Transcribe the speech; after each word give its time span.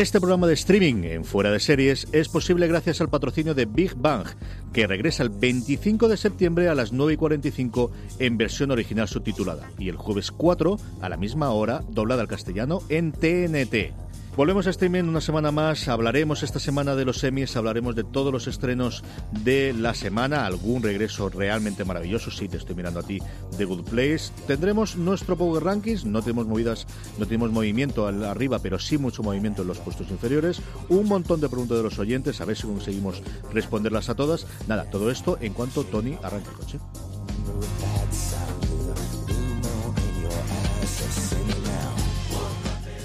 Este 0.00 0.18
programa 0.18 0.46
de 0.46 0.54
streaming 0.54 1.04
en 1.04 1.26
Fuera 1.26 1.50
de 1.50 1.60
Series 1.60 2.08
es 2.12 2.30
posible 2.30 2.66
gracias 2.66 3.02
al 3.02 3.10
patrocinio 3.10 3.54
de 3.54 3.66
Big 3.66 3.94
Bang, 3.96 4.24
que 4.72 4.86
regresa 4.86 5.22
el 5.22 5.28
25 5.28 6.08
de 6.08 6.16
septiembre 6.16 6.70
a 6.70 6.74
las 6.74 6.92
9 6.92 7.12
y 7.12 7.16
45 7.18 7.90
en 8.18 8.38
versión 8.38 8.70
original 8.70 9.08
subtitulada 9.08 9.68
y 9.78 9.90
el 9.90 9.96
jueves 9.96 10.30
4 10.30 10.78
a 11.02 11.08
la 11.10 11.18
misma 11.18 11.50
hora 11.50 11.82
doblada 11.90 12.22
al 12.22 12.28
castellano 12.28 12.80
en 12.88 13.12
TNT. 13.12 13.99
Volvemos 14.36 14.66
a 14.66 14.70
streaming 14.70 15.04
una 15.04 15.20
semana 15.20 15.50
más. 15.50 15.88
Hablaremos 15.88 16.42
esta 16.42 16.60
semana 16.60 16.94
de 16.94 17.04
los 17.04 17.18
semis, 17.18 17.56
hablaremos 17.56 17.94
de 17.94 18.04
todos 18.04 18.32
los 18.32 18.46
estrenos 18.46 19.02
de 19.42 19.74
la 19.74 19.92
semana, 19.92 20.46
algún 20.46 20.82
regreso 20.82 21.28
realmente 21.28 21.84
maravilloso. 21.84 22.30
Sí, 22.30 22.48
te 22.48 22.56
estoy 22.56 22.76
mirando 22.76 23.00
a 23.00 23.02
ti 23.02 23.18
de 23.58 23.64
Good 23.64 23.84
Place. 23.84 24.32
Tendremos 24.46 24.96
nuestro 24.96 25.36
Power 25.36 25.64
Rankings, 25.64 26.04
no 26.04 26.22
tenemos 26.22 26.46
movidas, 26.46 26.86
no 27.18 27.26
tenemos 27.26 27.50
movimiento 27.50 28.06
arriba, 28.06 28.60
pero 28.60 28.78
sí 28.78 28.98
mucho 28.98 29.22
movimiento 29.22 29.62
en 29.62 29.68
los 29.68 29.78
puestos 29.78 30.08
inferiores. 30.10 30.62
Un 30.88 31.06
montón 31.08 31.40
de 31.40 31.48
preguntas 31.48 31.76
de 31.76 31.82
los 31.82 31.98
oyentes, 31.98 32.40
a 32.40 32.44
ver 32.44 32.56
si 32.56 32.66
conseguimos 32.66 33.22
responderlas 33.52 34.08
a 34.08 34.14
todas. 34.14 34.46
Nada, 34.68 34.88
todo 34.90 35.10
esto 35.10 35.38
en 35.40 35.52
cuanto 35.52 35.84
Tony 35.84 36.16
arranque 36.22 36.50
el 36.50 36.56
coche. 36.56 36.78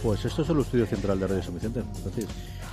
Pues 0.06 0.24
esto 0.24 0.44
es 0.44 0.50
el 0.50 0.60
estudio 0.60 0.86
central 0.86 1.20
de 1.20 1.26
Radio 1.26 1.42
San 1.42 1.56
Vicente. 1.56 1.82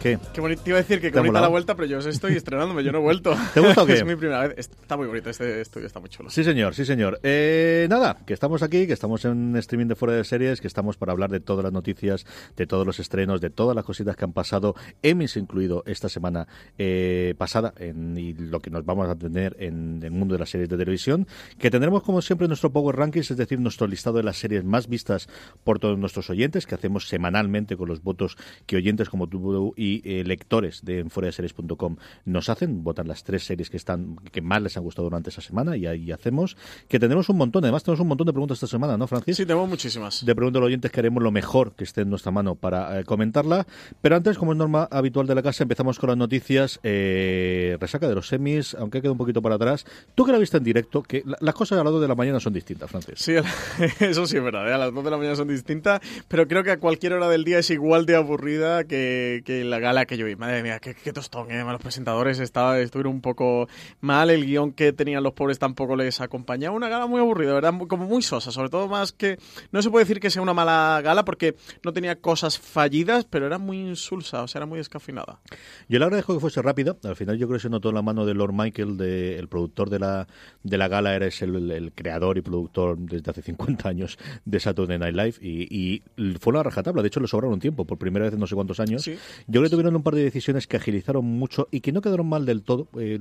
¿Qué? 0.02 0.18
Qué 0.34 0.40
bonito. 0.42 0.62
Te 0.64 0.70
iba 0.70 0.78
a 0.78 0.82
decir 0.82 1.00
que 1.00 1.10
qué 1.10 1.18
bonita 1.18 1.40
la 1.40 1.48
vuelta, 1.48 1.74
pero 1.74 1.86
yo 1.86 1.98
estoy 2.00 2.34
estrenándome, 2.34 2.84
yo 2.84 2.92
no 2.92 2.98
he 2.98 3.00
vuelto. 3.00 3.34
¿Te 3.54 3.60
gusta 3.60 3.84
o 3.84 3.86
qué? 3.86 3.94
es 3.94 4.04
mi 4.04 4.16
primera 4.16 4.48
vez. 4.48 4.58
Está 4.58 4.98
muy 4.98 5.06
bonito, 5.06 5.30
este 5.30 5.62
estudio 5.62 5.86
está 5.86 5.98
muy 5.98 6.10
chulo. 6.10 6.28
Sí, 6.28 6.44
señor, 6.44 6.74
sí, 6.74 6.84
señor. 6.84 7.20
Eh, 7.22 7.86
nada, 7.88 8.18
que 8.26 8.34
estamos 8.34 8.62
aquí, 8.62 8.86
que 8.86 8.92
estamos 8.92 9.24
en 9.24 9.56
streaming 9.56 9.86
de 9.86 9.94
fuera 9.94 10.14
de 10.14 10.24
series, 10.24 10.60
que 10.60 10.66
estamos 10.66 10.98
para 10.98 11.12
hablar 11.12 11.30
de 11.30 11.40
todas 11.40 11.62
las 11.62 11.72
noticias, 11.72 12.26
de 12.56 12.66
todos 12.66 12.84
los 12.84 12.98
estrenos, 12.98 13.40
de 13.40 13.48
todas 13.48 13.74
las 13.74 13.84
cositas 13.86 14.14
que 14.14 14.24
han 14.24 14.34
pasado, 14.34 14.74
Emmys 15.02 15.36
incluido 15.38 15.84
esta 15.86 16.10
semana 16.10 16.48
eh, 16.76 17.34
pasada, 17.38 17.72
en, 17.78 18.18
y 18.18 18.34
lo 18.34 18.60
que 18.60 18.68
nos 18.68 18.84
vamos 18.84 19.08
a 19.08 19.14
tener 19.14 19.56
en 19.58 20.00
el 20.02 20.10
mundo 20.10 20.34
de 20.34 20.40
las 20.40 20.50
series 20.50 20.68
de 20.68 20.76
televisión, 20.76 21.26
que 21.58 21.70
tendremos 21.70 22.02
como 22.02 22.20
siempre 22.20 22.46
nuestro 22.46 22.72
Power 22.72 22.96
Rankings, 22.96 23.30
es 23.30 23.36
decir, 23.38 23.58
nuestro 23.58 23.86
listado 23.86 24.18
de 24.18 24.24
las 24.24 24.36
series 24.36 24.64
más 24.64 24.86
vistas 24.88 25.28
por 25.64 25.78
todos 25.78 25.96
nuestros 25.96 26.28
oyentes, 26.28 26.66
que 26.66 26.74
hacemos 26.74 27.08
semanalmente 27.22 27.76
con 27.76 27.88
los 27.88 28.02
votos 28.02 28.36
que 28.66 28.74
oyentes 28.74 29.08
como 29.08 29.28
tú 29.28 29.74
y 29.76 30.02
eh, 30.04 30.24
lectores 30.24 30.84
de 30.84 31.06
series.com 31.30 31.96
nos 32.24 32.48
hacen, 32.48 32.82
votan 32.82 33.06
las 33.06 33.22
tres 33.22 33.44
series 33.44 33.70
que 33.70 33.76
están 33.76 34.16
que 34.32 34.42
más 34.42 34.60
les 34.60 34.76
han 34.76 34.82
gustado 34.82 35.04
durante 35.04 35.30
esa 35.30 35.40
semana 35.40 35.76
y 35.76 35.86
ahí 35.86 36.10
hacemos 36.10 36.56
que 36.88 36.98
tenemos 36.98 37.28
un 37.28 37.36
montón, 37.36 37.62
además 37.62 37.84
tenemos 37.84 38.00
un 38.00 38.08
montón 38.08 38.26
de 38.26 38.32
preguntas 38.32 38.56
esta 38.56 38.66
semana, 38.66 38.96
¿no, 38.96 39.06
Francis? 39.06 39.36
Sí, 39.36 39.46
tenemos 39.46 39.68
muchísimas. 39.68 40.26
De 40.26 40.34
preguntas 40.34 40.58
a 40.58 40.62
los 40.62 40.66
oyentes 40.66 40.90
que 40.90 40.98
haremos 40.98 41.22
lo 41.22 41.30
mejor 41.30 41.76
que 41.76 41.84
esté 41.84 42.00
en 42.00 42.10
nuestra 42.10 42.32
mano 42.32 42.56
para 42.56 42.98
eh, 42.98 43.04
comentarla, 43.04 43.66
pero 44.00 44.16
antes, 44.16 44.36
como 44.36 44.52
es 44.52 44.58
norma 44.58 44.88
habitual 44.90 45.28
de 45.28 45.36
la 45.36 45.42
casa, 45.42 45.62
empezamos 45.62 46.00
con 46.00 46.08
las 46.08 46.18
noticias 46.18 46.80
eh, 46.82 47.76
resaca 47.80 48.08
de 48.08 48.16
los 48.16 48.26
semis, 48.26 48.74
aunque 48.74 49.00
queda 49.00 49.12
un 49.12 49.18
poquito 49.18 49.40
para 49.42 49.54
atrás. 49.54 49.86
Tú 50.16 50.24
que 50.24 50.32
la 50.32 50.38
viste 50.38 50.56
en 50.56 50.64
directo, 50.64 51.04
que 51.04 51.22
las 51.24 51.54
cosas 51.54 51.78
a 51.78 51.84
las 51.84 51.92
2 51.92 52.02
de 52.02 52.08
la 52.08 52.16
mañana 52.16 52.40
son 52.40 52.52
distintas, 52.52 52.90
Francis. 52.90 53.14
Sí, 53.18 53.34
eso 54.00 54.26
sí 54.26 54.36
es 54.36 54.42
verdad, 54.42 54.72
a 54.72 54.78
las 54.78 54.92
2 54.92 55.04
de 55.04 55.10
la 55.10 55.16
mañana 55.16 55.36
son 55.36 55.46
distintas, 55.46 56.00
pero 56.26 56.48
creo 56.48 56.64
que 56.64 56.72
a 56.72 56.80
cualquier 56.80 57.11
hora 57.12 57.28
del 57.28 57.44
día 57.44 57.58
es 57.58 57.70
igual 57.70 58.06
de 58.06 58.16
aburrida 58.16 58.84
que, 58.84 59.42
la 59.66 59.78
gala 59.78 60.06
que 60.06 60.16
yo 60.16 60.26
vi. 60.26 60.36
Madre 60.36 60.62
mía, 60.62 60.78
qué, 60.80 61.12
tostón, 61.12 61.50
¿eh? 61.50 61.62
Los 61.64 61.80
presentadores 61.80 62.38
estaba, 62.38 62.78
estuvieron 62.78 63.14
un 63.14 63.20
poco 63.20 63.68
mal, 64.00 64.30
el 64.30 64.44
guion 64.44 64.72
que 64.72 64.92
tenían 64.92 65.22
los 65.22 65.32
pobres 65.32 65.58
tampoco 65.58 65.96
les 65.96 66.20
acompañaba. 66.20 66.74
Una 66.74 66.88
gala 66.88 67.06
muy 67.06 67.20
aburrida, 67.20 67.54
¿verdad? 67.54 67.74
Como 67.88 68.06
muy 68.06 68.22
sosa, 68.22 68.50
sobre 68.50 68.68
todo 68.68 68.88
más 68.88 69.12
que... 69.12 69.38
No 69.70 69.82
se 69.82 69.90
puede 69.90 70.04
decir 70.04 70.20
que 70.20 70.30
sea 70.30 70.42
una 70.42 70.54
mala 70.54 71.00
gala 71.02 71.24
porque 71.24 71.56
no 71.84 71.92
tenía 71.92 72.16
cosas 72.16 72.58
fallidas, 72.58 73.24
pero 73.24 73.46
era 73.46 73.58
muy 73.58 73.78
insulsa, 73.78 74.42
o 74.42 74.48
sea, 74.48 74.60
era 74.60 74.66
muy 74.66 74.78
descafinada. 74.78 75.40
Yo 75.88 75.98
le 75.98 76.04
agradezco 76.04 76.34
que 76.34 76.40
fuese 76.40 76.62
rápida. 76.62 76.96
Al 77.04 77.16
final 77.16 77.38
yo 77.38 77.46
creo 77.46 77.58
que 77.58 77.62
se 77.62 77.70
notó 77.70 77.92
la 77.92 78.02
mano 78.02 78.24
de 78.26 78.34
Lord 78.34 78.52
Michael, 78.52 78.96
de, 78.96 79.38
el 79.38 79.48
productor 79.48 79.90
de 79.90 79.98
la, 79.98 80.26
de 80.62 80.78
la 80.78 80.88
gala, 80.88 81.14
era 81.14 81.26
el, 81.26 81.70
el, 81.70 81.92
creador 81.92 82.38
y 82.38 82.42
productor 82.42 82.98
desde 82.98 83.30
hace 83.30 83.42
50 83.42 83.88
años 83.88 84.18
de 84.44 84.60
Saturday 84.60 84.98
Night 84.98 85.14
Live 85.14 85.34
y, 85.40 86.02
fue 86.40 86.52
una 86.52 86.62
rajatabla. 86.92 87.02
De 87.02 87.08
hecho, 87.08 87.20
le 87.20 87.26
sobraron 87.26 87.54
un 87.54 87.60
tiempo, 87.60 87.84
por 87.84 87.98
primera 87.98 88.24
vez 88.24 88.34
en 88.34 88.40
no 88.40 88.46
sé 88.46 88.54
cuántos 88.54 88.80
años. 88.80 89.04
Yo 89.04 89.14
creo 89.46 89.62
que 89.62 89.70
tuvieron 89.70 89.96
un 89.96 90.02
par 90.02 90.14
de 90.14 90.22
decisiones 90.22 90.66
que 90.66 90.76
agilizaron 90.76 91.24
mucho 91.24 91.68
y 91.70 91.80
que 91.80 91.92
no 91.92 92.00
quedaron 92.00 92.28
mal 92.28 92.46
del 92.46 92.62
todo, 92.62 92.88
eh, 92.98 93.20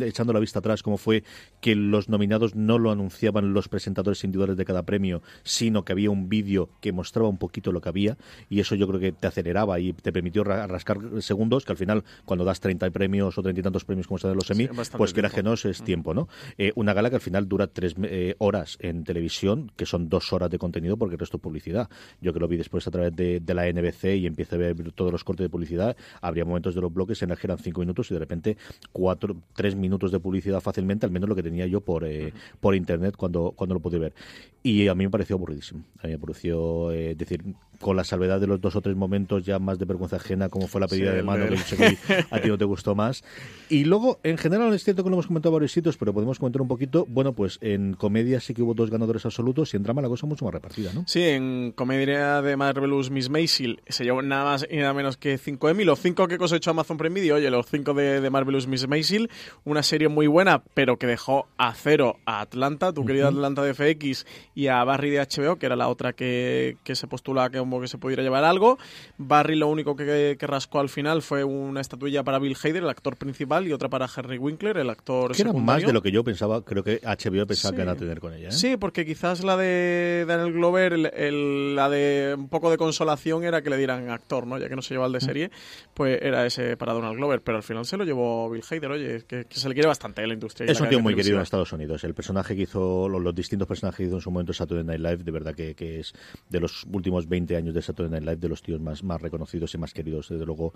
echando 0.00 0.32
la 0.32 0.40
vista 0.40 0.58
atrás, 0.60 0.82
como 0.82 0.96
fue 0.96 1.24
que 1.60 1.74
los 1.74 2.08
nominados 2.08 2.54
no 2.54 2.78
lo 2.78 2.90
anunciaban 2.90 3.52
los 3.52 3.68
presentadores 3.68 4.24
individuales 4.24 4.56
de 4.56 4.64
cada 4.64 4.82
premio, 4.82 5.22
sino 5.42 5.84
que 5.84 5.92
había 5.92 6.10
un 6.10 6.28
vídeo 6.28 6.68
que 6.80 6.92
mostraba 6.92 7.28
un 7.28 7.38
poquito 7.38 7.72
lo 7.72 7.80
que 7.80 7.88
había 7.88 8.16
y 8.48 8.60
eso 8.60 8.74
yo 8.74 8.86
creo 8.88 9.00
que 9.00 9.12
te 9.12 9.26
aceleraba 9.26 9.78
y 9.80 9.92
te 9.92 10.12
permitió 10.12 10.44
rascar 10.44 10.98
segundos, 11.20 11.64
que 11.64 11.72
al 11.72 11.78
final 11.78 12.04
cuando 12.24 12.44
das 12.44 12.60
30 12.60 12.90
premios 12.90 13.36
o 13.36 13.42
30 13.42 13.60
y 13.60 13.62
tantos 13.62 13.84
premios 13.84 14.06
como 14.06 14.18
se 14.18 14.28
de 14.28 14.34
los 14.34 14.46
semi, 14.46 14.68
pues 14.96 15.12
que 15.12 15.20
era 15.20 15.30
genos 15.30 15.64
es 15.64 15.82
tiempo, 15.82 16.14
¿no? 16.14 16.28
Eh, 16.58 16.72
una 16.74 16.94
gala 16.94 17.10
que 17.10 17.16
al 17.16 17.20
final 17.20 17.48
dura 17.48 17.66
tres 17.66 17.94
eh, 18.02 18.34
horas 18.38 18.78
en 18.80 19.04
televisión, 19.04 19.72
que 19.76 19.86
son 19.86 20.08
dos 20.08 20.32
horas 20.32 20.50
de 20.50 20.58
contenido 20.58 20.96
porque 20.96 21.14
el 21.14 21.18
resto 21.18 21.36
es 21.36 21.42
publicidad. 21.42 21.88
Yo 22.20 22.32
que 22.32 22.40
lo 22.40 22.48
vi 22.48 22.56
después 22.56 22.86
a 22.86 22.90
través 22.90 23.09
de, 23.10 23.42
la 23.54 23.70
NBC 23.70 24.16
y 24.16 24.26
empiezo 24.26 24.56
a 24.56 24.58
ver 24.58 24.92
todos 24.92 25.12
los 25.12 25.24
cortes 25.24 25.44
de 25.44 25.50
publicidad, 25.50 25.96
habría 26.20 26.44
momentos 26.44 26.74
de 26.74 26.80
los 26.80 26.92
bloques 26.92 27.22
en 27.22 27.30
los 27.30 27.38
que 27.38 27.46
eran 27.46 27.58
cinco 27.58 27.80
minutos 27.80 28.10
y 28.10 28.14
de 28.14 28.20
repente 28.20 28.56
cuatro, 28.92 29.36
tres 29.54 29.74
minutos 29.74 30.12
de 30.12 30.20
publicidad 30.20 30.60
fácilmente, 30.60 31.06
al 31.06 31.12
menos 31.12 31.28
lo 31.28 31.34
que 31.34 31.42
tenía 31.42 31.66
yo 31.66 31.80
por, 31.80 32.04
eh, 32.04 32.32
por 32.60 32.74
internet 32.74 33.16
cuando, 33.16 33.52
cuando 33.56 33.74
lo 33.74 33.80
pude 33.80 33.98
ver. 33.98 34.14
Y 34.62 34.88
a 34.88 34.94
mí 34.94 35.04
me 35.04 35.10
pareció 35.10 35.36
aburridísimo. 35.36 35.84
A 36.02 36.06
mí 36.06 36.12
me 36.12 36.18
pareció, 36.18 36.92
eh, 36.92 37.14
decir, 37.14 37.42
con 37.80 37.96
la 37.96 38.04
salvedad 38.04 38.40
de 38.40 38.46
los 38.46 38.60
dos 38.60 38.76
o 38.76 38.80
tres 38.80 38.94
momentos 38.94 39.44
ya 39.44 39.58
más 39.58 39.78
de 39.78 39.86
vergüenza 39.86 40.16
ajena, 40.16 40.48
como 40.48 40.68
fue 40.68 40.80
la 40.80 40.88
pedida 40.88 41.12
de 41.12 41.22
mano, 41.22 41.48
que 41.48 41.56
sé 41.56 41.76
que 41.76 41.98
a 42.30 42.40
ti 42.40 42.48
no 42.48 42.58
te 42.58 42.64
gustó 42.64 42.94
más. 42.94 43.24
Y 43.68 43.84
luego, 43.84 44.20
en 44.22 44.36
general, 44.36 44.72
es 44.74 44.84
cierto 44.84 45.02
que 45.02 45.10
lo 45.10 45.16
hemos 45.16 45.26
comentado 45.26 45.52
varios 45.52 45.72
sitios, 45.72 45.96
pero 45.96 46.12
podemos 46.12 46.38
comentar 46.38 46.60
un 46.60 46.68
poquito. 46.68 47.06
Bueno, 47.08 47.32
pues 47.32 47.58
en 47.62 47.94
comedia 47.94 48.40
sí 48.40 48.54
que 48.54 48.62
hubo 48.62 48.74
dos 48.74 48.90
ganadores 48.90 49.24
absolutos 49.24 49.72
y 49.72 49.76
en 49.76 49.82
drama 49.82 50.02
la 50.02 50.08
cosa 50.08 50.26
mucho 50.26 50.44
más 50.44 50.52
repartida, 50.52 50.92
¿no? 50.92 51.04
Sí, 51.06 51.22
en 51.22 51.72
comedia 51.74 52.42
de 52.42 52.56
Marvelous 52.56 53.10
Miss 53.10 53.30
Maisel 53.30 53.80
se 53.88 54.04
llevó 54.04 54.22
nada 54.22 54.44
más 54.44 54.66
y 54.70 54.76
nada 54.76 54.92
menos 54.92 55.16
que 55.16 55.38
5 55.38 55.70
Emmy. 55.70 55.84
Los 55.84 56.00
5 56.00 56.28
que 56.28 56.36
cosechó 56.36 56.72
Amazon 56.72 56.98
Prime 56.98 57.18
Video, 57.18 57.36
oye, 57.36 57.50
los 57.50 57.66
5 57.66 57.94
de, 57.94 58.20
de 58.20 58.30
Marvelous 58.30 58.66
Miss 58.66 58.86
Maisel. 58.88 59.30
Una 59.64 59.82
serie 59.82 60.08
muy 60.08 60.26
buena, 60.26 60.62
pero 60.74 60.98
que 60.98 61.06
dejó 61.06 61.48
a 61.56 61.72
cero 61.74 62.16
a 62.26 62.40
Atlanta, 62.40 62.92
tu 62.92 63.04
querida 63.04 63.28
Atlanta 63.28 63.62
de 63.62 63.74
FX, 63.74 64.26
y 64.54 64.66
a 64.66 64.84
Barry 64.84 65.10
de 65.10 65.20
HBO, 65.20 65.56
que 65.56 65.66
era 65.66 65.76
la 65.76 65.88
otra 65.88 66.12
que, 66.12 66.76
que 66.84 66.94
se 66.94 67.06
postula 67.06 67.48
que, 67.50 67.69
que 67.78 67.88
se 67.88 67.98
pudiera 67.98 68.22
llevar 68.22 68.44
algo. 68.44 68.78
Barry 69.18 69.54
lo 69.54 69.68
único 69.68 69.94
que, 69.94 70.36
que, 70.38 70.46
rascó 70.46 70.80
al 70.80 70.88
final 70.88 71.20
fue 71.20 71.44
una 71.44 71.82
estatuilla 71.82 72.24
para 72.24 72.38
Bill 72.38 72.56
Hader, 72.56 72.82
el 72.82 72.88
actor 72.88 73.16
principal, 73.16 73.68
y 73.68 73.72
otra 73.74 73.90
para 73.90 74.08
Henry 74.14 74.38
Winkler, 74.38 74.78
el 74.78 74.88
actor 74.88 75.10
que 75.32 75.42
era 75.42 75.52
más 75.52 75.82
de 75.82 75.92
lo 75.92 76.02
que 76.02 76.10
yo 76.10 76.24
pensaba, 76.24 76.64
creo 76.64 76.82
que 76.82 77.00
HBO 77.02 77.46
pensaba 77.46 77.76
que 77.76 77.82
iban 77.82 77.94
a 77.94 77.98
tener 77.98 78.20
con 78.20 78.34
ella. 78.34 78.48
¿eh? 78.48 78.52
Sí, 78.52 78.76
porque 78.76 79.04
quizás 79.04 79.44
la 79.44 79.56
de 79.56 80.24
Daniel 80.26 80.52
Glover, 80.52 80.92
el, 80.92 81.76
la 81.76 81.88
de 81.90 82.34
un 82.36 82.48
poco 82.48 82.70
de 82.70 82.78
consolación 82.78 83.44
era 83.44 83.62
que 83.62 83.70
le 83.70 83.76
dieran 83.76 84.10
actor, 84.10 84.46
¿no? 84.46 84.58
Ya 84.58 84.68
que 84.68 84.76
no 84.76 84.82
se 84.82 84.94
lleva 84.94 85.06
el 85.06 85.12
de 85.12 85.20
serie, 85.20 85.50
pues 85.94 86.20
era 86.22 86.46
ese 86.46 86.76
para 86.76 86.92
Donald 86.92 87.16
Glover, 87.16 87.42
pero 87.42 87.56
al 87.58 87.62
final 87.62 87.84
se 87.84 87.96
lo 87.96 88.04
llevó 88.04 88.50
Bill 88.50 88.62
Hader, 88.68 88.90
oye, 88.90 89.24
que, 89.26 89.46
se 89.50 89.68
le 89.68 89.74
quiere 89.74 89.88
bastante 89.88 90.22
a 90.22 90.26
la 90.26 90.34
industria. 90.34 90.70
Es 90.70 90.80
un 90.80 90.88
tío 90.88 91.00
muy 91.00 91.14
querido 91.14 91.36
en 91.36 91.42
Estados 91.42 91.72
Unidos. 91.72 92.04
El 92.04 92.14
personaje 92.14 92.56
que 92.56 92.62
hizo, 92.62 93.08
los, 93.08 93.34
distintos 93.34 93.68
personajes 93.68 93.98
que 93.98 94.04
hizo 94.04 94.16
en 94.16 94.20
su 94.20 94.30
momento 94.30 94.52
Saturday 94.52 94.84
Night 94.84 95.00
Live, 95.00 95.24
de 95.24 95.30
verdad 95.30 95.54
que, 95.54 95.74
que, 95.74 96.00
es 96.00 96.12
de 96.48 96.60
los 96.60 96.84
últimos 96.92 97.28
20 97.28 97.56
años 97.56 97.59
de 97.64 97.82
Saturday 97.82 98.10
Night 98.10 98.24
Live, 98.24 98.36
de 98.36 98.48
los 98.48 98.62
tíos 98.62 98.80
más, 98.80 99.02
más 99.04 99.20
reconocidos 99.20 99.74
y 99.74 99.78
más 99.78 99.94
queridos, 99.94 100.28
desde 100.28 100.46
luego, 100.46 100.74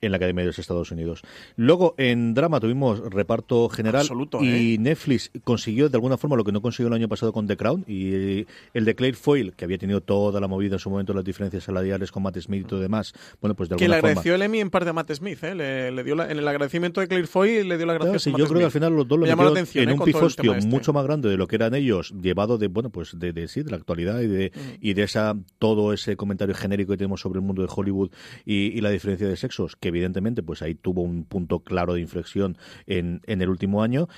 en 0.00 0.10
la 0.10 0.16
Academia 0.16 0.42
de 0.42 0.48
los 0.48 0.58
Estados 0.58 0.90
Unidos. 0.90 1.22
Luego, 1.56 1.94
en 1.98 2.34
drama 2.34 2.60
tuvimos 2.60 3.00
reparto 3.00 3.68
general 3.68 4.06
y 4.40 4.74
¿eh? 4.74 4.78
Netflix 4.78 5.30
consiguió 5.44 5.88
de 5.88 5.96
alguna 5.96 6.16
forma 6.16 6.36
lo 6.36 6.44
que 6.44 6.52
no 6.52 6.60
consiguió 6.60 6.88
el 6.88 6.94
año 6.94 7.08
pasado 7.08 7.32
con 7.32 7.46
The 7.46 7.56
Crown 7.56 7.84
y 7.86 8.46
el 8.74 8.84
de 8.84 8.94
Claire 8.94 9.16
Foyle, 9.16 9.52
que 9.52 9.64
había 9.64 9.78
tenido 9.78 10.00
toda 10.00 10.40
la 10.40 10.48
movida 10.48 10.76
en 10.76 10.78
su 10.78 10.90
momento, 10.90 11.12
las 11.12 11.24
diferencias 11.24 11.64
salariales 11.64 12.12
con 12.12 12.22
Matt 12.22 12.38
Smith 12.38 12.62
y 12.62 12.64
todo 12.64 12.80
demás. 12.80 13.12
Bueno, 13.40 13.54
pues 13.54 13.68
de 13.68 13.74
alguna 13.74 13.84
que 13.84 13.88
le 13.88 13.96
agradeció 13.96 14.34
el 14.34 14.42
Emmy 14.42 14.60
en 14.60 14.70
parte 14.70 14.90
a 14.90 14.92
Matt 14.92 15.12
Smith, 15.12 15.42
¿eh? 15.42 15.54
le, 15.54 16.04
dio 16.04 16.22
en 16.22 16.38
el 16.38 16.48
agradecimiento 16.48 17.00
de 17.00 17.08
Claire 17.08 17.26
Foyle 17.26 17.64
le 17.64 17.76
dio 17.76 17.86
la 17.86 17.94
gracia 17.94 18.18
sí, 18.18 18.30
a 18.34 18.38
Yo 18.38 18.46
creo 18.46 18.58
que 18.58 18.64
al 18.64 18.70
final 18.70 18.94
los 18.94 19.08
dos 19.08 19.18
lo 19.18 19.26
metieron 19.26 19.56
en 19.56 19.88
¿eh? 19.88 19.92
un 19.92 20.00
pifostio 20.00 20.54
este. 20.54 20.68
mucho 20.68 20.92
más 20.92 21.04
grande 21.04 21.28
de 21.28 21.36
lo 21.36 21.46
que 21.46 21.56
eran 21.56 21.74
ellos, 21.74 22.12
llevado 22.20 22.58
de, 22.58 22.68
bueno, 22.68 22.90
pues 22.90 23.18
de, 23.18 23.32
de 23.32 23.48
sí, 23.48 23.62
de 23.62 23.70
la 23.70 23.76
actualidad 23.76 24.20
y 24.20 24.26
de, 24.26 24.52
y 24.80 24.94
de 24.94 25.02
esa 25.02 25.36
todo 25.58 25.92
ese 25.92 26.16
comentario 26.26 26.54
genérico 26.54 26.92
que 26.92 26.98
tenemos 26.98 27.20
sobre 27.20 27.38
el 27.38 27.44
mundo 27.44 27.62
de 27.62 27.68
Hollywood 27.74 28.10
y, 28.44 28.80
la 28.80 28.90
diferencia 28.90 29.26
de 29.26 29.36
sexos, 29.36 29.76
que 29.76 29.88
evidentemente 29.88 30.42
pues 30.42 30.62
ahí 30.62 30.74
tuvo 30.74 31.02
un 31.02 31.24
punto 31.24 31.60
claro 31.60 31.94
de 31.94 32.00
inflexión 32.00 32.58
en, 32.86 33.20
en 33.26 33.40
el 33.40 33.48
último 33.48 33.82
año 33.82 34.08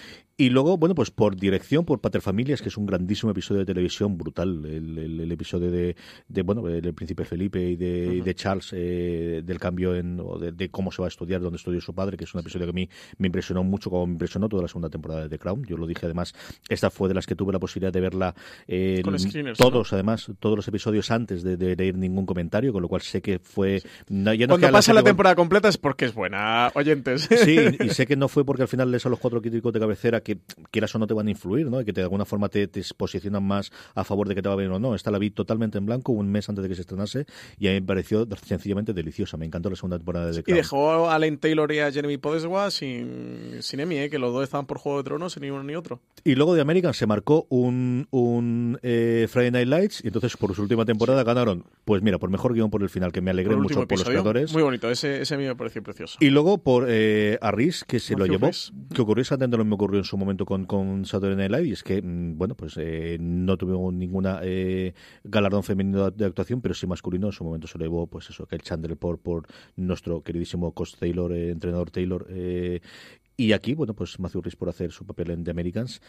Y 0.40 0.50
luego, 0.50 0.78
bueno, 0.78 0.94
pues 0.94 1.10
por 1.10 1.34
dirección, 1.34 1.84
por 1.84 2.00
Paterfamilias, 2.00 2.62
que 2.62 2.68
es 2.68 2.76
un 2.76 2.86
grandísimo 2.86 3.32
episodio 3.32 3.58
de 3.58 3.66
televisión, 3.66 4.16
brutal, 4.16 4.64
el, 4.64 5.32
episodio 5.32 5.68
de, 5.68 5.96
de, 6.28 6.42
bueno, 6.42 6.62
del 6.62 6.94
príncipe 6.94 7.24
Felipe 7.24 7.60
y 7.60 7.74
de, 7.74 8.22
de 8.22 8.34
Charles, 8.36 8.68
eh, 8.72 9.42
del 9.44 9.58
cambio 9.58 9.96
en, 9.96 10.20
o 10.20 10.38
de, 10.38 10.70
cómo 10.70 10.92
se 10.92 11.02
va 11.02 11.06
a 11.06 11.08
estudiar, 11.08 11.40
dónde 11.40 11.56
estudió 11.56 11.80
su 11.80 11.92
padre, 11.92 12.16
que 12.16 12.22
es 12.22 12.32
un 12.34 12.40
episodio 12.40 12.66
que 12.66 12.70
a 12.70 12.72
mí 12.72 12.88
me 13.18 13.26
impresionó 13.26 13.64
mucho, 13.64 13.90
como 13.90 14.06
me 14.06 14.12
impresionó 14.12 14.48
toda 14.48 14.62
la 14.62 14.68
segunda 14.68 14.88
temporada 14.88 15.22
de 15.22 15.28
The 15.28 15.40
Crown. 15.40 15.64
Yo 15.64 15.76
lo 15.76 15.88
dije 15.88 16.06
además, 16.06 16.32
esta 16.68 16.88
fue 16.88 17.08
de 17.08 17.14
las 17.14 17.26
que 17.26 17.34
tuve 17.34 17.52
la 17.52 17.58
posibilidad 17.58 17.92
de 17.92 18.00
verla 18.00 18.32
eh, 18.68 19.02
todos, 19.56 19.92
además, 19.92 20.30
todos 20.38 20.54
los 20.54 20.68
episodios 20.68 21.10
antes 21.10 21.42
de, 21.42 21.56
de, 21.56 21.74
leer 21.74 21.96
ningún 21.96 22.26
comentario, 22.26 22.72
con 22.72 22.82
lo 22.82 22.86
cual 22.86 23.02
sé 23.02 23.20
que 23.20 23.40
fue... 23.40 23.82
Cuando 24.06 24.70
pasa 24.70 24.92
la, 24.92 25.02
temporada 25.02 25.34
completa 25.34 25.68
es 25.68 25.78
porque 25.78 26.04
es 26.04 26.14
buena, 26.14 26.70
oyentes. 26.76 27.28
Sí, 27.28 27.58
y 27.80 27.88
sé 27.90 28.06
que 28.06 28.14
no 28.14 28.28
fue 28.28 28.44
porque 28.44 28.62
al 28.62 28.68
final 28.68 28.92
lees 28.92 29.04
a 29.04 29.08
los 29.08 29.18
cuatro 29.18 29.42
críticos 29.42 29.72
de 29.72 29.80
cabecera 29.80 30.20
que 30.28 30.38
quieras 30.70 30.94
o 30.94 30.98
no 30.98 31.06
te 31.06 31.14
van 31.14 31.26
a 31.26 31.30
influir, 31.30 31.70
¿no? 31.70 31.80
Y 31.80 31.84
que 31.86 31.92
de 31.92 32.02
alguna 32.02 32.26
forma 32.26 32.50
te, 32.50 32.68
te, 32.68 32.82
posicionan 32.96 33.42
más 33.42 33.72
a 33.94 34.04
favor 34.04 34.28
de 34.28 34.34
que 34.34 34.42
te 34.42 34.48
va 34.48 34.56
bien 34.56 34.70
o 34.70 34.78
no. 34.78 34.94
Esta 34.94 35.10
la 35.10 35.18
vi 35.18 35.30
totalmente 35.30 35.78
en 35.78 35.86
blanco 35.86 36.12
un 36.12 36.30
mes 36.30 36.48
antes 36.50 36.62
de 36.62 36.68
que 36.68 36.74
se 36.74 36.82
estrenase 36.82 37.24
y 37.58 37.68
a 37.68 37.70
mí 37.70 37.80
me 37.80 37.86
pareció 37.86 38.28
sencillamente 38.44 38.92
deliciosa. 38.92 39.38
Me 39.38 39.46
encantó 39.46 39.70
la 39.70 39.76
segunda 39.76 39.96
temporada 39.96 40.26
de 40.26 40.34
The 40.34 40.42
Crown. 40.42 40.56
Y 40.56 40.60
dejó 40.60 41.08
a 41.08 41.18
Lane 41.18 41.38
Taylor 41.38 41.72
y 41.72 41.78
a 41.78 41.90
Jeremy 41.90 42.18
Podeswa 42.18 42.70
sin, 42.70 43.62
sin 43.62 43.80
Emmy, 43.80 43.96
¿eh? 43.96 44.10
que 44.10 44.18
los 44.18 44.32
dos 44.34 44.44
estaban 44.44 44.66
por 44.66 44.78
Juego 44.78 44.98
de 44.98 45.04
Tronos, 45.04 45.40
ni 45.40 45.48
uno 45.48 45.64
ni 45.64 45.74
otro. 45.74 46.00
Y 46.24 46.34
luego 46.34 46.54
de 46.54 46.60
American 46.60 46.92
se 46.92 47.06
marcó 47.06 47.46
un, 47.48 48.06
un 48.10 48.78
eh, 48.82 49.26
Friday 49.30 49.50
Night 49.50 49.68
Lights 49.68 50.04
y 50.04 50.08
entonces 50.08 50.36
por 50.36 50.54
su 50.54 50.60
última 50.60 50.84
temporada 50.84 51.24
ganaron, 51.24 51.64
pues 51.86 52.02
mira, 52.02 52.18
por 52.18 52.28
mejor 52.28 52.52
guion 52.52 52.70
por 52.70 52.82
el 52.82 52.90
final, 52.90 53.12
que 53.12 53.22
me 53.22 53.30
alegré 53.30 53.56
mucho 53.56 53.86
por 53.86 53.98
los 53.98 54.06
creadores. 54.06 54.52
Muy 54.52 54.62
bonito, 54.62 54.90
ese, 54.90 55.22
ese 55.22 55.34
a 55.34 55.38
mí 55.38 55.44
me 55.44 55.56
pareció 55.56 55.82
precioso. 55.82 56.18
Y 56.20 56.28
luego 56.28 56.58
por 56.58 56.86
eh, 56.88 57.38
Arris, 57.40 57.84
que 57.84 57.98
se 57.98 58.14
lo 58.14 58.26
llevó, 58.26 58.50
que 58.94 59.00
ocurrió 59.00 59.22
exactamente 59.22 59.56
lo 59.56 59.64
mismo 59.64 59.78
ocurrió 59.78 60.00
en 60.00 60.04
su 60.04 60.17
momento 60.18 60.44
con, 60.44 60.64
con 60.64 61.04
Saturday 61.04 61.36
Night 61.36 61.50
Live, 61.50 61.68
y 61.68 61.72
es 61.72 61.82
que, 61.82 62.02
mm, 62.02 62.36
bueno, 62.36 62.54
pues 62.54 62.74
eh, 62.76 63.16
no 63.20 63.56
tuvimos 63.56 63.92
ninguna 63.92 64.40
eh, 64.42 64.94
galardón 65.24 65.62
femenino 65.62 66.10
de 66.10 66.24
actuación, 66.24 66.60
pero 66.60 66.74
sí 66.74 66.86
masculino, 66.86 67.28
en 67.28 67.32
su 67.32 67.44
momento 67.44 67.66
se 67.66 67.78
lo 67.78 67.84
llevó, 67.84 68.06
pues 68.06 68.30
eso, 68.30 68.46
que 68.46 68.56
el 68.56 68.62
Chandler 68.62 68.96
por, 68.96 69.18
por 69.18 69.46
nuestro 69.76 70.22
queridísimo 70.22 70.72
Cost 70.72 70.98
Taylor, 70.98 71.32
eh, 71.32 71.50
entrenador 71.50 71.90
Taylor, 71.90 72.26
eh, 72.30 72.80
y 73.40 73.52
aquí, 73.52 73.74
bueno, 73.74 73.94
pues 73.94 74.18
Matthew 74.18 74.42
Rhys 74.42 74.56
por 74.56 74.68
hacer 74.68 74.90
su 74.90 75.06
papel 75.06 75.30
en 75.30 75.44
The 75.44 75.52
Americans. 75.52 76.02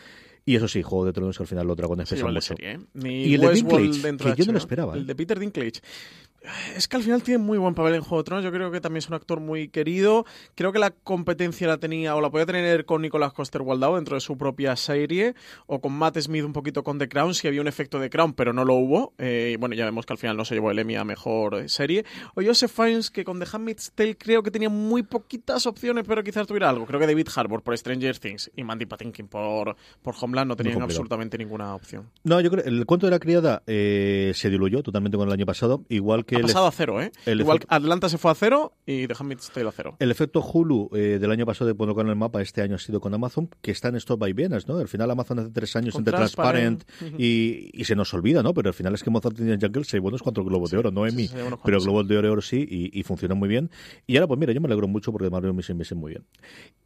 Y 0.46 0.56
eso 0.56 0.68
sí, 0.68 0.82
Juego 0.82 1.06
de 1.06 1.14
Tronos 1.14 1.38
que 1.38 1.44
al 1.44 1.48
final 1.48 1.68
los 1.68 1.78
dragones 1.78 2.10
pesan 2.10 2.34
mucho. 2.34 2.42
Serie, 2.42 2.80
Y 2.96 3.36
el 3.36 3.42
de 3.42 3.54
Dinklage, 3.54 4.18
que 4.18 4.36
yo 4.36 4.46
no 4.48 4.54
lo 4.54 4.58
esperaba. 4.58 4.96
El 4.96 5.06
de 5.06 5.14
Peter 5.14 5.38
Dinklage. 5.38 5.80
Es 6.76 6.88
que 6.88 6.96
al 6.96 7.04
final 7.04 7.22
tiene 7.22 7.38
muy 7.38 7.58
buen 7.58 7.76
papel 7.76 7.96
en 7.96 8.02
Juego 8.02 8.24
de 8.24 8.24
Tronos. 8.26 8.46
Yo 8.46 8.52
creo 8.52 8.72
que 8.72 8.80
también 8.80 9.00
es 9.00 9.10
un 9.10 9.16
actor 9.16 9.40
muy 9.40 9.68
querido. 9.68 10.26
Creo 10.56 10.72
que 10.72 10.80
la 10.80 10.92
competencia 10.92 11.68
la 11.68 11.78
tenía 11.78 12.16
o 12.16 12.22
la 12.22 12.30
podía 12.30 12.46
tener 12.46 12.86
con 12.86 13.02
Nicolas 13.02 13.34
Coster 13.34 13.62
Waldau 13.62 13.96
dentro 13.96 14.16
de 14.16 14.22
su 14.22 14.38
propia 14.38 14.76
serie 14.76 15.36
o 15.68 15.82
con 15.82 15.94
Matt 15.94 16.18
Smith 16.20 16.46
un 16.46 16.54
poquito 16.54 16.84
con 16.84 16.98
The 16.98 17.10
Crown. 17.10 17.34
Si 17.34 17.48
había 17.48 17.62
un 17.62 17.68
efecto 17.68 18.00
de 18.00 18.10
Crown, 18.10 18.34
pero 18.34 18.54
no 18.54 18.64
lo 18.64 18.76
hubo. 18.76 19.14
Eh, 19.18 19.58
bueno, 19.60 19.76
ya 19.76 19.86
vemos 19.86 20.06
que 20.06 20.14
al 20.14 20.18
final 20.18 20.38
no 20.38 20.46
se 20.46 20.56
llevó 20.56 20.72
el 20.72 20.80
Emmy 20.80 20.96
a 20.96 21.04
mejor 21.04 21.70
serie. 21.70 22.06
O 22.36 22.42
Joseph 22.42 22.72
Fiennes, 22.72 23.12
que 23.12 23.26
con 23.26 23.40
The 23.40 23.46
Handmaid's 23.52 23.92
Tale 23.94 24.18
creo 24.18 24.42
que 24.42 24.52
tenía 24.52 24.70
muy 24.70 25.04
poquitas 25.04 25.66
opciones, 25.66 26.06
pero 26.08 26.24
quizás 26.24 26.48
tuviera 26.48 26.70
algo. 26.70 26.86
Creo 26.86 27.00
que 27.00 27.08
David 27.08 27.28
Harbour 27.36 27.62
por 27.62 27.78
Stranger 27.78 28.18
Things 28.18 28.50
y 28.56 28.64
Mandy 28.64 28.86
Patinkin 28.86 29.28
por, 29.28 29.76
por 30.02 30.16
Homeland 30.20 30.48
no 30.48 30.56
tenían 30.56 30.82
absolutamente 30.82 31.38
ninguna 31.38 31.76
opción. 31.76 32.10
No, 32.24 32.40
yo 32.40 32.50
creo 32.50 32.64
el 32.64 32.86
cuento 32.86 33.08
de 33.08 33.12
la 33.12 33.20
criada 33.20 33.64
eh, 33.68 34.32
se 34.36 34.50
diluyó 34.50 34.84
totalmente 34.84 35.18
con 35.18 35.28
el 35.28 35.34
año 35.34 35.46
pasado, 35.46 35.84
igual 35.90 36.26
que... 36.26 36.29
Ha 36.36 36.42
pasado 36.42 36.68
a 36.68 36.72
cero, 36.72 37.02
¿eh? 37.02 37.12
igual 37.26 37.60
Atlanta 37.68 38.10
se 38.10 38.18
fue 38.18 38.32
a 38.32 38.36
cero 38.36 38.74
y 38.86 39.08
The 39.08 39.16
Handmaid's 39.18 39.52
Tale 39.52 39.70
a 39.70 39.72
cero. 39.72 39.96
El 40.00 40.12
efecto 40.12 40.42
Hulu 40.42 40.90
eh, 40.94 41.18
del 41.20 41.32
año 41.32 41.46
pasado 41.46 41.68
de 41.68 41.76
ponerlo 41.76 41.96
con 41.96 42.10
el 42.10 42.16
mapa 42.16 42.42
este 42.42 42.62
año 42.62 42.76
ha 42.76 42.80
sido 42.80 43.00
con 43.00 43.14
Amazon, 43.14 43.50
que 43.62 43.72
está 43.72 43.90
en 43.90 43.96
Stop 43.96 44.20
by 44.20 44.34
Vienas, 44.34 44.68
¿no? 44.68 44.78
Al 44.78 44.88
final 44.88 45.10
Amazon 45.12 45.40
hace 45.40 45.50
tres 45.50 45.76
años 45.76 45.96
entre 45.96 46.14
Transparent, 46.14 46.84
y, 47.18 47.70
y, 47.74 47.84
se 47.86 47.96
nos 47.96 48.14
olvida, 48.14 48.44
¿no? 48.44 48.54
Pero 48.54 48.70
al 48.70 48.74
final 48.74 48.94
es 48.94 49.04
que 49.04 49.10
Mozart 49.10 49.36
tenía 49.36 49.58
Jungle 49.60 49.84
seis 49.84 50.02
buenos 50.02 50.22
cuatro 50.22 50.44
globos 50.44 50.72
de 50.72 50.78
oro, 50.78 50.92
no 50.92 51.06
Emmy, 51.06 51.30
pero 51.64 51.80
globos 51.80 52.08
de 52.08 52.18
oro, 52.18 52.42
sí 52.42 52.66
y, 52.70 52.98
y 52.98 53.04
funcionó 53.04 53.36
muy 53.36 53.50
bien. 53.50 53.70
Y 54.08 54.18
ahora, 54.18 54.28
pues 54.28 54.40
mira, 54.40 54.54
yo 54.54 54.62
me 54.62 54.68
alegro 54.68 54.88
mucho 54.88 55.12
porque 55.12 55.30
Mario 55.30 55.54
me 55.54 55.64
me 55.74 55.96
muy 55.96 56.12
bien. 56.12 56.26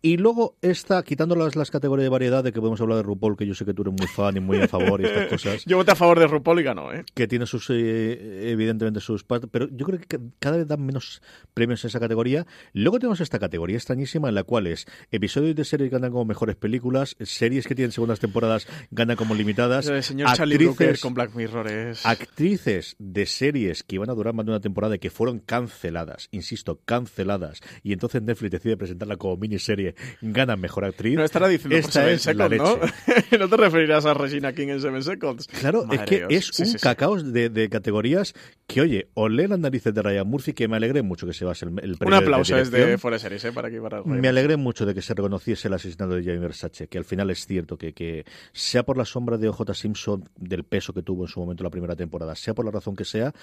Y 0.01 0.17
luego 0.17 0.57
esta, 0.61 1.03
quitando 1.03 1.35
las, 1.35 1.55
las 1.55 1.71
categorías 1.71 2.05
de 2.05 2.09
variedad, 2.09 2.43
de 2.43 2.51
que 2.51 2.59
podemos 2.59 2.79
hablar 2.81 2.97
de 2.97 3.03
RuPaul, 3.03 3.37
que 3.37 3.45
yo 3.45 3.55
sé 3.55 3.65
que 3.65 3.73
tú 3.73 3.83
eres 3.83 3.93
muy 3.93 4.07
fan 4.07 4.37
y 4.37 4.39
muy 4.39 4.59
a 4.59 4.67
favor 4.67 5.01
y 5.01 5.05
estas 5.05 5.27
cosas. 5.29 5.65
yo 5.65 5.77
voté 5.77 5.91
a 5.91 5.95
favor 5.95 6.19
de 6.19 6.27
RuPaul 6.27 6.59
y 6.59 6.63
ganó, 6.63 6.91
¿eh? 6.91 7.05
Que 7.13 7.27
tiene 7.27 7.45
sus, 7.45 7.69
eh, 7.69 8.51
evidentemente, 8.51 8.99
sus 8.99 9.23
partes, 9.33 9.49
pero 9.51 9.67
yo 9.71 9.85
creo 9.85 9.99
que 9.99 10.19
cada 10.39 10.57
vez 10.57 10.67
dan 10.67 10.85
menos 10.85 11.21
premios 11.53 11.83
en 11.83 11.89
esa 11.89 11.99
categoría. 11.99 12.45
Luego 12.73 12.99
tenemos 12.99 13.21
esta 13.21 13.39
categoría 13.39 13.77
extrañísima 13.77 14.29
en 14.29 14.35
la 14.35 14.43
cual 14.43 14.67
es 14.67 14.85
episodios 15.11 15.55
de 15.55 15.65
series 15.65 15.91
ganan 15.91 16.11
como 16.11 16.25
mejores 16.25 16.55
películas, 16.55 17.15
series 17.21 17.67
que 17.67 17.75
tienen 17.75 17.91
segundas 17.91 18.19
temporadas 18.19 18.67
ganan 18.91 19.15
como 19.15 19.35
limitadas. 19.35 19.87
El 19.87 20.03
señor 20.03 20.29
actrices, 20.29 21.01
con 21.01 21.13
Black 21.13 21.33
Mirror 21.35 21.67
es... 21.67 22.05
Actrices 22.05 22.95
de 22.99 23.25
series 23.25 23.83
que 23.83 23.95
iban 23.95 24.09
a 24.09 24.13
durar 24.13 24.33
más 24.33 24.45
de 24.45 24.51
una 24.51 24.61
temporada 24.61 24.95
y 24.95 24.99
que 24.99 25.09
fueron 25.09 25.39
canceladas, 25.39 26.27
insisto, 26.31 26.81
canceladas, 26.85 27.61
y 27.83 27.93
entonces 27.93 28.21
Netflix 28.21 28.51
decide 28.51 28.77
presentarla 28.77 29.17
como 29.17 29.37
miniserie, 29.37 29.95
ganan 30.21 30.59
mejor 30.59 30.85
actriz. 30.85 31.15
No 31.15 31.23
estará 31.23 31.47
diciendo 31.47 31.75
Esta 31.75 32.09
es 32.09 32.23
Seconds, 32.23 32.57
¿no? 32.57 32.79
no 33.39 33.49
te 33.49 33.57
referirás 33.57 34.05
a 34.05 34.13
Regina 34.13 34.53
King 34.53 34.67
en 34.69 34.81
Seven 34.81 35.03
Seconds. 35.03 35.47
Claro, 35.47 35.85
es 35.91 36.01
que 36.01 36.25
es 36.29 36.59
un 36.59 36.73
cacao 36.73 37.21
de, 37.21 37.69
categorías 37.69 38.33
que, 38.67 38.81
oye, 38.81 39.07
o 39.13 39.22
lee 39.29 39.47
las 39.47 39.59
narices 39.59 39.93
de 39.93 40.01
Ryan 40.01 40.27
Murphy, 40.27 40.53
que 40.53 40.67
me 40.67 40.77
alegré 40.77 41.01
mucho 41.01 41.25
que 41.25 41.33
se 41.33 41.45
base 41.45 41.65
el, 41.65 41.71
el 41.81 41.97
premio 41.97 42.17
Un 42.17 42.23
aplauso 42.23 42.55
desde 42.55 42.97
Fuera 42.97 43.19
Series, 43.19 43.45
¿eh? 43.45 43.51
Para 43.51 43.69
que 43.69 43.81
para 43.81 44.03
Me 44.03 44.27
alegré 44.27 44.57
mucho 44.57 44.85
de 44.85 44.93
que 44.93 45.01
se 45.01 45.13
reconociese 45.13 45.67
el 45.67 45.73
asesinato 45.73 46.15
de 46.15 46.23
Jamie 46.23 46.39
Versace, 46.39 46.87
que 46.87 46.97
al 46.97 47.05
final 47.05 47.29
es 47.29 47.45
cierto 47.45 47.77
que, 47.77 47.93
que 47.93 48.25
sea 48.51 48.83
por 48.83 48.97
la 48.97 49.05
sombra 49.05 49.37
de 49.37 49.49
OJ 49.49 49.73
Simpson, 49.73 50.23
del 50.35 50.63
peso 50.63 50.93
que 50.93 51.01
tuvo 51.01 51.23
en 51.23 51.27
su 51.27 51.39
momento 51.39 51.63
la 51.63 51.69
primera 51.69 51.95
temporada, 51.95 52.35
sea 52.35 52.53
por 52.53 52.65
la 52.65 52.71
razón 52.71 52.95
que 52.95 53.05
sea, 53.05 53.33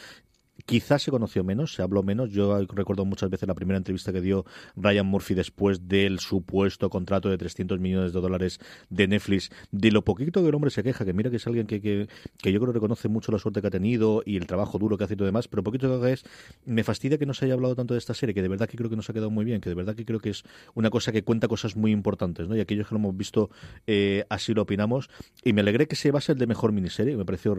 Quizás 0.66 1.02
se 1.02 1.10
conoció 1.10 1.44
menos, 1.44 1.74
se 1.74 1.82
habló 1.82 2.02
menos. 2.02 2.30
Yo 2.30 2.58
recuerdo 2.66 3.04
muchas 3.04 3.30
veces 3.30 3.48
la 3.48 3.54
primera 3.54 3.76
entrevista 3.76 4.12
que 4.12 4.20
dio 4.20 4.44
Ryan 4.76 5.06
Murphy 5.06 5.34
después 5.34 5.88
del 5.88 6.18
supuesto 6.20 6.90
contrato 6.90 7.28
de 7.28 7.38
300 7.38 7.80
millones 7.80 8.12
de 8.12 8.20
dólares 8.20 8.58
de 8.88 9.08
Netflix, 9.08 9.50
de 9.70 9.90
lo 9.90 10.04
poquito 10.04 10.42
que 10.42 10.48
el 10.48 10.54
hombre 10.54 10.70
se 10.70 10.82
queja, 10.82 11.04
que 11.04 11.12
mira 11.12 11.30
que 11.30 11.36
es 11.36 11.46
alguien 11.46 11.66
que, 11.66 11.80
que, 11.80 12.08
que 12.38 12.52
yo 12.52 12.60
creo 12.60 12.72
que 12.72 12.78
reconoce 12.78 13.08
mucho 13.08 13.32
la 13.32 13.38
suerte 13.38 13.60
que 13.60 13.66
ha 13.66 13.70
tenido 13.70 14.22
y 14.24 14.36
el 14.36 14.46
trabajo 14.46 14.78
duro 14.78 14.96
que 14.96 15.04
hace 15.04 15.14
y 15.14 15.16
todo 15.16 15.26
demás, 15.26 15.48
pero 15.48 15.62
poquito 15.62 16.00
que 16.00 16.12
es, 16.12 16.24
me 16.64 16.84
fastidia 16.84 17.18
que 17.18 17.26
no 17.26 17.34
se 17.34 17.44
haya 17.44 17.54
hablado 17.54 17.74
tanto 17.74 17.94
de 17.94 17.98
esta 17.98 18.14
serie, 18.14 18.34
que 18.34 18.42
de 18.42 18.48
verdad 18.48 18.68
que 18.68 18.76
creo 18.76 18.90
que 18.90 18.96
nos 18.96 19.08
ha 19.10 19.12
quedado 19.12 19.30
muy 19.30 19.44
bien, 19.44 19.60
que 19.60 19.68
de 19.68 19.74
verdad 19.74 19.94
que 19.94 20.04
creo 20.04 20.20
que 20.20 20.30
es 20.30 20.44
una 20.74 20.90
cosa 20.90 21.12
que 21.12 21.22
cuenta 21.22 21.48
cosas 21.48 21.76
muy 21.76 21.92
importantes, 21.92 22.48
¿no? 22.48 22.56
Y 22.56 22.60
aquellos 22.60 22.88
que 22.88 22.94
lo 22.94 22.98
hemos 22.98 23.16
visto 23.16 23.50
eh, 23.86 24.24
así 24.28 24.54
lo 24.54 24.62
opinamos. 24.62 25.10
Y 25.44 25.52
me 25.52 25.60
alegré 25.62 25.86
que 25.86 25.96
se 25.96 26.10
base 26.10 26.32
el 26.32 26.38
de 26.38 26.46
mejor 26.46 26.72
miniserie, 26.72 27.16
me 27.16 27.24
pareció 27.24 27.56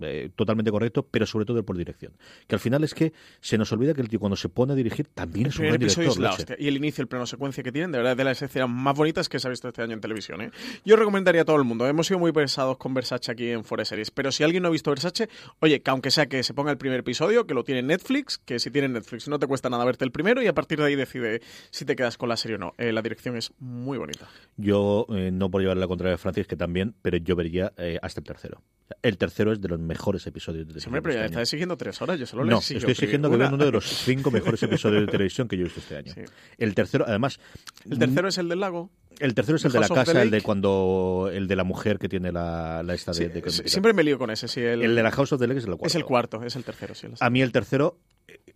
eh, 0.00 0.30
totalmente 0.34 0.70
correcto, 0.70 1.06
pero 1.10 1.26
sobre 1.26 1.44
todo 1.44 1.58
el 1.58 1.64
por 1.64 1.76
dirección 1.76 2.12
que 2.46 2.54
al 2.54 2.60
final 2.60 2.84
es 2.84 2.94
que 2.94 3.12
se 3.40 3.58
nos 3.58 3.72
olvida 3.72 3.94
que 3.94 4.00
el 4.00 4.08
tío 4.08 4.20
cuando 4.20 4.36
se 4.36 4.48
pone 4.48 4.72
a 4.72 4.76
dirigir 4.76 5.06
también 5.08 5.48
es 5.48 5.58
un 5.58 5.68
buen 5.68 5.78
director. 5.78 6.56
Y 6.58 6.68
el 6.68 6.76
inicio, 6.76 7.02
el 7.02 7.08
plano 7.08 7.26
secuencia 7.26 7.62
que 7.62 7.72
tienen, 7.72 7.92
de 7.92 7.98
verdad, 7.98 8.16
de 8.16 8.24
las 8.24 8.40
escenas 8.42 8.68
más 8.68 8.96
bonitas 8.96 9.28
que 9.28 9.38
se 9.38 9.48
ha 9.48 9.50
visto 9.50 9.68
este 9.68 9.82
año 9.82 9.94
en 9.94 10.00
televisión. 10.00 10.40
¿eh? 10.40 10.50
Yo 10.84 10.96
recomendaría 10.96 11.42
a 11.42 11.44
todo 11.44 11.56
el 11.56 11.64
mundo. 11.64 11.86
Hemos 11.86 12.06
sido 12.06 12.18
muy 12.18 12.32
pesados 12.32 12.76
con 12.78 12.94
Versace 12.94 13.30
aquí 13.30 13.50
en 13.50 13.64
Forest 13.64 13.90
Series, 13.90 14.10
pero 14.10 14.32
si 14.32 14.44
alguien 14.44 14.62
no 14.62 14.68
ha 14.68 14.72
visto 14.72 14.90
Versace, 14.90 15.28
oye, 15.60 15.80
que 15.80 15.90
aunque 15.90 16.10
sea 16.10 16.26
que 16.26 16.42
se 16.42 16.54
ponga 16.54 16.70
el 16.70 16.78
primer 16.78 17.00
episodio, 17.00 17.46
que 17.46 17.54
lo 17.54 17.64
tiene 17.64 17.82
Netflix, 17.82 18.38
que 18.38 18.58
si 18.58 18.70
tiene 18.70 18.88
Netflix 18.88 19.28
no 19.28 19.38
te 19.38 19.46
cuesta 19.46 19.68
nada 19.70 19.84
verte 19.84 20.04
el 20.04 20.12
primero 20.12 20.42
y 20.42 20.46
a 20.46 20.54
partir 20.54 20.78
de 20.78 20.86
ahí 20.86 20.96
decide 20.96 21.40
si 21.70 21.84
te 21.84 21.96
quedas 21.96 22.16
con 22.16 22.28
la 22.28 22.36
serie 22.36 22.56
o 22.56 22.58
no. 22.58 22.74
Eh, 22.78 22.92
la 22.92 23.02
dirección 23.02 23.36
es 23.36 23.52
muy 23.58 23.98
bonita. 23.98 24.28
Yo, 24.56 25.06
eh, 25.10 25.30
no 25.32 25.50
por 25.50 25.60
llevarle 25.60 25.80
la 25.80 25.88
contraria 25.88 26.14
a 26.14 26.18
Francis, 26.18 26.46
que 26.46 26.56
también, 26.56 26.94
pero 27.02 27.16
yo 27.16 27.36
vería 27.36 27.72
hasta 28.02 28.20
el 28.20 28.26
tercero. 28.26 28.62
El 29.02 29.18
tercero 29.18 29.52
es 29.52 29.60
de 29.60 29.68
los 29.68 29.80
mejores 29.80 30.26
episodios 30.26 30.60
de 30.60 30.66
televisión. 30.66 30.92
Siempre, 30.92 31.02
pero 31.02 31.14
ya 31.14 31.26
está 31.26 31.42
exigiendo 31.42 31.76
tres 31.76 32.00
horas, 32.02 32.18
yo 32.18 32.26
solo 32.26 32.44
No, 32.44 32.58
estoy 32.58 32.76
exigiendo 32.76 33.30
que 33.30 33.36
vean 33.36 33.54
uno 33.54 33.64
de 33.64 33.72
los 33.72 33.84
cinco 34.04 34.30
mejores 34.30 34.62
episodios 34.62 35.06
de 35.06 35.10
televisión 35.10 35.48
que 35.48 35.56
yo 35.56 35.62
he 35.62 35.64
visto 35.64 35.80
este 35.80 35.96
año. 35.96 36.12
El 36.58 36.74
tercero, 36.74 37.04
además... 37.06 37.40
¿El 37.88 37.98
tercero 37.98 38.28
es 38.28 38.38
el 38.38 38.48
del 38.48 38.60
lago? 38.60 38.90
El 39.18 39.34
tercero 39.34 39.56
es 39.56 39.64
el 39.64 39.72
de 39.72 39.80
la 39.80 39.88
casa, 39.88 40.22
el 40.22 40.30
de 40.30 40.42
cuando 40.42 41.30
el 41.32 41.48
de 41.48 41.56
la 41.56 41.64
mujer 41.64 41.98
que 41.98 42.08
tiene 42.08 42.32
la, 42.32 42.82
la 42.82 42.94
esta 42.94 43.12
de, 43.12 43.42
Siempre 43.50 43.92
me 43.92 44.04
lío 44.04 44.18
con 44.18 44.30
ese, 44.30 44.46
sí. 44.46 44.60
El, 44.60 44.94
de 44.94 45.02
la 45.02 45.10
House 45.10 45.32
of 45.32 45.40
the 45.40 45.46
Lake 45.46 45.58
es 45.58 45.64
el 45.64 45.70
cuarto. 45.70 45.86
Es 45.86 45.94
el 45.94 46.04
cuarto, 46.04 46.42
es 46.44 46.56
el 46.56 46.64
tercero, 46.64 46.94
sí. 46.94 47.08
A 47.18 47.30
mí 47.30 47.40
el 47.40 47.50
tercero 47.50 47.98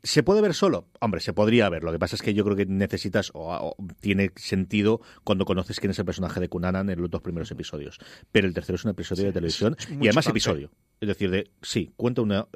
¿Se 0.03 0.23
puede 0.23 0.41
ver 0.41 0.55
solo? 0.55 0.89
Hombre, 1.01 1.21
se 1.21 1.33
podría 1.33 1.69
ver. 1.69 1.83
Lo 1.85 1.93
que 1.93 1.99
pasa 1.99 2.17
es 2.17 2.23
que 2.23 2.35
yo 2.35 2.45
creo 2.45 2.57
que 2.57 2.67
necesitas, 2.67 3.31
o, 3.35 3.77
tiene 4.01 4.33
sentido 4.37 5.01
cuando 5.25 5.45
conoces 5.45 5.81
quién 5.81 5.91
es 5.91 5.99
el 5.99 6.05
personaje 6.05 6.41
de 6.41 6.49
Kunanan 6.49 6.91
en 6.91 7.01
los 7.01 7.11
dos 7.11 7.23
primeros 7.23 7.51
episodios. 7.51 7.99
Pero 8.33 8.47
el 8.47 8.55
tercero 8.55 8.77
es 8.77 8.85
un 8.85 8.93
episodio 8.93 9.25
de 9.25 9.33
televisión 9.33 9.77
y 10.01 10.09
además 10.09 10.27
episodio. 10.27 10.71
Es 11.01 11.09
decir, 11.09 11.31
de 11.31 11.51
sí, 11.63 11.93
cuenta 11.97 12.21
una, 12.21 12.47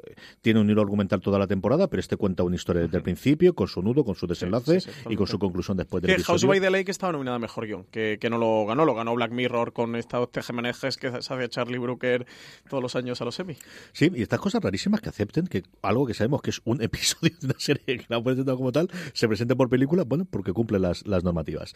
tiene 0.41 0.59
un 0.59 0.69
hilo 0.69 0.81
argumental 0.81 1.19
toda 1.19 1.39
la 1.39 1.47
temporada, 1.47 1.87
pero 1.89 1.99
este 1.99 2.15
cuenta 2.15 2.43
una 2.43 2.55
historia 2.55 2.83
desde 2.83 2.97
el 2.97 3.01
principio, 3.01 3.55
con 3.55 3.67
su 3.67 3.81
nudo, 3.81 4.05
con 4.05 4.13
su 4.13 4.27
desenlace 4.27 4.79
y 5.09 5.15
con 5.15 5.25
su 5.25 5.39
conclusión 5.39 5.77
después 5.77 6.03
del 6.03 6.09
que 6.09 6.13
episodio. 6.13 6.39
House 6.39 6.47
by 6.47 6.61
the 6.61 6.69
Lake 6.69 6.91
estaba 6.91 7.13
nominada 7.13 7.39
mejor 7.39 7.65
guion, 7.65 7.85
que, 7.85 8.19
que, 8.21 8.29
no 8.29 8.37
lo 8.37 8.67
ganó, 8.67 8.85
lo 8.85 8.93
ganó 8.93 9.15
Black 9.15 9.31
Mirror 9.31 9.73
con 9.73 9.95
estos 9.95 10.31
tejemanejes 10.31 10.97
que 10.97 11.09
se 11.09 11.17
hace 11.17 11.49
Charlie 11.49 11.79
Brooker 11.79 12.27
todos 12.69 12.83
los 12.83 12.95
años 12.95 13.19
a 13.19 13.25
los 13.25 13.39
Emmy. 13.39 13.57
Sí, 13.93 14.11
y 14.13 14.21
estas 14.21 14.39
cosas 14.39 14.61
rarísimas 14.61 15.01
que 15.01 15.09
acepten 15.09 15.47
que 15.47 15.63
algo 15.81 16.05
que 16.05 16.13
sabemos 16.13 16.43
que 16.43 16.51
es 16.51 16.61
un 16.65 16.81
episodio 16.83 17.34
una 17.43 17.55
serie 17.57 17.97
que 17.97 18.05
la 18.07 18.17
han 18.17 18.23
presentado 18.23 18.57
como 18.57 18.71
tal 18.71 18.89
se 19.13 19.27
presente 19.27 19.55
por 19.55 19.69
película, 19.69 20.03
bueno, 20.05 20.25
porque 20.29 20.53
cumple 20.53 20.79
las, 20.79 21.05
las 21.07 21.23
normativas. 21.23 21.73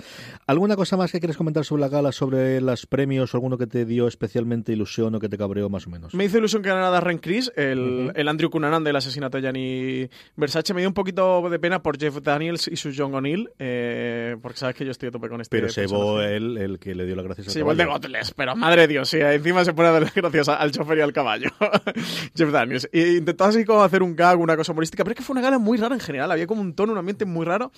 ¿Alguna 0.48 0.75
cosa 0.75 0.98
más 0.98 1.12
que 1.12 1.20
quieres 1.20 1.38
comentar 1.38 1.66
sobre 1.66 1.82
la 1.82 1.89
gala, 1.89 2.12
sobre 2.12 2.62
los 2.62 2.86
premios, 2.86 3.34
o 3.34 3.38
alguno 3.38 3.58
que 3.58 3.68
te 3.68 3.86
dio 3.86 4.08
especialmente 4.08 4.74
ilusión 4.74 5.16
o 5.16 5.20
que 5.20 5.30
te 5.30 5.38
cabreó 5.38 5.70
más 5.70 5.88
o 5.88 5.89
menos? 5.89 6.13
Me 6.13 6.25
hizo 6.25 6.38
ilusión 6.38 6.62
que 6.62 6.70
ganara 6.70 6.89
Darren 6.89 7.18
Criss, 7.18 7.51
el, 7.56 8.12
el 8.16 8.28
Andrew 8.28 8.50
Cunanan 8.50 8.84
del 8.84 8.96
asesinato 8.96 9.38
de 9.38 9.44
Gianni 9.44 10.10
Versace. 10.36 10.74
Me 10.74 10.82
dio 10.82 10.89
un 10.89 10.94
poquito 10.94 11.50
de 11.50 11.60
pena 11.60 11.82
por 11.82 12.00
Jeff 12.00 12.18
Daniels 12.22 12.68
y 12.68 12.75
su 12.75 12.92
John 12.96 13.13
O'Neill, 13.16 13.50
eh, 13.60 14.38
porque 14.42 14.58
sabes 14.60 14.75
que 14.75 14.86
yo 14.86 14.92
estoy 14.92 15.10
a 15.10 15.12
tope 15.12 15.30
con 15.30 15.42
este 15.42 15.56
Pero 15.56 15.70
se 15.70 15.82
llevó 15.82 16.22
él 16.22 16.58
el 16.58 16.80
que 16.80 16.96
le 16.96 17.06
dio 17.06 17.16
las 17.16 17.25
gracias 17.25 17.48
al 17.48 17.54
Sí, 17.54 17.60
igual 17.60 17.78
de 17.78 17.86
caballo. 17.86 18.01
Godless, 18.01 18.34
pero 18.34 18.56
madre 18.56 18.82
de 18.82 18.88
Dios, 18.88 19.10
sí, 19.10 19.20
encima 19.20 19.66
se 19.66 19.74
pone 19.74 19.89
a 19.89 19.92
dar 19.92 20.12
gracias 20.16 20.50
al 20.50 20.72
chofer 20.72 20.98
y 20.98 21.01
al 21.01 21.13
caballo. 21.13 21.50
Jeff 22.36 22.51
Daniels. 22.51 22.89
Y 22.92 23.18
intentó 23.18 23.46
así 23.46 23.66
como 23.66 23.84
hacer 23.84 24.04
un 24.04 24.16
gag, 24.16 24.39
una 24.39 24.56
cosa 24.56 24.72
humorística, 24.72 25.04
pero 25.04 25.13
es 25.13 25.18
que 25.18 25.24
fue 25.24 25.34
una 25.34 25.42
gala 25.42 25.49
muy 25.58 25.77
rara 25.77 25.96
en 25.96 26.01
general, 26.01 26.32
había 26.32 26.46
como 26.46 26.62
un 26.62 26.74
tono, 26.74 26.91
un 26.91 27.00
ambiente 27.00 27.25
muy 27.25 27.46
raro. 27.46 27.72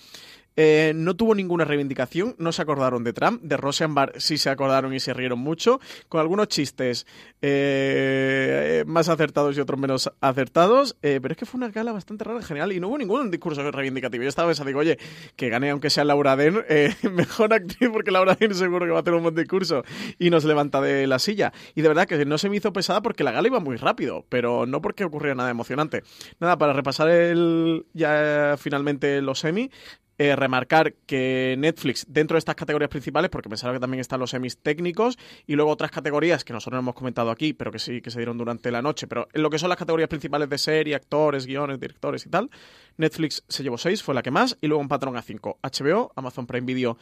Eh, 0.55 0.93
no 0.95 1.15
tuvo 1.15 1.35
ninguna 1.35 1.65
reivindicación, 1.65 2.35
no 2.37 2.51
se 2.51 2.61
acordaron 2.61 3.03
de 3.03 3.13
Trump, 3.13 3.41
de 3.41 3.57
Rosenberg 3.57 4.19
sí 4.21 4.37
se 4.37 4.49
acordaron 4.49 4.93
y 4.93 4.99
se 4.99 5.13
rieron 5.13 5.39
mucho, 5.39 5.79
con 6.09 6.19
algunos 6.21 6.47
chistes 6.47 7.05
eh, 7.41 8.83
más 8.85 9.09
acertados 9.09 9.57
y 9.57 9.61
otros 9.61 9.79
menos 9.79 10.11
acertados, 10.21 10.97
eh, 11.01 11.19
pero 11.21 11.31
es 11.33 11.37
que 11.37 11.45
fue 11.45 11.57
una 11.57 11.69
gala 11.69 11.91
bastante 11.91 12.23
rara 12.23 12.39
en 12.39 12.45
general 12.45 12.71
y 12.71 12.79
no 12.79 12.87
hubo 12.89 12.97
ningún 12.97 13.31
discurso 13.31 13.69
reivindicativo. 13.71 14.23
Yo 14.23 14.29
estaba 14.29 14.49
pensando, 14.49 14.67
digo, 14.67 14.79
oye, 14.79 14.99
que 15.35 15.49
gane 15.49 15.69
aunque 15.69 15.89
sea 15.89 16.03
Laura 16.03 16.35
Dern, 16.35 16.63
eh, 16.69 16.93
mejor 17.11 17.53
actriz 17.53 17.89
porque 17.91 18.11
Laura 18.11 18.35
Dern 18.35 18.53
seguro 18.53 18.85
que 18.85 18.91
va 18.91 18.99
a 18.99 19.03
tener 19.03 19.17
un 19.17 19.23
buen 19.23 19.35
discurso 19.35 19.83
y 20.19 20.29
nos 20.29 20.43
levanta 20.43 20.81
de 20.81 21.07
la 21.07 21.19
silla. 21.19 21.51
Y 21.75 21.81
de 21.81 21.87
verdad 21.87 22.07
que 22.07 22.25
no 22.25 22.37
se 22.37 22.49
me 22.49 22.57
hizo 22.57 22.73
pesada 22.73 23.01
porque 23.01 23.23
la 23.23 23.31
gala 23.31 23.47
iba 23.47 23.59
muy 23.59 23.77
rápido, 23.77 24.25
pero 24.29 24.65
no 24.65 24.81
porque 24.81 25.03
ocurriera 25.03 25.35
nada 25.35 25.49
emocionante. 25.49 26.03
Nada, 26.39 26.57
para 26.57 26.73
repasar 26.73 27.09
el 27.09 27.85
ya 27.93 28.55
finalmente 28.57 29.21
los 29.21 29.39
semi, 29.39 29.71
eh, 30.23 30.35
remarcar 30.35 30.93
que 31.07 31.55
Netflix, 31.57 32.05
dentro 32.07 32.35
de 32.35 32.39
estas 32.39 32.53
categorías 32.53 32.91
principales, 32.91 33.31
porque 33.31 33.49
pensaron 33.49 33.75
que 33.75 33.79
también 33.79 34.01
están 34.01 34.19
los 34.19 34.29
semis 34.29 34.55
técnicos, 34.55 35.17
y 35.47 35.55
luego 35.55 35.71
otras 35.71 35.89
categorías 35.89 36.43
que 36.43 36.53
nosotros 36.53 36.77
no 36.77 36.81
hemos 36.81 36.93
comentado 36.93 37.31
aquí, 37.31 37.53
pero 37.53 37.71
que 37.71 37.79
sí 37.79 38.01
que 38.01 38.11
se 38.11 38.19
dieron 38.19 38.37
durante 38.37 38.69
la 38.69 38.83
noche, 38.83 39.07
pero 39.07 39.27
en 39.33 39.41
lo 39.41 39.49
que 39.49 39.57
son 39.57 39.69
las 39.69 39.79
categorías 39.79 40.09
principales 40.09 40.47
de 40.47 40.59
serie, 40.59 40.93
actores, 40.93 41.47
guiones, 41.47 41.79
directores 41.79 42.23
y 42.27 42.29
tal, 42.29 42.51
Netflix 42.97 43.43
se 43.47 43.63
llevó 43.63 43.79
6, 43.79 44.03
fue 44.03 44.13
la 44.13 44.21
que 44.21 44.29
más, 44.29 44.59
y 44.61 44.67
luego 44.67 44.79
un 44.79 44.89
patrón 44.89 45.17
a 45.17 45.23
5. 45.23 45.57
HBO, 45.63 46.11
Amazon 46.15 46.45
Prime 46.45 46.67
Video 46.67 46.99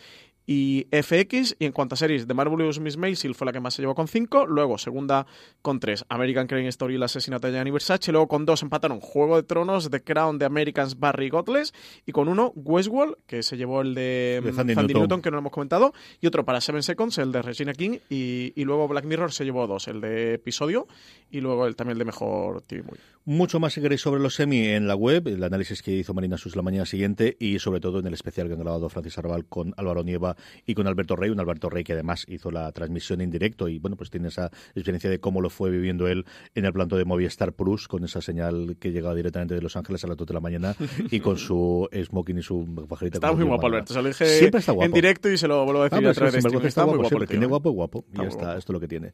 y 0.52 0.88
FX. 0.92 1.58
Y 1.60 1.66
en 1.66 1.72
cuanto 1.72 1.94
a 1.94 1.98
series, 1.98 2.26
The 2.26 2.34
Marvelous 2.34 2.80
Miss 2.80 2.98
Maisel 2.98 3.36
fue 3.36 3.46
la 3.46 3.54
que 3.54 3.60
más 3.60 3.76
se 3.76 3.84
llevó 3.84 3.94
con 3.94 4.08
5. 4.08 4.48
Luego, 4.48 4.80
segunda 4.80 5.28
con 5.62 5.80
3, 5.80 6.06
American 6.10 6.48
Crime 6.48 6.68
Story 6.70 6.96
y 6.96 6.98
el 6.98 7.04
asesinato 7.04 7.46
de 7.46 7.54
Gianni 7.54 7.70
Versace. 7.70 8.12
Luego 8.12 8.28
con 8.28 8.48
2 8.48 8.64
empataron 8.64 9.00
Juego 9.00 9.36
de 9.36 9.44
Tronos, 9.44 9.92
The 9.92 10.02
Crown, 10.02 10.40
The 10.40 10.46
Americans, 10.46 11.00
Barry 11.00 11.30
Godless. 11.30 11.72
Y 12.08 12.14
con 12.14 12.28
uno, 12.28 12.52
Westworld, 12.56 13.09
que 13.28 13.44
se 13.44 13.58
llevó 13.58 13.82
el 13.82 13.96
de, 13.96 14.42
De 14.44 14.52
mm, 14.52 14.56
Sandy 14.56 14.74
Sandy 14.74 14.94
Newton. 14.94 15.02
Newton, 15.02 15.22
que 15.22 15.30
no 15.32 15.36
lo 15.36 15.40
hemos 15.40 15.52
comentado. 15.52 15.94
Y 16.22 16.28
otro 16.28 16.46
para 16.46 16.62
Seven 16.62 16.84
Seconds, 16.84 17.18
el 17.18 17.32
de 17.32 17.42
Regina 17.42 17.74
King. 17.74 18.00
Y, 18.10 18.54
y 18.56 18.64
luego 18.64 18.88
Black 18.88 19.06
Mirror 19.06 19.32
se 19.32 19.46
llevó 19.46 19.68
dos, 19.68 19.88
el 19.88 20.02
de 20.02 20.36
episodio 20.36 20.88
y 21.32 21.42
luego 21.42 21.68
el, 21.68 21.76
también 21.76 21.94
el 21.94 22.00
de 22.00 22.06
mejor 22.06 22.62
TV 22.64 22.84
Movie. 22.84 23.00
Mucho 23.26 23.60
más 23.60 23.74
si 23.74 23.82
queréis 23.82 24.02
sobre 24.02 24.22
los 24.22 24.34
semi 24.34 24.66
en 24.70 24.88
la 24.88 24.96
web, 24.96 25.28
el 25.28 25.44
análisis 25.44 25.84
que 25.84 25.92
hizo 25.92 26.14
Marina 26.14 26.38
Sus 26.38 26.56
la 26.56 26.64
mañana 26.64 26.86
siguiente 26.86 27.38
y 27.40 27.60
sobre 27.60 27.80
todo 27.80 28.00
en 28.00 28.08
el 28.08 28.14
especial 28.14 28.48
que 28.48 28.54
han 28.54 28.60
grabado 28.60 28.90
Francis 28.90 29.18
Arbal 29.20 29.46
con 29.46 29.74
Álvaro 29.78 30.04
Nieva 30.04 30.36
y 30.66 30.74
con 30.74 30.88
Alberto 30.88 31.16
Rey, 31.16 31.30
un 31.30 31.40
Alberto 31.40 31.70
Rey 31.70 31.84
que 31.84 31.94
además 31.94 32.26
hizo 32.28 32.50
la 32.50 32.72
transmisión 32.72 33.22
en 33.22 33.30
directo 33.30 33.68
y 33.68 33.78
bueno, 33.78 33.98
pues 33.98 34.10
tiene 34.10 34.30
esa 34.30 34.50
experiencia 34.74 35.10
de 35.10 35.20
cómo 35.20 35.42
lo 35.42 35.52
fue 35.52 35.70
viviendo 35.70 36.08
él 36.08 36.26
en 36.56 36.66
el 36.66 36.74
planto 36.74 36.98
de 36.98 37.06
Movistar 37.06 37.54
Plus 37.54 37.88
con 37.88 38.04
esa 38.04 38.22
señal 38.22 38.78
que 38.80 38.92
llegaba 38.92 39.14
directamente 39.14 39.54
de 39.54 39.62
Los 39.62 39.76
Ángeles 39.76 40.04
a 40.04 40.08
las 40.08 40.18
2 40.18 40.28
de 40.28 40.34
la 40.34 40.40
mañana 40.40 40.76
y 41.12 41.20
con 41.20 41.38
su 41.38 41.88
smoking 41.94 42.40
y 42.40 42.44
su 42.44 42.66
pajarita. 43.00 43.18
Está 43.18 43.28
con 43.30 43.38
muy 43.40 43.48
guapo. 43.48 43.68
Alberto. 43.68 43.94
Se 43.94 44.02
lo 44.02 44.08
dije 44.08 44.26
Siempre 44.26 44.60
está 44.60 44.72
guapo. 44.74 44.86
en 44.86 44.92
directo 44.92 45.30
y 45.30 45.38
se 45.38 45.48
lo 45.48 45.66
vuelvo 45.66 45.82
a 45.82 45.86
Ah, 45.86 45.90
decir 45.90 45.98
pero 46.00 46.10
a 46.10 46.12
es 46.12 46.16
que 46.16 46.20
través 46.20 46.34
de 46.34 46.42
sinvergüenza 46.42 46.68
streaming. 46.68 46.68
está 46.68 46.82
Está 46.82 46.86
muy 46.86 46.98
guapo, 46.98 47.10
siempre 47.10 47.28
tiene 47.28 47.46
guapo, 47.46 47.70
guapo. 47.72 48.06
Y 48.08 48.12
Está 48.12 48.18
ya 48.18 48.22
muy 48.24 48.30
está, 48.30 48.58
esto 48.58 48.72
es 48.72 48.74
lo 48.74 48.80
que 48.80 48.88
tiene. 48.88 49.14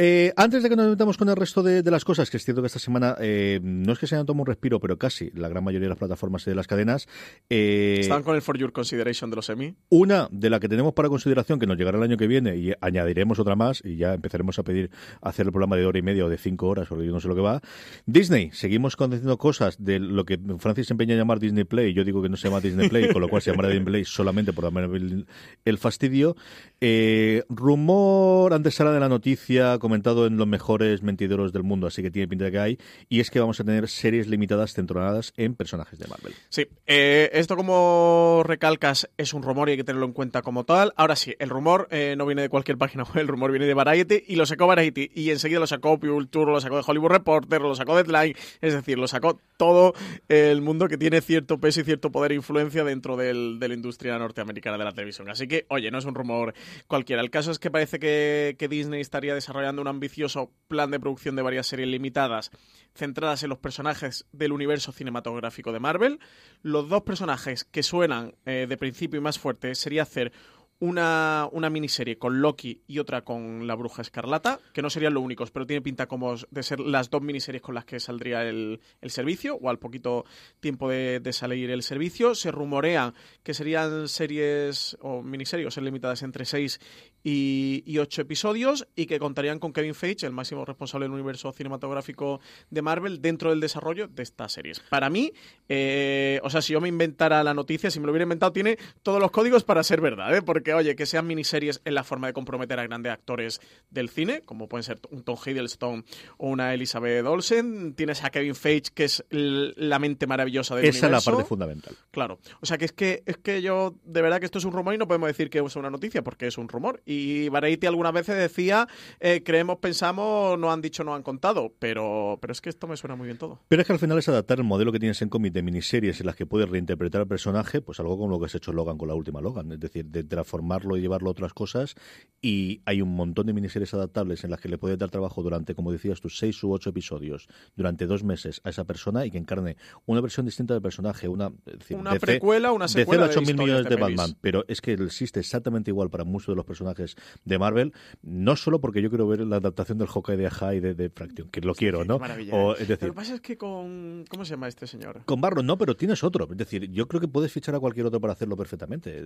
Eh, 0.00 0.32
antes 0.36 0.62
de 0.62 0.68
que 0.68 0.76
nos 0.76 0.88
metamos 0.88 1.16
con 1.18 1.28
el 1.28 1.34
resto 1.36 1.62
de, 1.62 1.82
de 1.82 1.90
las 1.90 2.04
cosas, 2.04 2.30
que 2.30 2.36
es 2.36 2.44
cierto 2.44 2.62
que 2.62 2.66
esta 2.66 2.78
semana 2.78 3.16
eh, 3.20 3.58
no 3.62 3.92
es 3.92 3.98
que 3.98 4.06
se 4.06 4.14
hayan 4.14 4.26
tomado 4.26 4.42
un 4.42 4.46
respiro, 4.46 4.78
pero 4.78 4.96
casi 4.96 5.30
la 5.34 5.48
gran 5.48 5.64
mayoría 5.64 5.86
de 5.86 5.90
las 5.90 5.98
plataformas 5.98 6.46
y 6.46 6.50
de 6.50 6.54
las 6.56 6.66
cadenas. 6.68 7.08
eh, 7.50 7.96
Estaban 8.00 8.22
con 8.22 8.36
el 8.36 8.42
For 8.42 8.56
Your 8.56 8.72
Consideration 8.72 9.30
de 9.30 9.36
los 9.36 9.48
Emmy. 9.48 9.74
una 9.88 10.28
de 10.30 10.50
la 10.50 10.60
que 10.60 10.68
tenemos 10.68 10.94
para 10.94 11.08
consideración, 11.08 11.58
que 11.58 11.66
nos 11.66 11.76
llegará 11.76 11.98
el 11.98 12.04
año 12.04 12.16
que 12.16 12.28
viene, 12.28 12.56
y 12.56 12.72
añadiremos 12.80 13.38
otra 13.40 13.56
más, 13.56 13.82
y 13.84 13.96
ya 13.96 14.14
empezaremos 14.14 14.58
a 14.58 14.62
pedir 14.62 14.90
hacer 15.20 15.46
el 15.46 15.52
programa 15.52 15.76
de 15.76 15.84
hora 15.86 15.98
y 15.98 16.02
media 16.02 16.24
o 16.24 16.28
de 16.28 16.38
cinco 16.38 16.68
horas, 16.68 16.86
porque 16.88 17.04
yo 17.04 17.12
no 17.12 17.18
sé 17.20 17.26
lo 17.28 17.34
que 17.34 17.40
va. 17.40 17.60
Disney, 18.06 18.50
seguimos 18.52 18.94
conociendo 18.94 19.36
cosas 19.38 19.82
de 19.82 19.98
lo 19.98 20.24
que 20.24 20.38
Francis 20.58 20.86
se 20.86 20.92
empeña 20.92 21.14
a 21.14 21.18
llamar 21.18 21.40
Disney 21.40 21.64
Play, 21.64 21.92
yo 21.92 22.04
digo 22.04 22.22
que 22.22 22.28
no 22.28 22.36
se 22.36 22.48
llama 22.48 22.60
Disney 22.60 22.88
Play, 22.88 22.97
con 23.12 23.22
lo 23.22 23.28
cual 23.28 23.42
se 23.42 23.50
llamará 23.50 23.68
Play 23.84 24.04
solamente 24.04 24.52
por 24.52 24.64
el, 24.64 25.26
el 25.64 25.78
fastidio. 25.78 26.36
Eh, 26.80 27.42
rumor, 27.48 28.54
antes 28.54 28.78
era 28.78 28.92
de 28.92 29.00
la 29.00 29.08
noticia, 29.08 29.78
comentado 29.78 30.26
en 30.26 30.36
los 30.36 30.46
mejores 30.46 31.02
mentideros 31.02 31.52
del 31.52 31.64
mundo, 31.64 31.88
así 31.88 32.02
que 32.02 32.10
tiene 32.10 32.28
pinta 32.28 32.44
de 32.44 32.52
que 32.52 32.58
hay, 32.58 32.78
y 33.08 33.18
es 33.18 33.30
que 33.30 33.40
vamos 33.40 33.58
a 33.58 33.64
tener 33.64 33.88
series 33.88 34.28
limitadas 34.28 34.74
centradas 34.74 35.32
en 35.36 35.54
personajes 35.54 35.98
de 35.98 36.06
Marvel. 36.06 36.34
Sí, 36.48 36.66
eh, 36.86 37.30
esto 37.32 37.56
como 37.56 38.42
recalcas 38.44 39.08
es 39.16 39.34
un 39.34 39.42
rumor 39.42 39.68
y 39.68 39.72
hay 39.72 39.78
que 39.78 39.84
tenerlo 39.84 40.06
en 40.06 40.12
cuenta 40.12 40.42
como 40.42 40.64
tal. 40.64 40.92
Ahora 40.96 41.16
sí, 41.16 41.34
el 41.38 41.48
rumor 41.48 41.88
eh, 41.90 42.14
no 42.16 42.26
viene 42.26 42.42
de 42.42 42.48
cualquier 42.48 42.78
página 42.78 43.02
web, 43.02 43.18
el 43.18 43.28
rumor 43.28 43.50
viene 43.50 43.66
de 43.66 43.74
Variety 43.74 44.22
y 44.28 44.36
lo 44.36 44.46
sacó 44.46 44.66
Variety 44.66 45.10
y 45.14 45.30
enseguida 45.30 45.58
lo 45.58 45.66
sacó 45.66 45.98
Tour, 45.98 46.48
lo 46.48 46.60
sacó 46.60 46.76
de 46.76 46.84
Hollywood 46.86 47.10
Reporter, 47.10 47.60
lo 47.60 47.74
sacó 47.74 47.96
Deadline, 47.96 48.36
es 48.60 48.72
decir, 48.72 48.98
lo 48.98 49.08
sacó 49.08 49.40
todo 49.56 49.94
el 50.28 50.62
mundo 50.62 50.86
que 50.86 50.96
tiene 50.96 51.20
cierto 51.20 51.58
peso 51.58 51.80
y 51.80 51.84
cierto 51.84 52.12
poder 52.12 52.32
e 52.32 52.36
influencia 52.36 52.84
dentro 52.88 53.16
del- 53.16 53.58
de 53.60 53.68
la 53.68 53.74
industria 53.74 54.18
norteamericana 54.18 54.76
de 54.76 54.84
la 54.84 54.92
televisión. 54.92 55.28
Así 55.30 55.46
que, 55.46 55.64
oye, 55.68 55.90
no 55.92 55.98
es 55.98 56.04
un 56.04 56.14
rumor 56.16 56.54
cualquiera. 56.88 57.22
El 57.22 57.30
caso 57.30 57.50
es 57.52 57.58
que 57.60 57.70
parece 57.70 57.98
que, 58.00 58.56
que 58.58 58.66
Disney 58.68 59.00
estaría 59.00 59.34
desarrollando 59.34 59.80
un 59.82 59.88
ambicioso 59.88 60.50
plan 60.66 60.90
de 60.90 60.98
producción 60.98 61.36
de 61.36 61.42
varias 61.42 61.66
series 61.68 61.88
limitadas 61.88 62.50
centradas 62.94 63.42
en 63.44 63.50
los 63.50 63.58
personajes 63.58 64.26
del 64.32 64.50
universo 64.52 64.90
cinematográfico 64.90 65.72
de 65.72 65.78
Marvel. 65.78 66.18
Los 66.62 66.88
dos 66.88 67.02
personajes 67.02 67.64
que 67.64 67.82
suenan 67.84 68.34
eh, 68.44 68.66
de 68.68 68.76
principio 68.76 69.18
y 69.18 69.22
más 69.22 69.38
fuerte 69.38 69.74
sería 69.76 70.02
hacer 70.02 70.32
una, 70.80 71.48
una 71.52 71.70
miniserie 71.70 72.18
con 72.18 72.40
Loki 72.40 72.82
y 72.86 72.98
otra 72.98 73.22
con 73.22 73.66
la 73.66 73.74
Bruja 73.74 74.02
Escarlata, 74.02 74.60
que 74.72 74.82
no 74.82 74.90
serían 74.90 75.14
los 75.14 75.22
únicos, 75.22 75.50
pero 75.50 75.66
tiene 75.66 75.82
pinta 75.82 76.06
como 76.06 76.34
de 76.50 76.62
ser 76.62 76.80
las 76.80 77.10
dos 77.10 77.22
miniseries 77.22 77.62
con 77.62 77.74
las 77.74 77.84
que 77.84 77.98
saldría 77.98 78.42
el, 78.44 78.80
el 79.00 79.10
servicio, 79.10 79.56
o 79.56 79.70
al 79.70 79.78
poquito 79.78 80.24
tiempo 80.60 80.88
de, 80.88 81.20
de 81.20 81.32
salir 81.32 81.70
el 81.70 81.82
servicio. 81.82 82.34
Se 82.34 82.50
rumorea 82.50 83.12
que 83.42 83.54
serían 83.54 84.08
series 84.08 84.96
o 85.00 85.22
miniseries 85.22 85.68
o 85.68 85.70
ser 85.70 85.82
limitadas 85.82 86.22
entre 86.22 86.44
6 86.44 86.80
y, 87.28 87.82
y 87.84 87.98
8 87.98 88.22
episodios 88.22 88.88
y 88.96 89.04
que 89.04 89.18
contarían 89.18 89.58
con 89.58 89.74
Kevin 89.74 89.94
Feige, 89.94 90.24
el 90.24 90.32
máximo 90.32 90.64
responsable 90.64 91.04
del 91.04 91.12
universo 91.12 91.52
cinematográfico 91.52 92.40
de 92.70 92.80
Marvel, 92.80 93.20
dentro 93.20 93.50
del 93.50 93.60
desarrollo 93.60 94.08
de 94.08 94.22
estas 94.22 94.52
series. 94.52 94.80
Para 94.88 95.10
mí, 95.10 95.34
eh, 95.68 96.40
o 96.42 96.48
sea, 96.48 96.62
si 96.62 96.72
yo 96.72 96.80
me 96.80 96.88
inventara 96.88 97.44
la 97.44 97.52
noticia, 97.52 97.90
si 97.90 98.00
me 98.00 98.06
lo 98.06 98.12
hubiera 98.12 98.22
inventado, 98.22 98.52
tiene 98.52 98.78
todos 99.02 99.20
los 99.20 99.30
códigos 99.30 99.62
para 99.62 99.82
ser 99.82 100.00
verdad, 100.00 100.34
¿eh? 100.34 100.40
porque, 100.40 100.72
oye, 100.72 100.96
que 100.96 101.04
sean 101.04 101.26
miniseries 101.26 101.82
en 101.84 101.94
la 101.94 102.02
forma 102.02 102.28
de 102.28 102.32
comprometer 102.32 102.80
a 102.80 102.84
grandes 102.84 103.12
actores 103.12 103.60
del 103.90 104.08
cine, 104.08 104.40
como 104.40 104.66
pueden 104.66 104.84
ser 104.84 104.98
un 105.10 105.22
Tom 105.22 105.36
Hiddleston 105.44 106.06
o 106.38 106.48
una 106.48 106.72
Elizabeth 106.72 107.26
Olsen, 107.26 107.92
tienes 107.92 108.24
a 108.24 108.30
Kevin 108.30 108.54
Feige, 108.54 108.90
que 108.94 109.04
es 109.04 109.22
la 109.28 109.98
mente 109.98 110.26
maravillosa 110.26 110.76
del 110.76 110.86
Esa 110.86 111.06
es 111.06 111.12
la 111.12 111.20
parte 111.20 111.44
fundamental. 111.44 111.94
Claro. 112.10 112.38
O 112.62 112.66
sea 112.66 112.78
que 112.78 112.86
es 112.86 112.92
que 112.92 113.22
es 113.26 113.36
que 113.36 113.60
yo 113.60 113.94
de 114.04 114.22
verdad 114.22 114.40
que 114.40 114.46
esto 114.46 114.58
es 114.58 114.64
un 114.64 114.72
rumor 114.72 114.94
y 114.94 114.98
no 114.98 115.06
podemos 115.06 115.26
decir 115.26 115.50
que 115.50 115.58
es 115.58 115.76
una 115.76 115.90
noticia 115.90 116.22
porque 116.22 116.46
es 116.46 116.56
un 116.56 116.68
rumor. 116.68 117.02
Y 117.04 117.17
Variety 117.48 117.86
algunas 117.86 118.12
veces 118.12 118.36
decía 118.36 118.88
eh, 119.20 119.42
creemos, 119.44 119.78
pensamos, 119.78 120.58
no 120.58 120.72
han 120.72 120.80
dicho, 120.80 121.04
no 121.04 121.14
han 121.14 121.22
contado. 121.22 121.72
Pero, 121.78 122.38
pero 122.40 122.52
es 122.52 122.60
que 122.60 122.68
esto 122.68 122.86
me 122.86 122.96
suena 122.96 123.16
muy 123.16 123.26
bien 123.26 123.38
todo. 123.38 123.60
Pero 123.68 123.82
es 123.82 123.86
que 123.86 123.92
al 123.92 123.98
final 123.98 124.18
es 124.18 124.28
adaptar 124.28 124.58
el 124.58 124.64
modelo 124.64 124.92
que 124.92 124.98
tienes 124.98 125.20
en 125.22 125.28
cómic 125.28 125.52
de 125.52 125.62
miniseries 125.62 126.20
en 126.20 126.26
las 126.26 126.36
que 126.36 126.46
puedes 126.46 126.68
reinterpretar 126.68 127.22
al 127.22 127.28
personaje, 127.28 127.80
pues 127.80 128.00
algo 128.00 128.16
como 128.16 128.30
lo 128.30 128.38
que 128.38 128.46
has 128.46 128.54
hecho 128.54 128.72
Logan 128.72 128.98
con 128.98 129.08
la 129.08 129.14
última 129.14 129.40
Logan, 129.40 129.72
es 129.72 129.80
decir, 129.80 130.06
de 130.06 130.24
transformarlo 130.24 130.96
y 130.96 131.00
llevarlo 131.00 131.28
a 131.28 131.32
otras 131.32 131.52
cosas. 131.52 131.94
Y 132.40 132.82
hay 132.84 133.02
un 133.02 133.14
montón 133.14 133.46
de 133.46 133.52
miniseries 133.52 133.94
adaptables 133.94 134.44
en 134.44 134.50
las 134.50 134.60
que 134.60 134.68
le 134.68 134.78
puedes 134.78 134.98
dar 134.98 135.10
trabajo 135.10 135.42
durante, 135.42 135.74
como 135.74 135.92
decías 135.92 136.20
tú, 136.20 136.28
seis 136.28 136.62
u 136.62 136.72
ocho 136.72 136.90
episodios, 136.90 137.48
durante 137.76 138.06
dos 138.06 138.24
meses 138.24 138.60
a 138.64 138.70
esa 138.70 138.84
persona 138.84 139.26
y 139.26 139.30
que 139.30 139.38
encarne 139.38 139.76
una 140.06 140.20
versión 140.20 140.46
distinta 140.46 140.74
del 140.74 140.82
personaje, 140.82 141.28
una, 141.28 141.52
decir, 141.64 141.96
Una 141.96 142.12
DC 142.12 142.26
precuela, 142.26 142.72
una 142.72 142.86
de 142.86 142.92
0 142.92 143.02
secuela 143.02 143.24
a 143.24 143.28
de 143.28 143.36
8 143.36 143.42
mil 143.42 143.56
millones 143.56 143.84
de 143.84 143.90
de. 143.90 144.00
Batman, 144.00 144.36
pero 144.40 144.64
es 144.68 144.80
que 144.80 144.92
existe 144.92 145.40
exactamente 145.40 145.90
igual 145.90 146.10
para 146.10 146.24
muchos 146.24 146.48
de 146.48 146.56
los 146.56 146.64
personajes 146.64 146.97
personajes 146.98 147.16
de 147.44 147.58
Marvel, 147.58 147.92
no 148.22 148.56
solo 148.56 148.80
porque 148.80 149.02
yo 149.02 149.08
quiero 149.08 149.26
ver 149.26 149.40
la 149.40 149.56
adaptación 149.56 149.98
del 149.98 150.08
Hawkeye 150.08 150.36
de 150.36 150.46
Aja 150.46 150.74
y 150.74 150.80
de, 150.80 150.94
de 150.94 151.10
Fraction, 151.10 151.48
que 151.48 151.60
lo 151.60 151.74
quiero, 151.74 152.04
¿no? 152.04 152.16
O, 152.52 152.74
es 152.74 152.88
decir, 152.88 153.08
lo 153.08 153.14
que 153.14 153.16
pasa 153.16 153.34
es 153.34 153.40
que 153.40 153.56
con... 153.56 154.24
¿Cómo 154.28 154.44
se 154.44 154.52
llama 154.52 154.68
este 154.68 154.86
señor? 154.86 155.22
Con 155.24 155.40
Barro 155.40 155.62
no, 155.62 155.78
pero 155.78 155.96
tienes 155.96 156.22
otro. 156.24 156.48
Es 156.50 156.56
decir, 156.56 156.90
yo 156.90 157.06
creo 157.08 157.20
que 157.20 157.28
puedes 157.28 157.52
fichar 157.52 157.74
a 157.74 157.80
cualquier 157.80 158.06
otro 158.06 158.20
para 158.20 158.32
hacerlo 158.32 158.56
perfectamente. 158.56 159.18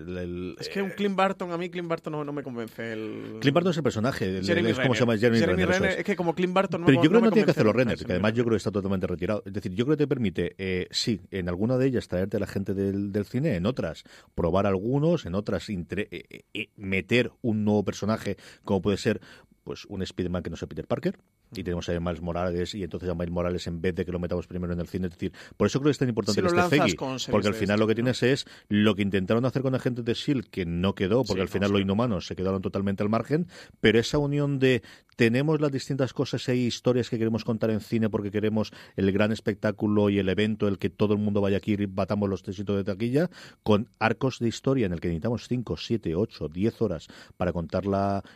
es 0.59 0.69
que 0.69 0.83
un 0.83 0.91
eh, 0.91 0.95
Clint 0.95 1.17
Barton, 1.17 1.53
a 1.53 1.59
mí 1.59 1.71
Clint 1.71 1.89
Barton 1.89 2.13
no, 2.25 2.33
me 2.33 2.43
convence. 2.43 2.93
El... 2.93 3.39
Clint 3.41 3.55
Barton 3.55 3.71
es 3.71 3.77
el 3.77 3.83
personaje. 3.83 4.43
Jeremy 4.43 4.71
es 4.71 4.79
como 4.79 4.95
se 4.95 5.01
llama 5.01 5.17
Jeremy, 5.17 5.39
Jeremy 5.39 5.65
Renner. 5.65 5.99
es. 6.01 6.05
que 6.05 6.17
como 6.17 6.35
Clint 6.35 6.55
Barton 6.55 6.83
no 6.83 6.87
Pero 6.87 7.03
yo 7.03 7.09
creo 7.09 7.21
que 7.21 7.27
no 7.27 7.33
tiene 7.33 7.45
que 7.45 7.51
hacerlo 7.53 7.73
Renner, 7.73 7.99
que 7.99 8.13
además 8.13 8.35
yo 8.35 8.45
creo 8.45 8.53
que 8.53 8.59
está 8.59 8.71
totalmente 8.71 9.07
retirado. 9.07 9.43
Es 9.47 9.53
decir, 9.53 9.73
yo 9.73 9.85
creo 9.85 9.97
que 9.97 10.05
te 10.05 10.09
permite, 10.09 10.55
eh, 10.59 10.89
sí, 10.91 11.21
en 11.31 11.49
alguna 11.49 11.79
de 11.79 11.87
ellas 11.87 12.09
traerte 12.09 12.37
a 12.37 12.41
la 12.41 12.47
gente 12.47 12.75
del, 12.75 13.13
del 13.13 13.25
cine, 13.25 13.57
en 13.57 13.67
otras 13.67 14.05
probar 14.35 14.67
algunos, 14.67 15.27
en 15.27 15.35
otras 15.35 15.69
eh, 15.69 16.69
meter 16.77 17.33
nuevo 17.65 17.85
personaje 17.85 18.37
como 18.65 18.83
puede 18.83 18.97
ser 18.97 19.21
pues 19.65 19.85
un 19.87 20.03
Spider-Man 20.03 20.43
que 20.43 20.51
no 20.51 20.57
sea 20.57 20.69
Peter 20.69 20.87
Parker, 20.87 21.19
y 21.55 21.63
tenemos 21.63 21.89
a 21.89 22.01
Miles 22.01 22.21
Morales 22.21 22.75
y 22.75 22.83
entonces 22.83 23.09
a 23.09 23.15
Miles 23.15 23.31
Morales 23.31 23.67
en 23.67 23.81
vez 23.81 23.95
de 23.95 24.05
que 24.05 24.13
lo 24.13 24.19
metamos 24.19 24.47
primero 24.47 24.73
en 24.73 24.81
el 24.81 24.89
cine. 24.89 25.07
Es 25.09 25.13
decir, 25.13 25.33
por 25.57 25.67
eso 25.67 25.79
creo 25.81 25.89
que 25.89 25.93
es 25.93 25.99
tan 25.99 26.09
importante 26.09 26.41
este 26.41 26.63
Feggy, 26.63 26.97
porque 27.31 27.49
al 27.49 27.55
final 27.55 27.79
lo 27.79 27.87
que 27.87 27.95
tienes 27.95 28.23
es 28.23 28.47
lo 28.69 28.95
que 28.95 29.03
intentaron 29.03 29.45
hacer 29.45 29.63
con 29.63 29.75
Agentes 29.75 30.05
de 30.05 30.13
S.H.I.E.L.D., 30.13 30.49
que 30.51 30.67
no 30.67 30.95
quedó, 30.95 31.25
porque 31.25 31.43
al 31.43 31.49
final 31.49 31.73
los 31.73 31.81
inhumanos 31.81 32.27
se 32.27 32.37
quedaron 32.37 32.63
totalmente 32.63 33.03
al 33.03 33.09
margen, 33.09 33.47
pero 33.81 33.99
esa 33.99 34.19
unión 34.19 34.59
de 34.59 34.83
tenemos 35.17 35.61
las 35.61 35.71
distintas 35.71 36.13
cosas 36.13 36.49
y 36.49 36.67
historias 36.67 37.11
que 37.11 37.19
queremos 37.19 37.45
contar 37.45 37.71
en 37.71 37.81
cine 37.81 38.09
porque 38.09 38.31
queremos 38.31 38.73
el 38.97 39.13
gran 39.13 39.31
espectáculo 39.31 40.09
y 40.11 40.19
el 40.19 40.29
evento, 40.29 40.69
el 40.69 40.79
que 40.79 40.91
todo 40.91 41.13
el 41.13 41.21
mundo 41.21 41.41
vaya 41.41 41.59
aquí 41.59 41.75
y 41.75 41.87
batamos 41.87 42.29
los 42.29 42.43
tesitos 42.43 42.77
de 42.77 42.85
taquilla, 42.85 43.31
con 43.63 43.89
arcos 43.99 44.39
de 44.39 44.49
historia 44.49 44.87
en 44.87 44.93
el 44.93 45.01
que 45.01 45.09
necesitamos 45.09 45.49
5, 45.49 45.77
7, 45.77 46.15
8, 46.15 46.49
10 46.49 46.83
horas 46.83 47.09
para 47.37 47.53
contar 47.53 47.83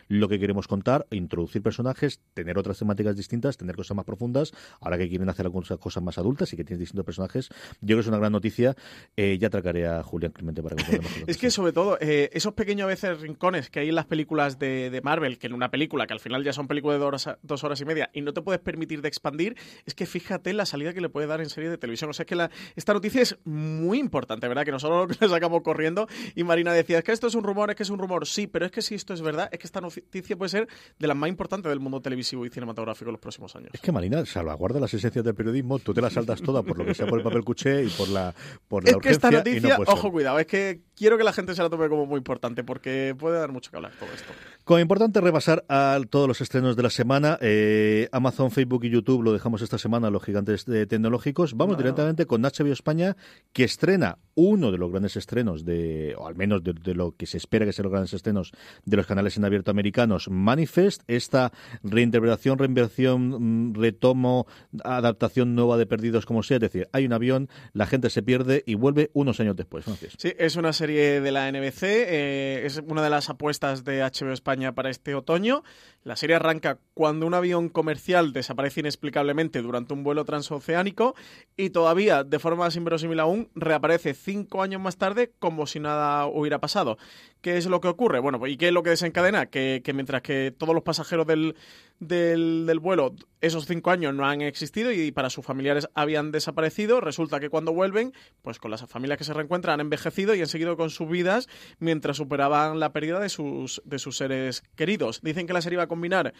lo 0.07 0.27
que 0.27 0.39
queremos 0.39 0.67
contar, 0.67 1.07
introducir 1.11 1.61
personajes, 1.61 2.21
tener 2.33 2.57
otras 2.57 2.77
temáticas 2.77 3.06
distintas, 3.15 3.57
tener 3.57 3.75
cosas 3.75 3.95
más 3.95 4.05
profundas, 4.05 4.53
ahora 4.81 4.97
que 4.97 5.07
quieren 5.07 5.29
hacer 5.29 5.45
algunas 5.45 5.69
cosas 5.79 6.03
más 6.03 6.17
adultas 6.17 6.51
y 6.53 6.57
que 6.57 6.63
tienen 6.63 6.79
distintos 6.79 7.05
personajes. 7.05 7.49
Yo 7.81 7.87
creo 7.87 7.97
que 7.97 8.01
es 8.01 8.07
una 8.07 8.17
gran 8.17 8.31
noticia. 8.31 8.75
Eh, 9.15 9.37
ya 9.39 9.49
tracaré 9.49 9.87
a 9.87 10.03
Julián 10.03 10.31
Clemente 10.31 10.61
para 10.61 10.75
que 10.75 10.99
Es 11.27 11.37
que 11.37 11.49
sobre 11.51 11.71
todo, 11.71 11.97
eh, 11.99 12.29
esos 12.33 12.53
pequeños 12.53 12.85
a 12.85 12.87
veces 12.87 13.19
rincones 13.19 13.69
que 13.69 13.79
hay 13.79 13.89
en 13.89 13.95
las 13.95 14.05
películas 14.05 14.59
de, 14.59 14.89
de, 14.89 15.01
Marvel, 15.01 15.37
que 15.37 15.47
en 15.47 15.53
una 15.53 15.71
película 15.71 16.07
que 16.07 16.13
al 16.13 16.19
final 16.19 16.43
ya 16.43 16.53
son 16.53 16.67
películas 16.67 16.95
de 16.95 16.99
dos 16.99 17.27
horas, 17.27 17.39
dos 17.41 17.63
horas 17.63 17.81
y 17.81 17.85
media 17.85 18.09
y 18.13 18.21
no 18.21 18.33
te 18.33 18.41
puedes 18.41 18.61
permitir 18.61 19.01
de 19.01 19.07
expandir, 19.07 19.55
es 19.85 19.93
que 19.93 20.05
fíjate 20.05 20.53
la 20.53 20.65
salida 20.65 20.93
que 20.93 21.01
le 21.01 21.09
puede 21.09 21.27
dar 21.27 21.41
en 21.41 21.49
serie 21.49 21.69
de 21.69 21.77
televisión. 21.77 22.09
O 22.09 22.13
sea, 22.13 22.23
es 22.23 22.27
que 22.27 22.35
la, 22.35 22.49
esta 22.75 22.93
noticia 22.93 23.21
es 23.21 23.37
muy 23.45 23.99
importante, 23.99 24.47
¿verdad? 24.47 24.65
Que 24.65 24.71
no 24.71 24.79
solo 24.79 25.07
lo 25.07 25.29
sacamos 25.29 25.61
corriendo 25.61 26.07
y 26.35 26.43
Marina 26.43 26.73
decía, 26.73 26.99
es 26.99 27.03
que 27.03 27.11
esto 27.11 27.27
es 27.27 27.35
un 27.35 27.43
rumor, 27.43 27.69
es 27.69 27.75
que 27.75 27.83
es 27.83 27.89
un 27.89 27.99
rumor. 27.99 28.27
Sí, 28.27 28.47
pero 28.47 28.65
es 28.65 28.71
que 28.71 28.81
si 28.81 28.95
esto 28.95 29.13
es 29.13 29.21
verdad, 29.21 29.49
es 29.51 29.59
que 29.59 29.67
esta 29.67 29.81
noticia 29.81 30.37
puede 30.37 30.49
ser 30.49 30.67
de 30.99 31.07
las 31.07 31.15
más 31.15 31.29
importantes 31.29 31.69
del 31.69 31.79
mundo 31.79 32.01
televisivo 32.01 32.45
y 32.45 32.49
cinematográfico 32.49 32.96
en 33.05 33.13
los 33.13 33.21
próximos 33.21 33.55
años. 33.55 33.69
Es 33.73 33.81
que 33.81 33.91
Marina 33.91 34.25
salvaguarda 34.25 34.79
las 34.79 34.93
esencias 34.93 35.23
del 35.23 35.35
periodismo, 35.35 35.79
tú 35.79 35.93
te 35.93 36.01
las 36.01 36.13
saltas 36.13 36.41
todas 36.41 36.63
por 36.63 36.77
lo 36.77 36.85
que 36.85 36.93
sea 36.93 37.07
por 37.07 37.19
el 37.19 37.23
papel 37.23 37.43
cuché 37.43 37.83
y 37.83 37.89
por 37.89 38.09
la 38.09 38.33
por 38.67 38.83
la 38.83 38.91
Es 38.91 38.97
que 38.97 39.09
esta 39.09 39.31
noticia, 39.31 39.77
ojo, 39.85 40.11
cuidado, 40.11 40.39
es 40.39 40.47
que 40.47 40.81
quiero 40.95 41.17
que 41.17 41.23
la 41.23 41.33
gente 41.33 41.55
se 41.55 41.61
la 41.61 41.69
tome 41.69 41.89
como 41.89 42.05
muy 42.05 42.17
importante 42.17 42.63
porque 42.63 43.15
puede 43.17 43.39
dar 43.39 43.51
mucho 43.51 43.71
que 43.71 43.77
hablar 43.77 43.93
todo 43.99 44.09
esto. 44.13 44.33
Como 44.67 44.79
importante 44.79 45.21
repasar 45.21 45.63
a 45.69 45.97
todos 46.09 46.27
los 46.27 46.41
estrenos 46.41 46.75
de 46.75 46.83
la 46.83 46.89
semana, 46.89 47.37
eh, 47.39 48.09
Amazon, 48.11 48.51
Facebook 48.51 48.83
y 48.83 48.89
YouTube 48.89 49.23
lo 49.23 49.31
dejamos 49.31 49.61
esta 49.61 49.77
semana 49.77 50.09
los 50.09 50.21
gigantes 50.21 50.65
tecnológicos. 50.65 51.55
Vamos 51.55 51.77
directamente 51.77 52.25
con 52.25 52.41
HBO 52.41 52.73
España 52.73 53.15
que 53.53 53.63
estrena 53.63 54.17
uno 54.35 54.73
de 54.73 54.77
los 54.77 54.91
grandes 54.91 55.15
estrenos 55.15 55.63
de, 55.63 56.15
o 56.17 56.27
al 56.27 56.35
menos 56.35 56.65
de, 56.65 56.73
de, 56.73 56.95
lo 56.95 57.15
que 57.15 57.25
se 57.25 57.37
espera 57.37 57.65
que 57.65 57.71
sean 57.71 57.83
los 57.83 57.93
grandes 57.93 58.13
estrenos 58.13 58.51
de 58.83 58.97
los 58.97 59.07
canales 59.07 59.37
en 59.37 59.45
abierto 59.45 59.71
americanos, 59.71 60.29
Manifest, 60.29 61.01
esta 61.07 61.53
reinterpretación, 61.81 62.57
reinversión, 62.59 63.69
mm, 63.69 63.73
retomo, 63.73 64.47
adaptación 64.83 65.55
nueva 65.55 65.77
de 65.77 65.85
Perdidos, 65.85 66.25
como 66.25 66.43
sea. 66.43 66.57
Es 66.57 66.61
decir, 66.61 66.89
hay 66.91 67.05
un 67.05 67.13
avión, 67.13 67.47
la 67.71 67.85
gente 67.85 68.09
se 68.09 68.21
pierde 68.21 68.63
y 68.65 68.75
vuelve 68.75 69.11
unos 69.13 69.39
años 69.39 69.55
después. 69.55 69.85
Sí, 70.17 70.33
es 70.37 70.57
una 70.57 70.73
serie 70.73 71.21
de 71.21 71.31
la 71.31 71.49
NBC, 71.49 71.83
eh, 71.83 72.61
es 72.65 72.83
una 72.85 73.01
de 73.01 73.09
las 73.09 73.29
apuestas 73.29 73.85
de 73.85 74.01
HBO 74.01 74.33
España 74.33 74.56
para 74.73 74.89
este 74.89 75.15
otoño. 75.15 75.63
La 76.07 76.15
serie 76.15 76.37
arranca 76.37 76.79
cuando 76.93 77.27
un 77.27 77.33
avión 77.33 77.67
comercial 77.67 78.31
desaparece 78.31 78.79
inexplicablemente 78.79 79.61
durante 79.61 79.93
un 79.93 80.05
vuelo 80.05 80.23
transoceánico 80.23 81.15
y 81.57 81.71
todavía, 81.71 82.23
de 82.23 82.39
forma 82.39 82.63
más 82.63 82.77
inverosímil 82.77 83.19
aún, 83.19 83.49
reaparece 83.55 84.13
cinco 84.13 84.61
años 84.61 84.79
más 84.79 84.95
tarde 84.95 85.33
como 85.37 85.67
si 85.67 85.81
nada 85.81 86.25
hubiera 86.27 86.61
pasado. 86.61 86.97
¿Qué 87.41 87.57
es 87.57 87.65
lo 87.65 87.81
que 87.81 87.89
ocurre? 87.89 88.19
Bueno, 88.19 88.45
¿y 88.47 88.55
qué 88.55 88.69
es 88.69 88.73
lo 88.73 88.83
que 88.83 88.91
desencadena? 88.91 89.47
Que, 89.47 89.81
mientras 89.93 90.21
que 90.21 90.53
todos 90.57 90.73
los 90.73 90.83
pasajeros 90.83 91.27
del, 91.27 91.55
del, 91.99 92.65
del, 92.65 92.79
vuelo 92.79 93.13
esos 93.41 93.67
cinco 93.67 93.91
años 93.91 94.13
no 94.15 94.25
han 94.25 94.41
existido 94.41 94.91
y 94.91 95.11
para 95.11 95.29
sus 95.29 95.45
familiares 95.45 95.87
habían 95.93 96.31
desaparecido, 96.31 97.01
resulta 97.01 97.39
que 97.39 97.49
cuando 97.49 97.73
vuelven, 97.73 98.13
pues 98.41 98.59
con 98.59 98.71
las 98.71 98.85
familias 98.87 99.17
que 99.17 99.23
se 99.23 99.33
reencuentran 99.33 99.75
han 99.75 99.81
envejecido 99.81 100.33
y 100.33 100.41
han 100.41 100.47
seguido 100.47 100.77
con 100.77 100.89
sus 100.89 101.07
vidas 101.09 101.47
mientras 101.79 102.17
superaban 102.17 102.79
la 102.79 102.93
pérdida 102.93 103.19
de 103.19 103.29
sus, 103.29 103.81
de 103.85 103.99
sus 103.99 104.17
seres 104.17 104.63
queridos. 104.75 105.21
Dicen 105.21 105.45
que 105.45 105.53
la 105.53 105.61
serie 105.61 105.77
va 105.77 105.83
a 105.83 105.87
combinar 105.97 106.33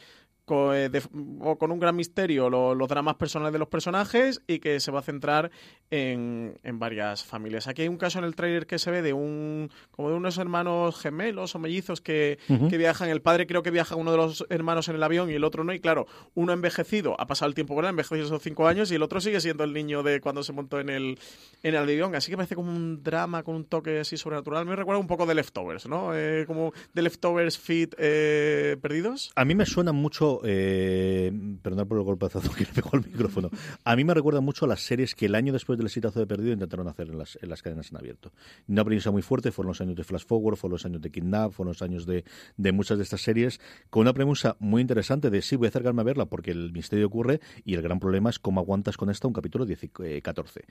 con, 0.46 0.74
eh, 0.74 0.89
con 1.60 1.72
un 1.72 1.80
gran 1.80 1.96
misterio 1.96 2.50
los 2.50 2.88
dramas 2.88 3.15
personales 3.15 3.52
de 3.52 3.60
los 3.60 3.67
personajes 3.67 4.41
y 4.48 4.60
que 4.60 4.80
se 4.80 4.91
va 4.91 5.00
a 5.00 5.02
centrar 5.04 5.52
en, 5.91 6.58
en 6.63 6.80
varias 6.80 7.24
familias. 7.24 7.67
Aquí 7.67 7.82
hay 7.82 7.89
un 7.89 7.98
caso 7.98 8.20
en 8.20 8.26
el 8.26 8.34
trailer 8.34 8.65
que 8.65 8.80
se 8.80 8.89
ve 8.89 9.02
de 9.02 9.12
un 9.12 9.70
como 9.91 10.10
de 10.10 10.15
unos 10.15 10.38
hermanos 10.38 10.98
gemelos 11.00 11.54
o 11.54 11.60
mellizos 11.60 12.00
que, 12.00 12.39
que 12.70 12.78
viajan. 12.78 13.10
El 13.10 13.22
padre 13.22 13.46
creo 13.46 13.62
que 13.62 13.72
viaja 13.72 13.96
uno 13.96 14.12
de 14.12 14.17
los 14.17 14.46
hermanos 14.50 14.88
en 14.88 14.96
el 14.96 15.04
avión 15.04 15.30
y 15.30 15.34
el 15.34 15.43
otro 15.43 15.65
no. 15.65 15.74
Y 15.74 15.82
claro, 15.82 16.08
uno 16.34 16.54
ha 16.54 16.56
envejecido, 16.56 17.20
ha 17.20 17.28
pasado 17.28 17.50
el 17.50 17.56
tiempo 17.56 17.76
con 17.76 17.84
él, 17.84 17.88
ha 17.88 17.89
envejecido 17.89 18.26
esos 18.26 18.41
cinco 18.41 18.70
años 18.70 18.89
y 18.89 18.96
el 18.96 19.04
otro 19.04 19.20
sigue 19.20 19.41
siendo 19.41 19.65
el 19.65 19.74
niño 19.74 20.02
de 20.02 20.22
cuando 20.22 20.43
se 20.43 20.54
montó 20.54 20.80
en 20.80 20.89
el, 20.89 21.20
en 21.62 21.76
el 21.76 21.78
avión. 21.78 22.15
Así 22.15 22.32
que 22.32 22.38
parece 22.38 22.56
como 22.56 22.72
un 22.72 23.04
drama 23.04 23.43
con 23.43 23.56
un 23.56 23.65
toque 23.65 24.00
así 24.00 24.15
sobrenatural. 24.15 24.65
Me 24.65 24.78
recuerda 24.78 25.02
un 25.02 25.08
poco 25.08 25.26
de 25.26 25.36
Leftovers, 25.36 25.88
¿no? 25.88 26.15
Eh, 26.15 26.46
como 26.48 26.72
de 26.93 27.02
Leftovers 27.02 27.58
Fit 27.58 27.96
eh, 27.98 28.78
Perdidos. 28.82 29.32
A 29.36 29.43
mí 29.47 29.55
me 29.55 29.65
suena 29.65 29.91
mucho, 29.91 30.41
eh, 30.43 31.31
perdón 31.62 31.88
por 31.88 31.97
el 31.97 32.03
golpeazo 32.03 32.39
que 32.53 32.65
le 32.65 32.71
pegó 32.71 32.91
al 32.93 33.05
micrófono, 33.05 33.49
a 33.83 33.95
mí 33.95 34.03
me 34.03 34.13
recuerda 34.13 34.41
mucho 34.41 34.65
a 34.65 34.67
las 34.67 34.81
series 34.81 35.15
que 35.15 35.25
el 35.25 35.36
año 35.36 35.53
después 35.53 35.77
del 35.77 35.88
exitazo 35.88 36.19
de 36.19 36.27
Perdido 36.27 36.53
intentaron 36.53 36.88
hacer 36.88 37.07
en 37.07 37.17
las, 37.17 37.39
en 37.41 37.49
las 37.49 37.63
cadenas 37.63 37.89
en 37.91 37.97
abierto. 37.97 38.31
Una 38.67 38.83
premisa 38.83 39.10
muy 39.10 39.21
fuerte, 39.21 39.51
fueron 39.51 39.69
los 39.69 39.81
años 39.81 39.95
de 39.95 40.03
Flash 40.03 40.25
Forward, 40.25 40.57
fueron 40.57 40.73
los 40.73 40.86
años 40.86 41.01
de 41.01 41.10
Kidnap, 41.10 41.51
fueron 41.51 41.71
los 41.71 41.81
años 41.81 42.05
de, 42.05 42.23
muchas 42.71 42.97
de 42.97 43.03
estas 43.03 43.21
series, 43.21 43.60
con 43.89 44.01
una 44.01 44.13
premisa 44.13 44.57
muy 44.60 44.81
interesante 44.81 45.29
de 45.29 45.41
sí, 45.41 45.55
voy 45.55 45.67
a 45.67 45.69
acercarme 45.69 46.01
a 46.01 46.05
verla 46.05 46.25
porque 46.25 46.51
el 46.51 46.71
misterio 46.71 47.07
ocurre 47.07 47.39
y 47.65 47.73
el 47.73 47.81
gran 47.81 47.99
problema 47.99 48.29
es 48.29 48.39
cómo 48.39 48.60
aguantas 48.60 48.97
con 48.97 49.10
esta 49.10 49.27
un 49.27 49.33
capítulo 49.33 49.65
14. 50.21 50.65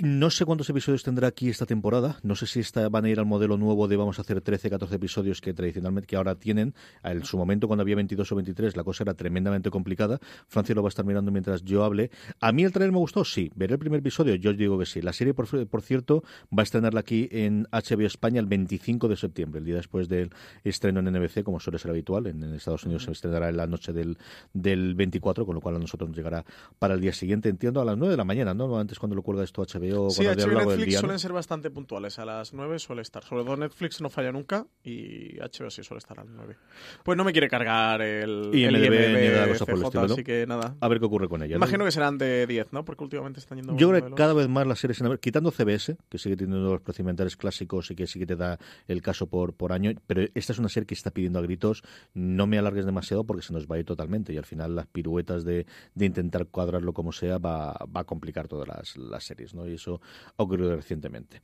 No 0.00 0.30
sé 0.30 0.44
cuántos 0.44 0.70
episodios 0.70 1.02
tendrá 1.02 1.26
aquí 1.26 1.48
esta 1.48 1.66
temporada. 1.66 2.16
No 2.22 2.36
sé 2.36 2.46
si 2.46 2.60
esta, 2.60 2.88
van 2.88 3.04
a 3.04 3.10
ir 3.10 3.18
al 3.18 3.26
modelo 3.26 3.56
nuevo 3.56 3.88
de 3.88 3.96
vamos 3.96 4.18
a 4.18 4.22
hacer 4.22 4.40
13, 4.40 4.70
14 4.70 4.94
episodios 4.94 5.40
que 5.40 5.52
tradicionalmente 5.54 6.06
que 6.06 6.14
ahora 6.14 6.36
tienen. 6.36 6.72
En 7.02 7.24
su 7.24 7.36
momento, 7.36 7.66
cuando 7.66 7.82
había 7.82 7.96
22 7.96 8.30
o 8.30 8.36
23, 8.36 8.76
la 8.76 8.84
cosa 8.84 9.02
era 9.02 9.14
tremendamente 9.14 9.70
complicada. 9.70 10.20
Francia 10.46 10.74
lo 10.76 10.82
va 10.82 10.86
a 10.86 10.90
estar 10.90 11.04
mirando 11.04 11.32
mientras 11.32 11.64
yo 11.64 11.82
hable. 11.82 12.12
¿A 12.40 12.52
mí 12.52 12.62
el 12.62 12.70
trailer 12.70 12.92
me 12.92 12.98
gustó? 12.98 13.24
Sí. 13.24 13.50
¿Veré 13.56 13.72
el 13.72 13.80
primer 13.80 13.98
episodio? 13.98 14.36
Yo 14.36 14.52
digo 14.52 14.78
que 14.78 14.86
sí. 14.86 15.02
La 15.02 15.12
serie, 15.12 15.34
por, 15.34 15.48
por 15.66 15.82
cierto, 15.82 16.22
va 16.56 16.60
a 16.60 16.62
estrenarla 16.62 17.00
aquí 17.00 17.28
en 17.32 17.66
HBO 17.72 18.06
España 18.06 18.38
el 18.38 18.46
25 18.46 19.08
de 19.08 19.16
septiembre, 19.16 19.58
el 19.58 19.64
día 19.64 19.76
después 19.76 20.08
del 20.08 20.30
estreno 20.62 21.00
en 21.00 21.12
NBC, 21.12 21.42
como 21.42 21.58
suele 21.58 21.80
ser 21.80 21.90
habitual. 21.90 22.28
En, 22.28 22.42
Estados 22.54 22.84
Unidos 22.84 23.04
se 23.04 23.10
estrenará 23.10 23.48
en 23.48 23.56
la 23.56 23.66
noche 23.66 23.92
del, 23.92 24.16
del 24.52 24.94
24, 24.94 25.44
con 25.44 25.56
lo 25.56 25.60
cual 25.60 25.76
a 25.76 25.78
nosotros 25.80 26.08
nos 26.08 26.16
llegará 26.16 26.44
para 26.78 26.94
el 26.94 27.00
día 27.00 27.12
siguiente. 27.12 27.48
Entiendo 27.48 27.80
a 27.80 27.84
las 27.84 27.96
9 27.96 28.12
de 28.12 28.16
la 28.16 28.24
mañana, 28.24 28.54
¿no? 28.54 28.78
Antes 28.78 29.00
cuando 29.00 29.16
lo 29.16 29.22
cuelga 29.22 29.42
esto 29.42 29.62
HBO. 29.72 30.10
Sí, 30.10 30.24
HBO 30.24 30.62
y 30.62 30.66
Netflix 30.66 30.98
suelen 30.98 31.18
ser 31.18 31.32
bastante 31.32 31.70
puntuales. 31.70 32.18
A 32.18 32.24
las 32.24 32.52
9 32.52 32.78
suele 32.78 33.02
estar. 33.02 33.24
Sobre 33.24 33.44
todo 33.44 33.56
Netflix 33.56 34.00
no 34.00 34.10
falla 34.10 34.32
nunca 34.32 34.66
y 34.82 35.36
HBO 35.38 35.70
sí 35.70 35.82
suele 35.82 35.98
estar 35.98 36.18
a 36.20 36.24
las 36.24 36.32
9. 36.32 36.56
Pues 37.04 37.16
no 37.16 37.24
me 37.24 37.32
quiere 37.32 37.48
cargar 37.48 38.02
el, 38.02 38.50
y 38.52 38.64
el 38.64 38.76
IMDb, 38.76 39.54
FJ, 39.56 39.98
así 40.00 40.24
que 40.24 40.46
nada. 40.46 40.76
A 40.80 40.88
ver 40.88 40.98
qué 40.98 41.06
ocurre 41.06 41.28
con 41.28 41.42
ella. 41.42 41.56
Imagino 41.56 41.84
que 41.84 41.92
serán 41.92 42.18
de 42.18 42.46
10, 42.46 42.72
¿no? 42.72 42.84
Porque 42.84 43.04
últimamente 43.04 43.40
están 43.40 43.58
yendo... 43.58 43.76
Yo 43.76 43.88
creo 43.90 44.04
que 44.04 44.14
cada 44.14 44.34
vez 44.34 44.48
más 44.48 44.66
las 44.66 44.78
series, 44.78 45.00
en 45.00 45.16
quitando 45.18 45.50
CBS, 45.50 45.96
que 46.08 46.18
sigue 46.18 46.36
teniendo 46.36 46.70
los 46.70 46.80
procedimentales 46.80 47.36
clásicos 47.36 47.90
y 47.90 47.94
que 47.94 48.06
sí 48.06 48.18
que 48.18 48.26
te 48.26 48.36
da 48.36 48.58
el 48.88 49.02
caso 49.02 49.26
por, 49.26 49.54
por 49.54 49.72
año, 49.72 49.92
pero 50.06 50.22
esta 50.34 50.52
es 50.52 50.58
una 50.58 50.68
serie 50.68 50.86
que 50.86 50.94
está 50.94 51.10
pidiendo 51.10 51.38
a 51.38 51.42
gritos, 51.42 51.82
no 52.14 52.46
me 52.46 52.58
alargues 52.58 52.86
demasiado 52.86 53.24
porque 53.24 53.42
se 53.42 53.52
nos 53.52 53.66
va 53.66 53.76
a 53.76 53.78
ir 53.78 53.84
totalmente 53.84 54.32
y 54.32 54.36
al 54.36 54.44
final 54.44 54.74
las 54.74 54.86
piruetas 54.86 55.44
de, 55.44 55.66
de 55.94 56.06
intentar 56.06 56.46
cuadrarlo 56.46 56.92
como 56.92 57.12
sea 57.12 57.38
va, 57.38 57.72
va 57.94 58.00
a 58.00 58.04
complicar 58.04 58.48
todas 58.48 58.68
las, 58.68 58.96
las 58.96 59.24
series, 59.24 59.54
¿no? 59.54 59.61
Y 59.68 59.74
eso 59.74 60.00
ha 60.36 60.42
ocurrido 60.42 60.74
recientemente. 60.74 61.40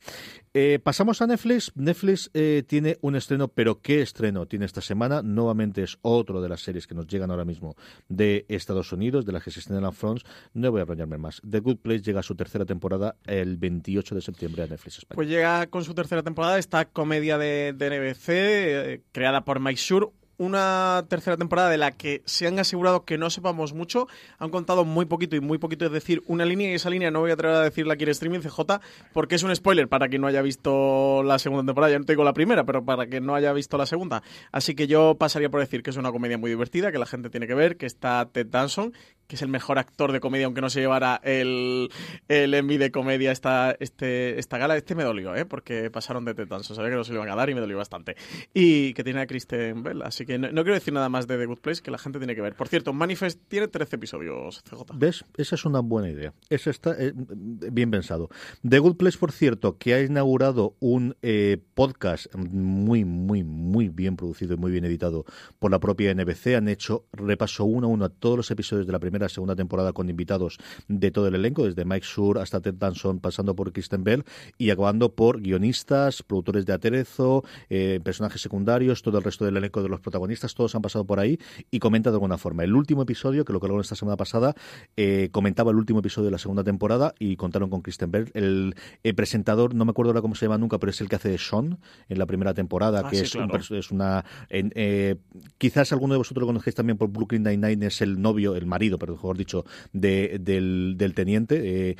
Eh, 0.53 0.79
pasamos 0.83 1.21
a 1.21 1.27
Netflix. 1.27 1.71
Netflix 1.75 2.29
eh, 2.33 2.63
tiene 2.67 2.97
un 3.01 3.15
estreno, 3.15 3.47
pero 3.47 3.81
¿qué 3.81 4.01
estreno 4.01 4.45
tiene 4.45 4.65
esta 4.65 4.81
semana? 4.81 5.21
Nuevamente 5.21 5.83
es 5.83 5.97
otro 6.01 6.41
de 6.41 6.49
las 6.49 6.61
series 6.61 6.87
que 6.87 6.95
nos 6.95 7.07
llegan 7.07 7.31
ahora 7.31 7.45
mismo 7.45 7.75
de 8.07 8.45
Estados 8.49 8.91
Unidos, 8.91 9.25
de 9.25 9.31
las 9.31 9.43
que 9.43 9.51
se 9.51 9.59
estrenan 9.59 9.85
en 9.85 9.93
France. 9.93 10.25
No 10.53 10.71
voy 10.71 10.79
a 10.79 10.83
enrollarme 10.83 11.17
más. 11.17 11.41
The 11.49 11.59
Good 11.59 11.77
Place 11.77 12.01
llega 12.01 12.19
a 12.19 12.23
su 12.23 12.35
tercera 12.35 12.65
temporada 12.65 13.15
el 13.25 13.57
28 13.57 14.15
de 14.15 14.21
septiembre 14.21 14.63
a 14.63 14.67
Netflix 14.67 14.99
España. 14.99 15.15
Pues 15.15 15.27
llega 15.27 15.67
con 15.67 15.83
su 15.83 15.93
tercera 15.93 16.23
temporada 16.23 16.57
esta 16.57 16.85
comedia 16.85 17.37
de, 17.37 17.73
de 17.73 17.89
NBC, 17.89 18.29
eh, 18.29 19.01
creada 19.11 19.43
por 19.45 19.59
Mike 19.59 19.79
Shure, 19.79 20.07
una 20.39 21.05
tercera 21.09 21.37
temporada 21.37 21.69
de 21.69 21.77
la 21.77 21.91
que 21.91 22.23
se 22.25 22.47
han 22.47 22.57
asegurado 22.57 23.03
que 23.03 23.17
no 23.17 23.29
sepamos 23.29 23.73
mucho. 23.73 24.07
Han 24.39 24.49
contado 24.49 24.85
muy 24.85 25.05
poquito 25.05 25.35
y 25.35 25.41
muy 25.41 25.57
poquito, 25.57 25.85
es 25.85 25.91
decir, 25.91 26.23
una 26.27 26.45
línea 26.45 26.71
y 26.71 26.73
esa 26.73 26.89
línea 26.89 27.11
no 27.11 27.19
voy 27.19 27.31
a 27.31 27.33
atrever 27.33 27.57
a 27.57 27.61
decirla 27.61 27.93
aquí 27.93 28.05
en 28.05 28.09
streaming 28.11 28.39
CJ 28.39 28.79
porque 29.13 29.35
es 29.35 29.43
un 29.43 29.53
spoiler 29.53 29.89
para 29.89 30.07
quien 30.07 30.21
no 30.21 30.27
haya 30.27 30.41
visto 30.41 31.23
la 31.23 31.37
segunda 31.39 31.69
temporada. 31.69 31.91
Ya 31.91 31.99
no 31.99 32.05
tengo 32.05 32.23
la 32.23 32.33
primera, 32.33 32.63
pero 32.63 32.83
para 32.83 33.05
quien 33.07 33.25
no 33.25 33.35
haya 33.35 33.51
visto 33.51 33.77
la 33.77 33.85
segunda. 33.85 34.23
Así 34.51 34.75
que 34.75 34.87
yo 34.87 35.15
pasaría 35.15 35.49
por 35.49 35.59
decir 35.59 35.83
que 35.83 35.89
es 35.89 35.97
una 35.97 36.11
comedia 36.11 36.37
muy 36.37 36.49
divertida, 36.49 36.91
que 36.91 36.99
la 36.99 37.05
gente 37.05 37.29
tiene 37.29 37.45
que 37.45 37.53
ver, 37.53 37.75
que 37.75 37.85
está 37.85 38.25
Ted 38.31 38.47
Danson, 38.47 38.93
que 39.27 39.35
es 39.35 39.41
el 39.41 39.49
mejor 39.49 39.77
actor 39.77 40.11
de 40.11 40.19
comedia, 40.19 40.45
aunque 40.45 40.61
no 40.61 40.69
se 40.69 40.79
llevara 40.79 41.19
el, 41.23 41.91
el 42.27 42.53
Emmy 42.53 42.77
de 42.77 42.91
comedia 42.91 43.31
esta, 43.31 43.75
este, 43.79 44.39
esta 44.39 44.57
gala. 44.57 44.75
Este 44.77 44.95
me 44.95 45.03
dolió, 45.03 45.35
¿eh? 45.35 45.45
porque 45.45 45.91
pasaron 45.91 46.25
de 46.25 46.33
Ted 46.33 46.47
Danson. 46.47 46.75
Sabía 46.75 46.91
que 46.91 46.95
no 46.95 47.03
se 47.03 47.11
lo 47.11 47.19
iban 47.19 47.29
a 47.29 47.35
dar 47.35 47.49
y 47.49 47.53
me 47.53 47.61
dolió 47.61 47.77
bastante. 47.77 48.15
Y 48.53 48.93
que 48.93 49.03
tiene 49.03 49.21
a 49.21 49.27
Kristen 49.27 49.83
Bell, 49.83 50.01
así 50.01 50.25
que 50.25 50.28
no, 50.37 50.51
no, 50.51 50.63
quiero 50.63 50.75
decir 50.75 50.93
nada 50.93 51.09
más 51.09 51.27
de 51.27 51.37
The 51.37 51.45
Good 51.47 51.59
Place 51.59 51.81
que 51.81 51.89
la 51.89 51.97
gente 51.97 52.19
tiene 52.19 52.35
que 52.35 52.41
ver. 52.41 52.53
Por 52.53 52.67
cierto, 52.67 52.93
Manifest 52.93 53.41
tiene 53.47 53.67
13 53.67 53.95
episodios, 53.95 54.61
CJ. 54.63 54.83
¿Ves? 54.93 55.25
Esa 55.37 55.55
es 55.55 55.65
una 55.65 55.79
buena 55.79 56.09
idea. 56.09 56.33
Eso 56.49 56.69
está 56.69 56.95
eh, 56.99 57.13
bien 57.15 57.89
pensado. 57.89 58.29
The 58.67 58.79
Good 58.79 58.97
Place, 58.97 59.17
por 59.17 59.31
cierto, 59.31 59.77
que 59.77 59.95
ha 59.95 60.01
inaugurado 60.01 60.75
un 60.79 61.15
eh, 61.23 61.57
podcast 61.73 62.33
muy, 62.35 63.05
muy, 63.05 63.43
muy 63.43 63.89
bien 63.89 64.15
producido 64.15 64.53
y 64.53 64.57
muy 64.57 64.71
bien 64.71 64.85
editado 64.85 65.25
por 65.57 65.71
la 65.71 65.79
propia 65.79 66.13
NBC. 66.13 66.55
Han 66.55 66.67
hecho 66.67 67.05
repaso 67.11 67.65
uno 67.65 67.87
a 67.87 67.89
uno 67.89 68.05
a 68.05 68.09
todos 68.09 68.37
los 68.37 68.51
episodios 68.51 68.85
de 68.85 68.93
la 68.93 68.99
primera 68.99 69.25
y 69.25 69.29
segunda 69.29 69.55
temporada 69.55 69.93
con 69.93 70.09
invitados 70.09 70.59
de 70.87 71.09
todo 71.09 71.27
el 71.27 71.35
elenco, 71.35 71.65
desde 71.65 71.85
Mike 71.85 72.05
Shure 72.05 72.41
hasta 72.41 72.61
Ted 72.61 72.75
Danson, 72.75 73.19
pasando 73.19 73.55
por 73.55 73.71
Kristen 73.73 74.03
Bell 74.03 74.23
y 74.59 74.69
acabando 74.69 75.15
por 75.15 75.41
guionistas, 75.41 76.21
productores 76.21 76.67
de 76.67 76.73
aterezo, 76.73 77.43
eh, 77.69 77.99
personajes 78.03 78.41
secundarios, 78.41 79.01
todo 79.01 79.17
el 79.17 79.23
resto 79.23 79.45
del 79.45 79.57
elenco 79.57 79.81
de 79.81 79.89
los 79.89 79.99
protagonistas 79.99 80.18
todos 80.55 80.75
han 80.75 80.81
pasado 80.81 81.05
por 81.05 81.19
ahí 81.19 81.39
y 81.71 81.79
comenta 81.79 82.09
de 82.11 82.15
alguna 82.15 82.37
forma. 82.37 82.63
El 82.63 82.75
último 82.75 83.03
episodio, 83.03 83.45
que 83.45 83.53
lo 83.53 83.59
colocaron 83.59 83.81
esta 83.81 83.95
semana 83.95 84.17
pasada, 84.17 84.55
eh, 84.97 85.29
comentaba 85.31 85.71
el 85.71 85.77
último 85.77 85.99
episodio 85.99 86.25
de 86.25 86.31
la 86.31 86.37
segunda 86.37 86.63
temporada 86.63 87.13
y 87.19 87.35
contaron 87.35 87.69
con 87.69 87.81
Kristen 87.81 88.11
Bell. 88.11 88.31
El, 88.33 88.75
el, 89.03 89.15
presentador, 89.15 89.73
no 89.75 89.85
me 89.85 89.91
acuerdo 89.91 90.11
ahora 90.11 90.21
cómo 90.21 90.35
se 90.35 90.45
llama 90.45 90.57
nunca, 90.57 90.77
pero 90.79 90.89
es 90.91 91.01
el 91.01 91.09
que 91.09 91.15
hace 91.15 91.29
de 91.29 91.37
Sean 91.37 91.79
en 92.07 92.19
la 92.19 92.25
primera 92.25 92.53
temporada, 92.53 93.01
Ah, 93.05 93.09
que 93.09 93.17
sí, 93.17 93.23
es, 93.23 93.31
claro. 93.31 93.59
un, 93.69 93.75
es 93.77 93.91
una... 93.91 94.25
en- 94.49 94.71
eh, 94.75 95.15
quizás 95.57 95.91
alguno 95.91 96.13
de 96.13 96.17
vosotros 96.19 96.41
lo 96.41 96.47
conocéis 96.47 96.75
también 96.75 96.97
por 96.97 97.09
Brooklyn 97.09 97.43
Nine-Nine, 97.43 97.87
es 97.87 98.01
el 98.01 98.21
novio, 98.21 98.55
el 98.55 98.65
marido, 98.65 98.97
pero 98.99 99.13
mejor 99.13 99.37
dicho, 99.37 99.65
de, 99.93 100.37
del, 100.39 100.95
del 100.97 101.13
teniente. 101.13 101.89
Eh, 101.91 101.95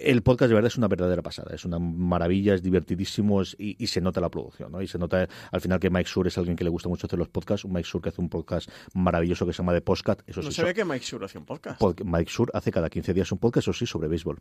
el 0.00 0.22
podcast 0.22 0.48
de 0.48 0.54
verdad 0.54 0.68
es 0.68 0.78
una 0.78 0.88
verdadera 0.88 1.22
pasada, 1.22 1.54
es 1.54 1.64
una 1.64 1.78
maravilla, 1.78 2.54
es 2.54 2.62
divertidísimo 2.62 3.42
es- 3.42 3.54
y, 3.58 3.76
y 3.82 3.86
se 3.88 4.00
nota 4.00 4.20
la 4.20 4.30
producción, 4.30 4.72
¿no? 4.72 4.80
Y 4.80 4.86
se 4.86 4.98
nota 4.98 5.28
al 5.52 5.60
final 5.60 5.78
que 5.78 5.90
Mike 5.90 6.08
Shure 6.12 6.28
es 6.28 6.38
alguien 6.38 6.56
que 6.56 6.64
le 6.64 6.70
gusta 6.70 6.88
mucho 6.88 7.06
hacer 7.06 7.18
los 7.18 7.28
podcasts, 7.28 7.64
un 7.64 7.72
Mike 7.72 7.88
Shure 7.90 8.02
que 8.02 8.08
hace 8.10 8.20
un 8.20 8.28
podcast 8.28 8.70
maravilloso 8.94 9.46
que 9.46 9.52
se 9.52 9.58
llama 9.58 9.72
The 9.74 9.80
Postcat, 9.82 10.22
eso 10.26 10.40
No 10.42 10.50
sí, 10.50 10.56
sabía 10.56 10.72
so- 10.72 10.76
que 10.76 10.84
Mike 10.84 11.04
Shure 11.04 11.26
hacía 11.26 11.40
un 11.40 11.46
podcast. 11.46 11.80
pod- 11.80 12.02
Mike 12.04 12.30
Shure 12.34 12.50
hace 12.54 12.70
cada 12.72 12.88
15 12.88 13.12
días 13.14 13.30
un 13.32 13.38
podcast, 13.38 13.64
eso 13.68 13.72
sí, 13.72 13.86
sobre 13.86 14.08
béisbol. 14.08 14.38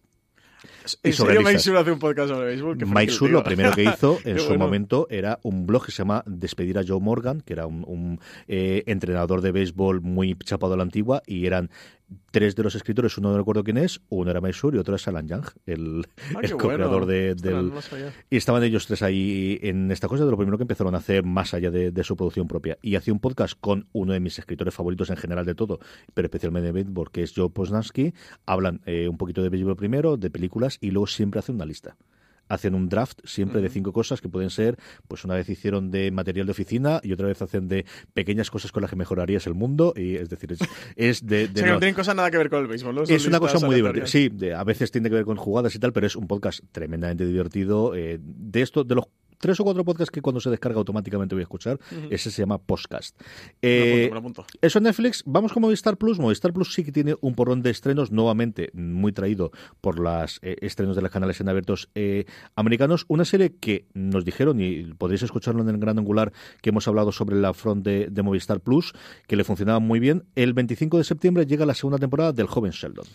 y 1.04 1.10
¿En 1.10 1.14
sobre 1.14 1.34
serio 1.36 1.48
Mike. 1.48 1.60
Shure 1.62 1.80
hace 1.80 1.92
un 1.92 2.00
podcast 2.00 2.30
sobre 2.30 2.46
béisbol? 2.48 2.78
Mike 2.88 3.14
tío. 3.18 3.28
lo 3.28 3.44
primero 3.44 3.72
que 3.74 3.84
hizo 3.84 4.18
en 4.26 4.40
su 4.40 4.48
bueno. 4.48 4.66
momento 4.66 5.08
era 5.12 5.40
un 5.44 5.68
blog 5.68 5.86
que 5.86 5.92
se 5.92 6.00
llama 6.00 6.24
Despedir 6.26 6.80
a 6.80 6.84
Joe 6.88 7.00
Morgan, 7.00 7.42
que 7.42 7.54
era 7.54 7.68
un, 7.68 7.84
un, 7.88 8.20
eh, 8.48 8.84
entrenador 8.88 9.42
de 9.42 9.52
béisbol 9.52 10.02
muy 10.02 10.36
chapado 10.44 10.74
a 10.74 10.78
la 10.78 10.84
antigua, 10.84 11.22
y 11.28 11.46
eran 11.46 11.70
tres 12.32 12.56
de 12.56 12.64
los 12.64 12.76
escritores, 12.76 13.18
uno 13.18 13.32
no 13.32 13.38
recuerdo 13.38 13.64
quién 13.64 13.78
es, 13.78 14.00
uno 14.10 14.32
era 14.32 14.40
Shure 14.52 14.78
y 14.78 14.80
otro 14.80 14.96
es 14.96 15.08
Alan 15.08 15.28
Young, 15.28 15.46
el, 15.66 16.06
Ah, 16.36 16.40
el 16.42 16.52
co-creador 16.52 17.06
bueno. 17.06 17.06
de- 17.06 17.36
del, 17.36 17.72
y 18.30 18.38
estaban 18.38 18.64
ellos 18.64 18.88
tres 18.88 19.02
ahí 19.02 19.60
en 19.62 19.92
esta 19.92 20.08
cosa 20.08 20.24
de 20.26 20.32
lo 20.32 20.38
primero 20.38 20.58
que 20.58 20.64
empezaron 20.64 20.96
a 20.96 21.00
hacer 21.00 21.24
más 21.24 21.54
allá 21.54 21.70
de, 21.72 21.92
de 21.92 22.04
su 22.04 22.16
producción 22.16 22.48
propia. 22.48 22.78
Y 22.82 22.96
hacía 22.96 23.14
un 23.14 23.20
podcast 23.20 23.56
con 23.60 23.88
uno 23.94 24.14
de 24.14 24.20
mis 24.20 24.40
escritores 24.40 24.74
favoritos 24.74 25.10
en 25.10 25.18
general 25.18 25.46
de 25.46 25.56
todo, 25.56 25.80
pero 26.14 26.28
especialmente 26.28 26.68
de 26.68 26.72
béisbol, 26.72 27.12
que 27.12 27.24
es 27.24 27.34
Joe 27.36 27.50
Posnansky. 27.50 28.14
Hablan 28.46 28.82
eh, 28.86 29.08
un 29.08 29.18
poquito 29.18 29.42
de 29.44 29.50
béisbol 29.50 29.76
primero, 29.76 30.18
de 30.18 30.30
películas, 30.30 30.78
y 30.82 30.92
luego 30.92 31.08
siempre 31.08 31.40
hacen 31.40 31.56
una 31.56 31.66
lista. 31.66 31.98
Hacen 32.50 32.76
un 32.76 32.90
draft 32.90 33.20
siempre 33.26 33.62
de 33.62 33.70
cinco 33.70 33.92
cosas 33.94 34.22
que 34.22 34.30
pueden 34.30 34.50
ser, 34.50 34.78
pues 35.08 35.24
una 35.26 35.36
vez 35.36 35.50
hicieron 35.50 35.92
de 35.92 36.12
material 36.12 36.46
de 36.48 36.52
oficina 36.52 37.00
y 37.04 37.12
otra 37.14 37.28
vez 37.28 37.42
hacen 37.42 37.68
de 37.68 37.86
pequeñas 38.14 38.50
cosas 38.50 38.72
con 38.72 38.82
las 38.82 38.90
que 38.90 38.96
mejorarías 38.96 39.46
el 39.48 39.54
mundo. 39.54 39.94
Y 39.96 40.16
es 40.16 40.30
decir, 40.30 40.54
es, 40.54 40.60
es 40.96 41.26
de, 41.26 41.46
O 41.50 41.54
de 41.54 41.60
sea, 41.62 41.74
no 41.74 41.80
tienen 41.80 41.96
cosas 41.96 42.16
nada 42.16 42.32
que 42.32 42.38
ver 42.38 42.50
con 42.50 42.60
el 42.62 42.68
béisbol, 42.68 42.96
¿no? 42.96 43.04
Es 43.04 43.26
una 43.26 43.40
cosa 43.40 43.60
muy 43.66 43.76
divertida. 43.76 44.08
Sí, 44.08 44.30
de- 44.30 44.54
a 44.54 44.64
veces 44.64 44.92
tiene 44.92 45.10
que 45.10 45.16
ver 45.16 45.26
con 45.26 45.38
jugadas 45.38 45.74
y 45.76 45.80
tal, 45.80 45.94
pero 45.94 46.08
es 46.08 46.16
un 46.16 46.28
podcast 46.28 46.62
tremendamente 46.72 47.26
divertido. 47.26 47.96
eh, 47.96 48.20
de 48.22 48.62
esto, 48.62 48.84
de 48.84 48.96
los 48.96 49.06
tres 49.40 49.60
o 49.60 49.64
cuatro 49.64 49.84
podcasts 49.86 50.12
que 50.12 50.22
cuando 50.22 50.40
se 50.40 50.50
descarga 50.50 50.78
automáticamente 50.80 51.36
voy 51.36 51.42
a 51.42 51.44
escuchar, 51.44 51.80
ese 52.10 52.32
se 52.32 52.42
llama 52.42 52.58
Podcast. 52.58 53.20
Me 53.20 53.26
Eh, 53.62 53.82
apunto, 53.82 54.08
me 54.08 54.14
lo 54.14 54.20
apunto. 54.20 54.46
eso 54.62 54.78
en 54.80 54.84
Netflix. 54.86 55.24
Vamos 55.26 55.54
con 55.54 55.62
Movistar 55.62 55.98
Plus. 55.98 56.20
Movistar 56.20 56.54
Plus 56.54 56.74
sí 56.74 56.84
que 56.84 56.92
tiene 56.92 57.16
un 57.22 57.36
porrón 57.36 57.62
de 57.62 57.70
estrenos, 57.70 58.12
nuevamente 58.12 58.70
muy 58.74 59.12
traído 59.12 59.52
por 59.82 60.00
los 60.00 60.40
estrenos 60.42 60.96
de 60.96 61.02
los 61.02 61.12
canales 61.12 61.40
en 61.42 61.50
abiertos 61.50 61.90
eh, 61.96 62.26
americanos. 62.56 63.06
Una 63.08 63.26
serie 63.26 63.56
que 63.60 63.88
nos 63.94 64.26
dijeron, 64.26 64.60
y 64.62 64.84
podréis 64.94 65.24
escucharlo 65.24 65.62
en 65.62 65.70
el 65.70 65.78
Gran 65.78 66.00
Angular, 66.00 66.32
que 66.62 66.70
hemos 66.70 66.88
hablado 66.88 67.12
sobre 67.12 67.36
la 67.36 67.54
front 67.54 67.84
de, 67.86 68.08
de 68.10 68.22
Movistar 68.24 68.60
Plus, 68.62 68.94
que 69.28 69.36
le 69.36 69.44
funcionaba 69.44 69.80
muy 69.80 70.00
bien. 70.00 70.24
El 70.36 70.54
25 70.54 70.98
de 70.98 71.04
septiembre 71.04 71.46
llega 71.46 71.66
la 71.66 71.74
segunda 71.74 71.98
temporada 72.00 72.32
del 72.34 72.48
Joven 72.48 72.72
Sheldon. 72.72 73.06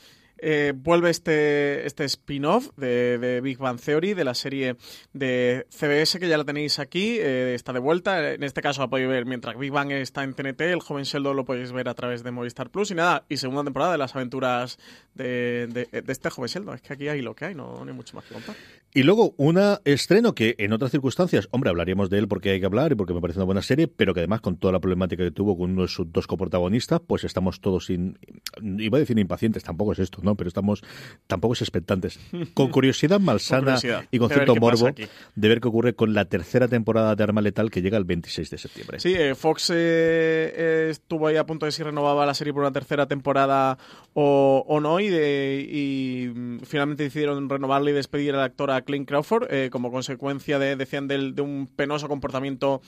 Eh, 0.44 0.72
vuelve 0.74 1.08
este, 1.10 1.86
este 1.86 2.04
spin-off 2.04 2.70
de, 2.76 3.40
Big 3.42 3.58
Bang 3.58 3.78
Theory, 3.80 4.14
de 4.14 4.24
la 4.24 4.34
serie 4.34 4.74
de 5.12 5.66
CBS, 5.70 6.18
que 6.18 6.28
ya 6.28 6.36
la 6.36 6.44
tenéis 6.44 6.80
aquí, 6.80 7.16
eh, 7.20 7.54
está 7.54 7.72
de 7.72 7.78
vuelta. 7.78 8.32
En 8.32 8.42
este 8.42 8.60
caso 8.60 8.80
la 8.80 8.88
podéis 8.90 9.08
ver 9.08 9.24
mientras 9.24 9.56
Big 9.56 9.70
Bang 9.70 9.92
está 9.92 10.24
en 10.24 10.34
TNT, 10.34 10.60
el 10.62 10.80
joven 10.80 11.04
Sheldon 11.04 11.36
lo 11.36 11.44
podéis 11.44 11.70
ver 11.70 11.88
a 11.88 11.94
través 11.94 12.24
de 12.24 12.32
Movistar 12.32 12.70
Plus. 12.70 12.90
Y 12.90 12.94
nada, 12.96 13.24
y 13.28 13.36
segunda 13.36 13.62
temporada 13.62 13.92
de 13.92 13.98
las 13.98 14.16
aventuras 14.16 14.78
de, 15.14 15.68
de- 15.68 16.04
este 16.08 16.28
joven 16.28 16.48
Sheldon. 16.48 16.74
Es 16.74 16.82
que 16.82 16.92
aquí 16.94 17.06
hay 17.06 17.22
lo 17.22 17.34
que 17.36 17.44
hay, 17.44 17.54
no, 17.54 17.76
no 17.84 17.90
hay 17.90 17.96
mucho 17.96 18.16
más 18.16 18.24
que 18.24 18.34
contar. 18.34 18.56
Y 18.94 19.04
luego 19.04 19.34
un 19.38 19.58
estreno 19.84 20.34
que 20.34 20.54
en 20.58 20.72
otras 20.72 20.90
circunstancias, 20.90 21.48
hombre, 21.52 21.70
hablaríamos 21.70 22.10
de 22.10 22.18
él 22.18 22.28
porque 22.28 22.50
hay 22.50 22.60
que 22.60 22.66
hablar 22.66 22.92
y 22.92 22.94
porque 22.94 23.14
me 23.14 23.20
parece 23.20 23.38
una 23.38 23.46
buena 23.46 23.62
serie, 23.62 23.86
pero 23.88 24.12
que 24.12 24.20
además 24.20 24.40
con 24.42 24.56
toda 24.58 24.72
la 24.72 24.80
problemática 24.80 25.24
que 25.24 25.30
tuvo 25.30 25.56
con 25.56 25.70
uno 25.70 25.82
de 25.82 25.88
sus 25.88 26.12
dos 26.12 26.26
coprotagonistas, 26.26 27.00
pues 27.06 27.24
estamos 27.24 27.60
todos 27.60 27.86
sin, 27.86 28.18
iba 28.60 28.98
a 28.98 29.00
decir 29.00 29.18
impacientes, 29.18 29.62
tampoco 29.62 29.92
es 29.92 29.98
esto, 30.00 30.18
¿no? 30.22 30.31
Pero 30.36 30.48
estamos, 30.48 30.82
tampoco 31.26 31.54
es 31.54 31.62
expectantes, 31.62 32.18
con 32.54 32.70
curiosidad 32.70 33.20
malsana 33.20 33.62
curiosidad, 33.62 34.04
y 34.10 34.18
con 34.18 34.28
cierto 34.30 34.54
morbo 34.56 34.86
de 35.34 35.48
ver 35.48 35.60
qué 35.60 35.68
ocurre 35.68 35.94
con 35.94 36.14
la 36.14 36.24
tercera 36.24 36.68
temporada 36.68 37.14
de 37.16 37.22
Arma 37.24 37.40
Letal 37.40 37.70
que 37.70 37.82
llega 37.82 37.98
el 37.98 38.04
26 38.04 38.50
de 38.50 38.58
septiembre. 38.58 39.00
Sí, 39.00 39.14
eh, 39.14 39.34
Fox 39.34 39.70
eh, 39.70 39.74
eh, 39.76 40.88
estuvo 40.90 41.26
ahí 41.26 41.36
a 41.36 41.46
punto 41.46 41.66
de 41.66 41.72
si 41.72 41.82
renovaba 41.82 42.24
la 42.26 42.34
serie 42.34 42.52
por 42.52 42.62
una 42.62 42.72
tercera 42.72 43.06
temporada 43.06 43.78
o, 44.14 44.64
o 44.66 44.80
no, 44.80 45.00
y, 45.00 45.08
de- 45.08 45.66
y, 45.70 46.28
mm, 46.34 46.58
finalmente 46.64 47.04
decidieron 47.04 47.48
renovarla 47.48 47.90
y 47.90 47.92
despedir 47.92 48.34
al 48.34 48.40
actor 48.42 48.70
a 48.70 48.82
Clint 48.82 49.08
Crawford 49.08 49.48
como 49.70 49.90
consecuencia 49.90 50.58
de, 50.58 50.76
decían, 50.76 51.08
del- 51.08 51.34
de 51.34 51.42
un 51.42 51.66
penoso 51.74 52.08
comportamiento 52.08 52.82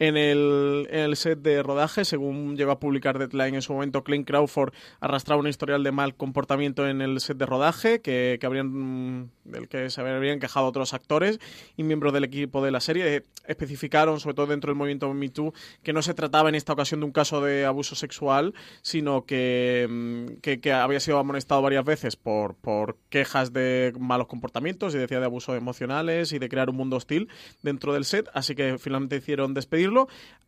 en 0.00 0.16
el, 0.16 0.88
en 0.90 1.00
el 1.00 1.16
set 1.16 1.38
de 1.40 1.62
rodaje. 1.62 2.04
Según 2.04 2.56
llegó 2.56 2.72
a 2.72 2.80
publicar 2.80 3.18
Deadline 3.18 3.54
en 3.54 3.62
su 3.62 3.74
momento, 3.74 4.02
Clint 4.02 4.26
Crawford 4.26 4.72
arrastraba 4.98 5.40
un 5.40 5.46
historial 5.46 5.84
de 5.84 5.92
mal 5.92 6.16
comportamiento 6.16 6.88
en 6.88 7.02
el 7.02 7.20
set 7.20 7.36
de 7.36 7.46
rodaje 7.46 8.00
que, 8.00 8.38
que 8.40 8.46
habrían, 8.46 9.20
mm, 9.20 9.30
del 9.44 9.68
que 9.68 9.90
se 9.90 10.00
habrían 10.00 10.40
quejado 10.40 10.66
otros 10.66 10.94
actores 10.94 11.38
y 11.76 11.84
miembros 11.84 12.12
del 12.12 12.24
equipo 12.24 12.64
de 12.64 12.70
la 12.70 12.80
serie. 12.80 13.24
Especificaron, 13.46 14.20
sobre 14.20 14.34
todo 14.34 14.46
dentro 14.46 14.70
del 14.70 14.76
movimiento 14.76 15.12
Me 15.12 15.28
Too, 15.28 15.52
que 15.82 15.92
no 15.92 16.00
se 16.02 16.14
trataba 16.14 16.48
en 16.48 16.54
esta 16.54 16.72
ocasión 16.72 17.00
de 17.00 17.06
un 17.06 17.12
caso 17.12 17.42
de 17.42 17.66
abuso 17.66 17.94
sexual, 17.94 18.54
sino 18.80 19.26
que, 19.26 19.86
mm, 19.88 20.40
que, 20.40 20.60
que 20.60 20.72
había 20.72 21.00
sido 21.00 21.18
amonestado 21.18 21.60
varias 21.60 21.84
veces 21.84 22.16
por, 22.16 22.54
por 22.54 22.96
quejas 23.10 23.52
de 23.52 23.92
malos 23.98 24.28
comportamientos 24.28 24.94
y 24.94 24.98
decía 24.98 25.20
de 25.20 25.26
abusos 25.26 25.58
emocionales 25.58 26.32
y 26.32 26.38
de 26.38 26.48
crear 26.48 26.70
un 26.70 26.76
mundo 26.76 26.96
hostil 26.96 27.28
dentro 27.62 27.92
del 27.92 28.06
set, 28.06 28.30
así 28.32 28.54
que 28.54 28.78
finalmente 28.78 29.16
hicieron 29.16 29.52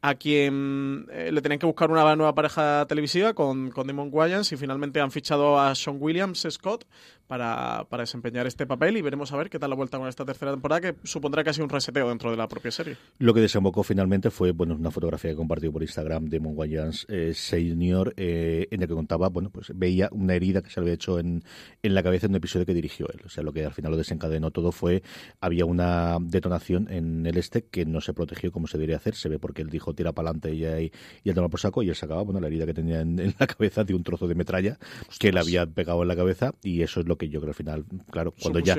A 0.05 0.17
quien 0.17 1.07
eh, 1.13 1.31
le 1.31 1.41
tenían 1.43 1.61
que 1.61 1.67
buscar 1.67 1.91
una 1.91 2.17
nueva 2.17 2.35
pareja 2.35 2.87
televisiva 2.89 3.35
con, 3.35 3.71
con 3.71 3.87
Damon 3.87 4.09
Wayans 4.11 4.51
y 4.51 4.57
finalmente 4.57 5.01
han 5.01 5.13
fichado 5.13 5.61
a 5.61 5.75
Sean 5.77 5.99
Williams 6.01 6.45
Scott 6.51 6.85
para, 7.33 7.87
para 7.89 8.03
desempeñar 8.03 8.47
este 8.47 8.67
papel 8.67 8.99
y 8.99 9.01
veremos 9.01 9.33
a 9.33 9.39
ver 9.39 9.49
qué 9.49 9.59
tal 9.59 9.71
la 9.71 9.77
vuelta 9.77 9.97
con 9.97 10.07
esta 10.07 10.23
tercera 10.23 10.51
temporada 10.51 10.83
que 10.83 10.95
supondrá 11.03 11.43
casi 11.43 11.63
un 11.63 11.71
reseteo 11.71 12.11
dentro 12.11 12.31
de 12.31 12.37
la 12.37 12.47
propia 12.47 12.71
serie. 12.71 12.99
Lo 13.21 13.33
que 13.33 13.41
desembocó 13.41 13.83
finalmente 13.83 14.31
fue 14.31 14.51
bueno 14.51 14.75
una 14.75 14.91
fotografía 14.91 15.31
que 15.31 15.37
compartió 15.39 15.73
por 15.73 15.81
Instagram 15.81 16.27
de 16.27 16.41
Mon 16.41 16.53
Wayans 16.55 17.07
eh, 17.09 17.33
Senior 17.33 18.13
eh, 18.19 18.69
en 18.71 18.81
la 18.81 18.87
que 18.87 18.93
contaba, 18.93 19.31
bueno, 19.31 19.49
pues 19.49 19.73
veía 19.75 20.11
una 20.13 20.35
herida 20.35 20.61
que 20.61 20.69
se 20.69 20.79
había 20.79 20.93
hecho 20.93 21.19
en, 21.19 21.43
en 21.83 21.95
la 21.95 22.03
cabeza 22.03 22.27
en 22.27 22.33
un 22.33 22.37
episodio 22.37 22.67
que 22.67 22.75
dirigió 22.75 23.09
él. 23.09 23.23
O 23.25 23.31
sea, 23.31 23.43
lo 23.43 23.55
que 23.55 23.65
al 23.65 23.73
final 23.73 23.93
lo 23.93 23.97
desencadenó 23.97 24.51
todo 24.51 24.71
fue, 24.71 25.03
había 25.41 25.65
una 25.65 26.19
detonación 26.21 26.89
en 26.91 27.25
el 27.25 27.39
este 27.39 27.65
que 27.65 27.87
no 27.87 28.03
se 28.03 28.13
protegió 28.13 28.53
como 28.53 28.67
se 28.67 28.77
debería 28.77 28.97
hacer. 28.97 29.15
Se 29.15 29.31
ve 29.31 29.39
porque 29.39 29.63
él 29.63 29.71
dijo 29.71 29.95
tira 29.95 30.13
para 30.13 30.29
adelante 30.29 30.53
y, 30.55 30.67
y, 30.67 30.93
y 31.25 31.31
el 31.31 31.35
toma 31.35 31.49
por 31.49 31.61
saco 31.61 31.83
y 31.83 31.89
él 31.89 31.97
sacaba, 31.97 32.21
bueno, 32.25 32.41
la 32.41 32.49
herida 32.49 32.67
que 32.67 32.75
tenía 32.75 33.01
en, 33.01 33.19
en 33.19 33.35
la 33.39 33.47
cabeza 33.47 33.85
de 33.85 33.95
un 33.95 34.03
trozo 34.03 34.29
de 34.29 34.35
metralla 34.35 34.79
que 35.19 35.33
le 35.33 35.41
había 35.41 35.65
pegado 35.65 36.03
en 36.03 36.09
la 36.09 36.17
cabeza 36.17 36.53
y 36.63 36.83
eso 36.83 37.01
es 37.01 37.07
lo 37.07 37.17
que 37.17 37.22
yo 37.29 37.41
creo 37.41 37.51
al 37.51 37.55
final, 37.55 37.85
claro, 38.11 38.33
cuando 38.41 38.59
ya 38.61 38.77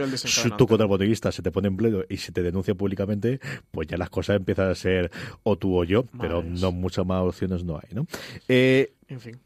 tú 0.57 0.67
contra 0.67 0.85
el 0.85 0.89
boteguista 0.89 1.31
se 1.31 1.41
te 1.41 1.51
pone 1.51 1.67
en 1.67 1.77
pleno 1.77 2.01
y 2.09 2.17
se 2.17 2.31
te 2.31 2.41
denuncia 2.43 2.75
públicamente, 2.75 3.39
pues 3.71 3.87
ya 3.87 3.97
las 3.97 4.09
cosas 4.09 4.37
empiezan 4.37 4.69
a 4.69 4.75
ser 4.75 5.11
o 5.43 5.57
tú 5.57 5.77
o 5.77 5.83
yo, 5.83 6.05
pero 6.19 6.43
no 6.43 6.71
muchas 6.71 7.05
más 7.05 7.21
opciones 7.23 7.63
no 7.63 7.75
hay, 7.77 7.93
¿no? 7.95 8.05
Eh, 8.47 8.93
En 9.07 9.19
fin. 9.19 9.39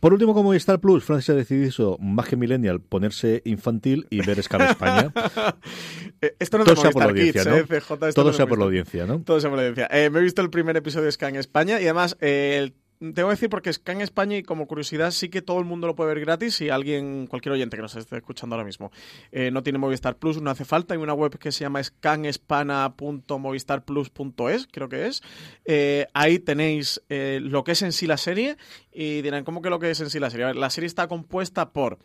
Por 0.00 0.12
último, 0.14 0.32
como 0.32 0.54
Star 0.54 0.80
Plus, 0.80 1.04
Francis 1.04 1.30
ha 1.30 1.34
decidido, 1.34 1.98
más 1.98 2.26
que 2.26 2.36
Millennial, 2.36 2.80
ponerse 2.80 3.42
infantil 3.44 4.06
y 4.08 4.24
ver 4.24 4.42
Scam 4.42 4.62
España. 4.62 5.12
esto 6.38 6.58
no 6.58 6.64
Todo 6.64 6.76
sea 6.76 6.90
por 6.92 7.02
la 7.02 7.08
Movistar 7.08 7.48
audiencia, 7.48 7.76
¿no? 7.98 8.06
eh, 8.08 8.12
Todo 8.14 8.32
sea 8.32 8.46
por 8.46 8.58
la 8.58 8.64
audiencia, 8.64 9.06
¿no? 9.06 9.20
Todo 9.20 9.40
sea 9.40 9.50
por 9.50 9.58
la 9.58 9.68
audiencia. 9.68 9.88
Eh, 9.92 10.08
me 10.08 10.20
he 10.20 10.22
visto 10.22 10.40
el 10.40 10.50
primer 10.50 10.76
episodio 10.76 11.06
de 11.06 11.12
Scan 11.12 11.36
España 11.36 11.78
y 11.80 11.84
además 11.84 12.16
eh, 12.20 12.58
el 12.62 12.74
tengo 13.14 13.28
que 13.28 13.34
decir 13.34 13.50
porque 13.50 13.72
Scan 13.72 14.00
España 14.00 14.36
y 14.36 14.44
como 14.44 14.68
curiosidad 14.68 15.10
sí 15.10 15.28
que 15.28 15.42
todo 15.42 15.58
el 15.58 15.64
mundo 15.64 15.88
lo 15.88 15.96
puede 15.96 16.14
ver 16.14 16.20
gratis 16.20 16.60
y 16.60 16.68
alguien, 16.68 17.26
cualquier 17.26 17.54
oyente 17.54 17.76
que 17.76 17.82
nos 17.82 17.96
esté 17.96 18.16
escuchando 18.16 18.54
ahora 18.54 18.64
mismo 18.64 18.92
eh, 19.32 19.50
no 19.50 19.64
tiene 19.64 19.80
Movistar 19.80 20.16
Plus, 20.16 20.40
no 20.40 20.50
hace 20.50 20.64
falta. 20.64 20.94
Hay 20.94 21.00
una 21.00 21.14
web 21.14 21.36
que 21.38 21.50
se 21.50 21.64
llama 21.64 21.82
scanespana.movistarplus.es, 21.82 24.68
creo 24.70 24.88
que 24.88 25.06
es. 25.06 25.20
Eh, 25.64 26.06
ahí 26.14 26.38
tenéis 26.38 27.02
eh, 27.08 27.40
lo 27.42 27.64
que 27.64 27.72
es 27.72 27.82
en 27.82 27.90
sí 27.92 28.06
la 28.06 28.16
serie 28.16 28.56
y 28.92 29.20
dirán, 29.22 29.42
¿cómo 29.44 29.60
que 29.62 29.70
lo 29.70 29.80
que 29.80 29.90
es 29.90 30.00
en 30.00 30.10
sí 30.10 30.20
la 30.20 30.30
serie? 30.30 30.44
A 30.44 30.48
ver, 30.48 30.56
la 30.56 30.68
serie 30.70 30.86
está 30.86 31.08
compuesta 31.08 31.72
por 31.72 31.98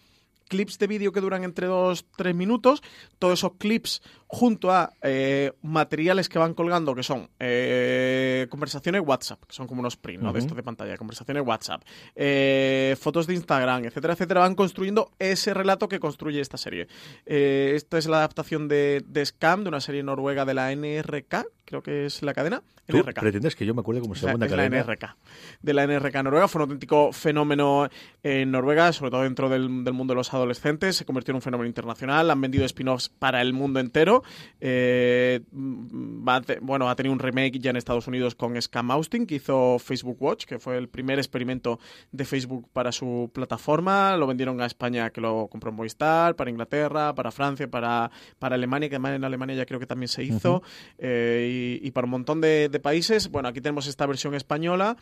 clips 0.48 0.80
de 0.80 0.88
vídeo 0.88 1.12
que 1.12 1.22
duran 1.22 1.44
entre 1.44 1.68
2-3 1.68 2.34
minutos, 2.34 2.82
todos 3.20 3.40
esos 3.40 3.54
clips 3.58 4.02
junto 4.28 4.72
a 4.72 4.94
eh, 5.02 5.54
materiales 5.62 6.30
que 6.30 6.40
van 6.40 6.54
colgando, 6.54 6.94
que 6.96 7.04
son 7.04 7.30
eh, 7.40 8.48
conversaciones 8.50 9.02
WhatsApp, 9.06 9.44
que 9.46 9.54
son 9.54 9.68
como 9.68 9.80
unos 9.80 9.96
print, 9.96 10.22
¿no? 10.22 10.34
De 10.34 10.40
esto 10.40 10.56
de 10.56 10.64
pantalla, 10.64 10.98
conversaciones 10.98 11.44
WhatsApp, 11.46 11.84
eh, 12.16 12.96
fotos 13.00 13.28
de 13.28 13.36
Instagram, 13.36 13.86
etcétera, 13.86 14.14
etcétera, 14.14 14.42
van 14.42 14.56
construyendo 14.56 15.12
ese 15.20 15.54
relato 15.54 15.88
que 15.88 16.00
construye 16.00 16.42
esta 16.42 16.58
serie. 16.58 16.88
Esta 17.26 17.98
es 17.98 18.08
la 18.08 18.18
adaptación 18.18 18.68
de, 18.68 19.04
de 19.08 19.26
Scam, 19.26 19.64
de 19.64 19.70
una 19.70 19.82
serie 19.82 20.04
noruega 20.04 20.46
de 20.46 20.54
la 20.54 20.76
NRK, 20.76 21.46
creo 21.68 21.84
que 21.84 22.06
es 22.06 22.24
la 22.24 22.34
cadena. 22.34 22.64
¿Tú 22.88 22.96
NRK. 23.00 23.20
pretendes 23.20 23.54
que 23.58 23.66
yo 23.66 23.76
me 23.76 23.82
acuerde 23.82 24.00
cómo 24.00 24.16
se 24.16 24.20
Es 24.20 24.26
la- 24.28 24.32
es 24.34 24.40
la 24.40 24.48
cadena? 24.48 24.78
NRK. 24.78 25.18
De 25.62 25.74
la 25.74 25.84
NRK 25.84 26.24
Noruega. 26.24 26.48
Fue 26.48 26.60
un 26.60 26.64
auténtico 26.70 27.12
fenómeno 27.12 27.90
en 28.24 28.50
Noruega, 28.52 28.94
sobre 28.94 29.12
todo 29.12 29.24
dentro 29.24 29.50
del, 29.50 29.84
del 29.84 29.94
mundo 29.94 30.14
de 30.14 30.16
los 30.16 30.34
adolescentes. 30.34 30.96
Se 30.96 31.04
convirtió 31.04 31.34
en 31.34 31.36
un 31.36 31.42
fenómeno 31.42 31.68
internacional. 31.68 32.32
Han 32.32 32.40
vendido 32.40 32.64
spin-offs 32.64 33.10
para 33.10 33.42
el 33.42 33.52
mundo 33.52 33.82
entero. 33.82 34.24
Eh, 34.62 35.42
va 35.54 36.40
te- 36.40 36.60
bueno, 36.62 36.90
ha 36.90 36.96
tenido 36.96 37.12
un 37.12 37.20
remake 37.20 37.60
ya 37.60 37.72
en 37.72 37.76
Estados 37.76 38.08
Unidos 38.08 38.36
con 38.36 38.60
Scam 38.62 38.90
Austin, 38.92 39.26
que 39.28 39.36
hizo 39.36 39.78
Facebook 39.80 40.18
Watch, 40.22 40.46
que 40.46 40.58
fue 40.58 40.78
el 40.78 40.88
primer 40.88 41.20
experimento 41.20 41.80
de 42.14 42.24
Facebook 42.24 42.70
para 42.72 42.94
su 42.94 43.30
plataforma. 43.34 44.16
Lo 44.16 44.28
vendieron 44.28 44.62
a 44.62 44.66
España, 44.66 45.10
que 45.10 45.20
lo 45.20 45.48
compró 45.50 45.72
en 45.72 45.76
Movistar, 45.76 46.36
para 46.38 46.50
Inglaterra, 46.50 47.14
para 47.14 47.32
Francia, 47.32 47.68
para, 47.70 48.10
para 48.40 48.56
Alemania, 48.56 48.88
que 48.88 48.96
además 48.96 49.14
en 49.16 49.26
Alemania 49.26 49.58
ya 49.58 49.66
creo 49.66 49.80
que 49.82 49.88
también 49.88 50.08
se 50.08 50.24
hizo, 50.24 50.64
eh, 50.98 51.50
y, 51.52 51.57
y 51.82 51.92
para 51.92 52.06
un 52.06 52.12
montón 52.12 52.42
de, 52.42 52.70
de 52.70 52.80
países. 52.80 53.30
Bueno, 53.30 53.50
aquí 53.50 53.62
tenemos 53.62 53.88
esta 53.88 54.06
versión 54.06 54.34
española. 54.36 54.98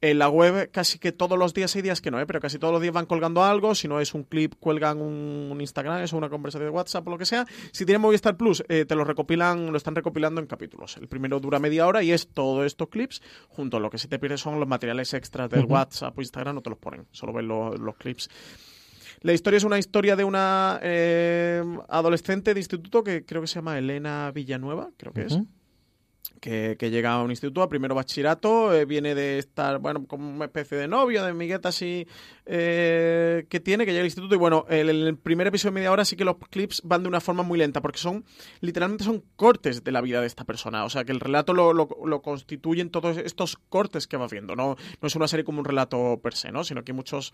En 0.00 0.20
la 0.20 0.28
web 0.28 0.70
casi 0.70 1.00
que 1.00 1.10
todos 1.10 1.36
los 1.36 1.54
días 1.54 1.74
hay 1.74 1.82
días 1.82 2.00
que 2.00 2.12
no, 2.12 2.20
¿eh? 2.20 2.26
pero 2.26 2.38
casi 2.38 2.56
todos 2.60 2.72
los 2.72 2.80
días 2.80 2.94
van 2.94 3.06
colgando 3.06 3.42
algo. 3.42 3.74
Si 3.74 3.88
no 3.88 3.98
es 3.98 4.14
un 4.14 4.22
clip, 4.22 4.54
cuelgan 4.60 5.00
un, 5.00 5.48
un 5.50 5.60
Instagram, 5.60 6.02
es 6.04 6.12
una 6.12 6.28
conversación 6.28 6.68
de 6.70 6.70
WhatsApp 6.70 7.04
o 7.08 7.10
lo 7.10 7.18
que 7.18 7.26
sea. 7.26 7.44
Si 7.72 7.84
tienen 7.84 8.00
Movistar 8.00 8.36
Plus, 8.36 8.62
eh, 8.68 8.84
te 8.84 8.94
lo 8.94 9.02
recopilan, 9.04 9.72
lo 9.72 9.76
están 9.76 9.96
recopilando 9.96 10.40
en 10.40 10.46
capítulos. 10.46 10.96
El 10.98 11.08
primero 11.08 11.40
dura 11.40 11.58
media 11.58 11.84
hora 11.84 12.04
y 12.04 12.12
es 12.12 12.28
todos 12.28 12.64
estos 12.64 12.88
clips, 12.90 13.20
junto 13.48 13.78
a 13.78 13.80
lo 13.80 13.90
que 13.90 13.98
se 13.98 14.06
te 14.06 14.20
pierde 14.20 14.38
son 14.38 14.60
los 14.60 14.68
materiales 14.68 15.12
extras 15.14 15.50
del. 15.50 15.62
WhatsApp 15.72 16.16
o 16.16 16.20
Instagram, 16.20 16.54
no 16.54 16.62
te 16.62 16.70
los 16.70 16.78
ponen, 16.78 17.06
solo 17.10 17.32
ven 17.32 17.48
lo- 17.48 17.76
los 17.76 17.96
clips. 17.96 18.28
La 19.22 19.32
historia 19.32 19.56
es 19.56 19.64
una 19.64 19.80
historia 19.80 20.14
de 20.14 20.22
una 20.22 20.78
eh, 20.80 21.60
adolescente 21.88 22.54
de 22.54 22.60
instituto 22.60 23.02
que 23.02 23.24
creo 23.24 23.40
que 23.40 23.48
se 23.48 23.56
llama 23.56 23.76
Elena 23.76 24.30
Villanueva, 24.32 24.90
creo 24.96 25.12
que 25.12 25.22
es. 25.22 25.32
Que, 26.40 26.76
que 26.78 26.90
llega 26.90 27.12
a 27.12 27.22
un 27.22 27.30
instituto, 27.30 27.62
a 27.62 27.68
primero 27.68 27.94
bachillerato, 27.94 28.74
eh, 28.74 28.84
viene 28.84 29.14
de 29.14 29.38
estar, 29.38 29.78
bueno, 29.78 30.06
como 30.06 30.30
una 30.30 30.46
especie 30.46 30.76
de 30.76 30.88
novio, 30.88 31.22
de 31.22 31.30
amigueta 31.30 31.70
así, 31.70 32.06
eh, 32.46 33.46
que 33.48 33.60
tiene, 33.60 33.84
que 33.84 33.92
llega 33.92 34.00
al 34.00 34.06
instituto. 34.06 34.34
Y 34.34 34.38
bueno, 34.38 34.66
el, 34.68 34.88
el 34.88 35.16
primer 35.16 35.46
episodio 35.46 35.72
de 35.72 35.74
media 35.74 35.92
hora 35.92 36.04
sí 36.04 36.16
que 36.16 36.24
los 36.24 36.36
clips 36.50 36.82
van 36.84 37.02
de 37.02 37.08
una 37.08 37.20
forma 37.20 37.42
muy 37.42 37.58
lenta, 37.58 37.80
porque 37.80 37.98
son, 37.98 38.24
literalmente 38.60 39.04
son 39.04 39.22
cortes 39.36 39.84
de 39.84 39.92
la 39.92 40.00
vida 40.00 40.20
de 40.20 40.26
esta 40.26 40.44
persona. 40.44 40.84
O 40.84 40.90
sea, 40.90 41.04
que 41.04 41.12
el 41.12 41.20
relato 41.20 41.52
lo, 41.54 41.72
lo, 41.72 42.22
constituyen 42.22 42.90
todos 42.90 43.16
estos 43.18 43.56
cortes 43.68 44.06
que 44.06 44.16
va 44.16 44.28
viendo. 44.28 44.56
No, 44.56 44.76
no 45.00 45.06
es 45.06 45.16
una 45.16 45.28
serie 45.28 45.44
como 45.44 45.58
un 45.58 45.64
relato 45.64 46.20
per 46.22 46.34
se, 46.34 46.52
¿no? 46.52 46.64
Sino 46.64 46.84
que 46.84 46.92
hay 46.92 46.96
muchos 46.96 47.32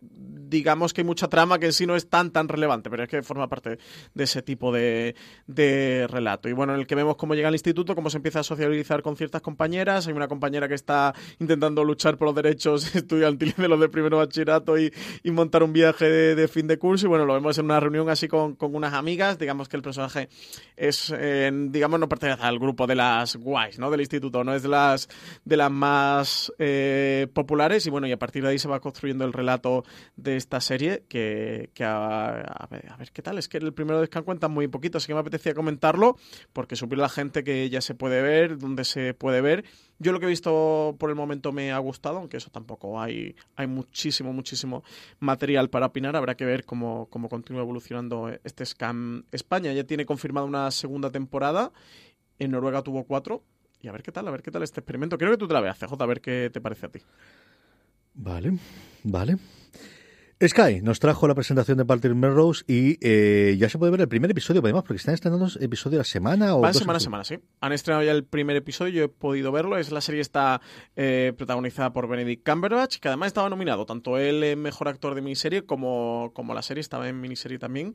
digamos 0.00 0.92
que 0.92 1.02
hay 1.02 1.04
mucha 1.04 1.28
trama 1.28 1.58
que 1.58 1.66
en 1.66 1.72
sí 1.72 1.86
no 1.86 1.96
es 1.96 2.08
tan 2.08 2.30
tan 2.30 2.48
relevante, 2.48 2.90
pero 2.90 3.02
es 3.02 3.08
que 3.08 3.22
forma 3.22 3.48
parte 3.48 3.78
de 4.14 4.24
ese 4.24 4.42
tipo 4.42 4.72
de, 4.72 5.14
de 5.46 6.06
relato. 6.08 6.48
Y 6.48 6.52
bueno, 6.52 6.74
en 6.74 6.80
el 6.80 6.86
que 6.86 6.94
vemos 6.94 7.16
cómo 7.16 7.34
llega 7.34 7.48
al 7.48 7.54
instituto, 7.54 7.94
cómo 7.94 8.10
se 8.10 8.16
empieza 8.16 8.40
a 8.40 8.42
socializar 8.42 9.02
con 9.02 9.16
ciertas 9.16 9.42
compañeras. 9.42 10.06
Hay 10.06 10.14
una 10.14 10.28
compañera 10.28 10.68
que 10.68 10.74
está 10.74 11.14
intentando 11.38 11.84
luchar 11.84 12.16
por 12.16 12.26
los 12.26 12.34
derechos 12.34 12.94
estudiantiles 12.94 13.56
de 13.56 13.68
los 13.68 13.80
de 13.80 13.88
primero 13.88 14.18
bachillerato 14.18 14.78
y, 14.78 14.92
montar 15.38 15.62
un 15.62 15.72
viaje 15.72 16.06
de, 16.06 16.48
fin 16.48 16.66
de 16.66 16.78
curso. 16.78 17.06
Y 17.06 17.08
bueno, 17.08 17.24
lo 17.24 17.34
vemos 17.34 17.56
en 17.58 17.66
una 17.66 17.78
reunión 17.78 18.08
así 18.08 18.26
con, 18.26 18.56
con 18.56 18.74
unas 18.74 18.92
amigas. 18.94 19.38
Digamos 19.38 19.68
que 19.68 19.76
el 19.76 19.82
personaje 19.82 20.28
es, 20.76 21.14
eh, 21.16 21.50
digamos, 21.68 22.00
no 22.00 22.08
pertenece 22.08 22.42
al 22.42 22.58
grupo 22.58 22.88
de 22.88 22.96
las 22.96 23.36
guays, 23.36 23.78
¿no? 23.78 23.88
Del 23.88 24.00
instituto, 24.00 24.42
no 24.42 24.52
es 24.52 24.62
de 24.62 24.68
las, 24.68 25.08
de 25.44 25.56
las 25.56 25.70
más 25.70 26.52
eh, 26.58 27.28
populares. 27.32 27.86
Y 27.86 27.90
bueno, 27.90 28.08
y 28.08 28.12
a 28.12 28.18
partir 28.18 28.42
de 28.42 28.48
ahí 28.48 28.58
se 28.58 28.66
va 28.66 28.80
construyendo 28.80 29.24
el 29.24 29.32
relato 29.32 29.84
de 30.16 30.36
esta 30.36 30.60
serie 30.60 31.04
que, 31.08 31.70
que 31.74 31.84
a, 31.84 32.66
ver, 32.70 32.90
a 32.90 32.96
ver 32.96 33.10
qué 33.12 33.22
tal. 33.22 33.38
Es 33.38 33.48
que 33.48 33.58
el 33.58 33.72
primero 33.72 34.00
de 34.00 34.06
Scan 34.06 34.24
cuenta 34.24 34.48
muy 34.48 34.68
poquito, 34.68 34.98
así 34.98 35.06
que 35.06 35.14
me 35.14 35.20
apetecía 35.20 35.54
comentarlo 35.54 36.16
porque 36.52 36.76
suplir 36.76 36.98
la 36.98 37.08
gente 37.08 37.44
que 37.44 37.68
ya 37.70 37.80
se 37.80 37.94
puede 37.94 38.22
ver, 38.22 38.58
donde 38.58 38.84
se 38.84 39.14
puede 39.14 39.40
ver. 39.40 39.64
Yo 39.98 40.12
lo 40.12 40.20
que 40.20 40.26
he 40.26 40.28
visto 40.28 40.94
por 40.98 41.10
el 41.10 41.16
momento 41.16 41.52
me 41.52 41.72
ha 41.72 41.78
gustado, 41.78 42.18
aunque 42.18 42.36
eso 42.36 42.50
tampoco 42.50 43.00
hay, 43.00 43.34
hay 43.56 43.66
muchísimo, 43.66 44.32
muchísimo 44.32 44.84
material 45.18 45.70
para 45.70 45.86
opinar. 45.86 46.14
Habrá 46.14 46.36
que 46.36 46.44
ver 46.44 46.64
cómo, 46.64 47.08
cómo 47.10 47.28
continúa 47.28 47.62
evolucionando 47.62 48.30
este 48.44 48.64
Scam 48.64 49.24
España. 49.32 49.72
Ya 49.72 49.84
tiene 49.84 50.06
confirmada 50.06 50.46
una 50.46 50.70
segunda 50.70 51.10
temporada. 51.10 51.72
En 52.38 52.52
Noruega 52.52 52.82
tuvo 52.82 53.04
cuatro. 53.04 53.42
Y 53.80 53.88
a 53.88 53.92
ver 53.92 54.02
qué 54.02 54.10
tal, 54.10 54.26
a 54.26 54.30
ver 54.30 54.42
qué 54.42 54.50
tal 54.50 54.62
este 54.62 54.80
experimento. 54.80 55.18
Creo 55.18 55.30
que 55.30 55.36
tú 55.36 55.46
te 55.46 55.54
la 55.54 55.60
veas, 55.60 55.78
CJ, 55.78 55.92
a 56.00 56.06
ver 56.06 56.20
qué 56.20 56.50
te 56.52 56.60
parece 56.60 56.86
a 56.86 56.88
ti. 56.88 57.00
Vale, 58.18 58.58
vale. 59.04 59.36
Sky 60.40 60.82
nos 60.82 61.00
trajo 61.00 61.26
la 61.26 61.34
presentación 61.34 61.78
de 61.78 61.84
Patrick 61.84 62.14
Melrose 62.14 62.62
y 62.68 62.96
eh, 63.00 63.56
ya 63.58 63.68
se 63.68 63.76
puede 63.76 63.90
ver 63.90 64.02
el 64.02 64.08
primer 64.08 64.30
episodio, 64.30 64.60
además, 64.62 64.84
porque 64.84 64.96
están 64.96 65.14
estrenando 65.14 65.48
episodio 65.60 65.98
a 65.98 66.00
la 66.00 66.04
semana 66.04 66.54
o 66.54 66.60
Van 66.60 66.74
semana 66.74 66.98
a 66.98 67.00
semana, 67.00 67.24
sí. 67.24 67.38
Han 67.60 67.72
estrenado 67.72 68.04
ya 68.04 68.12
el 68.12 68.24
primer 68.24 68.54
episodio, 68.54 68.92
yo 68.92 69.04
he 69.04 69.08
podido 69.08 69.50
verlo. 69.50 69.78
Es 69.78 69.90
la 69.90 70.00
serie 70.00 70.20
está 70.20 70.60
eh, 70.94 71.32
protagonizada 71.36 71.92
por 71.92 72.06
Benedict 72.06 72.48
Cumberbatch, 72.48 72.98
que 72.98 73.08
además 73.08 73.28
estaba 73.28 73.48
nominado, 73.48 73.84
tanto 73.84 74.16
él 74.16 74.44
en 74.44 74.62
mejor 74.62 74.86
actor 74.86 75.16
de 75.16 75.22
miniserie 75.22 75.62
como, 75.62 76.30
como 76.34 76.54
la 76.54 76.62
serie 76.62 76.82
estaba 76.82 77.08
en 77.08 77.20
miniserie 77.20 77.58
también. 77.58 77.94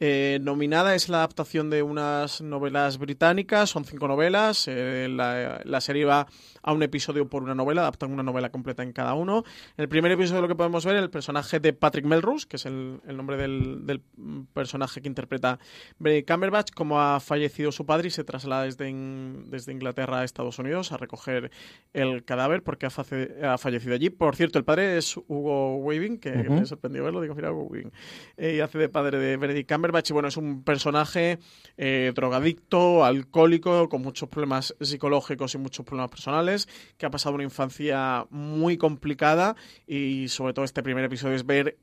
Eh, 0.00 0.38
nominada 0.42 0.94
es 0.94 1.08
la 1.08 1.18
adaptación 1.18 1.70
de 1.70 1.82
unas 1.82 2.40
novelas 2.40 2.98
británicas, 2.98 3.70
son 3.70 3.84
cinco 3.84 4.06
novelas. 4.06 4.66
eh, 4.68 5.08
la, 5.10 5.60
la 5.64 5.80
serie 5.80 6.04
va 6.04 6.26
a 6.62 6.72
un 6.72 6.82
episodio 6.84 7.28
por 7.28 7.42
una 7.42 7.54
novela, 7.54 7.80
adaptan 7.82 8.12
una 8.12 8.22
novela 8.22 8.50
completa 8.50 8.82
en 8.84 8.92
cada 8.92 9.14
uno. 9.14 9.42
En 9.76 9.82
el 9.82 9.88
primer 9.88 10.12
episodio 10.12 10.40
lo 10.42 10.46
que 10.48 10.54
podemos 10.54 10.84
ver 10.86 10.96
el 10.96 11.10
personaje 11.10 11.58
de 11.58 11.72
Patrick 11.72 12.04
Melrose, 12.04 12.46
que 12.46 12.56
es 12.56 12.66
el, 12.66 13.00
el 13.08 13.16
nombre 13.16 13.36
del, 13.36 13.86
del 13.86 14.00
personaje 14.52 15.00
que 15.02 15.08
interpreta 15.08 15.58
Benedict 15.98 16.30
Cumberbatch, 16.30 16.70
como 16.74 17.00
ha 17.00 17.18
fallecido 17.18 17.72
su 17.72 17.84
padre 17.84 18.06
y 18.08 18.10
se 18.10 18.22
traslada 18.22 18.64
desde, 18.64 18.88
in- 18.88 19.50
desde 19.50 19.72
Inglaterra 19.72 20.20
a 20.20 20.24
Estados 20.24 20.58
Unidos 20.60 20.92
a 20.92 20.96
recoger 20.96 21.50
el 21.92 22.24
cadáver 22.24 22.62
porque 22.62 22.86
ha, 22.86 22.90
face- 22.90 23.44
ha 23.44 23.58
fallecido 23.58 23.94
allí. 23.94 24.10
Por 24.10 24.36
cierto, 24.36 24.58
el 24.58 24.64
padre 24.64 24.96
es 24.96 25.16
Hugo 25.16 25.78
Weaving, 25.78 26.18
que 26.18 26.30
me 26.30 26.64
sorprendió 26.66 27.02
verlo, 27.02 27.20
digo, 27.20 27.34
mira, 27.34 27.50
Hugo 27.50 27.64
Weaving. 27.64 27.90
Eh, 28.36 28.54
y 28.56 28.60
hace 28.60 28.78
de 28.78 28.88
padre 28.88 29.18
de 29.18 29.36
Benedict 29.36 29.68
Cumberbatch 29.68 29.87
y 29.88 30.12
bueno, 30.12 30.28
es 30.28 30.36
un 30.36 30.62
personaje 30.62 31.38
eh, 31.76 32.12
drogadicto, 32.14 33.04
alcohólico, 33.04 33.88
con 33.88 34.02
muchos 34.02 34.28
problemas 34.28 34.74
psicológicos 34.80 35.54
y 35.54 35.58
muchos 35.58 35.84
problemas 35.84 36.10
personales, 36.10 36.68
que 36.96 37.06
ha 37.06 37.10
pasado 37.10 37.34
una 37.34 37.44
infancia 37.44 38.26
muy 38.30 38.76
complicada 38.76 39.56
y 39.86 40.28
sobre 40.28 40.52
todo 40.52 40.64
este 40.64 40.82
primer 40.82 41.04
episodio 41.04 41.34
es 41.34 41.46
ver 41.46 41.78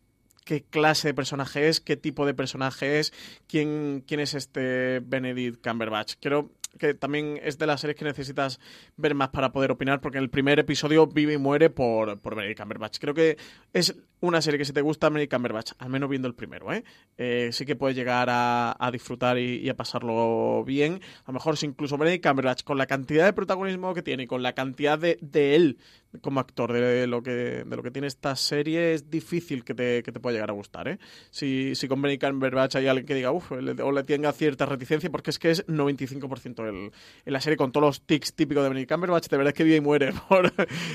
qué 0.45 0.63
clase 0.63 1.09
de 1.09 1.13
personaje 1.13 1.67
es, 1.67 1.81
qué 1.81 1.97
tipo 1.97 2.25
de 2.25 2.33
personaje 2.33 2.99
es, 2.99 3.11
quién, 3.47 4.03
quién 4.07 4.19
es 4.19 4.35
este 4.35 4.99
Benedict 4.99 5.67
Cumberbatch. 5.67 6.13
Quiero 6.21 6.51
que 6.77 6.93
también 6.93 7.39
es 7.43 7.57
de 7.57 7.67
las 7.67 7.81
series 7.81 7.97
que 7.97 8.05
necesitas 8.05 8.59
ver 8.97 9.15
más 9.15 9.29
para 9.29 9.51
poder 9.51 9.71
opinar, 9.71 10.01
porque 10.01 10.17
en 10.17 10.23
el 10.23 10.29
primer 10.29 10.59
episodio 10.59 11.07
vive 11.07 11.33
y 11.33 11.37
muere 11.37 11.69
por, 11.69 12.19
por 12.19 12.35
Benedict 12.35 12.59
Cumberbatch. 12.59 12.99
Creo 12.99 13.13
que 13.13 13.37
es 13.73 13.95
una 14.21 14.41
serie 14.41 14.57
que 14.57 14.65
si 14.65 14.73
te 14.73 14.81
gusta 14.81 15.09
Benedict 15.09 15.33
Cumberbatch, 15.33 15.71
al 15.79 15.89
menos 15.89 16.09
viendo 16.09 16.27
el 16.27 16.35
primero, 16.35 16.73
¿eh? 16.73 16.83
eh 17.17 17.49
sí 17.51 17.65
que 17.65 17.75
puedes 17.75 17.95
llegar 17.95 18.27
a, 18.29 18.89
disfrutar 18.91 19.37
y, 19.37 19.67
a 19.69 19.75
pasarlo 19.75 20.63
bien. 20.65 21.01
A 21.25 21.31
lo 21.31 21.33
mejor 21.33 21.57
si 21.57 21.65
incluso 21.65 21.97
Benedict 21.97 22.25
Cumberbatch, 22.25 22.63
con 22.63 22.77
la 22.77 22.87
cantidad 22.87 23.25
de 23.25 23.33
protagonismo 23.33 23.93
que 23.93 24.01
tiene 24.01 24.23
y 24.23 24.27
con 24.27 24.43
la 24.43 24.53
cantidad 24.53 24.97
de, 24.99 25.17
de 25.21 25.55
él 25.55 25.77
como 26.21 26.39
actor 26.39 26.73
de 26.73 27.07
lo 27.07 27.21
que 27.21 27.63
de 27.65 27.75
lo 27.75 27.83
que 27.83 27.91
tiene 27.91 28.07
esta 28.07 28.35
serie 28.35 28.93
es 28.93 29.09
difícil 29.09 29.63
que 29.63 29.73
te, 29.73 30.03
que 30.03 30.11
te 30.11 30.19
pueda 30.19 30.33
llegar 30.33 30.49
a 30.49 30.53
gustar 30.53 30.87
¿eh? 30.87 30.99
si, 31.29 31.75
si 31.75 31.87
con 31.87 32.01
Benedict 32.01 32.25
Cumberbatch 32.25 32.75
hay 32.75 32.87
alguien 32.87 33.05
que 33.05 33.15
diga 33.15 33.31
uff 33.31 33.51
o 33.51 33.91
le 33.91 34.03
tenga 34.03 34.31
cierta 34.31 34.65
reticencia 34.65 35.09
porque 35.09 35.29
es 35.29 35.39
que 35.39 35.51
es 35.51 35.65
95% 35.67 36.67
el, 36.67 36.91
en 37.25 37.33
la 37.33 37.41
serie 37.41 37.57
con 37.57 37.71
todos 37.71 37.85
los 37.85 38.01
tics 38.01 38.33
típicos 38.33 38.63
de 38.63 38.69
Benedict 38.69 38.91
Cumberbatch 38.91 39.27
de 39.27 39.37
verdad 39.37 39.51
es 39.51 39.57
que 39.57 39.63
vive 39.63 39.77
y 39.77 39.81
muere 39.81 40.13
por, 40.29 40.51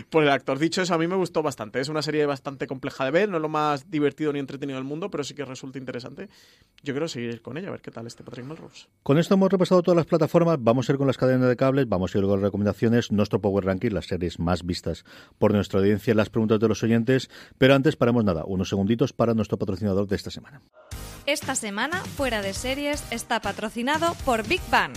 por 0.08 0.22
el 0.22 0.30
actor 0.30 0.58
dicho 0.58 0.82
eso 0.82 0.94
a 0.94 0.98
mí 0.98 1.06
me 1.06 1.16
gustó 1.16 1.42
bastante 1.42 1.80
es 1.80 1.88
una 1.88 2.02
serie 2.02 2.26
bastante 2.26 2.66
compleja 2.66 3.04
de 3.04 3.10
ver 3.10 3.28
no 3.28 3.36
es 3.36 3.42
lo 3.42 3.48
más 3.48 3.90
divertido 3.90 4.32
ni 4.32 4.38
entretenido 4.38 4.78
del 4.78 4.84
mundo, 4.84 5.10
pero 5.10 5.24
sí 5.24 5.34
que 5.34 5.44
resulta 5.44 5.78
interesante. 5.78 6.28
Yo 6.82 6.92
quiero 6.94 7.08
seguir 7.08 7.42
con 7.42 7.56
ella, 7.56 7.68
a 7.68 7.72
ver 7.72 7.80
qué 7.80 7.90
tal 7.90 8.06
este 8.06 8.24
Patrick 8.24 8.46
Melrose. 8.46 8.86
Con 9.02 9.18
esto 9.18 9.34
hemos 9.34 9.50
repasado 9.50 9.82
todas 9.82 9.96
las 9.96 10.06
plataformas, 10.06 10.58
vamos 10.60 10.88
a 10.88 10.92
ir 10.92 10.98
con 10.98 11.06
las 11.06 11.16
cadenas 11.16 11.48
de 11.48 11.56
cables, 11.56 11.88
vamos 11.88 12.14
a 12.14 12.18
ir 12.18 12.24
con 12.24 12.34
las 12.34 12.42
recomendaciones, 12.42 13.12
nuestro 13.12 13.40
Power 13.40 13.64
Ranking, 13.64 13.90
las 13.90 14.06
series 14.06 14.38
más 14.38 14.64
vistas 14.64 15.04
por 15.38 15.52
nuestra 15.52 15.80
audiencia, 15.80 16.14
las 16.14 16.30
preguntas 16.30 16.60
de 16.60 16.68
los 16.68 16.82
oyentes, 16.82 17.30
pero 17.58 17.74
antes 17.74 17.96
paramos 17.96 18.24
nada, 18.24 18.44
unos 18.44 18.68
segunditos 18.68 19.12
para 19.12 19.34
nuestro 19.34 19.58
patrocinador 19.58 20.06
de 20.06 20.16
esta 20.16 20.30
semana. 20.30 20.62
Esta 21.26 21.54
semana, 21.54 22.00
Fuera 22.16 22.42
de 22.42 22.54
Series 22.54 23.04
está 23.10 23.40
patrocinado 23.40 24.14
por 24.24 24.46
Big 24.46 24.62
Bang. 24.70 24.92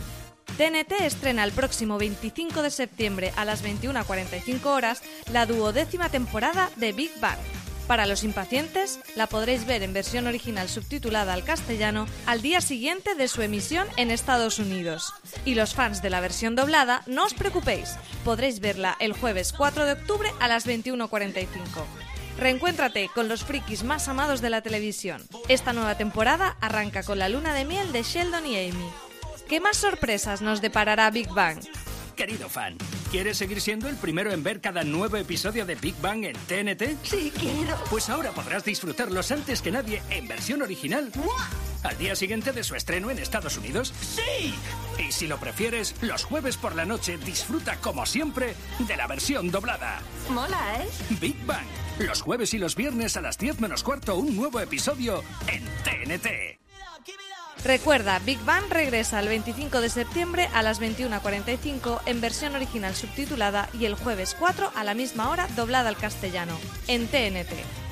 TNT 0.57 1.01
estrena 1.01 1.43
el 1.43 1.51
próximo 1.51 1.97
25 1.97 2.61
de 2.61 2.69
septiembre 2.69 3.33
a 3.35 3.45
las 3.45 3.63
21.45 3.63 4.65
horas 4.65 5.01
la 5.31 5.45
duodécima 5.45 6.09
temporada 6.09 6.69
de 6.77 6.91
Big 6.91 7.11
Bang 7.19 7.39
para 7.83 8.05
los 8.05 8.23
impacientes, 8.23 8.99
la 9.15 9.27
podréis 9.27 9.65
ver 9.65 9.83
en 9.83 9.93
versión 9.93 10.27
original 10.27 10.69
subtitulada 10.69 11.33
al 11.33 11.43
castellano 11.43 12.07
al 12.25 12.41
día 12.41 12.61
siguiente 12.61 13.15
de 13.15 13.27
su 13.27 13.41
emisión 13.41 13.87
en 13.97 14.11
Estados 14.11 14.59
Unidos. 14.59 15.13
Y 15.45 15.55
los 15.55 15.73
fans 15.73 16.01
de 16.01 16.09
la 16.09 16.21
versión 16.21 16.55
doblada, 16.55 17.03
no 17.05 17.25
os 17.25 17.33
preocupéis, 17.33 17.95
podréis 18.23 18.59
verla 18.59 18.95
el 18.99 19.13
jueves 19.13 19.53
4 19.53 19.85
de 19.85 19.93
octubre 19.93 20.29
a 20.39 20.47
las 20.47 20.67
21.45. 20.67 21.47
Reencuéntrate 22.37 23.09
con 23.13 23.27
los 23.27 23.43
frikis 23.43 23.83
más 23.83 24.07
amados 24.07 24.41
de 24.41 24.49
la 24.49 24.61
televisión. 24.61 25.21
Esta 25.47 25.73
nueva 25.73 25.97
temporada 25.97 26.57
arranca 26.61 27.03
con 27.03 27.19
la 27.19 27.29
luna 27.29 27.53
de 27.53 27.65
miel 27.65 27.91
de 27.91 28.03
Sheldon 28.03 28.45
y 28.47 28.57
Amy. 28.57 28.89
¿Qué 29.47 29.59
más 29.59 29.77
sorpresas 29.77 30.41
nos 30.41 30.61
deparará 30.61 31.11
Big 31.11 31.29
Bang? 31.29 31.59
Querido 32.15 32.49
fan, 32.49 32.77
¿quieres 33.13 33.37
seguir 33.37 33.61
siendo 33.61 33.87
el 33.89 33.95
primero 33.95 34.31
en 34.31 34.41
ver 34.41 34.59
cada 34.59 34.83
nuevo 34.83 35.17
episodio 35.17 35.67
de 35.67 35.75
Big 35.75 35.93
Bang 36.01 36.23
en 36.23 36.33
TNT? 36.33 36.97
Sí, 37.03 37.31
quiero. 37.39 37.77
Pues 37.91 38.09
ahora 38.09 38.31
podrás 38.31 38.65
disfrutarlos 38.65 39.31
antes 39.31 39.61
que 39.61 39.69
nadie 39.69 40.01
en 40.09 40.27
versión 40.27 40.63
original. 40.63 41.11
Al 41.83 41.95
día 41.99 42.15
siguiente 42.15 42.53
de 42.53 42.63
su 42.63 42.73
estreno 42.73 43.11
en 43.11 43.19
Estados 43.19 43.55
Unidos. 43.55 43.93
¡Sí! 44.01 44.55
Y 44.97 45.11
si 45.11 45.27
lo 45.27 45.37
prefieres, 45.37 45.93
los 46.01 46.23
jueves 46.23 46.57
por 46.57 46.75
la 46.75 46.85
noche 46.85 47.19
disfruta 47.19 47.75
como 47.81 48.07
siempre 48.07 48.55
de 48.79 48.97
la 48.97 49.05
versión 49.05 49.51
doblada. 49.51 50.01
Mola, 50.29 50.81
¿eh? 50.81 50.89
Big 51.21 51.37
Bang. 51.45 51.67
Los 51.99 52.23
jueves 52.23 52.55
y 52.55 52.57
los 52.57 52.75
viernes 52.75 53.15
a 53.15 53.21
las 53.21 53.37
10 53.37 53.59
menos 53.59 53.83
cuarto 53.83 54.15
un 54.15 54.35
nuevo 54.35 54.59
episodio 54.59 55.23
en 55.45 55.63
TNT. 55.83 56.62
Recuerda, 57.63 58.19
Big 58.19 58.43
Bang 58.43 58.65
regresa 58.69 59.21
el 59.21 59.29
25 59.29 59.79
de 59.79 59.89
septiembre 59.89 60.49
a 60.53 60.63
las 60.63 60.81
21.45 60.81 62.01
en 62.05 62.19
versión 62.19 62.55
original 62.55 62.93
subtitulada 62.93 63.69
y 63.79 63.85
el 63.85 63.95
jueves 63.95 64.35
4 64.37 64.71
a 64.75 64.83
la 64.83 64.93
misma 64.93 65.29
hora 65.29 65.47
doblada 65.55 65.87
al 65.87 65.95
castellano, 65.95 66.57
en 66.87 67.07
TNT. 67.07 67.82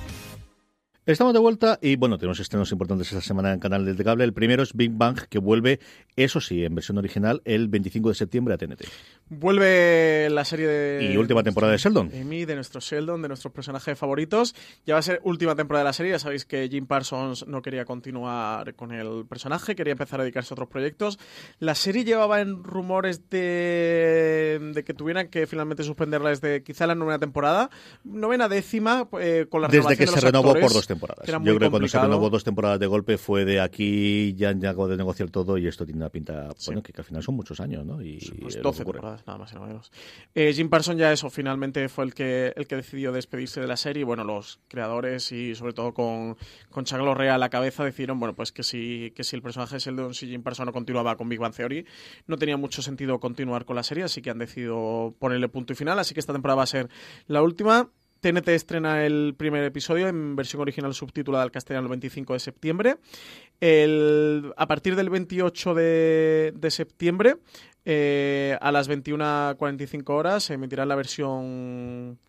Estamos 1.08 1.34
de 1.34 1.40
vuelta 1.40 1.80
y 1.82 1.96
bueno, 1.96 2.20
tenemos 2.20 2.40
estrenos 2.40 2.72
importantes 2.72 3.08
esta 3.08 3.22
semana 3.22 3.52
en 3.52 3.60
Canal 3.60 3.84
de 3.98 4.04
Cable. 4.04 4.24
El 4.24 4.34
primero 4.34 4.62
es 4.62 4.76
Big 4.76 4.92
Bang, 4.94 5.18
que 5.30 5.40
vuelve, 5.40 5.80
eso 6.16 6.40
sí, 6.40 6.64
en 6.64 6.76
versión 6.76 7.00
original, 7.00 7.42
el 7.44 7.70
25 7.70 8.10
de 8.10 8.16
septiembre 8.16 8.54
a 8.54 8.58
TNT. 8.60 8.84
Vuelve 9.28 10.30
la 10.30 10.46
serie 10.46 10.68
de... 10.68 11.12
Y 11.12 11.18
última 11.18 11.42
temporada 11.42 11.74
de 11.74 11.80
Sheldon. 11.80 12.10
De 12.10 12.46
de 12.46 12.54
nuestro 12.54 12.80
Sheldon, 12.82 13.20
de 13.24 13.30
nuestros 13.30 13.52
personajes 13.52 13.98
favoritos. 13.98 14.54
Ya 14.86 14.94
va 14.94 15.00
a 15.00 15.02
ser 15.02 15.22
última 15.24 15.56
temporada 15.56 15.86
de 15.86 15.90
la 15.90 15.94
serie. 15.94 16.12
Ya 16.12 16.20
sabéis 16.20 16.46
que 16.46 16.70
Jim 16.70 16.86
Parsons 16.86 17.48
no 17.48 17.64
quería 17.64 17.84
continuar 17.84 18.76
con 18.76 18.92
el 18.92 19.26
personaje, 19.28 19.76
quería 19.76 19.94
empezar 19.94 20.20
a 20.20 20.24
dedicarse 20.24 20.54
a 20.54 20.56
otros 20.56 20.70
proyectos. 20.70 21.18
La 21.58 21.74
serie 21.74 22.04
llevaba 22.04 22.42
en 22.42 22.64
rumores 22.64 23.28
de, 23.32 24.72
de 24.76 24.84
que 24.84 24.94
tuvieran 24.94 25.30
que 25.30 25.48
finalmente 25.48 25.84
suspenderla 25.84 26.30
desde 26.30 26.62
quizá 26.62 26.86
la 26.86 26.94
novena 26.94 27.18
temporada. 27.18 27.72
Novena 28.04 28.48
décima, 28.48 29.08
eh, 29.20 29.48
con 29.50 29.64
la 29.64 29.68
Desde 29.68 29.98
que 29.98 30.06
se 30.06 30.20
renovó 30.20 30.54
por 30.54 30.72
dos 30.72 30.91
temporadas. 30.94 31.28
Yo 31.28 31.40
creo 31.40 31.60
que 31.60 31.70
cuando 31.70 31.88
se 31.88 32.00
renovó 32.00 32.30
dos 32.30 32.44
temporadas 32.44 32.80
de 32.80 32.88
golpe 32.88 33.18
fue 33.18 33.46
de 33.46 33.60
aquí, 33.60 34.34
ya 34.36 34.50
han 34.50 34.60
llegado 34.60 34.88
de 34.88 34.98
negociar 34.98 35.30
todo 35.30 35.58
y 35.58 35.68
esto 35.68 35.86
tiene 35.86 36.00
una 36.00 36.10
pinta, 36.10 36.50
bueno, 36.66 36.84
que, 36.84 36.94
al 36.96 37.04
final 37.04 37.24
son 37.24 37.36
muchos 37.36 37.60
años, 37.60 37.86
¿no? 37.86 38.02
Y 38.02 38.20
pues 38.42 38.62
12 38.62 38.84
temporadas, 38.84 39.26
nada 39.26 39.40
más 39.40 39.52
y 39.52 39.56
nada 39.56 39.68
menos. 39.68 39.92
Eh, 40.36 40.54
Jim 40.54 40.70
Parsons 40.70 41.00
ya 41.00 41.12
eso, 41.12 41.30
finalmente 41.30 41.88
fue 41.90 42.06
el 42.06 42.14
que, 42.14 42.54
el 42.56 42.68
que 42.68 42.76
decidió 42.76 43.12
despedirse 43.12 43.62
de 43.62 43.68
la 43.68 43.78
serie. 43.78 44.04
Bueno, 44.04 44.24
los 44.24 44.60
creadores 44.68 45.32
y 45.32 45.56
sobre 45.56 45.74
todo 45.74 45.94
con, 45.94 46.38
con 46.70 46.86
Chuck 46.86 47.00
a 47.00 47.38
la 47.38 47.50
cabeza 47.50 47.84
decidieron, 47.84 48.20
bueno, 48.20 48.36
pues 48.36 48.52
que 48.52 48.64
si, 48.64 49.12
que 49.16 49.24
si 49.24 49.36
el 49.36 49.42
personaje 49.42 49.76
de 49.76 49.80
Sheldon, 49.80 50.14
si 50.14 50.28
Jim 50.28 50.44
Parsons 50.44 50.68
no 50.68 50.74
continuaba 50.74 51.16
con 51.16 51.30
Big 51.30 51.40
Bang 51.40 51.54
Theory, 51.54 51.86
no 52.28 52.38
tenía 52.38 52.58
mucho 52.58 52.82
sentido 52.82 53.20
continuar 53.20 53.66
con 53.66 53.76
la 53.76 53.84
serie, 53.84 54.04
así 54.04 54.22
que 54.22 54.30
han 54.30 54.40
decidido 54.40 55.16
ponerle 55.20 55.50
punto 55.50 55.74
y 55.74 55.76
final. 55.76 56.00
Así 56.00 56.14
que 56.14 56.20
esta 56.20 56.34
temporada 56.34 56.58
va 56.58 56.64
a 56.64 56.68
ser 56.68 56.90
la 57.28 57.42
última. 57.42 57.90
TNT 58.22 58.50
estrena 58.50 59.04
el 59.06 59.34
primer 59.36 59.64
episodio 59.64 60.08
en 60.08 60.36
versión 60.36 60.62
original 60.62 60.94
subtitulada 60.94 61.44
al 61.44 61.52
castellano 61.52 61.86
el 61.86 61.90
25 61.90 62.34
de 62.34 62.40
septiembre. 62.40 62.98
a 64.58 64.68
partir 64.68 64.96
del 64.96 65.10
28 65.10 65.74
de, 65.74 66.68
septiembre, 66.70 67.38
eh, 67.84 68.58
a 68.62 68.72
las 68.72 68.90
21.45 68.90 70.10
horas, 70.14 70.44
se 70.44 70.54
emitirá 70.54 70.86
la 70.86 70.96
versión 70.96 72.20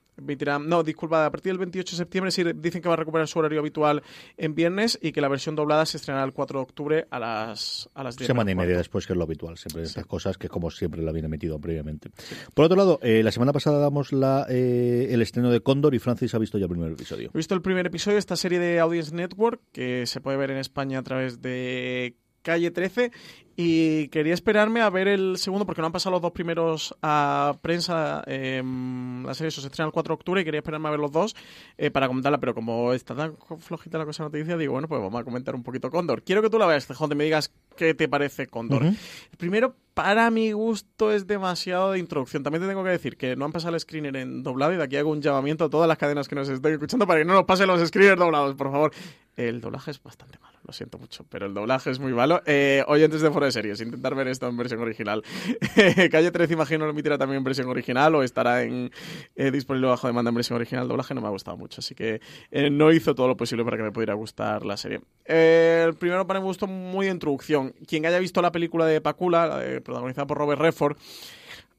no, 0.61 0.83
disculpa, 0.83 1.27
a 1.27 1.31
partir 1.31 1.53
del 1.53 1.59
28 1.59 1.93
de 1.93 1.97
septiembre 1.97 2.31
sí 2.31 2.45
dicen 2.55 2.83
que 2.83 2.89
va 2.89 2.95
a 2.95 2.99
recuperar 2.99 3.27
su 3.27 3.39
horario 3.39 3.61
habitual 3.61 4.03
en 4.37 4.55
viernes 4.55 4.99
y 5.01 5.13
que 5.13 5.21
la 5.21 5.29
versión 5.29 5.57
doblada 5.57 5.87
se 5.87 5.97
estrenará 5.97 6.25
el 6.25 6.33
4 6.33 6.59
de 6.59 6.63
octubre 6.63 7.07
a 7.11 7.19
las, 7.19 7.89
a 7.95 8.03
las 8.03 8.17
10. 8.17 8.27
Semana 8.27 8.51
y 8.51 8.55
media 8.55 8.77
después, 8.77 9.07
que 9.07 9.15
es 9.15 9.17
lo 9.17 9.25
habitual, 9.25 9.57
siempre 9.57 9.83
estas 9.83 10.07
cosas 10.07 10.37
que 10.39 10.49
como 10.49 10.71
siempre 10.71 11.03
la 11.03 11.13
viene 11.13 11.29
metido 11.29 11.59
previamente. 11.59 12.11
Por 12.55 12.67
otro 12.67 12.77
lado, 12.77 12.99
eh, 13.03 13.23
la 13.23 13.33
semana 13.33 13.53
pasada 13.53 13.79
damos 13.79 14.13
la, 14.13 14.47
eh, 14.49 15.09
el 15.11 15.23
estreno 15.23 15.51
de 15.51 15.61
Cóndor 15.61 15.95
y 15.95 15.99
Francis 15.99 16.35
ha 16.35 16.39
visto 16.39 16.59
ya 16.59 16.65
el 16.65 16.71
primer 16.71 16.93
episodio. 16.93 17.31
He 17.33 17.39
visto 17.39 17.55
el 17.55 17.63
primer 17.63 17.87
episodio 17.87 18.17
de 18.17 18.21
esta 18.21 18.37
serie 18.37 18.59
de 18.59 18.81
Audience 18.81 19.15
Network 19.15 19.61
que 19.73 20.07
se 20.07 20.21
puede 20.21 20.37
ver 20.37 20.51
en 20.51 20.59
España 20.59 20.99
a 20.99 21.03
través 21.03 21.41
de 21.41 22.17
Calle 22.43 22.71
13 22.71 23.13
y 23.57 24.09
quería 24.09 24.35
esperarme 24.35 24.81
a 24.81 24.91
ver 24.91 25.09
el 25.09 25.37
segundo 25.37 25.67
porque 25.67 25.81
no 25.81 25.87
han 25.87 25.93
pasado 25.93 26.13
los 26.13 26.23
dos 26.23 26.33
primeros 26.33 26.95
a 27.03 27.57
prensa. 27.63 28.23
Em, 28.27 29.25
la 29.25 29.35
serie 29.35 29.51
se 29.51 29.61
estrena 29.61 29.87
el 29.87 29.93
4 29.93 30.13
de 30.13 30.15
octubre 30.15 30.41
y 30.41 30.45
quería 30.45 30.59
esperarme 30.61 30.89
a 30.89 30.93
ver 30.93 31.01
los 31.01 31.13
dos 31.13 31.37
eh, 31.77 31.91
para 31.91 32.09
comentarla, 32.09 32.39
pero 32.39 32.55
como 32.55 32.93
está 32.93 33.15
tan 33.15 33.37
flojita 33.59 33.99
la 33.99 34.05
cosa 34.05 34.25
noticia, 34.25 34.57
digo, 34.57 34.73
bueno, 34.73 34.89
pues 34.89 35.01
vamos 35.01 35.21
a 35.21 35.25
comentar 35.25 35.55
un 35.55 35.63
poquito 35.63 35.91
Cóndor. 35.91 36.23
Quiero 36.23 36.43
que 36.43 36.51
tú 36.51 36.59
la 36.59 36.67
veas, 36.67 36.87
Cejón, 36.87 37.17
me 37.17 37.25
digas 37.25 37.53
qué 37.77 37.95
te 37.95 38.09
parece 38.09 38.47
Cóndor. 38.47 38.85
El 38.85 39.39
primero, 39.39 39.75
para 39.95 40.31
mi 40.31 40.53
gusto, 40.53 41.13
es 41.13 41.27
demasiado 41.27 41.93
de 41.93 41.99
introducción. 41.99 42.43
También 42.43 42.63
te 42.63 42.69
tengo 42.69 42.85
que 42.85 42.91
decir 42.91 43.17
que 43.17 43.37
no 43.37 43.45
han 43.45 43.53
pasado 43.53 43.75
el 43.75 43.81
screener 43.81 44.17
en 44.17 44.43
doblado 44.43 44.73
y 44.73 44.77
de 44.77 44.85
aquí 44.85 44.97
hago 44.97 45.11
un 45.11 45.21
llamamiento 45.21 45.65
a 45.65 45.71
todas 45.71 45.89
las 45.89 45.99
cadenas 45.99 46.29
que 46.29 46.35
nos 46.35 46.49
estén 46.49 46.73
escuchando 46.73 47.07
para 47.07 47.21
que 47.21 47.25
no 47.25 47.35
nos 47.35 47.45
pasen 47.45 47.67
los 47.67 47.87
screeners 47.87 48.19
doblados, 48.19 48.55
por 48.55 48.71
favor. 48.71 48.93
El 49.37 49.61
doblaje 49.61 49.91
es 49.91 50.03
bastante 50.03 50.39
malo, 50.41 50.59
lo 50.67 50.73
siento 50.75 50.99
mucho, 50.99 51.25
pero 51.31 51.47
el 51.47 51.55
doblaje 51.55 51.91
es 51.91 51.99
muy 51.99 52.13
malo. 52.13 52.43
Eh, 52.45 52.85
oyentes 52.87 53.23
de 53.23 53.31
de 53.45 53.53
series, 53.53 53.81
intentar 53.81 54.15
ver 54.15 54.29
esto 54.29 54.49
en 54.49 54.57
versión 54.57 54.81
original. 54.81 55.23
Calle 56.11 56.31
13, 56.31 56.53
imagino, 56.53 56.85
lo 56.85 56.91
emitirá 56.91 57.19
también 57.19 57.39
en 57.39 57.45
versión 57.45 57.69
original 57.69 58.15
o 58.15 58.23
estará 58.23 58.63
en, 58.63 58.91
eh, 59.37 59.51
disponible 59.51 59.89
bajo 59.89 60.07
demanda 60.07 60.31
en 60.31 60.35
versión 60.35 60.57
original. 60.57 60.85
El 60.85 60.89
doblaje 60.89 61.15
no 61.15 61.21
me 61.21 61.29
ha 61.29 61.31
gustado 61.31 61.57
mucho, 61.57 61.81
así 61.81 61.95
que 61.95 62.21
eh, 62.51 62.71
no 62.71 62.93
hizo 62.93 63.15
todo 63.15 63.29
lo 63.29 63.37
posible 63.37 63.65
para 63.65 63.77
que 63.77 63.83
me 63.83 63.93
pudiera 63.93 64.15
gustar 64.15 64.65
la 64.65 64.77
serie. 64.77 65.01
el 65.25 65.95
primero 65.95 66.27
para 66.27 66.41
mí 66.41 66.45
me 66.45 66.49
gustó 66.49 66.67
muy 66.67 67.07
de 67.07 67.13
introducción. 67.13 67.75
Quien 67.87 68.07
haya 68.07 68.19
visto 68.19 68.43
la 68.43 68.53
película 68.53 68.87
de 68.87 69.01
Pacula, 69.01 69.63
protagonizada 69.85 70.27
por 70.27 70.39
Robert 70.39 70.61
Redford, 70.61 70.97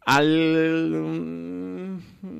al 0.06 0.90
mm, 0.90 1.84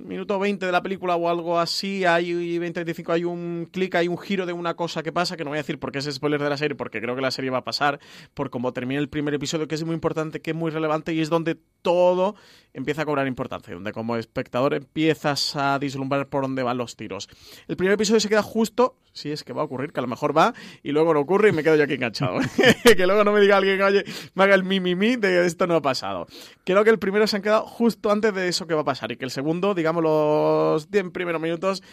minuto 0.08 0.40
20 0.40 0.66
de 0.66 0.72
la 0.72 0.82
película 0.82 1.16
o 1.16 1.30
algo 1.30 1.60
así, 1.60 2.06
hay 2.06 2.58
20-25, 2.60 3.14
hay 3.14 3.24
un 3.24 3.70
clic, 3.72 3.96
hay 3.96 4.08
un 4.08 4.18
giro 4.18 4.46
de 4.46 4.54
una 4.54 4.76
cosa 4.76 5.04
que 5.04 5.12
pasa, 5.12 5.38
que 5.38 5.44
no 5.44 5.50
voy 5.50 5.58
a 5.58 5.62
decir 5.62 5.80
porque 5.80 6.00
es 6.00 6.10
spoiler 6.12 6.42
de 6.42 6.50
la 6.50 6.58
serie, 6.58 6.76
porque 6.76 7.02
creo 7.02 7.16
que 7.16 7.22
la 7.22 7.32
serie 7.32 7.52
va 7.52 7.60
a 7.60 7.64
pasar, 7.64 8.00
por 8.34 8.50
cómo 8.50 8.74
termina 8.74 9.00
el 9.00 9.10
primer 9.10 9.34
episodio, 9.34 9.68
que 9.68 9.76
es 9.76 9.84
muy 9.84 9.94
importante, 9.94 10.42
que 10.42 10.52
es 10.52 10.56
muy 10.56 10.72
relevante 10.72 11.14
y 11.14 11.22
es 11.22 11.30
donde 11.30 11.58
todo 11.82 12.36
empieza 12.74 13.04
a 13.04 13.06
cobrar 13.06 13.28
importancia, 13.28 13.74
donde 13.74 13.92
como 13.92 14.16
espectador 14.18 14.74
empiezas 14.74 15.56
a 15.56 15.78
vislumbrar 15.78 16.28
por 16.28 16.44
dónde 16.44 16.64
van 16.64 16.78
los 16.78 16.96
tiros. 16.96 17.30
El 17.68 17.78
primer 17.78 17.94
episodio 17.94 18.20
se 18.20 18.30
queda 18.30 18.42
justo, 18.42 18.98
si 19.14 19.32
es 19.32 19.44
que 19.44 19.54
va 19.54 19.62
a 19.62 19.66
ocurrir, 19.66 19.92
que 19.92 20.00
a 20.00 20.04
lo 20.04 20.08
mejor 20.08 20.36
va, 20.36 20.54
y 20.82 20.92
luego 20.92 21.14
no 21.14 21.20
ocurre 21.20 21.50
y 21.50 21.52
me 21.52 21.64
quedo 21.64 21.76
yo 21.76 21.84
aquí 21.84 21.94
enganchado. 21.94 22.40
que 22.84 23.06
luego 23.06 23.24
no 23.24 23.32
me 23.32 23.42
diga 23.42 23.58
alguien, 23.58 23.82
oye, 23.82 24.04
me 24.34 24.44
haga 24.44 24.56
el 24.56 24.64
mi, 24.64 24.80
mi, 24.80 24.96
mi 24.96 25.16
de 25.16 25.46
esto 25.46 25.68
no 25.68 25.76
ha 25.76 25.82
pasado. 25.82 26.26
Creo 26.66 26.84
que 26.84 26.90
el 26.90 27.00
primero 27.00 27.28
se 27.28 27.36
han 27.36 27.42
quedado 27.42 27.53
justo 27.62 28.12
antes 28.12 28.34
de 28.34 28.48
eso 28.48 28.68
que 28.68 28.74
va 28.74 28.82
a 28.82 28.86
pasar, 28.86 29.12
y 29.12 29.18
que 29.18 29.26
el 29.26 29.32
segundo, 29.32 29.74
digamos, 29.74 30.04
los 30.04 30.90
10 30.90 31.12
primeros 31.12 31.42
minutos 31.42 31.84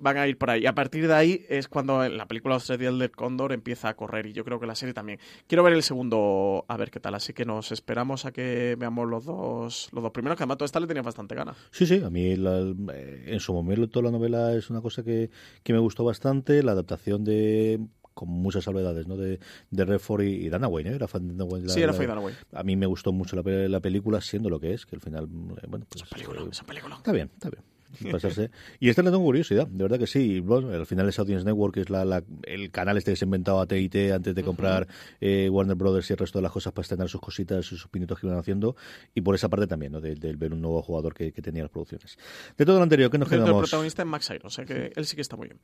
van 0.00 0.16
a 0.16 0.26
ir 0.26 0.38
por 0.38 0.50
ahí. 0.50 0.62
Y 0.62 0.66
a 0.66 0.74
partir 0.74 1.06
de 1.06 1.14
ahí 1.14 1.46
es 1.48 1.68
cuando 1.68 2.08
la 2.08 2.26
película 2.26 2.54
Los 2.54 2.66
tres 2.66 2.78
días 2.78 2.96
del 2.98 3.10
empieza 3.52 3.88
a 3.88 3.94
correr 3.94 4.26
y 4.26 4.32
yo 4.32 4.44
creo 4.44 4.58
que 4.58 4.66
la 4.66 4.74
serie 4.74 4.94
también. 4.94 5.18
Quiero 5.46 5.62
ver 5.62 5.74
el 5.74 5.82
segundo 5.82 6.64
a 6.68 6.76
ver 6.76 6.90
qué 6.90 7.00
tal, 7.00 7.14
así 7.14 7.32
que 7.32 7.44
nos 7.44 7.70
esperamos 7.70 8.24
a 8.24 8.32
que 8.32 8.76
veamos 8.78 9.08
los 9.08 9.24
dos 9.24 9.88
los 9.92 10.02
dos 10.02 10.12
primeros, 10.12 10.36
que 10.36 10.42
además 10.42 10.58
toda 10.58 10.66
esta 10.66 10.80
le 10.80 10.86
tenía 10.86 11.02
bastante 11.02 11.34
ganas. 11.34 11.56
Sí, 11.70 11.86
sí, 11.86 12.02
a 12.04 12.10
mí 12.10 12.34
eh, 12.34 13.24
en 13.26 13.40
su 13.40 13.52
momento 13.52 14.02
la 14.02 14.10
novela 14.10 14.54
es 14.54 14.70
una 14.70 14.80
cosa 14.80 15.02
que, 15.02 15.30
que 15.62 15.72
me 15.72 15.78
gustó 15.78 16.04
bastante, 16.04 16.62
la 16.62 16.72
adaptación 16.72 17.24
de 17.24 17.80
con 18.14 18.28
muchas 18.28 18.64
salvedades, 18.64 19.06
¿no? 19.06 19.16
De, 19.16 19.40
de 19.70 19.84
Redford 19.84 20.22
y, 20.22 20.48
Dana 20.48 20.68
Wayne, 20.68 20.90
¿eh? 20.90 20.94
Era 20.94 21.08
fan 21.08 21.28
de 21.28 21.34
Dana 21.34 21.44
Wayne. 21.44 21.68
sí, 21.68 21.82
era 21.82 21.92
fan 21.92 22.02
de 22.02 22.06
Dana 22.08 22.20
Wayne. 22.20 22.38
A 22.52 22.62
mí 22.62 22.76
me 22.76 22.86
gustó 22.86 23.12
mucho 23.12 23.36
la, 23.36 23.68
la, 23.68 23.80
película, 23.80 24.20
siendo 24.20 24.50
lo 24.50 24.60
que 24.60 24.74
es, 24.74 24.86
que 24.86 24.96
al 24.96 25.02
final, 25.02 25.24
eh, 25.24 25.66
bueno, 25.68 25.86
pues... 25.88 26.02
Esa 26.02 26.10
película, 26.10 26.42
esa 26.50 26.64
película. 26.64 26.96
Está 26.96 27.12
bien, 27.12 27.30
está 27.32 27.50
bien. 27.50 27.64
Pasarse. 28.10 28.50
Y 28.78 28.88
esta 28.88 29.02
le 29.02 29.10
tengo 29.10 29.24
curiosidad, 29.24 29.66
de 29.66 29.82
verdad 29.82 29.98
que 29.98 30.06
sí. 30.06 30.40
Bueno, 30.40 30.70
al 30.70 30.86
final 30.86 31.08
es 31.08 31.18
Audience 31.18 31.44
Network, 31.44 31.74
que 31.74 31.80
es 31.80 31.90
la, 31.90 32.22
el 32.44 32.70
canal 32.70 32.96
este 32.96 33.12
que 33.12 33.16
se 33.16 33.24
ha 33.24 33.26
inventado 33.26 33.60
AT&T 33.60 34.12
antes 34.12 34.34
de 34.34 34.42
comprar 34.42 34.86
eh, 35.20 35.48
Warner 35.50 35.76
Brothers 35.76 36.10
y 36.10 36.12
el 36.12 36.18
resto 36.18 36.38
de 36.38 36.42
las 36.42 36.52
cosas 36.52 36.72
para 36.72 36.82
estrenar 36.82 37.08
sus 37.08 37.20
cositas 37.20 37.64
y 37.66 37.76
sus 37.76 37.88
pinitos 37.88 38.18
que 38.18 38.26
iban 38.26 38.38
haciendo. 38.38 38.76
Y 39.14 39.20
por 39.20 39.34
esa 39.34 39.48
parte 39.48 39.66
también, 39.66 39.92
¿no? 39.92 40.00
Del 40.00 40.18
de, 40.18 40.34
ver 40.36 40.52
un 40.52 40.60
nuevo 40.60 40.82
jugador 40.82 41.14
que, 41.14 41.32
tenía 41.32 41.62
las 41.62 41.70
producciones. 41.70 42.18
De 42.56 42.66
todo 42.66 42.76
lo 42.76 42.82
anterior, 42.82 43.10
¿qué 43.10 43.18
nos 43.18 43.28
quedamos? 43.28 43.50
El 43.50 43.56
protagonista 43.56 44.02
es 44.02 44.08
Max 44.08 44.30
Iron, 44.30 44.46
o 44.46 44.50
sea 44.50 44.64
que 44.64 44.92
él 44.94 45.06
sí 45.06 45.16
que 45.16 45.22
está 45.22 45.36
muy 45.36 45.48
bien. 45.48 45.58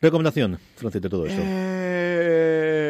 Recomendación, 0.00 0.58
Francis, 0.76 1.00
de 1.00 1.08
todo 1.08 1.26
esto. 1.26 1.40
Eh, 1.44 2.84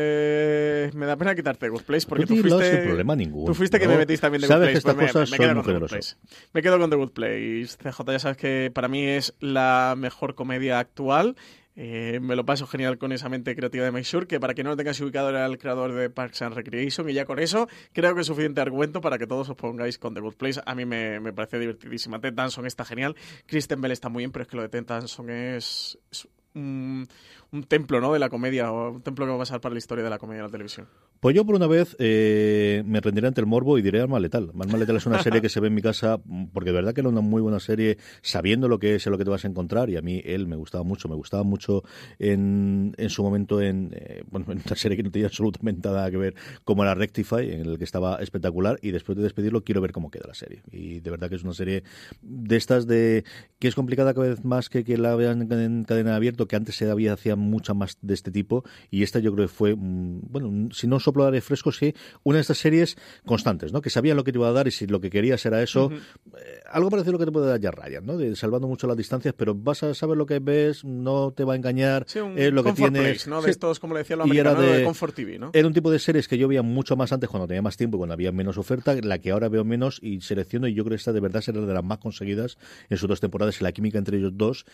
me 0.94 1.06
da 1.06 1.16
pena 1.16 1.34
quitarte 1.34 1.68
Good 1.68 1.82
Place 1.82 2.06
porque 2.06 2.26
tú, 2.26 2.36
fuiste... 2.36 2.70
Sin 2.70 2.84
problema 2.84 3.16
ninguno. 3.16 3.46
Tú 3.46 3.54
fuiste 3.54 3.78
que 3.78 3.88
me 3.88 3.96
metiste 3.96 4.22
también 4.22 4.42
de 4.42 4.48
Good 4.48 4.56
Place. 4.56 4.80
Pues 4.82 4.96
me, 4.96 5.04
me, 5.04 5.38
quedo 5.38 5.62
Good 5.62 5.88
Place. 5.88 6.16
Me 6.52 6.62
quedo 6.62 6.78
con 6.78 6.90
The 6.90 6.96
Good 6.96 7.12
Place. 7.12 7.68
CJ, 7.82 8.04
ya 8.06 8.18
sabes 8.18 8.36
que 8.36 8.70
para 8.74 8.88
mí 8.88 9.06
es 9.06 9.34
la 9.40 9.94
mejor 9.96 10.34
comedia 10.34 10.78
actual. 10.78 11.36
Eh, 11.76 12.20
me 12.22 12.36
lo 12.36 12.44
paso 12.44 12.68
genial 12.68 12.98
con 12.98 13.10
esa 13.10 13.28
mente 13.28 13.56
creativa 13.56 13.84
de 13.84 13.90
Mike 13.90 14.26
que 14.28 14.38
para 14.38 14.54
que 14.54 14.62
no 14.62 14.70
lo 14.70 14.76
tengáis 14.76 15.00
ubicado 15.00 15.30
era 15.30 15.44
el 15.44 15.58
creador 15.58 15.92
de 15.92 16.08
Parks 16.08 16.42
and 16.42 16.54
Recreation, 16.54 17.08
y 17.10 17.14
ya 17.14 17.24
con 17.24 17.40
eso 17.40 17.68
creo 17.92 18.14
que 18.14 18.20
es 18.20 18.26
suficiente 18.28 18.60
argumento 18.60 19.00
para 19.00 19.18
que 19.18 19.26
todos 19.26 19.48
os 19.48 19.56
pongáis 19.56 19.98
con 19.98 20.14
The 20.14 20.20
Good 20.20 20.34
Place. 20.34 20.60
A 20.64 20.74
mí 20.74 20.84
me, 20.84 21.18
me 21.18 21.32
parece 21.32 21.58
divertidísima. 21.58 22.20
Ted 22.20 22.34
Danson 22.34 22.66
está 22.66 22.84
genial, 22.84 23.16
Kristen 23.46 23.80
Bell 23.80 23.90
está 23.90 24.08
muy 24.08 24.20
bien, 24.20 24.30
pero 24.30 24.44
es 24.44 24.48
que 24.48 24.56
lo 24.56 24.62
de 24.62 24.68
Ted 24.68 24.84
Danson 24.86 25.30
es, 25.30 25.98
es 26.12 26.28
un, 26.54 27.08
un 27.54 27.62
templo 27.62 28.00
¿no? 28.00 28.12
de 28.12 28.18
la 28.18 28.28
comedia, 28.28 28.72
o 28.72 28.90
un 28.90 29.02
templo 29.02 29.24
que 29.24 29.30
va 29.30 29.36
a 29.36 29.38
pasar 29.38 29.60
para 29.60 29.74
la 29.74 29.78
historia 29.78 30.02
de 30.02 30.10
la 30.10 30.18
comedia 30.18 30.42
de 30.42 30.48
la 30.48 30.52
televisión. 30.52 30.88
Pues 31.20 31.34
yo 31.34 31.46
por 31.46 31.54
una 31.54 31.66
vez 31.66 31.96
eh, 32.00 32.82
me 32.84 33.00
rendiré 33.00 33.28
ante 33.28 33.40
el 33.40 33.46
morbo 33.46 33.78
y 33.78 33.82
diré 33.82 34.00
Alma 34.00 34.18
Letal. 34.18 34.50
Alma 34.60 34.76
Letal 34.76 34.96
es 34.96 35.06
una 35.06 35.22
serie 35.22 35.40
que 35.40 35.48
se 35.48 35.60
ve 35.60 35.68
en 35.68 35.74
mi 35.74 35.80
casa 35.80 36.20
porque 36.52 36.70
de 36.70 36.76
verdad 36.76 36.92
que 36.92 37.00
era 37.00 37.08
una 37.08 37.20
muy 37.20 37.40
buena 37.40 37.60
serie 37.60 37.96
sabiendo 38.22 38.68
lo 38.68 38.78
que 38.78 38.96
es 38.96 39.06
y 39.06 39.10
lo 39.10 39.16
que 39.16 39.24
te 39.24 39.30
vas 39.30 39.44
a 39.44 39.48
encontrar 39.48 39.88
y 39.88 39.96
a 39.96 40.02
mí 40.02 40.20
él 40.24 40.46
me 40.46 40.56
gustaba 40.56 40.84
mucho, 40.84 41.08
me 41.08 41.14
gustaba 41.14 41.44
mucho 41.44 41.82
en, 42.18 42.94
en 42.98 43.08
su 43.08 43.22
momento 43.22 43.62
en, 43.62 43.92
eh, 43.94 44.24
bueno, 44.30 44.46
en 44.50 44.60
una 44.66 44.76
serie 44.76 44.96
que 44.96 45.04
no 45.04 45.10
tenía 45.10 45.28
absolutamente 45.28 45.88
nada 45.88 46.10
que 46.10 46.16
ver 46.16 46.34
como 46.64 46.82
era 46.82 46.94
Rectify, 46.94 47.52
en 47.52 47.60
el 47.66 47.78
que 47.78 47.84
estaba 47.84 48.16
espectacular 48.16 48.78
y 48.82 48.90
después 48.90 49.16
de 49.16 49.22
despedirlo 49.22 49.62
quiero 49.62 49.80
ver 49.80 49.92
cómo 49.92 50.10
queda 50.10 50.26
la 50.26 50.34
serie. 50.34 50.62
Y 50.72 51.00
de 51.00 51.10
verdad 51.10 51.28
que 51.28 51.36
es 51.36 51.44
una 51.44 51.54
serie 51.54 51.84
de 52.20 52.56
estas 52.56 52.86
de 52.86 53.24
que 53.60 53.68
es 53.68 53.74
complicada 53.74 54.12
cada 54.12 54.28
vez 54.28 54.44
más 54.44 54.68
que, 54.68 54.84
que 54.84 54.98
la 54.98 55.14
vean 55.14 55.50
en 55.52 55.84
cadena 55.84 56.16
abierto, 56.16 56.48
que 56.48 56.56
antes 56.56 56.74
se 56.74 56.90
había 56.90 57.12
hacía 57.12 57.36
mucha 57.44 57.74
más 57.74 57.98
de 58.02 58.14
este 58.14 58.30
tipo 58.30 58.64
y 58.90 59.02
esta 59.02 59.18
yo 59.18 59.34
creo 59.34 59.46
que 59.46 59.52
fue, 59.52 59.74
mm, 59.74 60.20
bueno, 60.30 60.68
si 60.72 60.86
no 60.86 61.00
soplo 61.00 61.30
de 61.30 61.40
fresco, 61.40 61.72
sí, 61.72 61.94
una 62.22 62.36
de 62.36 62.42
estas 62.42 62.58
series 62.58 62.96
constantes, 63.24 63.72
¿no? 63.72 63.80
Que 63.80 63.90
sabían 63.90 64.16
lo 64.16 64.24
que 64.24 64.32
te 64.32 64.38
iba 64.38 64.48
a 64.48 64.52
dar 64.52 64.68
y 64.68 64.70
si 64.70 64.86
lo 64.86 65.00
que 65.00 65.10
querías 65.10 65.44
era 65.46 65.62
eso, 65.62 65.90
eh, 65.92 66.60
algo 66.70 66.90
parecido 66.90 67.10
a 67.10 67.12
lo 67.12 67.18
que 67.18 67.26
te 67.26 67.32
puede 67.32 67.48
dar 67.48 67.60
ya 67.60 67.70
Ryan, 67.70 68.06
¿no? 68.06 68.16
De 68.16 68.36
salvando 68.36 68.68
mucho 68.68 68.86
las 68.86 68.96
distancias, 68.96 69.34
pero 69.36 69.54
vas 69.54 69.82
a 69.82 69.94
saber 69.94 70.16
lo 70.16 70.26
que 70.26 70.38
ves, 70.38 70.84
no 70.84 71.32
te 71.32 71.44
va 71.44 71.54
a 71.54 71.56
engañar, 71.56 72.06
es 72.36 72.52
lo 72.52 72.64
que 72.64 72.72
tienes. 72.72 73.26
¿no? 73.26 73.42
De 73.42 73.50
estos, 73.50 73.80
como 73.80 73.94
le 73.94 74.00
decía 74.00 74.16
lo 74.16 74.24
americano, 74.24 74.62
era 74.62 74.78
de, 74.78 74.84
Comfort 74.84 75.14
TV, 75.14 75.38
¿no? 75.38 75.50
Era 75.52 75.66
un 75.66 75.72
tipo 75.72 75.90
de 75.90 75.98
series 75.98 76.28
que 76.28 76.38
yo 76.38 76.48
veía 76.48 76.62
mucho 76.62 76.96
más 76.96 77.12
antes 77.12 77.28
cuando 77.28 77.46
tenía 77.46 77.62
más 77.62 77.76
tiempo 77.76 77.96
y 77.96 77.98
cuando 77.98 78.14
había 78.14 78.32
menos 78.32 78.58
oferta, 78.58 78.94
la 79.02 79.18
que 79.18 79.30
ahora 79.30 79.48
veo 79.48 79.64
menos 79.64 79.98
y 80.02 80.20
selecciono 80.20 80.68
y 80.68 80.74
yo 80.74 80.84
creo 80.84 80.96
que 80.96 81.00
esta 81.00 81.12
de 81.12 81.20
verdad 81.20 81.40
será 81.40 81.60
de 81.60 81.72
las 81.72 81.84
más 81.84 81.98
conseguidas 81.98 82.58
en 82.88 82.98
sus 82.98 83.08
dos 83.08 83.20
temporadas 83.20 83.60
y 83.60 83.64
la 83.64 83.72
química 83.72 83.98
entre 83.98 84.18
ellos 84.18 84.32
dos 84.34 84.66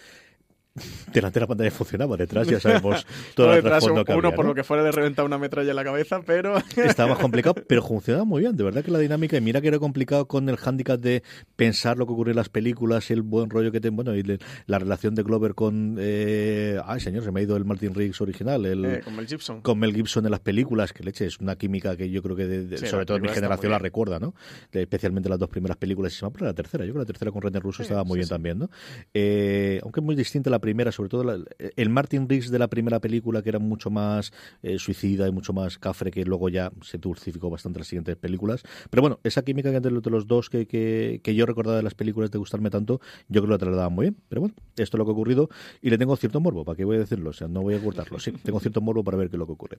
delante 1.13 1.39
de 1.39 1.41
la 1.41 1.47
pantalla 1.47 1.71
funcionaba, 1.71 2.17
detrás 2.17 2.47
ya 2.47 2.61
sabemos 2.61 3.07
todo 3.35 3.55
el 3.55 3.63
trasfondo 3.63 4.05
que 4.05 4.15
Uno 4.15 4.33
por 4.33 4.45
lo 4.45 4.55
que 4.55 4.65
fuera 4.65 4.83
de 4.83 4.93
reventar 4.93 5.25
una 5.25 5.39
metralla 5.39 5.71
en 5.71 5.77
la 5.77 5.85
cabeza, 5.85 6.23
pero... 6.25 6.57
Estaba 6.77 7.11
más 7.11 7.19
complicado, 7.19 7.55
pero 7.67 7.83
funcionaba 7.83 8.25
muy 8.25 8.41
bien, 8.41 8.57
de 8.57 8.65
verdad 8.65 8.85
que 8.85 8.91
la 8.91 8.99
dinámica, 8.99 9.37
y 9.37 9.41
mira 9.41 9.61
que 9.61 9.69
era 9.69 9.79
complicado 9.79 10.27
con 10.27 10.49
el 10.49 10.57
hándicap 10.57 11.01
de 11.01 11.23
pensar 11.57 11.99
lo 11.99 12.07
que 12.07 12.13
ocurre 12.13 12.31
en 12.31 12.37
las 12.37 12.49
películas 12.49 13.11
y 13.11 13.15
el 13.15 13.23
buen 13.23 13.51
rollo 13.51 13.73
que 13.73 13.81
tiene, 13.81 13.97
bueno, 13.97 14.17
y 14.17 14.39
la 14.67 14.79
relación 14.79 15.15
de 15.15 15.23
Glover 15.23 15.55
con... 15.55 15.97
Eh, 15.99 16.79
ay, 16.85 17.01
señor, 17.01 17.25
se 17.25 17.33
me 17.33 17.41
ha 17.41 17.43
ido 17.43 17.57
el 17.57 17.65
Martin 17.65 17.95
Riggs 17.95 18.21
original, 18.21 18.65
el, 18.67 18.85
eh, 18.85 19.01
con 19.01 19.17
Mel 19.17 19.27
Gibson. 19.27 19.61
Con 19.61 19.79
Mel 19.79 19.95
Gibson 19.95 20.25
en 20.25 20.31
las 20.31 20.41
películas, 20.41 20.93
que 20.93 21.03
leche, 21.03 21.27
es 21.27 21.39
una 21.41 21.57
química 21.57 21.97
que 21.97 22.11
yo 22.11 22.23
creo 22.23 22.37
que 22.37 22.77
sobre 22.87 23.07
todo 23.07 23.19
mi 23.19 23.29
generación 23.29 23.73
la 23.73 23.79
recuerda, 23.79 24.19
¿no? 24.19 24.35
especialmente 24.73 25.29
las 25.29 25.39
dos 25.39 25.49
primeras 25.49 25.77
películas, 25.77 26.13
y 26.13 26.17
se 26.17 26.27
me 26.27 26.31
la 26.41 26.55
tercera, 26.55 26.85
yo 26.85 26.93
creo 26.93 27.05
que 27.05 27.07
la 27.07 27.13
tercera 27.13 27.31
con 27.31 27.43
René 27.43 27.61
Russo 27.61 27.83
estaba 27.83 28.05
muy 28.05 28.19
bien 28.19 28.29
también, 28.29 28.59
¿no? 28.59 28.71
Eh, 29.13 29.81
aunque 29.83 30.01
es 30.01 30.05
muy 30.05 30.15
distinta 30.15 30.51
la 30.51 30.60
primera, 30.61 30.93
sobre 30.93 31.09
todo 31.09 31.45
el 31.59 31.89
Martin 31.89 32.29
Riggs 32.29 32.51
de 32.51 32.59
la 32.59 32.69
primera 32.69 33.01
película, 33.01 33.43
que 33.43 33.49
era 33.49 33.59
mucho 33.59 33.91
más 33.91 34.33
eh, 34.63 34.79
suicida 34.79 35.27
y 35.29 35.33
mucho 35.33 35.53
más 35.53 35.79
cafre, 35.79 36.11
que 36.11 36.25
luego 36.25 36.49
ya 36.49 36.71
se 36.83 36.99
dulcificó 36.99 37.51
bastante 37.51 37.81
las 37.81 37.89
siguientes 37.89 38.17
películas. 38.17 38.63
Pero 38.91 39.03
bueno, 39.03 39.21
esa 39.25 39.43
química 39.43 39.71
que 39.71 39.77
entre 39.77 39.93
los 39.93 40.27
dos 40.27 40.51
que, 40.51 40.67
que, 40.67 41.35
yo 41.35 41.47
recordaba 41.47 41.77
de 41.77 41.83
las 41.83 41.95
películas 41.95 42.31
de 42.31 42.39
gustarme 42.39 42.71
tanto, 42.71 43.01
yo 43.29 43.41
creo 43.41 43.45
que 43.45 43.49
lo 43.49 43.59
trasladaba 43.59 43.89
muy 43.89 44.05
bien. 44.07 44.17
Pero 44.29 44.43
bueno, 44.43 44.55
esto 44.77 44.97
es 44.97 44.99
lo 44.99 45.05
que 45.05 45.11
ha 45.11 45.13
ocurrido 45.13 45.49
y 45.81 45.91
le 45.91 45.99
tengo 45.99 46.17
cierto 46.17 46.41
morbo, 46.41 46.65
¿para 46.65 46.77
qué 46.77 46.85
voy 46.85 46.97
a 46.97 47.01
decirlo? 47.01 47.31
O 47.31 47.33
sea, 47.33 47.49
no 47.49 47.63
voy 47.63 47.75
a 47.75 47.79
ocultarlo, 47.79 48.19
sí, 48.19 48.33
tengo 48.33 48.61
cierto 48.61 48.81
morbo 48.81 49.05
para 49.05 49.17
ver 49.17 49.31
qué 49.31 49.37
es 49.37 49.39
lo 49.39 49.47
que 49.47 49.53
ocurre. 49.53 49.79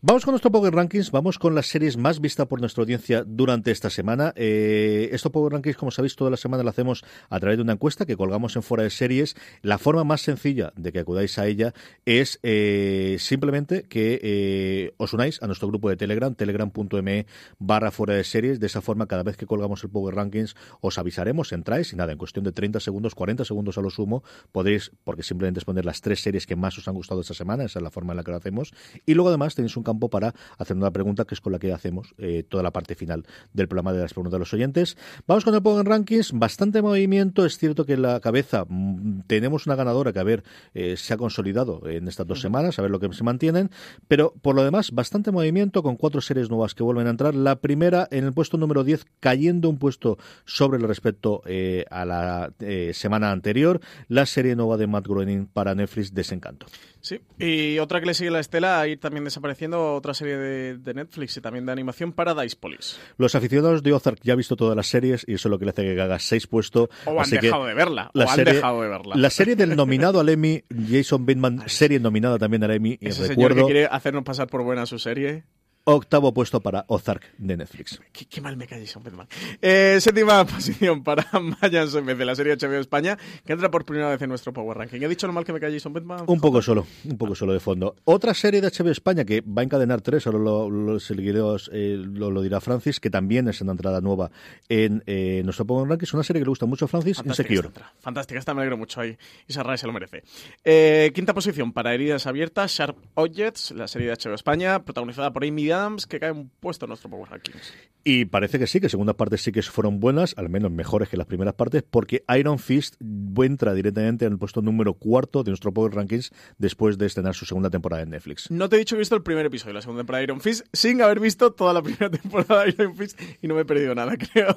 Vamos 0.00 0.24
con 0.24 0.32
nuestro 0.32 0.50
Power 0.50 0.74
Rankings, 0.74 1.10
vamos 1.10 1.38
con 1.38 1.54
las 1.54 1.66
series 1.66 1.96
más 1.96 2.20
vistas 2.20 2.46
por 2.46 2.60
nuestra 2.60 2.82
audiencia 2.82 3.24
durante 3.26 3.70
esta 3.70 3.90
semana. 3.90 4.32
Eh, 4.36 5.08
estos 5.12 5.32
Power 5.32 5.52
Rankings, 5.52 5.76
como 5.76 5.90
sabéis, 5.90 6.16
toda 6.16 6.30
la 6.30 6.36
semana 6.36 6.62
lo 6.62 6.70
hacemos 6.70 7.04
a 7.30 7.40
través 7.40 7.58
de 7.58 7.62
una 7.62 7.72
encuesta 7.72 8.06
que 8.06 8.16
colgamos 8.16 8.56
en 8.56 8.62
fuera 8.62 8.84
de 8.84 8.90
series. 8.90 9.36
La 9.62 9.78
forma 9.78 10.04
más 10.04 10.11
sencilla 10.18 10.72
de 10.76 10.92
que 10.92 11.00
acudáis 11.00 11.38
a 11.38 11.46
ella 11.46 11.74
es 12.04 12.38
eh, 12.42 13.16
simplemente 13.18 13.84
que 13.84 14.20
eh, 14.22 14.94
os 14.96 15.12
unáis 15.12 15.42
a 15.42 15.46
nuestro 15.46 15.68
grupo 15.68 15.88
de 15.88 15.96
Telegram, 15.96 16.34
telegram.me 16.34 17.26
barra 17.58 17.90
fuera 17.90 18.14
de 18.14 18.24
series. 18.24 18.60
De 18.60 18.66
esa 18.66 18.80
forma, 18.80 19.06
cada 19.06 19.22
vez 19.22 19.36
que 19.36 19.46
colgamos 19.46 19.82
el 19.84 19.90
Power 19.90 20.14
Rankings, 20.14 20.54
os 20.80 20.98
avisaremos, 20.98 21.52
entráis 21.52 21.92
y 21.92 21.96
nada, 21.96 22.12
en 22.12 22.18
cuestión 22.18 22.44
de 22.44 22.52
30 22.52 22.80
segundos, 22.80 23.14
40 23.14 23.44
segundos 23.44 23.78
a 23.78 23.82
lo 23.82 23.90
sumo, 23.90 24.22
podéis, 24.50 24.92
porque 25.04 25.22
simplemente 25.22 25.60
es 25.60 25.64
poner 25.64 25.84
las 25.84 26.00
tres 26.00 26.20
series 26.20 26.46
que 26.46 26.56
más 26.56 26.76
os 26.78 26.88
han 26.88 26.94
gustado 26.94 27.20
esta 27.20 27.34
semana, 27.34 27.64
esa 27.64 27.78
es 27.78 27.82
la 27.82 27.90
forma 27.90 28.12
en 28.12 28.18
la 28.18 28.24
que 28.24 28.30
lo 28.30 28.36
hacemos. 28.36 28.72
Y 29.06 29.14
luego 29.14 29.28
además 29.28 29.54
tenéis 29.54 29.76
un 29.76 29.82
campo 29.82 30.10
para 30.10 30.34
hacer 30.58 30.76
una 30.76 30.90
pregunta 30.90 31.24
que 31.24 31.34
es 31.34 31.40
con 31.40 31.52
la 31.52 31.58
que 31.58 31.72
hacemos 31.72 32.14
eh, 32.18 32.42
toda 32.48 32.62
la 32.62 32.72
parte 32.72 32.94
final 32.94 33.24
del 33.52 33.68
programa 33.68 33.92
de 33.92 34.00
las 34.00 34.12
preguntas 34.12 34.32
de 34.32 34.38
los 34.38 34.52
oyentes. 34.52 34.96
Vamos 35.26 35.44
con 35.44 35.54
el 35.54 35.62
Power 35.62 35.86
Rankings, 35.86 36.32
bastante 36.32 36.82
movimiento, 36.82 37.44
es 37.44 37.58
cierto 37.58 37.84
que 37.86 37.94
en 37.94 38.02
la 38.02 38.20
cabeza 38.20 38.64
mm, 38.68 39.22
tenemos 39.26 39.66
una 39.66 39.76
ganadora 39.76 40.01
que 40.10 40.18
a 40.18 40.22
ver 40.22 40.42
eh, 40.72 40.96
se 40.96 41.12
ha 41.12 41.18
consolidado 41.18 41.82
en 41.86 42.08
estas 42.08 42.26
dos 42.26 42.40
semanas, 42.40 42.78
a 42.78 42.82
ver 42.82 42.90
lo 42.90 42.98
que 42.98 43.12
se 43.12 43.24
mantienen, 43.24 43.70
pero 44.08 44.32
por 44.40 44.54
lo 44.54 44.64
demás, 44.64 44.92
bastante 44.92 45.30
movimiento 45.30 45.82
con 45.82 45.96
cuatro 45.96 46.22
series 46.22 46.48
nuevas 46.48 46.74
que 46.74 46.82
vuelven 46.82 47.06
a 47.06 47.10
entrar. 47.10 47.34
La 47.34 47.56
primera 47.56 48.08
en 48.10 48.24
el 48.24 48.32
puesto 48.32 48.56
número 48.56 48.84
10, 48.84 49.04
cayendo 49.20 49.68
un 49.68 49.78
puesto 49.78 50.16
sobre 50.46 50.78
el 50.78 50.88
respecto 50.88 51.42
eh, 51.44 51.84
a 51.90 52.04
la 52.04 52.52
eh, 52.60 52.92
semana 52.94 53.30
anterior, 53.30 53.80
la 54.08 54.24
serie 54.24 54.56
nueva 54.56 54.78
de 54.78 54.86
Matt 54.86 55.06
Groening 55.06 55.46
para 55.46 55.74
Netflix, 55.74 56.14
Desencanto. 56.14 56.66
Sí, 57.02 57.20
y 57.40 57.80
otra 57.80 57.98
que 57.98 58.06
le 58.06 58.14
sigue 58.14 58.30
la 58.30 58.38
estela 58.38 58.80
a 58.80 58.86
ir 58.86 59.00
también 59.00 59.24
desapareciendo, 59.24 59.94
otra 59.94 60.14
serie 60.14 60.36
de, 60.36 60.94
Netflix 60.94 61.36
y 61.36 61.40
también 61.40 61.66
de 61.66 61.72
animación, 61.72 62.12
Paradise 62.12 62.54
Police. 62.54 62.96
Los 63.18 63.34
aficionados 63.34 63.82
de 63.82 63.92
Ozark 63.92 64.20
ya 64.22 64.34
han 64.34 64.36
visto 64.36 64.54
todas 64.54 64.76
las 64.76 64.86
series 64.86 65.24
y 65.26 65.34
eso 65.34 65.48
es 65.48 65.50
lo 65.50 65.58
que 65.58 65.64
le 65.64 65.72
hace 65.72 65.82
que 65.82 66.00
haga 66.00 66.20
seis 66.20 66.46
puestos. 66.46 66.90
O 67.04 67.20
han 67.20 67.28
dejado 67.28 67.66
de 67.66 67.74
verla, 67.74 68.12
la 68.14 68.26
o 68.26 68.30
han 68.30 68.44
dejado 68.44 68.82
de 68.82 68.88
verla. 68.88 69.16
La 69.16 69.30
serie 69.30 69.56
del 69.56 69.74
nominado 69.74 70.20
al 70.20 70.28
Emmy, 70.28 70.62
Jason 70.88 71.26
Bateman, 71.26 71.62
serie 71.68 71.98
nominada 71.98 72.38
también 72.38 72.62
al 72.62 72.70
Emmy. 72.70 72.98
Ese 73.00 73.26
recuerdo, 73.26 73.56
señor 73.56 73.66
que 73.66 73.72
quiere 73.72 73.86
hacernos 73.86 74.22
pasar 74.22 74.46
por 74.46 74.62
buena 74.62 74.86
su 74.86 75.00
serie. 75.00 75.42
Octavo 75.84 76.32
puesto 76.32 76.60
para 76.60 76.84
Ozark 76.86 77.24
de 77.38 77.56
Netflix. 77.56 78.00
Qué, 78.12 78.40
mal 78.40 78.56
me 78.56 78.68
cae 78.68 78.80
Jason 78.86 79.02
Bateman. 79.02 79.26
Eh, 79.60 79.98
séptima 80.00 80.44
posición 80.46 81.02
para 81.02 81.26
Mayan 81.40 82.06
vez 82.06 82.18
de 82.18 82.24
la 82.24 82.36
serie 82.36 82.56
HBO 82.56 82.78
España, 82.78 83.18
que 83.44 83.52
entra 83.52 83.70
por 83.70 83.84
primera 83.84 84.08
vez 84.08 84.22
en 84.22 84.28
nuestro 84.28 84.52
Power 84.52 84.78
Ranking. 84.78 85.00
¿He 85.00 85.08
dicho 85.08 85.26
lo 85.26 85.32
mal 85.32 85.44
que 85.44 85.52
me 85.52 85.58
cae 85.58 85.72
Jason 85.72 85.92
Bateman? 85.92 86.24
Un 86.26 86.40
poco 86.40 86.62
solo, 86.62 86.86
un 87.04 87.18
poco 87.18 87.34
solo 87.34 87.52
de 87.52 87.58
fondo. 87.58 87.96
Otra 88.04 88.32
serie 88.32 88.60
de 88.60 88.68
HBO 88.68 88.90
España 88.90 89.24
que 89.24 89.40
va 89.40 89.62
a 89.62 89.64
encadenar 89.64 90.02
tres, 90.02 90.26
ahora 90.26 90.38
lo, 90.38 90.70
lo, 90.70 90.98
eh, 90.98 91.96
lo, 91.96 92.42
dirá 92.42 92.60
Francis, 92.60 93.00
que 93.00 93.10
también 93.10 93.48
es 93.48 93.60
una 93.60 93.72
entrada 93.72 94.00
nueva 94.00 94.30
en 94.68 95.02
eh, 95.06 95.42
nuestro 95.44 95.66
Power 95.66 95.88
Ranking. 95.88 96.04
Es 96.04 96.14
una 96.14 96.22
serie 96.22 96.40
que 96.40 96.44
le 96.44 96.50
gusta 96.50 96.66
mucho 96.66 96.84
a 96.84 96.88
Francis, 96.88 97.16
Fantástica 97.16 97.52
Insecure. 97.52 97.68
Esta 97.68 97.92
Fantástica, 98.00 98.38
esta 98.38 98.54
me 98.54 98.60
alegro 98.60 98.76
mucho 98.76 99.00
ahí. 99.00 99.16
Y 99.48 99.52
Sarray 99.52 99.78
se 99.78 99.88
lo 99.88 99.92
merece. 99.92 100.22
Eh, 100.64 101.10
quinta 101.12 101.34
posición 101.34 101.72
para 101.72 101.92
Heridas 101.92 102.28
Abiertas, 102.28 102.70
Sharp 102.70 102.96
Objects, 103.14 103.72
la 103.72 103.88
serie 103.88 104.08
de 104.08 104.14
HBO 104.14 104.34
España, 104.34 104.84
protagonizada 104.84 105.32
por 105.32 105.42
Amy 105.44 105.71
Adams, 105.72 106.06
que 106.06 106.20
cae 106.20 106.32
un 106.32 106.50
puesto 106.60 106.86
en 106.86 106.90
nuestro 106.90 107.10
Power 107.10 107.30
Rankings. 107.30 107.72
Y 108.04 108.24
parece 108.24 108.58
que 108.58 108.66
sí, 108.66 108.80
que 108.80 108.88
segundas 108.88 109.14
partes 109.14 109.42
sí 109.42 109.52
que 109.52 109.62
fueron 109.62 110.00
buenas, 110.00 110.34
al 110.36 110.48
menos 110.48 110.72
mejores 110.72 111.08
que 111.08 111.16
las 111.16 111.26
primeras 111.26 111.54
partes, 111.54 111.84
porque 111.88 112.24
Iron 112.36 112.58
Fist 112.58 112.96
entra 113.42 113.74
directamente 113.74 114.24
en 114.24 114.32
el 114.32 114.38
puesto 114.38 114.60
número 114.60 114.94
cuarto 114.94 115.44
de 115.44 115.50
nuestro 115.50 115.72
Power 115.72 115.94
Rankings 115.94 116.32
después 116.58 116.98
de 116.98 117.06
estrenar 117.06 117.34
su 117.34 117.46
segunda 117.46 117.70
temporada 117.70 118.02
en 118.02 118.10
Netflix. 118.10 118.50
No 118.50 118.68
te 118.68 118.76
he 118.76 118.78
dicho 118.80 118.96
que 118.96 118.98
he 118.98 119.02
visto 119.02 119.14
el 119.14 119.22
primer 119.22 119.46
episodio 119.46 119.70
de 119.70 119.74
la 119.74 119.82
segunda 119.82 120.00
temporada 120.00 120.20
de 120.20 120.24
Iron 120.24 120.40
Fist 120.40 120.66
sin 120.72 121.00
haber 121.00 121.20
visto 121.20 121.52
toda 121.52 121.72
la 121.72 121.82
primera 121.82 122.10
temporada 122.22 122.64
de 122.64 122.70
Iron 122.70 122.96
Fist 122.96 123.20
y 123.40 123.46
no 123.46 123.54
me 123.54 123.60
he 123.60 123.64
perdido 123.64 123.94
nada, 123.94 124.16
creo. 124.32 124.56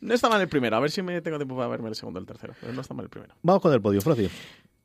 No 0.00 0.14
está 0.14 0.28
mal 0.30 0.40
el 0.40 0.48
primero, 0.48 0.76
a 0.76 0.80
ver 0.80 0.90
si 0.90 1.02
me 1.02 1.20
tengo 1.20 1.36
tiempo 1.36 1.56
para 1.56 1.68
verme 1.68 1.90
el 1.90 1.94
segundo 1.94 2.20
y 2.20 2.22
el 2.22 2.26
tercero, 2.26 2.54
pero 2.60 2.72
no 2.72 2.80
está 2.80 2.94
mal 2.94 3.04
el 3.04 3.10
primero. 3.10 3.34
Vamos 3.42 3.60
con 3.60 3.72
el 3.72 3.82
podio, 3.82 4.00
Francis. 4.00 4.30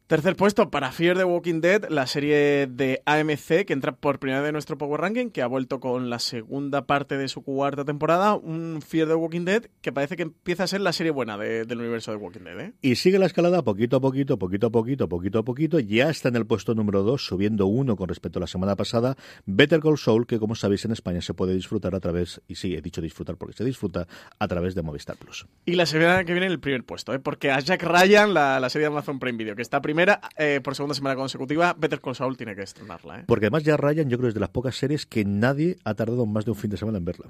Tercer 0.08 0.36
puesto 0.36 0.70
para 0.70 0.92
Fear 0.92 1.16
the 1.16 1.24
Walking 1.24 1.62
Dead, 1.62 1.88
la 1.90 2.08
serie 2.08 2.68
de 2.68 3.02
AMC 3.06 3.66
que 3.66 3.72
entra 3.72 3.96
por 3.96 4.20
primera 4.20 4.42
vez 4.42 4.50
en 4.50 4.54
nuestro 4.54 4.78
Power 4.78 5.00
Ranking, 5.00 5.30
que 5.30 5.42
ha 5.42 5.48
vuelto 5.48 5.80
con 5.80 6.10
la 6.10 6.20
segunda 6.20 6.86
parte 6.86 7.18
de 7.18 7.30
su 7.30 7.42
cuarta 7.42 7.86
temporada, 7.86 8.36
un 8.36 8.82
Fear 8.86 9.08
the 9.08 9.16
Walking 9.16 9.46
Dead 9.46 9.64
que 9.82 9.94
parece 9.94 10.18
que 10.18 10.24
empieza 10.24 10.66
a 10.66 10.68
ser 10.68 10.82
la 10.82 10.92
serie 10.92 11.14
buena 11.14 11.38
del 11.38 11.80
universo 11.80 12.12
de 12.12 12.18
Walking 12.18 12.42
Dead. 12.42 12.60
¿eh? 12.60 12.74
Y 12.82 12.96
sigue 12.96 13.18
la 13.18 13.28
escalada 13.28 13.64
poquito 13.64 13.96
a 13.96 14.02
poquito, 14.02 14.38
poquito 14.38 14.68
a 14.68 14.72
poquito, 14.72 15.08
poquito 15.08 15.40
a 15.40 15.44
poquito, 15.44 15.80
ya 15.80 16.10
está 16.10 16.28
en 16.28 16.36
el 16.36 16.46
puesto 16.46 16.76
número 16.76 17.04
2, 17.04 17.26
subiendo 17.26 17.68
uno 17.68 17.96
con 17.96 18.10
respecto 18.10 18.40
a 18.40 18.42
la 18.42 18.48
semana 18.48 18.76
pasada, 18.76 19.16
Better 19.46 19.80
Call 19.80 19.98
Saul, 19.98 20.28
que 20.28 20.38
como 20.38 20.56
sabéis 20.56 20.84
en 20.84 20.92
España 20.92 21.22
se 21.22 21.34
puede 21.34 21.54
disfrutar 21.54 21.96
a 21.96 22.02
través, 22.02 22.42
y 22.50 22.56
sí, 22.56 22.76
he 22.76 22.82
dicho 22.82 23.00
disfrutar 23.00 23.38
porque 23.38 23.56
se 23.56 23.64
disfruta 23.64 24.06
a 24.38 24.48
través 24.50 24.76
de 24.76 24.82
Movistar 24.82 25.16
Plus. 25.16 25.48
Y 25.66 25.76
la 25.76 25.86
semana 25.86 26.26
que 26.26 26.34
viene 26.34 26.48
en 26.48 26.52
el 26.52 26.60
primer 26.60 26.84
puesto, 26.84 27.14
¿eh? 27.14 27.20
porque 27.20 27.52
a 27.52 27.60
Jack 27.62 27.84
Ryan, 27.84 28.34
la, 28.34 28.60
la 28.60 28.70
serie 28.70 28.90
de 28.90 28.94
Amazon 28.94 29.18
Prime 29.18 29.38
Video, 29.38 29.56
que 29.56 29.62
está 29.62 29.82
primera, 29.94 30.20
eh, 30.38 30.60
por 30.64 30.76
segunda 30.76 30.96
semana 30.96 31.16
consecutiva, 31.16 31.76
Better 31.78 32.02
Call 32.02 32.16
Saul 32.16 32.36
tiene 32.36 32.56
que 32.56 32.64
estrenarla. 32.64 33.20
¿eh? 33.20 33.24
Porque 33.28 33.46
además 33.46 33.64
ya 33.64 33.78
Ryan, 33.78 34.10
yo 34.10 34.18
creo 34.18 34.28
que 34.28 34.30
es 34.30 34.34
de 34.34 34.40
las 34.40 34.50
pocas 34.50 34.76
series 34.76 35.06
que 35.06 35.24
nadie 35.24 35.78
ha 35.84 35.94
tardado 35.94 36.26
más 36.26 36.46
de 36.46 36.52
un 36.52 36.58
fin 36.58 36.72
de 36.72 36.78
semana 36.78 36.98
en 36.98 37.06
verla. 37.06 37.28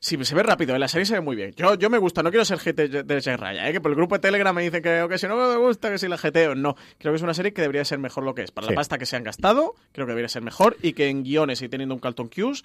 Sí, 0.00 0.16
se 0.24 0.34
ve 0.34 0.42
rápido, 0.42 0.74
en 0.74 0.80
la 0.80 0.88
serie 0.88 1.04
se 1.04 1.14
ve 1.14 1.20
muy 1.20 1.36
bien. 1.36 1.52
Yo, 1.56 1.74
yo 1.74 1.90
me 1.90 1.98
gusta, 1.98 2.22
no 2.22 2.30
quiero 2.30 2.46
ser 2.46 2.58
GT 2.58 3.04
de 3.04 3.20
Jack 3.20 3.38
Ryan, 3.38 3.66
¿eh? 3.66 3.72
que 3.72 3.80
por 3.82 3.90
el 3.90 3.96
grupo 3.96 4.14
de 4.14 4.20
Telegram 4.20 4.54
me 4.54 4.62
dicen 4.62 4.80
que, 4.80 5.06
que 5.06 5.18
si 5.18 5.26
no 5.26 5.36
me 5.36 5.56
gusta, 5.56 5.90
que 5.90 5.98
si 5.98 6.08
la 6.08 6.16
GT 6.16 6.48
o 6.48 6.54
no. 6.54 6.76
Creo 6.98 7.12
que 7.12 7.16
es 7.16 7.22
una 7.22 7.34
serie 7.34 7.52
que 7.52 7.60
debería 7.60 7.84
ser 7.84 7.98
mejor 7.98 8.24
lo 8.24 8.34
que 8.34 8.42
es. 8.42 8.52
Para 8.52 8.68
la 8.68 8.74
pasta 8.74 8.96
que 8.96 9.04
se 9.04 9.16
han 9.16 9.24
gastado, 9.24 9.74
creo 9.92 10.06
que 10.06 10.12
debería 10.12 10.28
ser 10.28 10.42
mejor 10.42 10.76
y 10.82 10.94
que 10.94 11.08
en 11.08 11.24
guiones 11.24 11.60
y 11.60 11.68
teniendo 11.68 11.94
un 11.94 12.00
Carlton 12.00 12.28
Cuse 12.28 12.64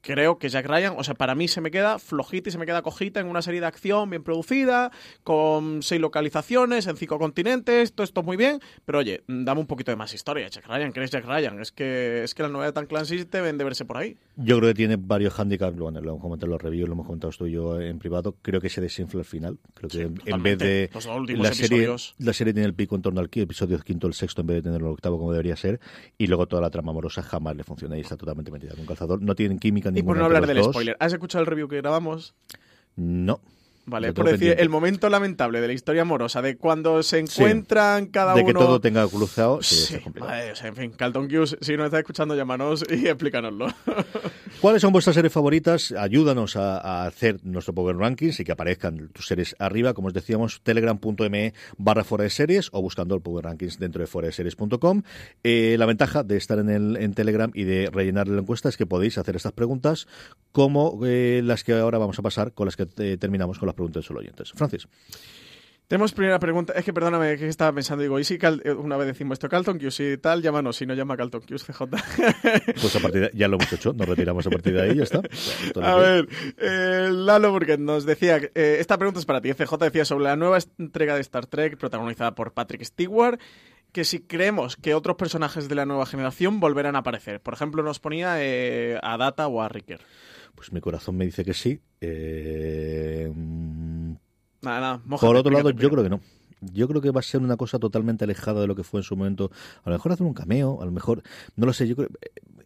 creo 0.00 0.38
que 0.38 0.48
Jack 0.48 0.66
Ryan, 0.66 0.94
o 0.96 1.04
sea, 1.04 1.14
para 1.14 1.34
mí 1.34 1.48
se 1.48 1.60
me 1.60 1.70
queda 1.70 1.98
flojita 1.98 2.48
y 2.48 2.52
se 2.52 2.58
me 2.58 2.66
queda 2.66 2.82
cojita 2.82 3.20
en 3.20 3.26
una 3.26 3.42
serie 3.42 3.60
de 3.60 3.66
acción 3.66 4.10
bien 4.10 4.22
producida, 4.22 4.90
con 5.24 5.82
seis 5.82 6.00
localizaciones 6.00 6.86
en 6.86 6.96
cinco 6.96 7.18
continentes, 7.18 7.92
todo 7.92 8.04
esto 8.04 8.22
muy 8.22 8.36
bien, 8.36 8.60
pero 8.84 8.98
oye, 8.98 9.22
dame 9.26 9.60
un 9.60 9.66
poquito 9.66 9.90
de 9.90 9.96
más 9.96 10.14
historia, 10.14 10.48
Jack 10.48 10.66
Ryan, 10.66 10.92
¿qué 10.92 11.02
es 11.02 11.10
Jack 11.10 11.24
Ryan? 11.24 11.60
Es 11.60 11.72
que, 11.72 12.24
es 12.24 12.34
que 12.34 12.42
las 12.42 12.52
novedades 12.52 12.74
tan 12.74 12.86
Clancy 12.86 13.24
deben 13.24 13.58
de 13.58 13.64
verse 13.64 13.84
por 13.84 13.96
ahí. 13.96 14.16
Yo 14.36 14.58
creo 14.58 14.70
que 14.70 14.74
tiene 14.74 14.96
varios 14.96 15.38
handicaps, 15.38 15.76
bueno, 15.76 16.00
lo 16.00 16.10
hemos 16.10 16.22
comentado 16.22 16.46
en 16.46 16.52
los 16.52 16.62
reviews, 16.62 16.88
lo 16.88 16.94
hemos 16.94 17.06
comentado 17.06 17.32
tú 17.36 17.46
y 17.46 17.52
yo 17.52 17.80
en 17.80 17.98
privado, 17.98 18.36
creo 18.42 18.60
que 18.60 18.68
se 18.68 18.80
desinfla 18.80 19.20
al 19.20 19.26
final, 19.26 19.58
creo 19.74 19.90
que 19.90 20.30
en 20.30 20.42
vez 20.42 20.58
de 20.58 20.90
la 21.36 21.52
serie, 21.52 21.88
la 22.18 22.32
serie 22.32 22.52
tiene 22.52 22.66
el 22.66 22.74
pico 22.74 22.96
en 22.96 23.02
torno 23.02 23.20
al 23.20 23.28
episodio 23.32 23.78
quinto 23.80 24.06
el 24.06 24.14
sexto 24.14 24.40
en 24.40 24.46
vez 24.46 24.56
de 24.56 24.62
tener 24.62 24.80
el 24.80 24.86
octavo 24.86 25.18
como 25.18 25.32
debería 25.32 25.56
ser, 25.56 25.80
y 26.16 26.26
luego 26.26 26.46
toda 26.46 26.62
la 26.62 26.70
trama 26.70 26.90
amorosa 26.90 27.22
jamás 27.22 27.56
le 27.56 27.64
funciona 27.64 27.96
y 27.96 28.00
está 28.00 28.16
totalmente 28.16 28.50
metida 28.50 28.74
con 28.74 28.86
calzador, 28.86 29.20
no 29.22 29.34
tienen 29.34 29.58
química 29.58 29.90
y 29.98 30.02
por 30.02 30.16
no 30.16 30.24
hablar 30.24 30.46
del 30.46 30.62
spoiler, 30.62 30.96
¿has 31.00 31.12
escuchado 31.12 31.42
el 31.42 31.46
review 31.46 31.68
que 31.68 31.76
grabamos? 31.76 32.34
No. 32.96 33.40
Vale, 33.88 34.12
por 34.12 34.28
decir, 34.28 34.54
el 34.58 34.68
momento 34.68 35.08
lamentable 35.08 35.60
de 35.60 35.66
la 35.66 35.72
historia 35.72 36.02
amorosa, 36.02 36.42
de 36.42 36.56
cuando 36.56 37.02
se 37.02 37.18
encuentran 37.18 38.06
cada 38.06 38.34
uno. 38.34 38.42
De 38.42 38.46
que 38.46 38.52
todo 38.52 38.80
tenga 38.80 39.06
cruzado, 39.08 39.62
sí, 39.62 39.96
Vale, 40.18 40.52
o 40.52 40.56
sea, 40.56 40.68
en 40.68 40.76
fin, 40.76 40.90
Calton 40.90 41.24
Hughes, 41.24 41.56
si 41.60 41.76
nos 41.76 41.86
está 41.86 41.98
escuchando, 41.98 42.36
llámanos 42.36 42.84
y 42.90 43.06
explícanoslo. 43.06 43.68
¿Cuáles 44.60 44.82
son 44.82 44.92
vuestras 44.92 45.14
series 45.14 45.32
favoritas? 45.32 45.92
Ayúdanos 45.92 46.56
a, 46.56 47.06
hacer 47.06 47.38
nuestro 47.44 47.74
Power 47.74 47.96
Rankings 47.96 48.40
y 48.40 48.44
que 48.44 48.52
aparezcan 48.52 49.08
tus 49.08 49.26
series 49.26 49.54
arriba, 49.58 49.94
como 49.94 50.08
os 50.08 50.14
decíamos, 50.14 50.60
telegram.me 50.62 51.54
barra 51.76 52.04
fuera 52.04 52.24
de 52.24 52.30
series 52.30 52.68
o 52.72 52.82
buscando 52.82 53.14
el 53.14 53.22
Power 53.22 53.44
Rankings 53.44 53.78
dentro 53.78 54.00
de 54.00 54.06
fuera 54.06 54.26
de 54.26 54.32
series.com. 54.32 55.02
Eh, 55.44 55.76
la 55.78 55.86
ventaja 55.86 56.24
de 56.24 56.36
estar 56.36 56.58
en, 56.58 56.70
el, 56.70 56.96
en 56.96 57.14
Telegram 57.14 57.50
y 57.54 57.64
de 57.64 57.88
rellenar 57.90 58.28
la 58.28 58.40
encuesta 58.40 58.68
es 58.68 58.76
que 58.76 58.86
podéis 58.86 59.16
hacer 59.16 59.36
estas 59.36 59.52
preguntas 59.52 60.08
como 60.52 60.98
eh, 61.06 61.40
las 61.44 61.62
que 61.62 61.74
ahora 61.74 61.98
vamos 61.98 62.18
a 62.18 62.22
pasar, 62.22 62.52
con 62.52 62.66
las 62.66 62.76
que 62.76 62.88
eh, 62.98 63.16
terminamos 63.16 63.58
con 63.58 63.66
las 63.66 63.76
preguntas 63.78 64.02
de 64.02 64.06
solo 64.06 64.20
oyentes. 64.20 64.52
Francis. 64.52 64.86
Tenemos 65.88 66.12
primera 66.12 66.38
pregunta. 66.38 66.74
Es 66.74 66.84
que 66.84 66.92
perdóname, 66.92 67.38
que 67.38 67.48
estaba 67.48 67.72
pensando. 67.72 68.02
Digo, 68.02 68.18
¿y 68.18 68.24
si 68.24 68.34
eh, 68.34 68.72
una 68.72 68.98
vez 68.98 69.06
decimos 69.06 69.36
esto 69.36 69.48
Calton 69.48 69.78
Q's 69.78 70.00
y 70.00 70.18
tal? 70.18 70.42
Llámanos. 70.42 70.76
Si 70.76 70.84
no 70.84 70.92
llama 70.92 71.16
Calton 71.16 71.40
Q's, 71.40 71.64
CJ. 71.64 71.84
Pues 72.78 72.94
a 72.96 73.00
partir 73.00 73.22
de, 73.22 73.30
ya 73.32 73.48
lo 73.48 73.56
hemos 73.56 73.72
hecho. 73.72 73.94
Nos 73.94 74.06
retiramos 74.06 74.46
a 74.46 74.50
partir 74.50 74.74
de 74.74 74.82
ahí 74.82 74.90
y 74.90 74.96
ya 74.96 75.04
está. 75.04 75.22
A 75.82 75.96
ver, 75.96 76.28
eh, 76.58 77.08
Lalo 77.10 77.52
Burger 77.52 77.80
nos 77.80 78.04
decía. 78.04 78.36
Eh, 78.36 78.76
esta 78.80 78.98
pregunta 78.98 79.18
es 79.18 79.24
para 79.24 79.40
ti. 79.40 79.50
CJ 79.54 79.78
decía 79.78 80.04
sobre 80.04 80.24
la 80.24 80.36
nueva 80.36 80.58
entrega 80.76 81.14
de 81.14 81.22
Star 81.22 81.46
Trek 81.46 81.78
protagonizada 81.78 82.34
por 82.34 82.52
Patrick 82.52 82.84
Stewart 82.84 83.40
que 83.90 84.04
si 84.04 84.20
creemos 84.20 84.76
que 84.76 84.92
otros 84.92 85.16
personajes 85.16 85.70
de 85.70 85.74
la 85.74 85.86
nueva 85.86 86.04
generación 86.04 86.60
volverán 86.60 86.96
a 86.96 86.98
aparecer. 86.98 87.40
Por 87.40 87.54
ejemplo, 87.54 87.82
nos 87.82 87.98
ponía 87.98 88.34
a 88.34 89.16
Data 89.16 89.48
o 89.48 89.62
a 89.62 89.70
Riker. 89.70 90.02
Pues 90.54 90.72
mi 90.72 90.80
corazón 90.80 91.16
me 91.16 91.24
dice 91.24 91.44
que 91.44 91.54
sí. 91.54 91.80
Eh, 92.00 93.32
nada, 94.62 94.80
nada, 94.80 95.18
Por 95.18 95.36
otro 95.36 95.52
lado, 95.52 95.70
yo 95.70 95.90
creo 95.90 96.02
que 96.02 96.10
no. 96.10 96.20
Yo 96.60 96.88
creo 96.88 97.00
que 97.00 97.12
va 97.12 97.20
a 97.20 97.22
ser 97.22 97.40
una 97.40 97.56
cosa 97.56 97.78
totalmente 97.78 98.24
alejada 98.24 98.60
de 98.60 98.66
lo 98.66 98.74
que 98.74 98.82
fue 98.82 99.00
en 99.00 99.04
su 99.04 99.16
momento. 99.16 99.50
A 99.84 99.90
lo 99.90 99.96
mejor 99.96 100.12
hacer 100.12 100.26
un 100.26 100.34
cameo, 100.34 100.82
a 100.82 100.84
lo 100.84 100.90
mejor, 100.90 101.22
no 101.54 101.66
lo 101.66 101.72
sé, 101.72 101.86
yo 101.86 101.94
creo, 101.94 102.08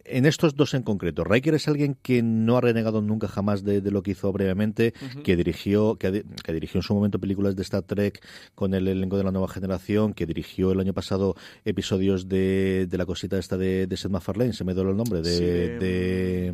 en 0.05 0.25
estos 0.25 0.55
dos 0.55 0.73
en 0.73 0.83
concreto, 0.83 1.23
Riker 1.23 1.53
es 1.53 1.67
alguien 1.67 1.95
que 2.01 2.21
no 2.21 2.57
ha 2.57 2.61
renegado 2.61 3.01
nunca 3.01 3.27
jamás 3.27 3.63
de, 3.63 3.81
lo 3.81 4.03
que 4.03 4.11
hizo 4.11 4.31
brevemente, 4.31 4.93
que 5.23 5.35
dirigió 5.35 5.95
que, 5.95 6.23
dirigió 6.47 6.79
en 6.79 6.83
su 6.83 6.93
momento 6.93 7.19
películas 7.19 7.55
de 7.55 7.61
Star 7.61 7.83
Trek 7.83 8.25
con 8.55 8.73
el 8.73 8.87
elenco 8.87 9.17
de 9.17 9.23
la 9.23 9.31
nueva 9.31 9.47
generación, 9.47 10.13
que 10.13 10.25
dirigió 10.25 10.71
el 10.71 10.79
año 10.79 10.93
pasado 10.93 11.35
episodios 11.63 12.27
de, 12.27 12.87
de 12.89 12.97
la 12.97 13.05
cosita 13.05 13.37
esta 13.37 13.57
de, 13.57 13.87
de 13.87 13.97
Seth 13.97 14.11
MacFarlane, 14.11 14.53
se 14.53 14.63
me 14.63 14.73
dio 14.73 14.83
el 14.83 14.97
nombre, 14.97 15.21
de, 15.21 15.79
de, 15.79 16.53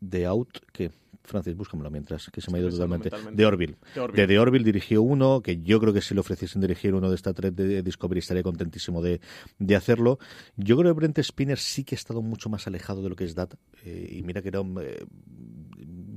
de 0.00 0.26
Out, 0.26 0.58
que 0.72 0.90
Francis, 1.26 1.56
búscamelo 1.56 1.90
mientras, 1.90 2.30
que 2.30 2.40
se 2.40 2.50
me 2.50 2.58
ha 2.58 2.60
ido 2.60 2.70
totalmente. 2.70 3.10
De 3.32 3.46
Orville. 3.46 3.76
De, 4.14 4.26
de 4.26 4.38
Orville 4.38 4.64
dirigió 4.64 5.02
uno, 5.02 5.40
que 5.42 5.62
yo 5.62 5.80
creo 5.80 5.92
que 5.92 6.00
si 6.00 6.14
le 6.14 6.20
ofreciesen 6.20 6.60
dirigir 6.60 6.94
uno 6.94 7.08
de 7.08 7.16
esta 7.16 7.34
tres 7.34 7.54
de 7.54 7.82
Discovery 7.82 8.20
estaría 8.20 8.42
contentísimo 8.42 9.02
de, 9.02 9.20
de, 9.58 9.76
hacerlo. 9.76 10.18
Yo 10.56 10.76
creo 10.76 10.92
que 10.92 10.96
Brent 10.96 11.18
Spinner 11.22 11.58
sí 11.58 11.84
que 11.84 11.94
ha 11.94 11.98
estado 11.98 12.22
mucho 12.22 12.48
más 12.48 12.66
alejado 12.66 13.02
de 13.02 13.08
lo 13.08 13.16
que 13.16 13.24
es 13.24 13.34
Data. 13.34 13.58
Eh, 13.84 14.16
y 14.18 14.22
mira 14.22 14.42
que 14.42 14.48
era 14.48 14.60
eh, 14.60 15.04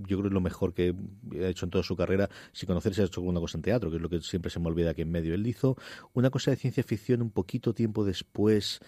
yo 0.09 0.17
creo 0.17 0.21
que 0.23 0.27
es 0.27 0.33
lo 0.33 0.41
mejor 0.41 0.73
que 0.73 0.95
ha 1.41 1.47
hecho 1.47 1.65
en 1.65 1.69
toda 1.69 1.83
su 1.83 1.95
carrera. 1.95 2.29
Si 2.51 2.65
conocerse 2.65 3.01
ha 3.01 3.05
hecho 3.05 3.21
alguna 3.21 3.39
cosa 3.39 3.57
en 3.57 3.61
teatro, 3.61 3.89
que 3.89 3.97
es 3.97 4.01
lo 4.01 4.09
que 4.09 4.21
siempre 4.21 4.49
se 4.49 4.59
me 4.59 4.67
olvida 4.67 4.91
aquí 4.91 5.03
en 5.03 5.11
medio. 5.11 5.35
Él 5.35 5.45
hizo 5.45 5.77
una 6.13 6.29
cosa 6.29 6.51
de 6.51 6.57
ciencia 6.57 6.83
ficción 6.83 7.21
un 7.21 7.29
poquito 7.29 7.73
tiempo 7.73 8.03
después 8.03 8.79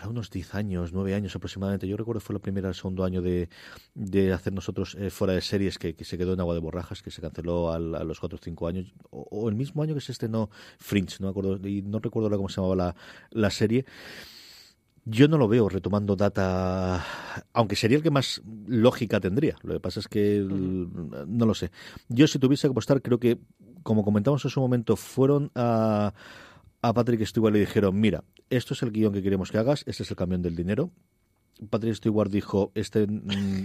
a 0.00 0.08
unos 0.08 0.30
10 0.30 0.54
años, 0.54 0.92
9 0.92 1.14
años 1.14 1.34
aproximadamente. 1.36 1.86
Yo 1.86 1.96
recuerdo 1.96 2.20
que 2.20 2.26
fue 2.26 2.34
la 2.34 2.40
primera, 2.40 2.68
el 2.68 2.74
segundo 2.74 3.04
año 3.04 3.22
de, 3.22 3.48
de 3.94 4.32
hacer 4.32 4.52
nosotros 4.52 4.96
eh, 4.98 5.10
fuera 5.10 5.34
de 5.34 5.40
series 5.40 5.78
que, 5.78 5.94
se 6.04 6.18
quedó 6.18 6.34
en 6.34 6.40
Agua 6.40 6.54
de 6.54 6.60
Borrajas, 6.60 7.02
que 7.02 7.10
se 7.10 7.20
canceló 7.20 7.72
a 7.72 7.78
los 7.78 8.20
4 8.20 8.36
o 8.36 8.42
5 8.42 8.66
años, 8.66 8.94
o, 9.10 9.48
el 9.48 9.54
mismo 9.54 9.82
año 9.82 9.94
que 9.94 10.00
se 10.00 10.12
estrenó 10.12 10.50
Fringe, 10.78 11.16
no, 11.20 11.28
acuerdo, 11.28 11.56
y 11.66 11.82
no 11.82 11.98
recuerdo 11.98 12.36
cómo 12.36 12.48
se 12.48 12.56
llamaba 12.56 12.76
la, 12.76 12.96
la 13.30 13.50
serie. 13.50 13.84
Yo 15.06 15.28
no 15.28 15.36
lo 15.36 15.48
veo 15.48 15.68
retomando 15.68 16.16
data, 16.16 17.04
aunque 17.52 17.76
sería 17.76 17.98
el 17.98 18.02
que 18.02 18.10
más 18.10 18.40
lógica 18.66 19.20
tendría. 19.20 19.56
Lo 19.62 19.74
que 19.74 19.80
pasa 19.80 20.00
es 20.00 20.08
que 20.08 20.42
no 20.42 21.44
lo 21.44 21.54
sé. 21.54 21.70
Yo 22.08 22.26
si 22.26 22.38
tuviese 22.38 22.66
que 22.66 22.70
apostar, 22.70 23.02
creo 23.02 23.18
que, 23.20 23.38
como 23.82 24.02
comentamos 24.02 24.42
en 24.46 24.50
su 24.50 24.60
momento, 24.60 24.96
fueron 24.96 25.50
a 25.54 26.14
a 26.86 26.92
Patrick 26.92 27.24
Stewart 27.24 27.54
le 27.54 27.60
dijeron, 27.60 27.98
mira, 27.98 28.24
esto 28.50 28.74
es 28.74 28.82
el 28.82 28.92
guion 28.92 29.14
que 29.14 29.22
queremos 29.22 29.50
que 29.50 29.56
hagas, 29.56 29.84
este 29.86 30.02
es 30.02 30.10
el 30.10 30.16
camión 30.18 30.42
del 30.42 30.54
dinero, 30.54 30.90
Patrick 31.70 31.94
Stewart 31.94 32.30
dijo, 32.30 32.72
este... 32.74 33.06
mm, 33.06 33.20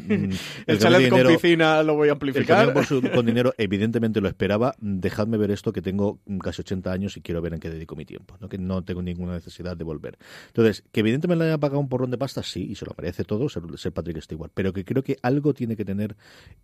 mm, 0.08 0.30
El 0.68 0.80
chalet 0.80 1.10
con 1.10 1.20
dinero- 1.20 1.30
piscina 1.40 1.84
lo 1.84 1.96
voy 1.96 2.08
a 2.08 2.12
el 2.12 2.12
amplificar. 2.14 2.74
por 2.74 2.86
su- 2.86 3.02
con 3.14 3.26
dinero, 3.26 3.54
evidentemente 3.58 4.22
lo 4.22 4.28
esperaba. 4.28 4.76
Dejadme 4.80 5.38
ver 5.38 5.52
esto, 5.52 5.74
que 5.74 5.82
tengo 5.82 6.20
casi 6.42 6.62
80 6.62 6.92
años 6.92 7.18
y 7.18 7.22
quiero 7.22 7.42
ver 7.42 7.54
en 7.54 7.60
qué 7.60 7.70
dedico 7.70 7.96
mi 7.96 8.06
tiempo. 8.06 8.36
¿no? 8.40 8.50
Que 8.50 8.58
no 8.58 8.84
tengo 8.84 9.02
ninguna 9.02 9.34
necesidad 9.34 9.76
de 9.76 9.84
volver. 9.84 10.18
Entonces, 10.48 10.84
que 10.92 11.00
evidentemente 11.02 11.44
le 11.44 11.50
haya 11.50 11.58
pagado 11.58 11.80
un 11.80 11.90
porrón 11.90 12.12
de 12.12 12.18
pasta, 12.18 12.44
sí, 12.44 12.68
y 12.70 12.76
se 12.76 12.86
lo 12.86 12.94
merece 12.98 13.24
todo, 13.24 13.50
ser, 13.50 13.64
ser 13.78 13.92
Patrick 13.92 14.22
Stewart. 14.22 14.52
Pero 14.54 14.74
que 14.74 14.86
creo 14.86 15.04
que 15.04 15.18
algo 15.22 15.54
tiene 15.54 15.76
que 15.76 15.86
tener 15.86 16.16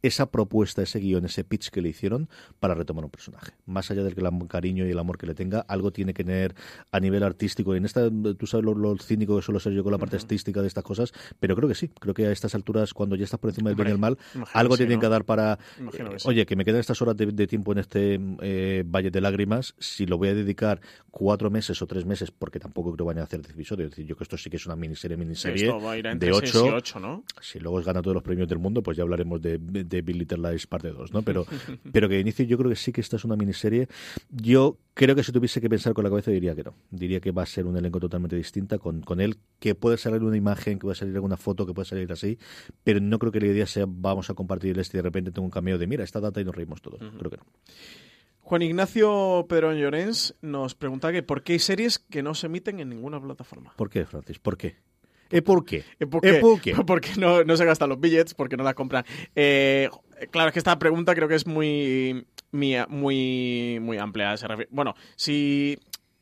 esa 0.02 0.30
propuesta, 0.32 0.82
ese 0.82 1.00
guion, 1.00 1.26
ese 1.26 1.44
pitch 1.44 1.70
que 1.70 1.82
le 1.82 1.90
hicieron 1.90 2.30
para 2.60 2.76
retomar 2.76 3.04
un 3.06 3.12
personaje. 3.12 3.54
Más 3.66 3.90
allá 3.92 4.04
del 4.04 4.16
el 4.16 4.48
cariño 4.48 4.88
y 4.88 4.92
el 4.92 5.00
amor 5.00 5.18
que 5.18 5.28
le 5.28 5.36
tenga, 5.36 5.60
algo 5.68 5.92
tiene 5.92 6.14
que 6.14 6.24
tener 6.24 6.56
a 6.92 7.00
nivel 7.00 7.24
artístico. 7.24 7.74
Y 7.76 7.78
en 7.78 7.86
esta, 7.86 8.10
tú 8.38 8.48
sabes 8.48 8.66
lo, 8.66 8.74
lo 8.74 8.98
cínico 8.98 9.36
que 9.36 9.42
suelo 9.42 9.60
ser 9.60 9.74
yo 9.74 9.84
con 9.84 9.92
la 9.92 9.98
parte 9.98 10.16
artística 10.16 10.62
de 10.62 10.68
estas 10.68 10.84
cosas, 10.84 11.12
pero 11.40 11.56
creo 11.56 11.68
que 11.68 11.76
sí. 11.76 11.90
Creo 12.00 12.14
que 12.14 12.28
a 12.28 12.32
estas 12.32 12.56
alturas, 12.56 12.94
cuando 12.94 13.16
ya 13.16 13.24
estás 13.24 13.40
por 13.40 13.50
encima 13.50 13.70
del 13.70 13.76
bien 13.76 13.90
y 13.90 13.92
el 13.92 13.98
mal, 13.98 14.18
algo 14.54 14.76
sí, 14.76 14.80
tienen 14.80 14.98
¿no? 14.98 15.02
que 15.02 15.10
dar 15.10 15.26
para. 15.26 15.58
Que 15.92 16.02
eh, 16.02 16.08
sí. 16.18 16.28
Oye, 16.28 16.46
que 16.46 16.56
me 16.56 16.66
quedan 16.66 16.80
estas 16.80 17.02
horas 17.02 17.16
de, 17.18 17.28
de 17.28 17.48
tiempo 17.48 17.72
en 17.72 17.80
este 17.80 18.20
eh, 18.42 18.84
Valle 18.86 19.12
de 19.12 19.22
Lágrimas. 19.22 19.76
Si 19.80 20.06
lo 20.06 20.18
voy 20.18 20.30
a 20.30 20.36
dedicar 20.36 20.82
cuatro 21.12 21.50
meses 21.50 21.82
o 21.82 21.88
tres 21.88 22.06
meses, 22.06 22.32
porque 22.32 22.60
tampoco 22.60 22.92
creo 22.92 23.06
que 23.06 23.14
vayan 23.14 23.22
a 23.22 23.26
hacer 23.26 23.42
10 23.42 23.54
episodios. 23.54 23.86
Es 23.88 23.92
decir, 23.92 24.06
yo 24.06 24.16
que 24.16 24.24
esto 24.24 24.38
sí 24.38 24.50
que 24.50 24.58
es 24.58 24.66
una 24.66 24.76
miniserie, 24.76 25.18
miniserie 25.18 25.68
Esto 25.68 25.80
va 25.80 25.94
a 25.94 25.98
ir 25.98 26.06
entre 26.06 26.30
de 26.30 26.36
seis 26.36 26.56
8. 26.56 26.66
y 26.66 26.70
ocho, 26.70 27.00
¿no? 27.00 27.24
Si 27.42 27.60
luego 27.60 27.82
gana 27.82 28.02
todos 28.02 28.16
los 28.16 28.24
premios 28.24 28.48
del 28.48 28.60
mundo, 28.60 28.84
pues 28.84 28.98
ya 28.98 29.04
hablaremos 29.04 29.42
de, 29.42 29.58
de 29.58 30.02
Big 30.02 30.16
Little 30.16 30.50
Lies 30.50 30.68
parte 30.68 30.90
2, 30.90 31.14
¿no? 31.14 31.22
Pero, 31.22 31.46
pero 31.92 32.10
que 32.10 32.16
de 32.16 32.22
inicio 32.22 32.46
yo 32.46 32.58
creo 32.58 32.70
que 32.70 32.76
sí 32.76 32.92
que 32.92 33.02
esta 33.02 33.16
es 33.16 33.26
una 33.26 33.36
miniserie. 33.36 33.88
Yo 34.30 34.78
creo 34.96 35.16
que 35.16 35.24
si 35.24 35.32
tuviese 35.32 35.62
que 35.62 35.70
pensar 35.70 35.94
con 35.94 36.04
la 36.04 36.10
cabeza 36.10 36.32
diría 36.32 36.56
que 36.56 36.64
no. 36.64 36.74
Diría 36.90 37.20
que 37.20 37.32
va 37.32 37.44
a 37.44 37.46
ser 37.46 37.68
un 37.68 37.78
elenco 37.78 38.00
totalmente 38.00 38.36
distinta 38.36 38.80
con, 38.80 39.02
con 39.02 39.22
él, 39.22 39.38
que 39.60 39.76
puede 39.76 39.98
salir 39.98 40.24
una 40.24 40.38
imagen, 40.38 40.80
que 40.80 40.84
puede 40.84 40.96
salir 40.96 41.14
alguna 41.14 41.38
foto, 41.38 41.68
que 41.68 41.74
puede 41.74 41.86
salir 41.86 42.12
así, 42.12 42.40
pero 42.84 43.00
no 43.00 43.20
creo 43.20 43.32
que 43.32 43.42
la 43.42 43.48
idea 43.48 43.68
sea 43.68 43.86
vamos 43.88 44.32
a 44.32 44.34
compartir 44.34 44.80
este 44.80 44.98
y 44.98 45.00
de 45.00 45.04
repente 45.04 45.32
tengo 45.32 45.46
un 45.46 45.52
cameo 45.52 45.78
de 45.78 45.86
mira 45.86 46.04
esta 46.04 46.20
data 46.20 46.42
y 46.42 46.46
nos 46.46 46.56
reímos 46.56 46.82
todos. 46.82 47.00
Creo 47.20 47.30
que 47.30 47.38
no. 47.38 47.44
Juan 48.40 48.62
Ignacio 48.62 49.46
Pedrón 49.50 49.76
Llorens 49.76 50.36
nos 50.42 50.76
pregunta 50.76 51.12
que 51.12 51.24
por 51.24 51.44
qué 51.44 51.54
hay 51.54 51.60
series 51.60 52.00
que 52.00 52.24
no 52.24 52.34
se 52.36 52.46
emiten 52.46 52.80
en 52.80 52.90
ninguna 52.90 53.20
plataforma. 53.20 53.74
¿Por 53.76 53.90
qué, 53.90 54.06
Francis? 54.06 54.40
¿Por 54.40 54.56
qué? 54.56 54.76
¿Eh, 55.32 55.42
¿Por 55.42 55.66
qué? 55.66 55.84
Eh, 56.00 56.06
¿Por 56.06 56.26
¿Eh, 56.26 56.34
qué? 56.34 56.40
por 56.40 56.62
qué? 56.62 56.76
Porque 56.86 57.10
no, 57.18 57.44
no 57.44 57.58
se 57.58 57.66
gastan 57.66 57.90
los 57.90 58.00
billets, 58.00 58.34
porque 58.34 58.56
no 58.56 58.64
las 58.64 58.76
compran. 58.76 59.04
Eh, 59.36 59.90
claro, 60.30 60.50
es 60.50 60.54
que 60.54 60.60
esta 60.60 60.78
pregunta 60.78 61.16
creo 61.16 61.28
que 61.28 61.36
es 61.36 61.48
muy, 61.48 62.28
muy, 62.56 63.80
muy, 63.80 63.98
amplia. 63.98 64.36
Bueno, 64.72 64.96
si 65.16 65.78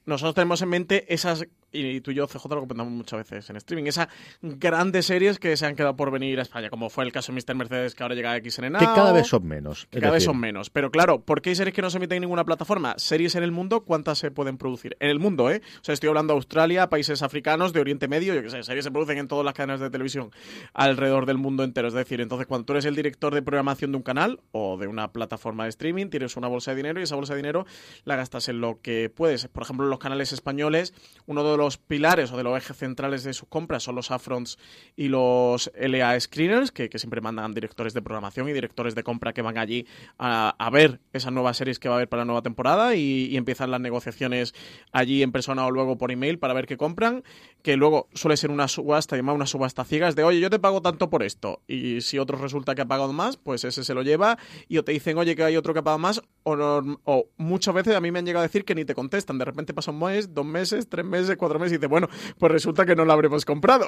nosotros 0.06 0.36
tenemos 0.36 0.62
en 0.62 0.70
mente 0.70 1.14
esas, 1.14 1.46
y 1.74 2.02
tú 2.02 2.12
y 2.12 2.16
yo, 2.16 2.28
CJ, 2.28 2.48
lo 2.50 2.62
comentamos 2.62 2.94
muchas 2.94 3.20
veces 3.20 3.50
en 3.50 3.58
streaming, 3.58 3.86
esas 3.88 4.08
grandes 4.42 5.06
series 5.06 5.40
que 5.40 5.58
se 5.58 5.66
han 5.66 5.76
quedado 5.76 5.96
por 5.96 6.12
venir 6.12 6.40
a 6.40 6.44
España, 6.44 6.70
como 6.70 6.90
fue 6.90 7.04
el 7.04 7.12
caso 7.12 7.32
de 7.32 7.42
Mr. 7.42 7.56
Mercedes, 7.56 7.96
que 7.96 8.04
ahora 8.04 8.16
llega 8.16 8.32
a 8.32 8.38
XN 8.38 8.74
Que 8.78 8.86
cada 8.86 9.12
vez 9.12 9.28
son 9.28 9.46
menos. 9.48 9.88
que 9.90 10.00
cada 10.00 10.14
vez 10.14 10.24
son 10.24 10.40
menos. 10.40 10.70
Pero 10.70 10.92
claro, 10.92 11.20
¿por 11.22 11.42
qué 11.42 11.50
hay 11.50 11.56
series 11.56 11.74
que 11.74 11.82
no 11.82 11.90
se 11.90 11.98
emiten 11.98 12.18
en 12.18 12.22
ninguna 12.22 12.46
plataforma? 12.46 12.94
Series 12.98 13.36
en 13.36 13.44
el 13.44 13.52
mundo, 13.52 13.82
¿cuántas 13.82 14.20
se 14.20 14.32
pueden 14.32 14.58
producir? 14.58 14.96
En 15.00 15.10
el 15.10 15.20
mundo, 15.20 15.50
¿eh? 15.50 15.62
O 15.82 15.84
sea, 15.84 15.94
estoy 15.94 16.10
hablando 16.10 16.34
de 16.34 16.38
Australia, 16.38 16.90
países 16.90 17.22
africanos, 17.24 17.74
de 17.74 17.80
Oriente 17.82 18.08
Medio, 18.08 18.34
yo 18.36 18.44
qué 18.44 18.50
sé, 18.50 18.64
series 18.64 18.86
se 18.86 18.92
producen 18.92 19.18
en 19.18 19.28
todas 19.28 19.46
las 19.46 19.54
cadenas 19.54 19.80
de 19.80 19.90
televisión 19.90 20.32
alrededor 20.74 21.26
del 21.26 21.38
mundo 21.38 21.64
entero. 21.64 21.88
Es 21.88 21.94
decir, 21.94 22.22
entonces 22.22 22.48
cuando 22.48 22.66
tú 22.66 22.74
eres 22.74 22.86
el 22.86 22.96
director 22.96 23.34
de 23.34 23.42
programación 23.42 23.92
de 23.92 23.98
un 23.98 24.04
canal 24.04 24.40
o 24.52 24.78
de 24.78 24.88
una 24.88 25.12
plataforma 25.12 25.64
de 25.64 25.70
streaming, 25.70 26.08
tienes 26.08 26.38
una 26.38 26.48
bolsa 26.48 26.72
de 26.72 26.78
dinero 26.78 27.00
y 27.00 27.04
esa 27.04 27.16
bolsa 27.16 27.34
de 27.34 27.38
dinero 27.38 27.66
la 28.06 28.16
gastas 28.16 28.50
en 28.50 28.62
lo 28.62 28.80
que 28.82 29.10
puedes. 29.10 29.48
Por 29.48 29.64
ejemplo, 29.64 29.86
en 29.86 29.90
los 29.90 30.00
canales 30.00 30.34
españoles, 30.34 30.94
uno 31.26 31.44
de 31.44 31.58
los 31.58 31.63
pilares 31.78 32.32
o 32.32 32.38
de 32.38 32.44
los 32.44 32.58
ejes 32.58 32.78
centrales 32.78 33.24
de 33.24 33.34
sus 33.34 33.48
compras 33.48 33.84
son 33.84 33.96
los 33.96 34.12
upfronts 34.12 34.58
y 34.96 35.08
los 35.08 35.72
LA 35.76 36.20
screeners, 36.20 36.72
que, 36.72 36.90
siempre 36.98 37.22
mandan 37.22 37.54
directores 37.54 37.94
de 37.94 38.02
programación 38.02 38.48
y 38.50 38.54
directores 38.54 38.96
de 38.96 39.04
compra 39.04 39.34
que 39.34 39.42
van 39.42 39.58
allí 39.58 39.88
a, 40.18 40.56
a 40.58 40.70
ver 40.70 41.00
esas 41.12 41.34
nuevas 41.34 41.58
series 41.58 41.80
que 41.80 41.90
va 41.90 41.96
a 41.96 41.98
haber 41.98 42.10
para 42.10 42.22
la 42.22 42.26
nueva 42.26 42.42
temporada 42.42 42.96
y, 42.96 43.26
y 43.26 43.38
empiezan 43.38 43.72
las 43.72 43.82
negociaciones 43.82 44.54
allí 44.92 45.24
en 45.24 45.32
persona 45.32 45.66
o 45.66 45.72
luego 45.72 45.98
por 45.98 46.12
email 46.12 46.40
para 46.40 46.54
ver 46.54 46.68
qué 46.68 46.78
compran, 46.78 47.24
que 47.64 47.78
luego 47.78 48.10
suele 48.14 48.36
ser 48.36 48.52
una 48.52 48.68
subasta, 48.68 49.16
llamada 49.16 49.36
una 49.36 49.48
subasta 49.48 49.86
ciegas 49.86 50.16
de, 50.16 50.24
oye, 50.24 50.42
yo 50.42 50.50
te 50.50 50.60
pago 50.60 50.82
tanto 50.82 51.10
por 51.10 51.24
esto, 51.24 51.62
y 51.66 52.02
si 52.02 52.20
otro 52.20 52.38
resulta 52.38 52.76
que 52.76 52.82
ha 52.82 52.86
pagado 52.86 53.14
más, 53.14 53.38
pues 53.38 53.64
ese 53.64 53.86
se 53.86 53.94
lo 53.94 54.04
lleva, 54.04 54.38
y 54.68 54.78
o 54.78 54.84
te 54.84 54.92
dicen, 54.92 55.18
oye, 55.18 55.36
que 55.36 55.44
hay 55.44 55.56
otro 55.56 55.74
que 55.74 55.80
ha 55.80 55.84
pagado 55.84 56.00
más, 56.00 56.22
o, 56.44 57.30
muchas 57.38 57.74
veces 57.74 57.96
a 57.96 58.02
mí 58.02 58.12
me 58.12 58.20
han 58.20 58.26
llegado 58.26 58.44
a 58.44 58.48
decir 58.48 58.66
que 58.66 58.76
ni 58.76 58.84
te 58.84 58.94
contestan, 58.94 59.38
de 59.38 59.46
repente 59.46 59.74
pasa 59.74 59.92
un 59.92 60.00
mes, 60.00 60.34
dos 60.34 60.46
meses, 60.46 60.90
tres 60.90 61.06
meses, 61.06 61.38
cuatro 61.38 61.58
meses, 61.58 61.74
y 61.74 61.78
dices, 61.78 61.90
bueno, 61.90 62.10
pues 62.38 62.52
resulta 62.52 62.86
que 62.86 62.98
no 62.98 63.06
lo 63.06 63.14
habremos 63.14 63.46
comprado, 63.46 63.88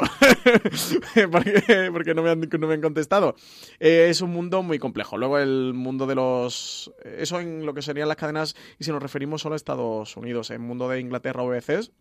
porque, 1.32 1.90
porque 1.92 2.16
no, 2.16 2.24
me 2.24 2.30
han, 2.30 2.40
no 2.40 2.68
me 2.68 2.74
han 2.76 2.82
contestado. 2.82 3.36
Eh, 3.82 4.08
es 4.10 4.22
un 4.22 4.32
mundo 4.32 4.64
muy 4.64 4.80
complejo. 4.80 5.18
Luego 5.18 5.38
el 5.38 5.74
mundo 5.74 6.08
de 6.08 6.16
los... 6.16 6.94
Eso 7.04 7.42
en 7.42 7.66
lo 7.66 7.74
que 7.74 7.82
serían 7.82 8.08
las 8.08 8.18
cadenas, 8.18 8.56
y 8.80 8.86
si 8.86 8.92
nos 8.92 9.04
referimos 9.04 9.42
solo 9.42 9.54
a 9.54 9.58
Estados 9.58 10.16
Unidos, 10.16 10.50
en 10.52 10.62
mundo 10.62 10.88
de 10.88 11.02
Inglaterra 11.02 11.44
o 11.44 11.50
VCs, 11.50 11.92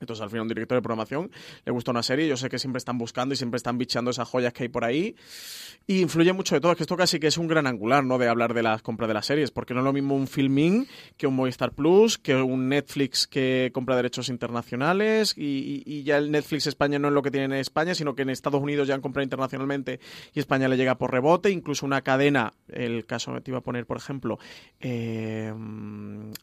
entonces, 0.00 0.22
al 0.22 0.30
final, 0.30 0.42
un 0.42 0.48
director 0.48 0.76
de 0.76 0.82
programación 0.82 1.30
le 1.64 1.72
gusta 1.72 1.90
una 1.90 2.02
serie. 2.02 2.28
Yo 2.28 2.36
sé 2.36 2.48
que 2.48 2.58
siempre 2.58 2.78
están 2.78 2.98
buscando 2.98 3.34
y 3.34 3.36
siempre 3.36 3.56
están 3.56 3.78
bichando 3.78 4.10
esas 4.10 4.28
joyas 4.28 4.52
que 4.52 4.64
hay 4.64 4.68
por 4.68 4.84
ahí. 4.84 5.16
Y 5.86 6.00
influye 6.00 6.32
mucho 6.32 6.54
de 6.54 6.60
todo. 6.60 6.72
Es 6.72 6.76
que 6.76 6.84
esto 6.84 6.96
casi 6.96 7.18
que 7.18 7.28
es 7.28 7.38
un 7.38 7.48
gran 7.48 7.66
angular, 7.66 8.04
¿no? 8.04 8.18
De 8.18 8.28
hablar 8.28 8.54
de 8.54 8.62
las 8.62 8.82
compras 8.82 9.08
de 9.08 9.14
las 9.14 9.26
series. 9.26 9.50
Porque 9.50 9.74
no 9.74 9.80
es 9.80 9.84
lo 9.84 9.92
mismo 9.92 10.14
un 10.14 10.26
Filming 10.26 10.86
que 11.16 11.26
un 11.26 11.34
Movistar 11.34 11.72
Plus, 11.72 12.18
que 12.18 12.36
un 12.36 12.68
Netflix 12.68 13.26
que 13.26 13.70
compra 13.72 13.96
derechos 13.96 14.28
internacionales. 14.28 15.34
Y, 15.36 16.02
ya 16.02 16.18
el 16.18 16.30
Netflix 16.30 16.66
España 16.66 16.98
no 16.98 17.08
es 17.08 17.14
lo 17.14 17.22
que 17.22 17.30
tiene 17.30 17.46
en 17.46 17.52
España, 17.54 17.94
sino 17.94 18.14
que 18.14 18.22
en 18.22 18.30
Estados 18.30 18.62
Unidos 18.62 18.86
ya 18.86 18.94
han 18.94 19.00
comprado 19.00 19.24
internacionalmente 19.24 20.00
y 20.32 20.40
España 20.40 20.68
le 20.68 20.76
llega 20.76 20.96
por 20.96 21.10
rebote. 21.10 21.50
Incluso 21.50 21.86
una 21.86 22.02
cadena, 22.02 22.52
el 22.68 23.06
caso 23.06 23.34
que 23.34 23.40
te 23.40 23.50
iba 23.50 23.58
a 23.58 23.62
poner, 23.62 23.86
por 23.86 23.96
ejemplo. 23.96 24.38
eh, 24.80 25.52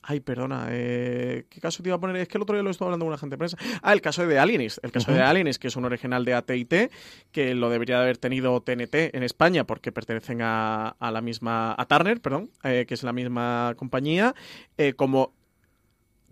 ay, 0.01 0.19
perdona. 0.19 0.67
eh, 0.71 1.45
¿Qué 1.49 1.61
caso 1.61 1.83
te 1.83 1.89
iba 1.89 1.95
a 1.95 1.99
poner? 1.99 2.17
Es 2.17 2.27
que 2.27 2.37
el 2.37 2.41
otro 2.43 2.55
día 2.55 2.63
lo 2.63 2.69
estuve 2.69 2.87
hablando 2.87 3.05
con 3.05 3.09
una 3.09 3.17
gente 3.17 3.37
Ah, 3.81 3.93
el 3.93 4.01
caso 4.01 4.25
de 4.25 4.39
Alienist. 4.39 4.79
El 4.83 4.91
caso 4.91 5.11
de 5.11 5.21
Alienist, 5.21 5.61
que 5.61 5.67
es 5.67 5.75
un 5.75 5.85
original 5.85 6.25
de 6.25 6.33
AT&T, 6.33 6.89
que 7.31 7.55
lo 7.55 7.69
debería 7.69 7.97
de 7.97 8.03
haber 8.03 8.17
tenido 8.17 8.59
TNT 8.61 9.15
en 9.15 9.23
España 9.23 9.65
porque 9.65 9.91
pertenecen 9.91 10.41
a, 10.41 10.89
a 10.99 11.11
la 11.11 11.21
misma... 11.21 11.75
a 11.77 11.85
Turner, 11.85 12.21
perdón, 12.21 12.49
eh, 12.63 12.85
que 12.87 12.93
es 12.93 13.03
la 13.03 13.13
misma 13.13 13.73
compañía. 13.77 14.33
eh, 14.77 14.93
como 14.93 15.33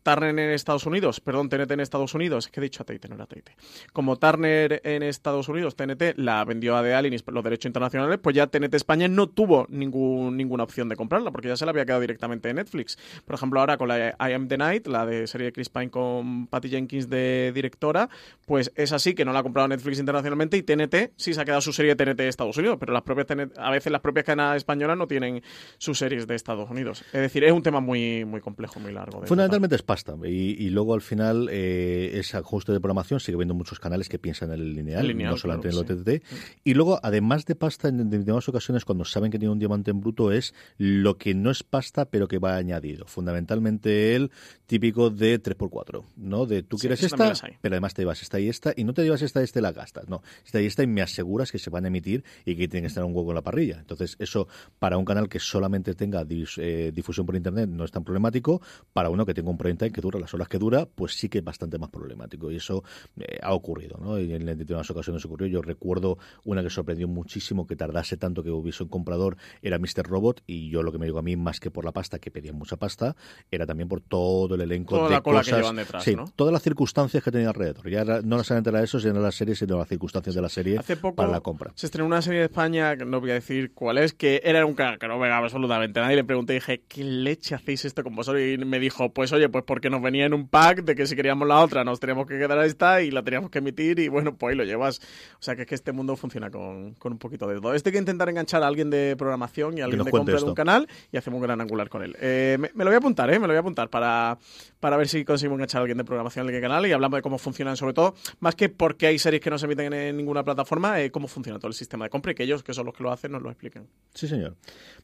Turner 0.04 0.30
en 0.30 0.52
Estados 0.52 0.86
Unidos, 0.86 1.20
perdón, 1.20 1.50
TNT 1.50 1.72
en 1.72 1.80
Estados 1.80 2.14
Unidos, 2.14 2.46
es 2.46 2.52
que 2.52 2.60
he 2.60 2.64
dicho 2.64 2.84
AT&T, 2.84 3.08
no 3.08 3.16
era 3.16 3.24
AT&T. 3.24 3.56
Como 3.94 4.18
Turner 4.18 4.82
en 4.84 5.04
Estados 5.04 5.48
Unidos, 5.50 5.76
TNT 5.76 6.18
la 6.18 6.44
vendió 6.46 6.78
a 6.78 6.84
The 6.84 6.94
Alienist 6.94 7.26
por 7.26 7.34
los 7.34 7.44
derechos 7.44 7.66
internacionales, 7.66 8.20
pues 8.22 8.36
ya 8.36 8.48
TNT 8.48 8.76
España 8.76 9.08
no 9.08 9.28
tuvo 9.28 9.66
ningún, 9.70 10.38
ninguna 10.38 10.64
opción 10.64 10.90
de 10.90 10.96
comprarla, 10.96 11.32
porque 11.32 11.48
ya 11.48 11.58
se 11.58 11.66
la 11.66 11.72
había 11.72 11.86
quedado 11.86 12.02
directamente 12.02 12.50
en 12.50 12.58
Netflix. 12.58 12.98
Por 13.26 13.36
ejemplo, 13.36 13.60
ahora 13.60 13.78
con 13.78 13.88
la 13.88 14.10
I 14.20 14.34
Am 14.34 14.48
The 14.48 14.58
Night, 14.58 14.88
la 14.88 15.06
de 15.06 15.26
serie 15.28 15.46
de 15.46 15.54
Chris 15.54 15.70
Pine 15.70 15.90
con 15.90 16.48
Patty 16.48 16.70
Jenkins 16.70 17.10
de 17.10 17.52
directora, 17.54 18.10
pues 18.46 18.72
es 18.76 18.92
así 18.92 19.16
que 19.16 19.26
no 19.26 19.32
la 19.32 19.40
ha 19.40 19.44
comprado 19.44 19.68
Netflix 19.68 20.00
internacionalmente 20.00 20.58
y 20.58 20.64
TNT 20.64 21.14
sí 21.16 21.34
se 21.34 21.42
ha 21.42 21.46
quedado 21.46 21.62
su 21.62 21.74
serie 21.74 21.96
de 21.96 22.06
TNT 22.06 22.18
de 22.18 22.28
Estados 22.28 22.58
Unidos, 22.58 22.78
pero 22.80 22.94
las 22.94 23.04
propias 23.04 23.28
TNT 23.28 23.58
a 23.58 23.72
veces 23.72 23.92
las 23.92 24.02
propias 24.02 24.26
cadenas 24.26 24.58
españolas 24.58 24.98
no 24.98 25.08
tienen 25.08 25.42
sus 25.78 25.98
series 25.98 26.28
de 26.28 26.36
Estados 26.36 26.70
Unidos. 26.70 27.04
Es 27.14 27.22
decir, 27.22 27.44
es 27.44 27.52
un 27.52 27.64
tema 27.64 27.80
muy, 27.80 28.26
muy 28.26 28.42
complejo, 28.42 28.80
muy 28.80 28.92
largo. 28.92 29.22
de 29.22 29.28
Fundamentalmente 29.28 29.76
es 29.76 29.84
pasta. 29.94 30.16
Y, 30.24 30.56
y 30.66 30.70
luego 30.70 30.94
al 30.94 31.02
final 31.02 31.48
eh, 31.52 32.12
ese 32.16 32.38
ajuste 32.38 32.72
de 32.72 32.80
programación 32.80 33.20
sigue 33.20 33.36
habiendo 33.36 33.54
muchos 33.54 33.80
canales 33.80 34.10
que 34.10 34.20
piensan 34.20 34.50
en 34.52 34.60
el 34.60 34.74
lineal, 34.76 35.02
El 35.02 35.08
lineal, 35.10 35.32
no 35.32 35.38
solamente 35.38 35.70
claro, 35.70 35.86
en 35.88 35.92
el 36.00 36.02
OTT. 36.20 36.24
Y 36.64 36.74
luego, 36.74 37.00
además 37.04 37.46
de 37.46 37.56
pasta, 37.56 37.88
en 37.90 37.98
determinadas 37.98 38.48
ocasiones, 38.50 38.86
cuando 38.86 39.06
saben 39.06 39.32
que 39.32 39.40
tiene 39.40 39.52
un 39.52 39.60
diamante 39.60 39.92
en 39.92 40.00
bruto, 40.02 40.32
es 40.32 40.54
lo 40.78 41.18
que 41.18 41.34
no 41.34 41.52
es 41.52 41.64
pasta, 41.64 42.06
pero 42.06 42.28
que 42.28 42.40
va 42.40 42.56
añadido. 42.56 43.06
Fundamentalmente 43.06 44.16
el 44.16 44.32
típico 44.66 45.10
de 45.10 45.42
3x4, 45.42 46.04
¿no? 46.18 46.46
De 46.46 46.64
tú 46.64 46.78
Sí, 46.78 46.82
quieres 46.88 47.04
esta, 47.04 47.18
pero 47.62 47.76
además 47.76 47.94
te 47.94 48.02
llevas 48.02 48.22
esta 48.22 48.40
y 48.40 48.50
esta, 48.50 48.74
y 48.76 48.84
no 48.84 48.94
te 48.94 49.04
llevas 49.04 49.22
esta 49.22 49.42
y 49.42 49.44
esta 49.44 49.60
y 49.60 49.62
la 49.62 49.72
gastas. 49.72 50.08
No, 50.10 50.22
esta 50.46 50.62
y 50.62 50.66
esta 50.66 50.84
y 50.84 50.88
me 50.88 51.02
aseguras 51.02 51.52
que 51.52 51.60
se 51.60 51.70
van 51.70 51.86
a 51.86 51.88
emitir 51.90 52.24
y 52.46 52.56
que 52.56 52.68
tienen 52.68 52.84
que 52.84 52.88
estar 52.88 53.04
un 53.04 53.14
hueco 53.16 53.30
en 53.32 53.36
la 53.36 53.42
parrilla. 53.42 53.80
Entonces, 53.80 54.16
eso 54.20 54.48
para 54.80 54.98
un 54.98 55.06
canal 55.06 55.30
que 55.30 55.40
solamente 55.40 55.94
tenga 55.94 56.24
dis- 56.26 56.58
eh, 56.62 56.92
difusión 56.94 57.26
por 57.26 57.36
internet 57.36 57.70
no 57.70 57.84
es 57.86 57.92
tan 57.92 58.04
problemático. 58.04 58.62
Para 58.94 59.10
uno 59.10 59.26
que 59.26 59.34
tenga 59.34 59.50
un 59.50 59.58
prime 59.58 59.76
time 59.84 59.92
que 59.92 60.02
dura 60.02 60.20
las 60.20 60.34
horas 60.34 60.48
que 60.48 60.58
dura, 60.58 60.86
pues 60.86 61.14
sí 61.16 61.30
que 61.30 61.40
es 61.40 61.44
bastante 61.44 61.78
más 61.78 61.90
problemático. 61.90 62.52
Y 62.52 62.58
eso 62.58 62.84
eh, 63.20 63.40
ha 63.42 63.54
ocurrido, 63.54 63.98
¿no? 64.02 64.20
Y 64.20 64.34
en 64.34 64.46
determinadas 64.46 64.90
ocasiones 64.92 65.24
ocurrió. 65.26 65.48
Yo 65.48 65.62
recuerdo 65.62 66.18
una 66.46 66.62
que 66.64 66.70
sorprendió 66.70 67.08
muchísimo 67.08 67.66
que 67.68 67.76
tardase 67.76 68.18
tanto 68.18 68.44
que 68.44 68.50
hubiese 68.52 68.84
un 68.84 68.90
comprador, 68.90 69.38
era 69.62 69.80
Mr. 69.80 70.04
Robot, 70.08 70.44
y 70.48 70.70
yo 70.70 70.84
lo 70.84 70.92
que 70.92 70.98
me 70.98 71.06
digo 71.06 71.20
a 71.20 71.22
mí, 71.22 71.36
más 71.36 71.60
que 71.60 71.72
por 71.72 71.86
la 71.86 71.92
pasta, 71.92 72.20
que 72.20 72.32
pedían 72.32 72.56
mucha 72.56 72.76
pasta, 72.78 73.16
era 73.50 73.66
también 73.66 73.88
por 73.90 74.02
todo 74.02 74.56
el 74.56 74.62
elenco 74.62 74.96
Toda 74.98 75.08
de 75.10 75.14
la 75.16 75.22
cola 75.22 75.40
que 75.42 75.46
cosas. 75.52 75.60
llevan 75.60 75.76
detrás, 75.78 76.04
sí, 76.04 76.16
¿no? 76.16 76.26
todas 76.36 76.54
las 76.54 76.62
circunstancias 76.62 77.24
que 77.24 77.32
tenía 77.32 77.48
alrededor. 77.50 77.90
Ya 77.90 78.02
era- 78.02 78.22
no 78.22 78.44
solamente 78.44 78.70
era 78.70 78.84
eso, 78.84 79.00
sino 79.00 79.20
las 79.20 79.36
series, 79.36 79.58
sino 79.60 79.78
las 79.78 79.88
circunstancias 79.88 80.36
de 80.36 80.42
la 80.42 80.50
serie 80.50 80.78
Hace 80.78 80.98
poco 80.98 81.16
para 81.16 81.32
la 81.32 81.42
compra. 81.42 81.72
se 81.76 81.86
estrenó 81.88 82.06
una 82.08 82.22
serie 82.22 82.40
de 82.40 82.46
España, 82.46 82.96
que 82.98 83.06
no 83.06 83.20
voy 83.22 83.32
a 83.32 83.36
decir 83.36 83.74
cuál 83.74 83.98
es, 83.98 84.14
que 84.14 84.42
era 84.44 84.66
un 84.66 84.76
que 84.76 85.08
no 85.08 85.20
pegaba 85.20 85.38
absolutamente 85.38 86.00
nadie. 86.02 86.16
Le 86.18 86.24
pregunté 86.24 86.54
y 86.54 86.56
dije, 86.58 86.82
¿qué 86.88 87.04
leche 87.04 87.56
hacéis 87.56 87.86
esto 87.86 88.04
con 88.04 88.16
vosotros? 88.16 88.42
Y 88.44 88.58
me 88.58 88.80
dijo, 88.80 89.14
pues 89.14 89.32
oye, 89.32 89.48
pues 89.50 89.64
porque 89.74 89.90
nos 89.90 90.04
venía 90.04 90.28
en 90.28 90.36
un 90.36 90.48
pack 90.48 90.84
de 90.84 90.94
que 90.94 91.08
si 91.08 91.16
queríamos 91.16 91.48
la 91.48 91.60
otra 91.60 91.84
nos 91.84 92.00
teníamos 92.00 92.28
que 92.28 92.38
quedar 92.38 92.60
a 92.60 92.66
esta 92.68 93.02
y 93.02 93.10
la 93.10 93.24
teníamos 93.24 93.50
que 93.50 93.58
emitir 93.58 93.98
y 93.98 94.08
bueno, 94.08 94.38
pues 94.38 94.52
ahí 94.52 94.56
lo 94.56 94.64
llevas. 94.64 95.00
O 95.00 95.42
sea 95.42 95.56
que 95.56 95.64
es 95.64 95.68
que 95.68 95.74
este 95.74 95.92
mundo 95.92 96.16
funciona 96.16 96.52
con, 96.52 96.94
con 96.94 97.14
un 97.14 97.18
poquito 97.18 97.48
de 97.48 97.60
todo. 97.60 97.74
Este 97.74 97.90
hay 97.90 97.94
que 97.94 97.98
intentar 97.98 98.30
enganchar 98.30 98.62
a 98.62 98.68
alguien 98.68 98.92
de 98.92 99.16
programación 99.18 99.76
y 99.76 99.82
a 99.82 99.86
alguien 99.86 100.04
de 100.04 100.12
compra 100.12 100.38
de 100.38 100.44
un 100.44 100.54
canal 100.54 100.88
y 101.12 101.18
hacemos 101.18 101.38
un 101.38 101.42
gran 101.42 101.60
angular 101.60 101.90
con 101.90 102.04
él. 102.04 102.16
Eh, 102.22 102.58
me, 102.60 102.70
me 102.76 102.84
lo 102.84 102.92
voy 102.92 102.94
a 102.94 102.98
apuntar, 103.00 103.34
¿eh? 103.34 103.40
Me 103.40 103.48
lo 103.48 103.54
voy 103.54 103.58
a 103.58 103.62
apuntar 103.62 103.90
para, 103.90 104.38
para 104.80 104.96
ver 104.96 105.08
si 105.08 105.26
conseguimos 105.26 105.56
enganchar 105.56 105.80
a 105.80 105.82
alguien 105.82 105.98
de 105.98 106.04
programación 106.04 106.48
en 106.48 106.54
el 106.54 106.62
canal 106.62 106.86
y 106.86 106.92
hablamos 106.92 107.18
de 107.18 107.24
cómo 107.24 107.40
funcionan, 107.40 107.76
sobre 107.76 107.94
todo, 107.94 108.14
más 108.42 108.54
que 108.54 108.70
porque 108.70 109.08
hay 109.08 109.18
series 109.18 109.42
que 109.42 109.50
no 109.50 109.58
se 109.58 109.66
emiten 109.66 109.92
en 109.92 110.16
ninguna 110.16 110.44
plataforma, 110.44 111.02
eh, 111.02 111.10
cómo 111.10 111.28
funciona 111.28 111.58
todo 111.58 111.70
el 111.70 111.74
sistema 111.74 112.06
de 112.06 112.12
compra 112.12 112.34
y 112.34 112.36
que 112.36 112.44
ellos, 112.44 112.62
que 112.62 112.76
son 112.76 112.86
los 112.86 112.94
que 112.94 113.02
lo 113.02 113.12
hacen, 113.12 113.32
nos 113.32 113.42
lo 113.42 113.50
expliquen. 113.50 113.88
Sí, 114.14 114.28
señor. 114.28 114.56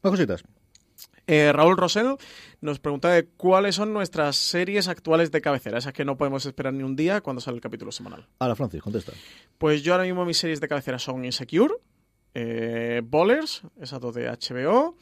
Más 0.04 0.12
cositas. 0.12 0.44
Eh, 1.28 1.52
Raúl 1.54 1.78
Rosell 1.78 2.16
nos 2.62 2.80
pregunta 2.80 3.10
de 3.10 3.26
cuáles 3.26 3.76
son 3.76 3.93
nuestras 3.93 4.36
series 4.36 4.88
actuales 4.88 5.32
de 5.32 5.41
cabecera, 5.41 5.78
esas 5.78 5.93
que 5.93 6.06
no 6.06 6.18
podemos 6.18 6.45
esperar 6.45 6.74
ni 6.74 6.84
un 6.84 6.95
día 6.95 7.22
cuando 7.22 7.39
sale 7.41 7.56
el 7.56 7.62
capítulo 7.62 7.91
semanal. 7.91 8.28
Ahora, 8.39 8.56
Francis, 8.56 8.82
contesta. 8.82 9.14
Pues 9.58 9.84
yo 9.84 9.93
ahora 9.93 10.06
mismo 10.06 10.26
mis 10.26 10.38
series 10.38 10.60
de 10.60 10.68
cabecera 10.68 11.00
son 11.00 11.24
Insecure, 11.26 11.74
eh, 12.34 13.02
Ballers, 13.04 13.62
esas 13.80 14.00
dos 14.00 14.16
de 14.16 14.28
HBO. 14.28 14.97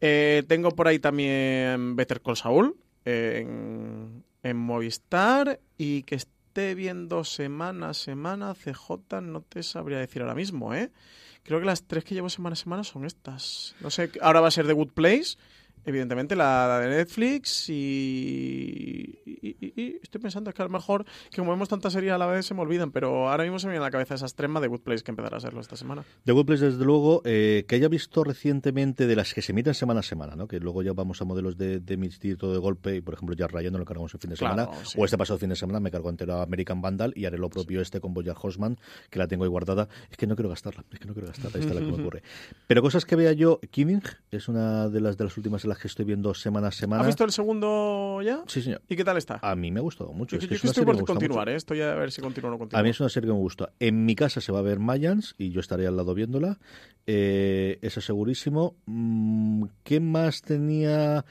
Eh, 0.00 0.42
tengo 0.48 0.70
por 0.72 0.88
ahí 0.88 0.98
también 0.98 1.96
Better 1.96 2.20
Call 2.20 2.36
Saul 2.36 2.76
en, 3.04 4.24
en 4.42 4.56
Movistar 4.56 5.60
y 5.78 6.02
que 6.02 6.16
esté 6.16 6.74
viendo 6.74 7.24
semana 7.24 7.90
a 7.90 7.94
semana 7.94 8.54
CJ 8.54 9.22
no 9.22 9.40
te 9.40 9.62
sabría 9.62 9.98
decir 9.98 10.22
ahora 10.22 10.34
mismo, 10.34 10.74
¿eh? 10.74 10.90
Creo 11.44 11.58
que 11.58 11.66
las 11.66 11.82
tres 11.84 12.04
que 12.04 12.14
llevo 12.14 12.28
semana 12.28 12.54
a 12.54 12.56
semana 12.56 12.84
son 12.84 13.04
estas. 13.04 13.74
No 13.80 13.90
sé, 13.90 14.10
ahora 14.20 14.40
va 14.40 14.48
a 14.48 14.52
ser 14.52 14.66
The 14.66 14.72
Good 14.72 14.90
Place, 14.90 15.36
evidentemente 15.84 16.36
la 16.36 16.78
de 16.80 16.88
Netflix 16.88 17.68
y, 17.68 19.18
y- 19.24 19.56
y- 19.60 19.72
y 19.82 19.98
estoy 20.02 20.20
pensando 20.20 20.52
que 20.52 20.62
a 20.62 20.64
lo 20.64 20.70
mejor 20.70 21.04
que 21.30 21.36
como 21.38 21.50
vemos 21.50 21.68
tantas 21.68 21.92
series 21.92 22.12
a 22.12 22.18
la 22.18 22.26
vez 22.26 22.46
se 22.46 22.54
me 22.54 22.60
olvidan, 22.60 22.90
pero 22.92 23.28
ahora 23.30 23.44
mismo 23.44 23.58
se 23.58 23.66
me 23.66 23.72
viene 23.72 23.84
a 23.84 23.88
la 23.88 23.90
cabeza 23.90 24.14
esa 24.14 24.26
extrema 24.26 24.60
de 24.60 24.68
Good 24.68 24.80
Place 24.80 25.02
que 25.02 25.10
empezará 25.10 25.36
a 25.36 25.40
serlo 25.40 25.60
esta 25.60 25.76
semana. 25.76 26.04
The 26.24 26.32
Good 26.32 26.46
Place, 26.46 26.64
desde 26.66 26.84
luego, 26.84 27.22
eh, 27.24 27.64
que 27.68 27.76
haya 27.76 27.88
visto 27.88 28.24
recientemente 28.24 29.06
de 29.06 29.16
las 29.16 29.34
que 29.34 29.42
se 29.42 29.52
emiten 29.52 29.74
semana 29.74 30.00
a 30.00 30.02
semana, 30.02 30.36
¿no? 30.36 30.46
que 30.48 30.60
luego 30.60 30.82
ya 30.82 30.92
vamos 30.92 31.20
a 31.22 31.24
modelos 31.24 31.56
de, 31.56 31.80
de 31.80 31.94
emitir 31.94 32.36
todo 32.36 32.52
de 32.52 32.58
golpe, 32.58 32.96
y 32.96 33.00
por 33.00 33.14
ejemplo, 33.14 33.34
ya 33.36 33.46
Ryan 33.46 33.72
no 33.72 33.78
lo 33.78 33.84
cargamos 33.84 34.12
el 34.14 34.20
fin 34.20 34.30
de 34.30 34.36
Claro, 34.36 34.54
semana, 34.64 34.84
sí. 34.84 34.98
o 35.00 35.04
este 35.04 35.18
pasado 35.18 35.38
fin 35.38 35.48
de 35.48 35.56
semana 35.56 35.80
me 35.80 35.90
cargo 35.90 36.10
entero 36.10 36.34
a 36.34 36.42
American 36.42 36.80
Vandal 36.80 37.12
y 37.16 37.24
haré 37.24 37.38
lo 37.38 37.48
propio 37.50 37.80
este 37.80 38.00
con 38.00 38.14
Boya 38.14 38.34
Horseman, 38.40 38.78
que 39.10 39.18
la 39.18 39.26
tengo 39.28 39.44
ahí 39.44 39.50
guardada. 39.50 39.88
Es 40.10 40.16
que 40.16 40.26
no 40.26 40.34
quiero 40.36 40.48
gastarla, 40.48 40.84
es 40.92 40.98
que 40.98 41.06
no 41.06 41.12
quiero 41.14 41.28
gastarla, 41.28 41.58
esta 41.60 41.70
es 41.72 41.74
la 41.74 41.80
que 41.80 41.86
me 41.96 42.00
ocurre. 42.02 42.22
Pero 42.66 42.82
cosas 42.82 43.04
que 43.04 43.16
vea 43.16 43.32
yo, 43.32 43.60
Killing 43.70 44.02
es 44.30 44.48
una 44.48 44.88
de 44.88 45.00
las 45.00 45.16
de 45.16 45.24
las 45.24 45.36
últimas 45.36 45.64
en 45.64 45.70
las 45.72 45.78
que 45.80 45.88
estoy 45.88 46.04
viendo 46.04 46.34
semana 46.34 46.68
a 46.68 46.70
semana. 46.70 47.00
¿Has 47.00 47.06
visto 47.06 47.24
el 47.24 47.32
segundo 47.32 48.20
ya? 48.22 48.42
Sí, 48.46 48.60
señor. 48.60 48.82
¿Y 48.88 48.96
qué 48.96 49.04
tal 49.04 49.16
está? 49.16 49.38
A 49.42 49.56
mí 49.56 49.70
me 49.70 49.80
ha 49.80 49.82
gustado 49.82 50.12
mucho. 50.12 50.36
yo 50.36 50.38
es 50.38 50.42
yo 50.44 50.48
que 50.48 50.54
es 50.56 50.64
una 50.64 50.70
estoy 50.70 50.84
serie 50.84 50.98
por 50.98 51.06
continuar. 51.06 51.48
¿eh? 51.48 51.56
Estoy 51.56 51.80
a 51.80 51.94
ver 51.94 52.12
si 52.12 52.20
continúo 52.20 52.50
o 52.50 52.52
no 52.52 52.58
continúo. 52.58 52.78
A 52.78 52.82
mí 52.82 52.90
es 52.90 53.00
una 53.00 53.08
serie 53.08 53.28
que 53.28 53.32
me 53.32 53.38
gusta. 53.38 53.72
En 53.80 54.04
mi 54.04 54.14
casa 54.14 54.40
se 54.40 54.52
va 54.52 54.58
a 54.58 54.62
ver 54.62 54.78
Mayans 54.78 55.34
y 55.38 55.50
yo 55.50 55.60
estaré 55.60 55.86
al 55.86 55.96
lado 55.96 56.14
viéndola. 56.14 56.58
Eh, 57.06 57.78
eso 57.80 58.00
segurísimo. 58.02 58.76
Mm, 58.84 59.64
¿Qué 59.82 60.00
más 60.00 60.42
tenía? 60.42 61.24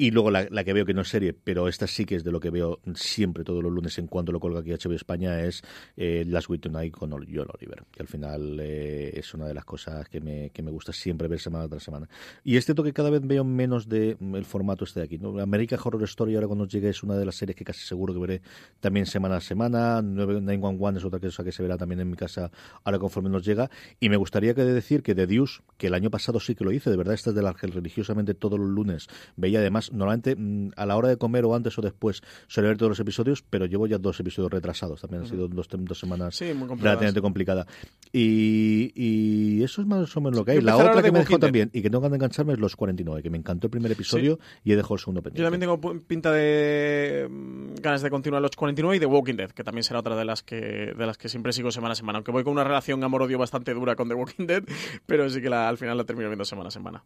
Y 0.00 0.12
luego 0.12 0.30
la, 0.30 0.64
que 0.64 0.72
veo 0.72 0.86
que 0.86 0.94
no 0.94 1.02
es 1.02 1.08
serie, 1.08 1.34
pero 1.34 1.68
esta 1.68 1.86
sí 1.86 2.06
que 2.06 2.14
es 2.14 2.24
de 2.24 2.32
lo 2.32 2.40
que 2.40 2.48
veo 2.48 2.80
siempre 2.94 3.44
todos 3.44 3.62
los 3.62 3.70
lunes 3.70 3.98
en 3.98 4.06
cuanto 4.06 4.32
lo 4.32 4.40
colga 4.40 4.60
aquí 4.60 4.70
HBO 4.70 4.94
España, 4.94 5.42
es 5.42 5.60
eh, 5.94 6.24
Last 6.26 6.48
Week 6.48 6.62
Tonight 6.62 6.90
con 6.90 7.10
John 7.10 7.48
Oliver, 7.52 7.84
que 7.92 8.00
al 8.00 8.08
final 8.08 8.58
eh, 8.62 9.10
es 9.14 9.34
una 9.34 9.46
de 9.46 9.52
las 9.52 9.66
cosas 9.66 10.08
que 10.08 10.22
me, 10.22 10.48
que 10.54 10.62
me 10.62 10.70
gusta 10.70 10.94
siempre 10.94 11.28
ver 11.28 11.38
semana 11.38 11.68
tras 11.68 11.82
semana. 11.82 12.08
Y 12.42 12.56
es 12.56 12.64
cierto 12.64 12.82
que 12.82 12.94
cada 12.94 13.10
vez 13.10 13.20
veo 13.22 13.44
menos 13.44 13.90
de 13.90 14.16
mm, 14.18 14.40
formato 14.40 14.84
este 14.84 15.00
de 15.00 15.04
aquí. 15.04 15.18
¿no? 15.18 15.38
American 15.38 15.78
Horror 15.84 16.04
Story 16.04 16.34
ahora 16.34 16.46
cuando 16.46 16.66
llegue 16.66 16.88
es 16.88 17.02
una 17.02 17.16
de 17.16 17.26
las 17.26 17.34
series 17.34 17.54
que 17.54 17.66
casi 17.66 17.86
seguro 17.86 18.14
que 18.14 18.20
veré 18.20 18.42
también 18.80 19.04
semana 19.04 19.36
a 19.36 19.40
semana. 19.42 20.00
911 20.00 20.98
es 20.98 21.04
otra 21.04 21.20
cosa 21.20 21.44
que 21.44 21.52
se 21.52 21.62
verá 21.62 21.76
también 21.76 22.00
en 22.00 22.08
mi 22.08 22.16
casa 22.16 22.50
ahora 22.84 22.98
conforme 22.98 23.28
nos 23.28 23.44
llega. 23.44 23.70
Y 24.00 24.08
me 24.08 24.16
gustaría 24.16 24.54
que 24.54 24.64
decir 24.64 25.02
que 25.02 25.14
The 25.14 25.26
Deuce, 25.26 25.60
que 25.76 25.88
el 25.88 25.94
año 25.94 26.08
pasado 26.08 26.40
sí 26.40 26.54
que 26.54 26.64
lo 26.64 26.72
hice, 26.72 26.88
de 26.88 26.96
verdad, 26.96 27.12
esta 27.12 27.28
es 27.28 27.36
de 27.36 27.42
la 27.42 27.52
que 27.52 27.66
religiosamente 27.66 28.32
todos 28.32 28.58
los 28.58 28.70
lunes 28.70 29.08
veía 29.36 29.58
además, 29.58 29.89
normalmente 29.90 30.34
mm, 30.36 30.70
a 30.76 30.86
la 30.86 30.96
hora 30.96 31.08
de 31.08 31.16
comer 31.16 31.44
o 31.44 31.54
antes 31.54 31.78
o 31.78 31.82
después 31.82 32.22
suele 32.46 32.68
ver 32.68 32.78
todos 32.78 32.90
los 32.90 33.00
episodios, 33.00 33.42
pero 33.48 33.66
llevo 33.66 33.86
ya 33.86 33.98
dos 33.98 34.18
episodios 34.20 34.50
retrasados. 34.52 35.00
También 35.00 35.22
han 35.22 35.28
sido 35.28 35.48
dos, 35.48 35.68
dos 35.70 35.98
semanas 35.98 36.36
Sí, 36.36 36.46
complicadas. 36.50 36.80
relativamente 36.82 37.20
complicada. 37.20 37.66
Y, 38.12 38.92
y 38.94 39.62
eso 39.62 39.80
es 39.82 39.86
más 39.86 40.16
o 40.16 40.20
menos 40.20 40.38
lo 40.38 40.44
que 40.44 40.52
hay. 40.52 40.60
La 40.60 40.76
otra 40.76 41.02
que 41.02 41.12
me 41.12 41.20
dejó 41.20 41.38
también 41.38 41.70
y 41.72 41.82
que 41.82 41.90
tengo 41.90 42.08
de 42.08 42.14
engancharme 42.16 42.52
es 42.54 42.58
Los 42.58 42.76
49, 42.76 43.22
que 43.22 43.30
me 43.30 43.38
encantó 43.38 43.66
el 43.66 43.70
primer 43.70 43.92
episodio 43.92 44.38
y 44.64 44.72
he 44.72 44.76
dejado 44.76 44.94
el 44.94 45.00
segundo 45.00 45.22
pendiente. 45.22 45.40
Yo 45.42 45.44
también 45.50 45.60
tengo 45.60 46.00
pinta 46.06 46.32
de 46.32 47.26
mm, 47.30 47.74
ganas 47.80 48.02
de 48.02 48.10
continuar 48.10 48.42
los 48.42 48.50
49 48.56 48.96
y 48.96 49.00
The 49.00 49.06
Walking 49.06 49.34
Dead, 49.36 49.50
que 49.50 49.64
también 49.64 49.84
será 49.84 50.00
otra 50.00 50.16
de 50.16 50.24
las 50.24 50.42
que 50.42 50.92
de 50.96 51.06
las 51.06 51.16
que 51.18 51.28
siempre 51.28 51.52
sigo 51.52 51.70
semana 51.70 51.92
a 51.92 51.96
semana, 51.96 52.18
aunque 52.18 52.32
voy 52.32 52.44
con 52.44 52.52
una 52.52 52.64
relación 52.64 53.02
amor-odio 53.04 53.38
bastante 53.38 53.72
dura 53.74 53.96
con 53.96 54.08
The 54.08 54.14
Walking 54.14 54.46
Dead, 54.46 54.64
pero 55.06 55.28
sí 55.30 55.40
que 55.40 55.48
la- 55.50 55.68
al 55.68 55.78
final 55.78 55.96
la 55.96 56.04
termino 56.04 56.28
viendo 56.28 56.44
semana 56.44 56.68
a 56.68 56.70
semana. 56.70 57.04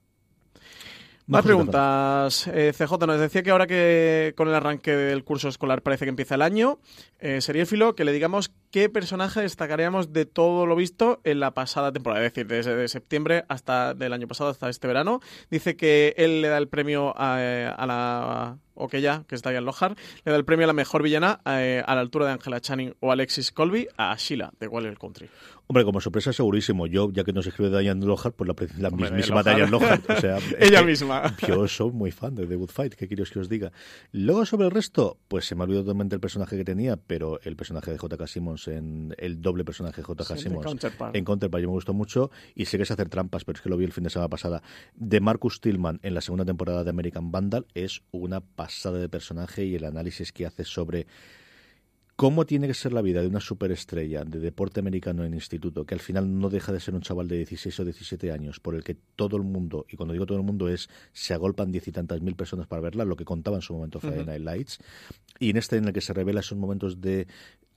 Más 1.27 1.43
preguntas. 1.43 2.47
Eh, 2.49 2.73
CJ 2.77 3.07
nos 3.07 3.19
decía 3.19 3.43
que 3.43 3.51
ahora 3.51 3.67
que 3.67 4.35
con 4.37 4.49
el 4.49 4.55
arranque 4.55 4.95
del 4.95 5.25
curso 5.25 5.49
escolar 5.49 5.81
parece 5.81 6.05
que 6.05 6.11
empieza 6.11 6.35
el 6.35 6.43
año, 6.43 6.79
eh, 7.19 7.41
sería 7.41 7.65
filo 7.65 7.95
que 7.95 8.05
le 8.05 8.13
digamos 8.13 8.53
qué 8.71 8.91
personaje 8.91 9.41
destacaríamos 9.41 10.13
de 10.13 10.27
todo 10.27 10.67
lo 10.67 10.77
visto 10.77 11.21
en 11.25 11.41
la 11.41 11.53
pasada 11.53 11.93
temporada, 11.93 12.25
es 12.25 12.33
decir, 12.33 12.47
desde 12.47 12.77
de 12.77 12.89
septiembre 12.89 13.45
hasta 13.49 13.95
del 13.95 14.13
año 14.13 14.29
pasado 14.29 14.51
hasta 14.51 14.69
este 14.69 14.87
verano. 14.87 15.21
Dice 15.51 15.77
que 15.77 16.15
él 16.19 16.43
le 16.43 16.49
da 16.49 16.59
el 16.59 16.69
premio 16.69 17.15
a, 17.17 17.39
eh, 17.41 17.73
a 17.75 17.87
la 17.87 18.59
o 18.75 18.89
que 18.89 19.01
ya, 19.01 19.25
que 19.29 19.37
ahí 19.45 19.57
en 19.57 19.65
Lohar, 19.65 19.97
le 20.25 20.33
da 20.33 20.37
el 20.37 20.45
premio 20.45 20.65
a 20.65 20.67
la 20.69 20.73
mejor 20.73 21.03
villana 21.03 21.41
eh, 21.47 21.83
a 21.87 21.95
la 21.95 22.01
altura 22.01 22.27
de 22.27 22.33
Angela 22.33 22.61
Channing 22.61 22.95
o 23.01 23.13
Alexis 23.13 23.53
Colby 23.53 23.89
a 23.97 24.15
Sheila 24.17 24.53
de 24.59 24.69
Wild 24.69 24.99
Country. 24.99 25.29
Hombre, 25.67 25.85
como 25.85 26.01
sorpresa 26.01 26.31
segurísimo. 26.33 26.87
Yo, 26.87 27.11
ya 27.11 27.25
que 27.25 27.33
nos 27.33 27.47
escribe 27.47 27.71
Diane 27.81 28.05
Lohar, 28.05 28.33
pues 28.33 28.49
la, 28.49 28.55
la 28.79 28.89
Hombre, 28.89 29.07
mismísima 29.07 29.43
Lohar. 29.43 29.57
Diane 29.57 29.71
Lohar. 29.71 30.01
O 30.09 30.21
sea, 30.21 30.37
es 30.59 30.69
Ella 30.69 30.81
que 30.81 30.87
misma. 30.87 31.37
Yo 31.49 31.67
soy 31.69 31.91
muy 31.91 32.11
fan 32.11 32.35
de 32.35 32.47
The 32.47 32.57
Good 32.57 32.71
Fight, 32.71 32.95
¿qué 32.95 33.09
queréis 33.09 33.31
que 33.31 33.39
os 33.39 33.49
diga? 33.49 33.73
Luego 34.13 34.45
sobre 34.45 34.67
el 34.67 34.71
resto, 34.71 35.19
pues 35.29 35.47
se 35.47 35.55
me 35.55 35.63
ha 35.63 35.65
olvidado 35.65 35.85
totalmente 35.85 36.15
el 36.15 36.21
personaje 36.21 36.57
que 36.57 36.65
tenía, 36.65 36.97
pero 36.99 37.41
el 37.43 37.57
personaje 37.57 37.91
de 37.93 37.99
J.K. 37.99 38.27
Simmons, 38.27 38.69
en 38.69 39.15
el 39.17 39.41
doble 39.41 39.65
personaje 39.65 39.99
de 39.99 40.03
J.K. 40.03 40.37
Sí, 40.37 40.43
Simmons 40.43 40.67
Counterpart. 40.67 41.17
en 41.17 41.25
Counterpart 41.25 41.63
yo 41.63 41.69
me 41.69 41.75
gustó 41.75 41.95
mucho 41.95 42.31
y 42.55 42.67
sé 42.67 42.77
que 42.77 42.83
es 42.83 42.91
hacer 42.91 43.09
trampas, 43.09 43.45
pero 43.45 43.57
es 43.57 43.63
que 43.63 43.71
lo 43.71 43.79
vi 43.79 43.87
el 43.87 43.93
fin 43.93 44.05
de 44.05 44.11
semana 44.11 44.29
pasada. 44.29 44.63
De 44.95 45.21
Marcus 45.21 45.63
Tillman 45.63 45.99
en 46.03 46.13
la 46.15 46.21
segunda 46.21 46.45
temporada 46.45 46.85
de 46.85 46.91
American 46.91 47.33
Vandal 47.33 47.67
es 47.75 48.03
una 48.11 48.41
pasada 48.41 48.64
de 48.67 49.09
personaje 49.09 49.65
y 49.65 49.75
el 49.75 49.85
análisis 49.85 50.33
que 50.33 50.47
hace 50.47 50.65
sobre 50.65 51.07
cómo 52.17 52.47
tiene 52.47 52.69
que 52.69 52.75
ser 52.75 52.93
la 52.93 53.03
vida 53.03 53.21
de 53.21 53.27
una 53.27 53.41
superestrella 53.41 54.25
de 54.25 54.39
deporte 54.39 54.81
americano 54.81 55.25
en 55.25 55.35
instituto, 55.35 55.85
que 55.85 55.95
al 55.95 56.01
final 56.01 56.39
no 56.39 56.49
deja 56.49 56.73
de 56.73 56.81
ser 56.81 56.95
un 56.95 57.01
chaval 57.01 57.27
de 57.27 57.39
16 57.39 57.81
o 57.81 57.85
17 57.85 58.31
años, 58.31 58.61
por 58.61 58.75
el 58.75 58.85
que 58.85 58.97
todo 59.17 59.37
el 59.37 59.43
mundo, 59.43 59.85
y 59.89 59.97
cuando 59.97 60.13
digo 60.13 60.27
todo 60.27 60.39
el 60.39 60.45
mundo 60.45 60.69
es, 60.69 60.89
se 61.13 61.35
agolpan 61.35 61.73
diez 61.73 61.89
y 61.89 61.93
tantas 61.93 62.21
mil 62.21 62.37
personas 62.37 62.67
para 62.67 62.83
verla, 62.83 63.05
lo 63.05 63.17
que 63.17 63.25
contaba 63.25 63.57
en 63.57 63.63
su 63.63 63.75
momento 63.75 64.01
Friday 64.01 64.25
Night 64.25 64.43
Lights, 64.43 64.79
y 65.41 65.51
en 65.51 65.57
este 65.57 65.77
en 65.77 65.87
el 65.87 65.93
que 65.93 66.01
se 66.01 66.13
revela 66.13 66.41
esos 66.41 66.57
momentos 66.57 67.01
de 67.01 67.27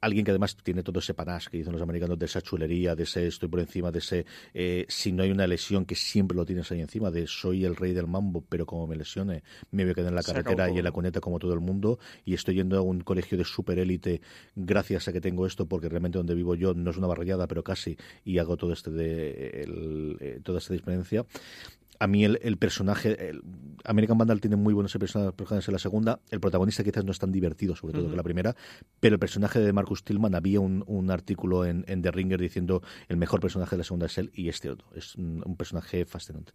alguien 0.01 0.23
que 0.25 0.31
además 0.31 0.55
tiene 0.57 0.83
todo 0.83 0.99
ese 0.99 1.13
panache 1.13 1.49
que 1.49 1.57
dicen 1.57 1.73
los 1.73 1.81
americanos, 1.81 2.19
de 2.19 2.25
esa 2.25 2.41
chulería, 2.41 2.95
de 2.95 3.03
ese 3.03 3.27
estoy 3.27 3.49
por 3.49 3.59
encima, 3.59 3.91
de 3.91 3.99
ese 3.99 4.25
eh, 4.53 4.85
si 4.89 5.11
no 5.11 5.23
hay 5.23 5.31
una 5.31 5.47
lesión 5.47 5.85
que 5.85 5.95
siempre 5.95 6.35
lo 6.35 6.45
tienes 6.45 6.71
ahí 6.71 6.81
encima, 6.81 7.09
de 7.11 7.25
soy 7.27 7.65
el 7.65 7.75
rey 7.75 7.93
del 7.93 8.07
mambo, 8.07 8.43
pero 8.47 8.65
como 8.65 8.85
me 8.87 8.95
lesione 8.95 9.43
me 9.71 9.83
voy 9.83 9.91
a 9.91 9.95
quedar 9.95 10.09
en 10.09 10.15
la 10.15 10.21
carretera 10.33 10.65
y 10.75 10.77
en 10.79 10.83
la 10.83 10.91
cuneta 10.91 11.19
como 11.19 11.39
todo 11.39 11.53
el 11.53 11.59
mundo 11.61 11.99
y 12.25 12.33
estoy 12.33 12.55
yendo 12.55 12.77
a 12.77 12.81
un 12.81 13.01
colegio 13.01 13.37
de 13.37 13.43
superélite 13.45 14.21
gracias 14.55 15.07
a 15.07 15.13
que 15.13 15.21
tengo 15.21 15.45
esto 15.47 15.65
porque 15.67 15.89
realmente 15.89 16.17
donde 16.17 16.35
vivo 16.35 16.55
yo 16.55 16.73
no 16.73 16.91
es 16.91 16.97
una 16.97 17.07
barriada 17.07 17.47
pero 17.47 17.63
casi 17.63 17.97
y 18.23 18.37
hago 18.37 18.57
todo 18.57 18.73
este 18.73 18.91
de 18.91 19.63
el- 19.63 20.17
eh, 20.19 20.39
toda 20.43 20.59
esta 20.59 20.73
experiencia 20.73 21.25
a 21.99 22.07
mí 22.07 22.23
el, 22.25 22.39
el 22.41 22.57
personaje, 22.57 23.29
el 23.29 23.41
American 23.83 24.17
Vandal 24.17 24.41
tiene 24.41 24.55
muy 24.55 24.73
buenos 24.73 24.95
personajes 24.97 25.67
en 25.67 25.73
la 25.73 25.79
segunda. 25.79 26.19
El 26.29 26.39
protagonista 26.39 26.83
quizás 26.83 27.05
no 27.05 27.11
es 27.11 27.19
tan 27.19 27.31
divertido, 27.31 27.75
sobre 27.75 27.93
todo 27.93 28.09
que 28.09 28.15
la 28.15 28.23
primera, 28.23 28.55
pero 28.99 29.15
el 29.15 29.19
personaje 29.19 29.59
de 29.59 29.73
Marcus 29.73 30.03
Tillman 30.03 30.35
había 30.35 30.59
un, 30.59 30.83
un 30.87 31.11
artículo 31.11 31.65
en, 31.65 31.85
en 31.87 32.01
The 32.01 32.11
Ringer 32.11 32.39
diciendo 32.39 32.81
el 33.07 33.17
mejor 33.17 33.39
personaje 33.39 33.71
de 33.71 33.77
la 33.79 33.83
segunda 33.83 34.05
es 34.07 34.17
él 34.17 34.31
y 34.33 34.49
este 34.49 34.69
otro. 34.69 34.87
Es 34.95 35.15
un, 35.15 35.41
un 35.45 35.55
personaje 35.55 36.05
fascinante. 36.05 36.53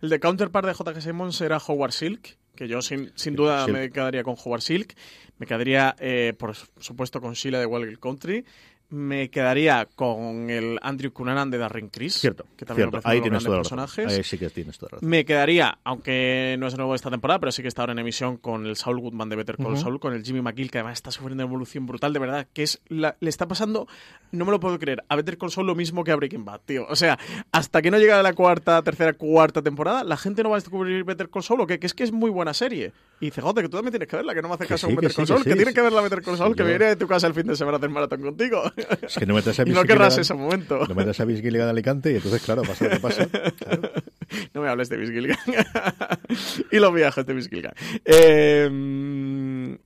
El 0.00 0.10
de 0.10 0.20
Counterpart 0.20 0.66
de 0.66 0.74
J.K. 0.74 1.00
Simmons 1.00 1.40
era 1.40 1.58
Howard 1.58 1.92
Silk, 1.92 2.36
que 2.54 2.68
yo 2.68 2.82
sin, 2.82 3.12
sin 3.14 3.36
duda 3.36 3.64
Silk. 3.64 3.76
me 3.76 3.90
quedaría 3.90 4.22
con 4.22 4.36
Howard 4.42 4.62
Silk. 4.62 4.94
Me 5.38 5.46
quedaría, 5.46 5.94
eh, 5.98 6.34
por 6.38 6.54
supuesto, 6.54 7.20
con 7.20 7.34
Sheila 7.34 7.60
de 7.60 7.66
Wild 7.66 7.98
Country. 7.98 8.44
Me 8.88 9.30
quedaría 9.30 9.86
con 9.96 10.48
el 10.48 10.78
Andrew 10.82 11.12
Cunanan 11.12 11.50
de 11.50 11.58
Darren 11.58 11.88
Criss. 11.88 12.14
Cierto, 12.20 12.46
que 12.56 12.64
también 12.64 12.90
cierto. 12.90 13.08
Ahí 13.08 13.20
tienes 13.20 13.42
toda 13.44 13.56
personajes. 13.58 14.06
Ahí 14.16 14.22
sí 14.22 14.38
que 14.38 14.48
tienes 14.50 14.78
toda 14.78 14.90
la 14.90 14.96
razón. 14.96 15.08
Me 15.08 15.24
quedaría, 15.24 15.78
aunque 15.84 16.56
no 16.58 16.66
es 16.68 16.76
nuevo 16.76 16.94
esta 16.94 17.10
temporada, 17.10 17.40
pero 17.40 17.50
sí 17.52 17.62
que 17.62 17.68
está 17.68 17.82
ahora 17.82 17.92
en 17.92 17.98
emisión 17.98 18.36
con 18.36 18.64
el 18.66 18.76
Saul 18.76 19.00
Goodman 19.00 19.28
de 19.28 19.36
Better 19.36 19.56
Call 19.56 19.72
Ujú. 19.72 19.76
Saul, 19.76 20.00
con 20.00 20.14
el 20.14 20.22
Jimmy 20.24 20.40
McGill, 20.40 20.70
que 20.70 20.78
además 20.78 20.94
está 20.98 21.10
sufriendo 21.10 21.42
una 21.44 21.50
evolución 21.50 21.86
brutal, 21.86 22.12
de 22.12 22.18
verdad, 22.20 22.46
que 22.52 22.62
es 22.62 22.80
la- 22.88 23.16
le 23.20 23.28
está 23.28 23.48
pasando, 23.48 23.88
no 24.32 24.44
me 24.44 24.50
lo 24.52 24.60
puedo 24.60 24.78
creer, 24.78 25.02
a 25.08 25.16
Better 25.16 25.36
Call 25.36 25.50
Saul 25.50 25.66
lo 25.66 25.74
mismo 25.74 26.04
que 26.04 26.12
a 26.12 26.16
Breaking 26.16 26.44
Bad, 26.44 26.60
tío. 26.64 26.86
O 26.88 26.94
sea, 26.96 27.18
hasta 27.52 27.82
que 27.82 27.90
no 27.90 27.98
llega 27.98 28.22
la 28.22 28.34
cuarta, 28.34 28.80
tercera, 28.82 29.12
cuarta 29.14 29.62
temporada, 29.62 30.04
la 30.04 30.16
gente 30.16 30.42
no 30.44 30.50
va 30.50 30.56
a 30.56 30.60
descubrir 30.60 31.02
Better 31.04 31.28
Call 31.28 31.42
Saul, 31.42 31.60
o 31.62 31.66
que, 31.66 31.78
que 31.80 31.86
es 31.86 31.94
que 31.94 32.04
es 32.04 32.12
muy 32.12 32.30
buena 32.30 32.54
serie. 32.54 32.92
Y 33.20 33.26
dice, 33.26 33.40
joder, 33.40 33.64
que 33.64 33.68
tú 33.70 33.76
también 33.78 33.92
tienes 33.92 34.08
que 34.08 34.16
verla, 34.16 34.34
que 34.34 34.42
no 34.42 34.48
me 34.48 34.54
haces 34.54 34.66
Que 34.68 34.74
caso 34.74 34.86
sí, 34.88 34.94
con 34.94 35.00
que 35.00 35.06
Better 35.08 35.10
sí, 35.12 35.16
Call 35.16 35.24
que 35.24 35.28
Saul, 35.32 35.44
que, 35.44 35.50
sí. 35.50 35.56
tienes 35.56 35.74
que 35.74 35.80
ver 35.80 35.92
la 35.92 36.00
Better 36.02 36.22
Call 36.22 36.36
Saul, 36.36 36.54
que 36.54 36.58
Yo- 36.62 36.68
me 36.68 36.74
iré 36.74 36.86
de 36.86 36.96
tu 36.96 37.06
casa 37.08 37.26
el 37.26 37.34
fin 37.34 37.46
de 37.46 37.56
semana 37.56 37.76
a 37.76 37.78
hacer 37.78 37.90
maratón 37.90 38.20
contigo. 38.22 38.62
Es 38.76 39.16
que 39.16 39.26
no 39.26 39.34
metas 39.34 39.58
a 39.58 39.62
y 39.66 39.70
no 39.70 39.84
querrás 39.84 40.18
ese 40.18 40.34
momento. 40.34 40.86
No 40.86 40.94
metas 40.94 41.18
a 41.20 41.24
Vince 41.24 41.42
Gilligan 41.42 41.66
de 41.66 41.70
Alicante 41.70 42.12
y 42.12 42.16
entonces, 42.16 42.42
claro, 42.42 42.62
pasa 42.62 42.84
lo 42.84 42.90
que 42.90 43.00
pasa. 43.00 43.26
Claro. 43.26 43.90
No 44.52 44.60
me 44.60 44.68
hables 44.68 44.88
de 44.88 44.96
Vince 44.96 45.12
Gilligan. 45.12 45.38
y 46.72 46.78
los 46.80 46.92
viajes 46.92 47.24
de 47.24 47.32
Vince 47.32 47.48
Gilligan. 47.48 47.74
Eh, 48.04 48.68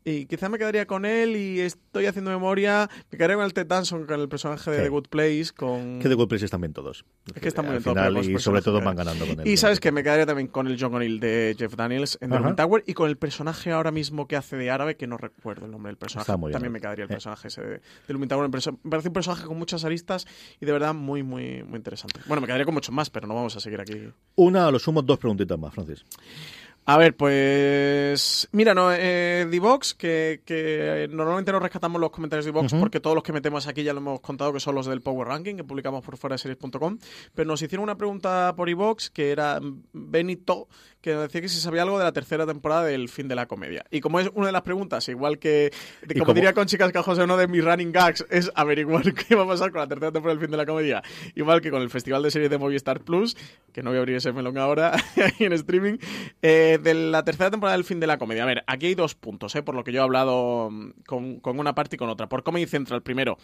y 0.04 0.26
quizá 0.26 0.48
me 0.48 0.58
quedaría 0.58 0.86
con 0.86 1.04
él 1.04 1.36
y 1.36 1.60
estoy 1.60 2.06
haciendo 2.06 2.30
memoria. 2.30 2.88
Me 3.10 3.18
quedaría 3.18 3.36
con 3.36 3.44
el 3.44 3.52
Ted 3.52 3.66
Danson, 3.66 4.06
con 4.06 4.20
el 4.20 4.28
personaje 4.28 4.70
de 4.70 4.76
Sí. 4.78 4.82
The 4.84 4.88
Good 4.88 5.08
Place. 5.08 5.46
Con... 5.56 5.98
Que 6.00 6.08
de 6.08 6.14
Good 6.14 6.28
Place 6.28 6.44
están 6.44 6.60
bien 6.60 6.72
todos. 6.72 7.04
Es 7.34 7.40
que 7.40 7.48
están 7.48 7.64
muy 7.66 7.72
bien 7.78 7.82
todos, 7.82 8.26
y 8.28 8.38
sobre 8.38 8.62
todo 8.62 8.80
van 8.80 8.96
ganando 8.96 9.26
con 9.26 9.40
él. 9.40 9.46
Y 9.48 9.56
sabes 9.56 9.80
que 9.80 9.92
me 9.92 10.02
quedaría 10.02 10.26
también 10.26 10.48
con 10.48 10.66
el 10.66 10.76
John 10.80 10.94
O'Neill 10.94 11.20
de 11.20 11.54
Jeff 11.58 11.74
Daniels 11.76 12.18
en 12.20 12.30
The. 12.30 12.38
Lumin 12.38 12.56
Tower 12.56 12.82
y 12.86 12.94
con 12.94 13.08
el 13.08 13.16
personaje 13.16 13.72
ahora 13.72 13.90
mismo 13.90 14.26
que 14.28 14.36
hace 14.36 14.56
de 14.56 14.70
árabe, 14.70 14.96
que 14.96 15.06
no 15.06 15.16
recuerdo 15.16 15.66
el 15.66 15.72
nombre 15.72 15.90
del 15.90 15.96
personaje. 15.98 16.36
Muy 16.36 16.48
bien. 16.48 16.52
También 16.54 16.72
me 16.72 16.80
quedaría 16.80 17.04
el 17.04 17.10
Eh. 17.10 17.14
personaje 17.14 17.48
ese 17.48 17.60
de, 17.62 17.68
de 17.68 17.80
Lumin 18.12 18.28
Tower. 18.28 18.44
Me 18.44 18.50
parece- 18.50 18.72
me 18.72 18.90
parece 18.90 19.08
un 19.08 19.14
personaje 19.14 19.44
con 19.46 19.58
muchas 19.58 19.84
aristas 19.84 20.26
y 20.60 20.66
de 20.66 20.72
verdad 20.72 20.94
muy, 20.94 21.22
muy, 21.22 21.62
muy 21.64 21.76
interesante. 21.76 22.20
Bueno, 22.26 22.40
me 22.40 22.46
quedaría 22.46 22.64
con 22.64 22.74
muchos 22.74 22.94
más, 22.94 23.10
pero 23.10 23.26
no 23.26 23.34
vamos 23.34 23.56
a 23.56 23.60
seguir 23.60 23.80
aquí. 23.80 24.08
Una, 24.36 24.66
a 24.66 24.70
lo 24.70 24.78
sumo, 24.78 25.02
dos 25.02 25.18
preguntitas 25.18 25.58
más, 25.58 25.72
Francis. 25.74 26.04
A 26.86 26.96
ver, 26.96 27.16
pues. 27.16 28.48
Mira, 28.52 28.74
no, 28.74 28.90
eh, 28.92 29.46
Divox, 29.50 29.94
que, 29.94 30.42
que 30.44 31.08
normalmente 31.10 31.52
no 31.52 31.60
rescatamos 31.60 32.00
los 32.00 32.10
comentarios 32.10 32.44
de 32.44 32.52
Divox 32.52 32.74
porque 32.74 33.00
todos 33.00 33.14
los 33.14 33.22
que 33.22 33.32
metemos 33.32 33.66
aquí 33.68 33.82
ya 33.82 33.92
lo 33.92 34.00
hemos 34.00 34.20
contado 34.20 34.52
que 34.52 34.60
son 34.60 34.74
los 34.74 34.86
del 34.86 35.00
Power 35.00 35.28
Ranking 35.28 35.56
que 35.56 35.64
publicamos 35.64 36.04
por 36.04 36.16
fuera 36.16 36.34
de 36.34 36.38
series.com. 36.38 36.98
Pero 37.34 37.46
nos 37.48 37.62
hicieron 37.62 37.84
una 37.84 37.96
pregunta 37.96 38.54
por 38.56 38.68
Divox 38.68 39.10
que 39.10 39.30
era 39.30 39.60
Benito, 39.92 40.68
que 41.00 41.14
nos 41.14 41.22
decía 41.22 41.40
que 41.40 41.48
si 41.48 41.58
sabía 41.60 41.82
algo 41.82 41.98
de 41.98 42.04
la 42.04 42.12
tercera 42.12 42.46
temporada 42.46 42.84
del 42.84 43.08
fin 43.08 43.26
de 43.28 43.34
la 43.34 43.46
comedia. 43.46 43.84
Y 43.90 44.00
como 44.00 44.20
es 44.20 44.30
una 44.34 44.46
de 44.46 44.52
las 44.52 44.62
preguntas, 44.62 45.08
igual 45.08 45.38
que, 45.38 45.72
de- 46.02 46.14
como, 46.14 46.26
como- 46.26 46.34
diría 46.34 46.52
con 46.52 46.66
chicas 46.66 46.92
José, 47.04 47.22
uno 47.24 47.36
de 47.36 47.48
mis 47.48 47.64
running 47.64 47.92
gags 47.92 48.24
es 48.30 48.50
averiguar 48.54 49.02
qué 49.14 49.34
va 49.34 49.44
a 49.44 49.46
pasar 49.46 49.70
con 49.70 49.80
la 49.80 49.86
tercera 49.88 50.12
temporada 50.12 50.38
del 50.38 50.44
fin 50.46 50.50
de 50.50 50.56
la 50.56 50.66
comedia, 50.66 51.02
igual 51.34 51.60
que 51.60 51.70
con 51.70 51.82
el 51.82 51.90
Festival 51.90 52.22
de 52.22 52.30
Series 52.30 52.50
de 52.50 52.58
Movistar 52.58 53.00
Plus, 53.00 53.36
que 53.72 53.82
no 53.82 53.90
voy 53.90 53.96
a 53.96 54.00
abrir 54.00 54.16
ese 54.16 54.32
melón 54.32 54.58
ahora 54.58 54.92
en 55.38 55.52
streaming, 55.54 55.96
eh, 56.42 56.78
de 56.82 56.94
la 56.94 57.24
tercera 57.24 57.50
temporada 57.50 57.76
del 57.76 57.84
fin 57.84 58.00
de 58.00 58.06
la 58.06 58.18
comedia. 58.18 58.42
A 58.42 58.46
ver, 58.46 58.62
aquí 58.66 58.86
hay 58.86 58.94
dos 58.94 59.14
puntos, 59.14 59.54
eh, 59.54 59.62
por 59.62 59.74
lo 59.74 59.84
que 59.84 59.92
yo 59.92 60.00
he 60.00 60.04
hablado 60.04 60.68
mm, 60.70 60.90
con, 61.06 61.40
con 61.40 61.58
una 61.58 61.74
parte 61.74 61.96
y 61.96 61.98
con 61.98 62.08
otra. 62.10 62.28
Por 62.28 62.42
Comedy 62.42 62.66
Central, 62.66 63.02
primero, 63.02 63.38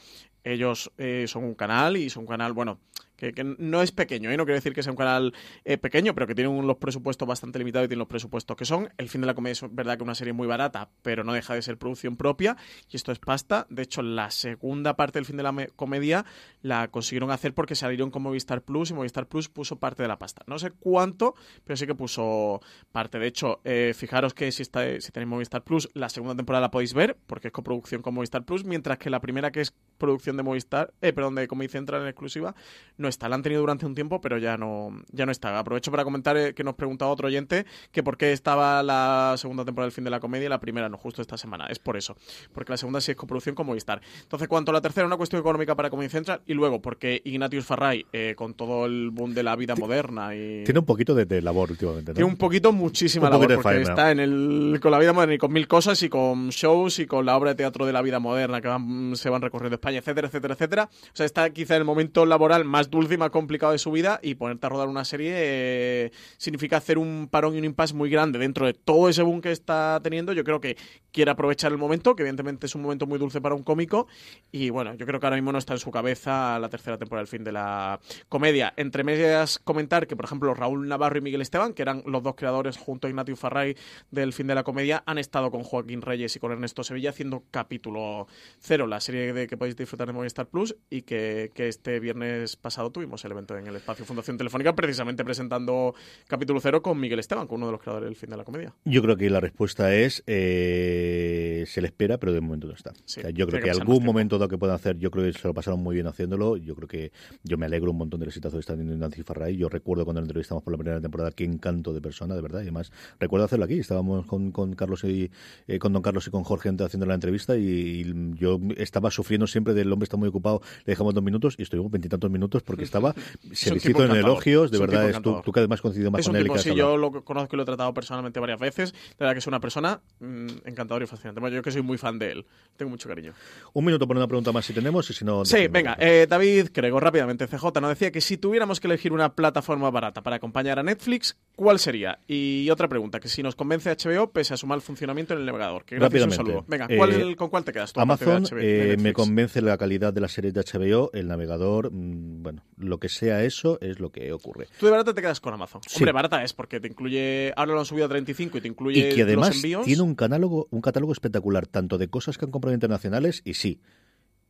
ellos 0.44 0.90
eh, 0.98 1.24
son 1.28 1.44
un 1.44 1.54
canal 1.54 1.96
y 1.96 2.10
son 2.10 2.24
un 2.24 2.26
canal, 2.28 2.52
bueno, 2.52 2.78
que, 3.16 3.32
no 3.58 3.82
es 3.82 3.92
pequeño, 3.92 4.30
¿eh? 4.30 4.36
no 4.36 4.44
quiero 4.44 4.56
decir 4.56 4.72
que 4.72 4.82
sea 4.82 4.92
un 4.92 4.96
canal 4.96 5.34
eh, 5.64 5.78
pequeño, 5.78 6.14
pero 6.14 6.26
que 6.26 6.34
tiene 6.34 6.62
los 6.62 6.76
presupuestos 6.76 7.26
bastante 7.26 7.58
limitados 7.58 7.86
y 7.86 7.88
tiene 7.88 7.98
los 8.00 8.08
presupuestos 8.08 8.56
que 8.56 8.64
son. 8.64 8.88
El 8.98 9.08
fin 9.08 9.20
de 9.22 9.26
la 9.26 9.34
comedia 9.34 9.52
es 9.52 9.64
verdad 9.70 9.96
que 9.96 10.02
una 10.04 10.14
serie 10.14 10.32
muy 10.32 10.46
barata, 10.46 10.90
pero 11.02 11.24
no 11.24 11.32
deja 11.32 11.54
de 11.54 11.62
ser 11.62 11.78
producción 11.78 12.16
propia 12.16 12.56
y 12.90 12.96
esto 12.96 13.12
es 13.12 13.18
pasta. 13.18 13.66
De 13.70 13.82
hecho, 13.82 14.02
la 14.02 14.30
segunda 14.30 14.96
parte 14.96 15.18
del 15.18 15.26
fin 15.26 15.36
de 15.36 15.42
la 15.42 15.52
me- 15.52 15.68
comedia 15.68 16.24
la 16.62 16.88
consiguieron 16.88 17.30
hacer 17.30 17.54
porque 17.54 17.74
salieron 17.74 18.10
con 18.10 18.22
Movistar 18.22 18.62
Plus 18.62 18.90
y 18.90 18.94
Movistar 18.94 19.26
Plus 19.26 19.48
puso 19.48 19.78
parte 19.78 20.02
de 20.02 20.08
la 20.08 20.18
pasta. 20.18 20.42
No 20.46 20.58
sé 20.58 20.70
cuánto, 20.70 21.34
pero 21.64 21.76
sí 21.76 21.86
que 21.86 21.94
puso 21.94 22.60
parte. 22.92 23.18
De 23.18 23.26
hecho, 23.26 23.60
eh, 23.64 23.92
fijaros 23.96 24.34
que 24.34 24.52
si, 24.52 24.62
está, 24.62 25.00
si 25.00 25.10
tenéis 25.12 25.28
Movistar 25.28 25.64
Plus, 25.64 25.88
la 25.94 26.08
segunda 26.08 26.34
temporada 26.36 26.60
la 26.62 26.70
podéis 26.70 26.94
ver 26.94 27.16
porque 27.26 27.48
es 27.48 27.52
coproducción 27.52 28.02
con 28.02 28.14
Movistar 28.14 28.44
Plus, 28.44 28.64
mientras 28.64 28.98
que 28.98 29.10
la 29.10 29.20
primera 29.20 29.50
que 29.50 29.60
es 29.60 29.72
producción 29.98 30.36
de 30.36 30.42
Movistar, 30.42 30.92
eh, 31.00 31.12
perdón, 31.12 31.34
de 31.36 31.48
Comedy 31.48 31.68
Central 31.68 32.02
en 32.02 32.08
exclusiva, 32.08 32.54
no 32.96 33.08
está. 33.08 33.28
La 33.28 33.36
han 33.36 33.42
tenido 33.42 33.60
durante 33.60 33.86
un 33.86 33.94
tiempo, 33.94 34.20
pero 34.20 34.38
ya 34.38 34.56
no, 34.56 34.90
ya 35.12 35.26
no 35.26 35.32
está. 35.32 35.58
Aprovecho 35.58 35.90
para 35.90 36.04
comentar 36.04 36.36
eh, 36.36 36.54
que 36.54 36.64
nos 36.64 36.74
preguntaba 36.74 37.10
otro 37.10 37.26
oyente 37.28 37.66
que 37.92 38.02
por 38.02 38.16
qué 38.16 38.32
estaba 38.32 38.82
la 38.82 39.34
segunda 39.36 39.64
temporada 39.64 39.86
del 39.86 39.92
fin 39.92 40.04
de 40.04 40.10
la 40.10 40.20
comedia 40.20 40.46
y 40.46 40.48
la 40.48 40.60
primera 40.60 40.88
no, 40.88 40.96
justo 40.96 41.22
esta 41.22 41.36
semana. 41.36 41.66
Es 41.66 41.78
por 41.78 41.96
eso. 41.96 42.16
Porque 42.52 42.72
la 42.72 42.76
segunda 42.76 43.00
sí 43.00 43.10
es 43.12 43.16
coproducción 43.16 43.54
con 43.54 43.66
Movistar. 43.66 44.00
Entonces, 44.22 44.48
cuanto 44.48 44.70
a 44.70 44.74
la 44.74 44.80
tercera, 44.80 45.06
una 45.06 45.16
cuestión 45.16 45.40
económica 45.40 45.74
para 45.74 45.90
Comedy 45.90 46.08
Central 46.08 46.40
y 46.46 46.54
luego 46.54 46.80
porque 46.80 47.20
Ignatius 47.24 47.64
Farray, 47.64 48.06
eh, 48.12 48.34
con 48.36 48.54
todo 48.54 48.86
el 48.86 49.10
boom 49.10 49.34
de 49.34 49.42
la 49.42 49.56
vida 49.56 49.74
moderna 49.76 50.34
y... 50.34 50.64
Tiene 50.64 50.80
un 50.80 50.86
poquito 50.86 51.14
de, 51.14 51.24
de 51.26 51.42
labor 51.42 51.70
últimamente, 51.70 52.12
¿no? 52.12 52.14
Tiene 52.14 52.30
un 52.30 52.36
poquito, 52.36 52.72
muchísima 52.72 53.26
Un 53.26 53.32
labor, 53.32 53.48
de 53.48 53.54
porque 53.56 53.68
faena. 53.68 53.82
está 53.82 54.10
en 54.10 54.20
el, 54.20 54.78
con 54.80 54.90
la 54.90 54.98
vida 54.98 55.12
moderna 55.12 55.34
y 55.34 55.38
con 55.38 55.52
mil 55.52 55.66
cosas 55.68 56.02
y 56.02 56.08
con 56.08 56.48
shows 56.50 56.98
y 56.98 57.06
con 57.06 57.24
la 57.26 57.36
obra 57.36 57.50
de 57.50 57.56
teatro 57.56 57.86
de 57.86 57.92
la 57.92 58.02
vida 58.02 58.18
moderna 58.18 58.60
que 58.60 58.68
van- 58.68 59.14
se 59.16 59.28
van 59.30 59.42
recorriendo 59.42 59.76
España, 59.86 59.98
etcétera, 59.98 60.26
etcétera, 60.26 60.54
etcétera. 60.54 60.88
O 60.92 61.16
sea, 61.16 61.26
está 61.26 61.50
quizá 61.50 61.76
el 61.76 61.84
momento 61.84 62.26
laboral 62.26 62.64
más 62.64 62.90
dulce 62.90 63.14
y 63.14 63.18
más 63.18 63.30
complicado 63.30 63.72
de 63.72 63.78
su 63.78 63.92
vida 63.92 64.18
y 64.22 64.34
ponerte 64.34 64.66
a 64.66 64.70
rodar 64.70 64.88
una 64.88 65.04
serie 65.04 65.32
eh, 65.36 66.10
significa 66.38 66.78
hacer 66.78 66.98
un 66.98 67.28
parón 67.30 67.54
y 67.54 67.58
un 67.58 67.64
impasse 67.64 67.94
muy 67.94 68.10
grande 68.10 68.38
dentro 68.38 68.66
de 68.66 68.74
todo 68.74 69.08
ese 69.08 69.22
boom 69.22 69.40
que 69.40 69.52
está 69.52 70.00
teniendo. 70.02 70.32
Yo 70.32 70.42
creo 70.42 70.60
que 70.60 70.76
quiere 71.12 71.30
aprovechar 71.30 71.70
el 71.70 71.78
momento, 71.78 72.16
que 72.16 72.22
evidentemente 72.22 72.66
es 72.66 72.74
un 72.74 72.82
momento 72.82 73.06
muy 73.06 73.18
dulce 73.18 73.40
para 73.40 73.54
un 73.54 73.62
cómico 73.62 74.08
y 74.50 74.70
bueno, 74.70 74.94
yo 74.94 75.06
creo 75.06 75.20
que 75.20 75.26
ahora 75.26 75.36
mismo 75.36 75.52
no 75.52 75.58
está 75.58 75.74
en 75.74 75.78
su 75.78 75.90
cabeza 75.90 76.58
la 76.58 76.68
tercera 76.68 76.98
temporada 76.98 77.22
del 77.22 77.28
fin 77.28 77.44
de 77.44 77.52
la 77.52 78.00
comedia. 78.28 78.74
Entre 78.76 79.04
medias, 79.04 79.60
comentar 79.60 80.06
que, 80.06 80.16
por 80.16 80.24
ejemplo, 80.24 80.52
Raúl 80.52 80.88
Navarro 80.88 81.18
y 81.18 81.20
Miguel 81.20 81.42
Esteban, 81.42 81.74
que 81.74 81.82
eran 81.82 82.02
los 82.06 82.22
dos 82.22 82.34
creadores 82.34 82.76
junto 82.76 83.06
a 83.06 83.10
Ignatius 83.10 83.38
Farray 83.38 83.76
del 84.10 84.32
fin 84.32 84.48
de 84.48 84.56
la 84.56 84.64
comedia, 84.64 85.04
han 85.06 85.18
estado 85.18 85.50
con 85.50 85.62
Joaquín 85.62 86.02
Reyes 86.02 86.34
y 86.34 86.40
con 86.40 86.50
Ernesto 86.50 86.82
Sevilla 86.82 87.10
haciendo 87.10 87.44
capítulo 87.50 88.26
cero, 88.58 88.86
la 88.86 89.00
serie 89.00 89.32
de 89.32 89.46
que 89.46 89.56
podéis 89.56 89.75
disfrutar 89.82 90.06
de 90.06 90.12
Movistar 90.12 90.48
Plus 90.48 90.76
y 90.90 91.02
que, 91.02 91.50
que 91.54 91.68
este 91.68 92.00
viernes 92.00 92.56
pasado 92.56 92.90
tuvimos 92.90 93.24
el 93.24 93.32
evento 93.32 93.56
en 93.56 93.66
el 93.66 93.76
espacio 93.76 94.04
Fundación 94.04 94.36
Telefónica, 94.36 94.74
precisamente 94.74 95.24
presentando 95.24 95.94
capítulo 96.26 96.60
cero 96.60 96.82
con 96.82 96.98
Miguel 96.98 97.18
Esteban, 97.18 97.46
con 97.46 97.56
uno 97.58 97.66
de 97.66 97.72
los 97.72 97.80
creadores 97.80 98.08
del 98.08 98.16
fin 98.16 98.30
de 98.30 98.36
la 98.36 98.44
comedia. 98.44 98.74
Yo 98.84 99.02
creo 99.02 99.16
que 99.16 99.30
la 99.30 99.40
respuesta 99.40 99.94
es 99.94 100.22
eh, 100.26 101.64
se 101.66 101.80
le 101.80 101.88
espera, 101.88 102.18
pero 102.18 102.32
de 102.32 102.40
momento 102.40 102.66
no 102.66 102.74
está. 102.74 102.92
Sí, 103.04 103.20
O 103.20 103.22
sea, 103.22 103.30
yo 103.30 103.46
creo 103.46 103.62
que 103.62 103.70
algún 103.70 103.86
tiempo. 103.86 104.06
momento 104.06 104.38
dado 104.38 104.48
que 104.48 104.58
puedan 104.58 104.76
hacer, 104.76 104.98
yo 104.98 105.10
creo 105.10 105.24
que 105.24 105.38
se 105.38 105.46
lo 105.46 105.54
pasaron 105.54 105.80
muy 105.80 105.94
bien 105.94 106.06
haciéndolo. 106.06 106.56
Yo 106.56 106.74
creo 106.74 106.88
que 106.88 107.12
yo 107.42 107.58
me 107.58 107.66
alegro 107.66 107.90
un 107.90 107.98
montón 107.98 108.20
del 108.20 108.28
exitazo 108.28 108.56
que 108.56 108.60
está 108.60 108.74
teniendo 108.74 108.96
Nancy 108.96 109.22
Farray. 109.22 109.56
Yo 109.56 109.68
recuerdo 109.68 110.04
cuando 110.04 110.20
la 110.20 110.26
entrevistamos 110.26 110.62
por 110.62 110.72
la 110.72 110.78
primera 110.78 111.00
temporada 111.00 111.30
qué 111.30 111.44
encanto 111.44 111.92
de 111.92 112.00
persona, 112.00 112.34
de 112.34 112.42
verdad. 112.42 112.60
Y 112.60 112.64
además 112.64 112.92
recuerdo 113.18 113.46
hacerlo 113.46 113.64
aquí. 113.64 113.78
Estábamos 113.78 114.26
con, 114.26 114.52
con 114.52 114.74
Carlos 114.74 115.04
y 115.04 115.30
eh, 115.66 115.78
con 115.78 115.92
Don 115.92 116.02
Carlos 116.02 116.26
y 116.26 116.30
con 116.30 116.44
Jorge 116.44 116.66
haciendo 116.68 117.06
la 117.06 117.14
entrevista 117.14 117.56
y, 117.56 117.66
y 117.66 118.34
yo 118.36 118.58
estaba 118.76 119.10
sufriendo 119.10 119.46
siempre 119.46 119.65
del 119.74 119.92
hombre 119.92 120.04
está 120.04 120.16
muy 120.16 120.28
ocupado. 120.28 120.60
Le 120.84 120.92
dejamos 120.92 121.14
dos 121.14 121.22
minutos 121.22 121.54
y 121.58 121.62
estuvimos 121.62 121.90
veintitantos 121.90 122.30
minutos 122.30 122.62
porque 122.62 122.84
estaba 122.84 123.14
le 123.14 123.80
tipo 123.80 124.02
en 124.02 124.10
elogios. 124.12 124.70
De 124.70 124.76
Es 124.76 124.80
verdad, 124.80 125.10
es 125.10 125.22
tú, 125.22 125.40
tú 125.44 125.52
que 125.52 125.60
además 125.60 125.80
coincidido 125.80 126.10
más 126.10 126.20
Es 126.20 126.26
con 126.26 126.36
él. 126.36 126.42
tipo, 126.44 126.58
sí, 126.58 126.74
yo 126.74 126.96
lo 126.96 127.24
conozco 127.24 127.54
y 127.54 127.58
lo 127.58 127.62
he 127.62 127.66
tratado 127.66 127.92
personalmente 127.94 128.40
varias 128.40 128.58
veces. 128.60 128.92
De 128.92 128.98
verdad 129.20 129.32
que 129.34 129.38
es 129.40 129.46
una 129.46 129.60
persona 129.60 130.00
mm, 130.20 130.46
encantadora 130.64 131.04
y 131.04 131.08
fascinante. 131.08 131.40
Bueno, 131.40 131.56
yo 131.56 131.62
que 131.62 131.70
soy 131.70 131.82
muy 131.82 131.98
fan 131.98 132.18
de 132.18 132.32
él. 132.32 132.46
Tengo 132.76 132.90
mucho 132.90 133.08
cariño. 133.08 133.32
Un 133.72 133.84
minuto 133.84 134.06
por 134.06 134.16
una 134.16 134.26
pregunta 134.26 134.52
más 134.52 134.64
si 134.66 134.72
tenemos 134.72 135.08
y 135.10 135.14
si 135.14 135.24
no. 135.24 135.44
Sí, 135.44 135.66
venga, 135.68 135.96
eh, 135.98 136.26
David 136.28 136.68
Crego, 136.72 137.00
rápidamente, 137.00 137.46
CJ 137.46 137.80
nos 137.80 137.90
decía 137.90 138.10
que 138.10 138.20
si 138.20 138.36
tuviéramos 138.36 138.80
que 138.80 138.86
elegir 138.86 139.12
una 139.12 139.34
plataforma 139.34 139.90
barata 139.90 140.22
para 140.22 140.36
acompañar 140.36 140.78
a 140.78 140.82
Netflix, 140.82 141.36
¿cuál 141.54 141.78
sería? 141.78 142.18
Y 142.26 142.68
otra 142.70 142.88
pregunta, 142.88 143.20
que 143.20 143.28
si 143.28 143.42
nos 143.42 143.54
convence 143.54 143.90
HBO 143.96 144.30
pese 144.30 144.54
a 144.54 144.56
su 144.56 144.66
mal 144.66 144.80
funcionamiento 144.82 145.32
en 145.34 145.40
el 145.40 145.46
navegador. 145.46 145.84
Que 145.84 145.96
gracias 145.96 146.24
un 146.24 146.30
saludo. 146.32 146.64
Venga, 146.68 146.86
Eh, 146.88 146.96
¿cuál- 146.96 147.36
¿con 147.36 147.48
cuál 147.48 147.64
te 147.64 147.72
quedas 147.72 147.92
tú? 147.92 148.00
aparte 148.00 148.24
de 148.24 148.30
Amazon 148.32 148.56
HBO 148.58 148.60
de 148.62 148.82
eh, 148.82 148.86
me 148.88 148.96
Netflix? 148.96 149.14
Convence 149.56 149.70
la 149.70 149.78
calidad 149.78 150.12
de 150.12 150.20
las 150.20 150.32
series 150.32 150.54
de 150.54 150.60
HBO, 150.60 151.10
el 151.12 151.28
navegador, 151.28 151.90
mm, 151.92 152.42
bueno, 152.42 152.64
lo 152.76 152.98
que 152.98 153.08
sea 153.08 153.44
eso 153.44 153.78
es 153.80 154.00
lo 154.00 154.10
que 154.10 154.32
ocurre. 154.32 154.68
Tú 154.78 154.86
de 154.86 154.92
barata 154.92 155.14
te 155.14 155.20
quedas 155.22 155.40
con 155.40 155.54
Amazon. 155.54 155.80
Sí. 155.86 155.98
Hombre, 155.98 156.12
barata 156.12 156.42
es 156.44 156.52
porque 156.52 156.80
te 156.80 156.88
incluye, 156.88 157.52
ahora 157.56 157.74
lo 157.74 157.80
han 157.80 157.86
subido 157.86 158.06
a 158.06 158.08
35 158.08 158.58
y 158.58 158.60
te 158.60 158.68
incluye 158.68 159.10
Y 159.10 159.14
que 159.14 159.22
además 159.22 159.48
los 159.48 159.56
envíos. 159.56 159.84
tiene 159.86 160.02
un 160.02 160.14
catálogo, 160.14 160.68
un 160.70 160.80
catálogo 160.80 161.12
espectacular, 161.12 161.66
tanto 161.66 161.98
de 161.98 162.08
cosas 162.08 162.38
que 162.38 162.44
han 162.44 162.50
comprado 162.50 162.74
internacionales 162.74 163.42
y 163.44 163.54
sí. 163.54 163.80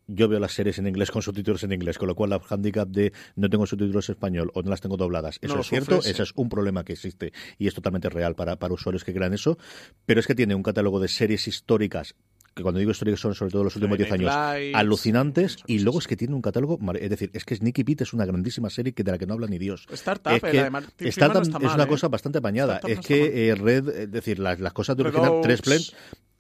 Yo 0.09 0.29
veo 0.29 0.39
las 0.39 0.53
series 0.53 0.79
en 0.79 0.87
inglés 0.87 1.11
con 1.11 1.21
subtítulos 1.21 1.65
en 1.65 1.73
inglés, 1.73 1.99
con 1.99 2.07
lo 2.07 2.15
cual 2.15 2.31
la 2.31 2.41
handicap 2.49 2.89
de 2.89 3.13
no 3.35 3.51
tengo 3.51 3.67
subtítulos 3.67 4.09
en 4.09 4.13
español 4.15 4.53
o 4.55 4.63
no 4.63 4.71
las 4.71 4.81
tengo 4.81 4.97
dobladas, 4.97 5.41
eso 5.43 5.57
No 5.57 5.63
es 5.63 5.67
cierto, 5.67 5.99
ese 5.99 6.23
es 6.23 6.33
un 6.37 6.49
problema 6.49 6.85
que 6.85 6.93
existe 6.93 7.33
y 7.59 7.67
es 7.67 7.75
totalmente 7.75 8.09
real 8.09 8.37
para, 8.37 8.55
para 8.57 8.73
usuarios 8.73 9.03
que 9.03 9.13
crean 9.13 9.35
eso, 9.35 9.59
pero 10.05 10.21
es 10.21 10.29
que 10.29 10.37
tiene 10.37 10.55
un 10.55 10.63
catálogo 10.63 11.01
de 11.01 11.09
series 11.09 11.49
históricas 11.49 12.15
que 12.57 12.63
cuando 12.63 12.79
digo 12.79 12.91
históricas 12.91 13.21
son 13.21 13.35
sobre 13.35 13.53
todo 13.53 13.65
los 13.65 13.77
últimos 13.77 13.99
10 13.99 14.09
Friday 14.09 14.27
años, 14.27 14.35
Lights, 14.35 14.79
alucinantes 14.79 15.57
y 15.67 15.81
luego 15.81 15.99
es 15.99 16.07
que 16.07 16.17
tiene 16.17 16.35
un 16.35 16.41
catálogo, 16.41 16.79
es 16.99 17.11
decir, 17.11 17.31
es 17.35 17.45
que 17.45 17.55
Sneaky 17.55 17.85
Pete 17.85 18.05
es 18.05 18.15
una 18.15 18.25
grandísima 18.25 18.71
serie 18.71 18.95
que 18.95 19.05
de 19.05 19.13
la 19.13 19.19
que 19.19 19.27
no 19.27 19.35
habla 19.35 19.47
ni 19.47 19.59
Dios. 19.59 19.87
Startup, 19.93 20.33
es 20.33 20.43
eh, 20.43 20.51
que 20.51 20.71
Martin 20.71 21.07
Startup 21.09 21.47
no 21.47 21.69
es 21.69 21.75
una 21.75 21.85
¿eh? 21.85 21.87
cosa 21.87 22.09
bastante 22.09 22.39
apañada. 22.39 22.77
Startup 22.77 22.91
Es 22.91 22.97
no 22.97 23.03
que 23.03 23.49
eh, 23.51 23.55
Red, 23.55 23.89
es 23.91 24.11
decir, 24.11 24.39
las, 24.39 24.59
las 24.59 24.73
cosas 24.73 24.97
de 24.97 25.03
original, 25.03 25.41
tres 25.43 25.61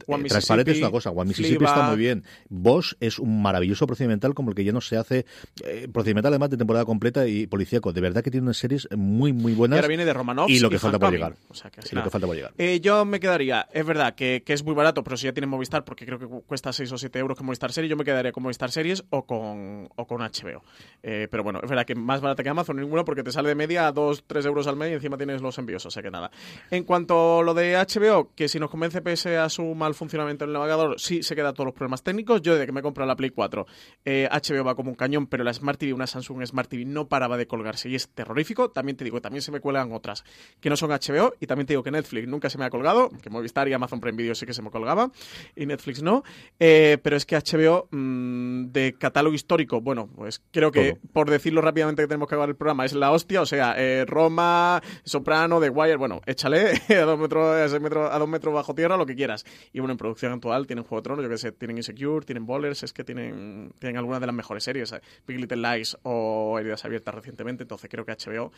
One 0.06 0.24
Transparente 0.28 0.70
es 0.72 0.78
una 0.78 0.90
cosa, 0.90 1.10
One 1.10 1.28
Mississippi 1.28 1.64
está 1.64 1.82
muy 1.82 1.96
bien. 1.96 2.24
Bosch 2.48 2.94
es 3.00 3.18
un 3.18 3.42
maravilloso 3.42 3.86
procedimental 3.86 4.34
como 4.34 4.50
el 4.50 4.54
que 4.54 4.64
ya 4.64 4.72
no 4.72 4.80
se 4.80 4.96
hace. 4.96 5.26
eh, 5.64 5.88
procedimental 5.92 6.32
además 6.32 6.50
de 6.50 6.56
temporada 6.56 6.84
completa 6.84 7.26
y 7.26 7.46
policíaco. 7.46 7.92
De 7.92 8.00
verdad 8.00 8.22
que 8.22 8.30
tiene 8.30 8.44
unas 8.44 8.56
series 8.56 8.88
muy, 8.96 9.32
muy 9.32 9.52
Y 9.52 9.54
buenas. 9.54 9.76
ahora 9.78 9.88
viene 9.88 10.04
de 10.04 10.12
Romanovs 10.12 10.50
y 10.50 10.60
lo 10.60 10.70
que 10.70 10.78
falta 10.78 10.98
por 10.98 11.10
llegar. 11.12 11.34
O 11.48 11.54
sea, 11.54 11.70
que 11.70 11.80
Y 11.90 11.94
lo 11.94 12.02
que 12.04 12.10
falta 12.10 12.26
por 12.26 12.36
llegar. 12.36 12.52
Eh, 12.58 12.80
yo 12.80 13.04
me 13.04 13.20
quedaría, 13.20 13.68
es 13.72 13.84
verdad 13.84 14.14
que, 14.14 14.42
que 14.44 14.52
es 14.52 14.62
muy 14.64 14.74
barato, 14.74 15.02
pero 15.04 15.16
si 15.16 15.24
ya 15.26 15.32
tienes 15.32 15.48
Movistar, 15.50 15.84
porque 15.84 16.06
creo 16.06 16.18
que 16.18 16.26
cu- 16.26 16.42
cuesta 16.46 16.72
6 16.72 16.90
o 16.92 16.98
7 16.98 17.18
euros 17.18 17.36
con 17.36 17.46
Movistar 17.46 17.72
Series, 17.72 17.90
yo 17.90 17.96
me 17.96 18.04
quedaría 18.04 18.32
con 18.32 18.42
Movistar 18.42 18.70
Series 18.70 19.04
o 19.10 19.26
con, 19.26 19.88
o 19.96 20.06
con 20.06 20.20
HBO. 20.20 20.62
Eh, 21.02 21.28
pero 21.30 21.42
bueno, 21.42 21.60
es 21.62 21.68
verdad 21.68 21.84
que 21.86 21.94
más 21.94 22.20
barata 22.20 22.42
que 22.42 22.48
Amazon 22.48 22.76
ninguno 22.76 23.04
porque 23.04 23.22
te 23.22 23.32
sale 23.32 23.48
de 23.48 23.54
media 23.54 23.86
a 23.88 23.92
2, 23.92 24.24
3 24.26 24.46
euros 24.46 24.66
al 24.66 24.76
mes 24.76 24.90
y 24.90 24.94
encima 24.94 25.16
tienes 25.16 25.40
los 25.42 25.56
envíos, 25.58 25.84
o 25.86 25.90
sea 25.90 26.02
que 26.02 26.10
nada. 26.10 26.30
En 26.70 26.84
cuanto 26.84 27.40
a 27.40 27.42
lo 27.42 27.54
de 27.54 27.74
HBO, 27.76 28.32
que 28.34 28.48
si 28.48 28.58
nos 28.60 28.70
convence 28.70 29.00
pese 29.02 29.36
a 29.38 29.48
su 29.48 29.62
mal 29.74 29.94
funcionamiento 29.96 30.44
en 30.44 30.50
el 30.50 30.54
navegador, 30.54 31.00
sí 31.00 31.22
se 31.22 31.34
queda 31.34 31.52
todos 31.52 31.66
los 31.66 31.74
problemas 31.74 32.02
técnicos. 32.02 32.42
Yo 32.42 32.52
desde 32.52 32.66
que 32.66 32.72
me 32.72 32.82
compré 32.82 33.06
la 33.06 33.16
Play 33.16 33.30
4, 33.30 33.66
eh, 34.04 34.28
HBO 34.30 34.64
va 34.64 34.74
como 34.74 34.90
un 34.90 34.96
cañón, 34.96 35.26
pero 35.26 35.44
la 35.44 35.52
Smart 35.52 35.78
TV, 35.78 35.92
una 35.92 36.06
Samsung 36.06 36.46
Smart 36.46 36.68
TV, 36.68 36.84
no 36.84 37.08
paraba 37.08 37.36
de 37.36 37.46
colgarse 37.46 37.88
y 37.88 37.94
es 37.94 38.08
terrorífico. 38.08 38.70
También 38.70 38.96
te 38.96 39.04
digo, 39.04 39.20
también 39.20 39.42
se 39.42 39.50
me 39.50 39.60
cuelgan 39.60 39.92
otras 39.92 40.24
que 40.60 40.70
no 40.70 40.76
son 40.76 40.90
HBO 40.90 41.34
y 41.40 41.46
también 41.46 41.66
te 41.66 41.72
digo 41.72 41.82
que 41.82 41.90
Netflix 41.90 42.28
nunca 42.28 42.50
se 42.50 42.58
me 42.58 42.64
ha 42.64 42.70
colgado, 42.70 43.10
que 43.22 43.30
Movistar 43.30 43.68
y 43.68 43.72
Amazon 43.72 44.00
Prime 44.00 44.16
Video 44.16 44.34
sí 44.34 44.46
que 44.46 44.54
se 44.54 44.62
me 44.62 44.70
colgaba 44.70 45.10
y 45.54 45.66
Netflix 45.66 46.02
no. 46.02 46.22
Eh, 46.58 46.98
pero 47.02 47.16
es 47.16 47.26
que 47.26 47.36
HBO 47.36 47.88
mm, 47.90 48.66
de 48.72 48.94
catálogo 48.98 49.34
histórico, 49.34 49.80
bueno, 49.80 50.08
pues 50.14 50.42
creo 50.50 50.70
que 50.70 50.92
Todo. 50.92 51.12
por 51.12 51.30
decirlo 51.30 51.60
rápidamente 51.60 52.02
que 52.02 52.08
tenemos 52.08 52.28
que 52.28 52.34
acabar 52.34 52.48
el 52.48 52.56
programa, 52.56 52.84
es 52.84 52.92
la 52.92 53.10
hostia, 53.10 53.40
o 53.40 53.46
sea, 53.46 53.74
eh, 53.76 54.04
Roma, 54.06 54.82
Soprano, 55.04 55.60
The 55.60 55.70
Wire, 55.70 55.96
bueno, 55.96 56.20
échale 56.26 56.72
a 56.88 57.04
dos 57.04 57.18
metros, 57.18 57.46
a 57.46 57.68
seis 57.68 57.80
metros, 57.80 58.10
a 58.12 58.18
dos 58.18 58.28
metros 58.28 58.54
bajo 58.54 58.74
tierra, 58.74 58.96
lo 58.96 59.06
que 59.06 59.14
quieras. 59.14 59.44
Y 59.72 59.80
en 59.92 59.98
producción 59.98 60.32
actual 60.32 60.66
tienen 60.66 60.84
Juego 60.84 61.00
de 61.00 61.04
Tronos, 61.04 61.22
yo 61.24 61.30
que 61.30 61.38
sé, 61.38 61.52
tienen 61.52 61.76
Insecure, 61.76 62.24
tienen 62.24 62.46
Bowlers, 62.46 62.82
es 62.82 62.92
que 62.92 63.04
tienen, 63.04 63.72
tienen 63.78 63.96
algunas 63.98 64.20
de 64.20 64.26
las 64.26 64.34
mejores 64.34 64.64
series, 64.64 64.94
Big 65.26 65.38
Little 65.38 65.56
Lies 65.56 65.96
o 66.02 66.58
Heridas 66.58 66.84
Abiertas 66.84 67.14
recientemente, 67.14 67.64
entonces 67.64 67.90
creo 67.90 68.04
que 68.04 68.12
HBO 68.12 68.52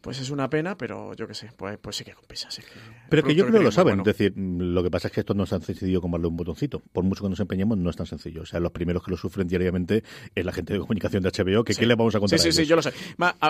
pues 0.00 0.20
es 0.20 0.30
una 0.30 0.48
pena, 0.48 0.76
pero 0.78 1.14
yo 1.14 1.26
qué 1.26 1.34
sé, 1.34 1.50
pues, 1.56 1.78
pues 1.78 1.96
sí 1.96 2.04
que 2.04 2.12
compensa. 2.12 2.50
sí 2.50 2.62
que- 2.62 2.68
Pero 3.08 3.24
que 3.24 3.34
yo 3.34 3.44
creo 3.46 3.58
que 3.58 3.64
lo 3.64 3.72
saben. 3.72 3.96
bueno. 3.98 4.10
Es 4.10 4.16
decir, 4.16 4.32
lo 4.36 4.82
que 4.82 4.90
pasa 4.90 5.08
es 5.08 5.14
que 5.14 5.20
esto 5.20 5.34
no 5.34 5.44
es 5.44 5.50
tan 5.50 5.62
sencillo 5.62 6.00
como 6.00 6.16
darle 6.16 6.28
un 6.28 6.36
botoncito. 6.36 6.80
Por 6.92 7.02
mucho 7.04 7.24
que 7.24 7.30
nos 7.30 7.40
empeñemos, 7.40 7.76
no 7.78 7.90
es 7.90 7.96
tan 7.96 8.06
sencillo. 8.06 8.42
O 8.42 8.46
sea, 8.46 8.60
los 8.60 8.72
primeros 8.72 9.02
que 9.02 9.10
lo 9.10 9.16
sufren 9.16 9.48
diariamente 9.48 10.04
es 10.34 10.44
la 10.44 10.52
gente 10.52 10.72
de 10.74 10.78
comunicación 10.80 11.22
de 11.22 11.30
HBO, 11.30 11.64
que 11.64 11.74
Sí. 11.74 11.80
¿qué 11.80 11.86
le 11.86 11.94
vamos 11.96 12.14
a 12.14 12.20
contar 12.20 12.38
Sí, 12.38 12.52
sí, 12.52 12.60
a 12.60 12.64
sí, 12.64 12.68
yo 12.68 12.76
lo 12.76 12.82
sé. 12.82 12.92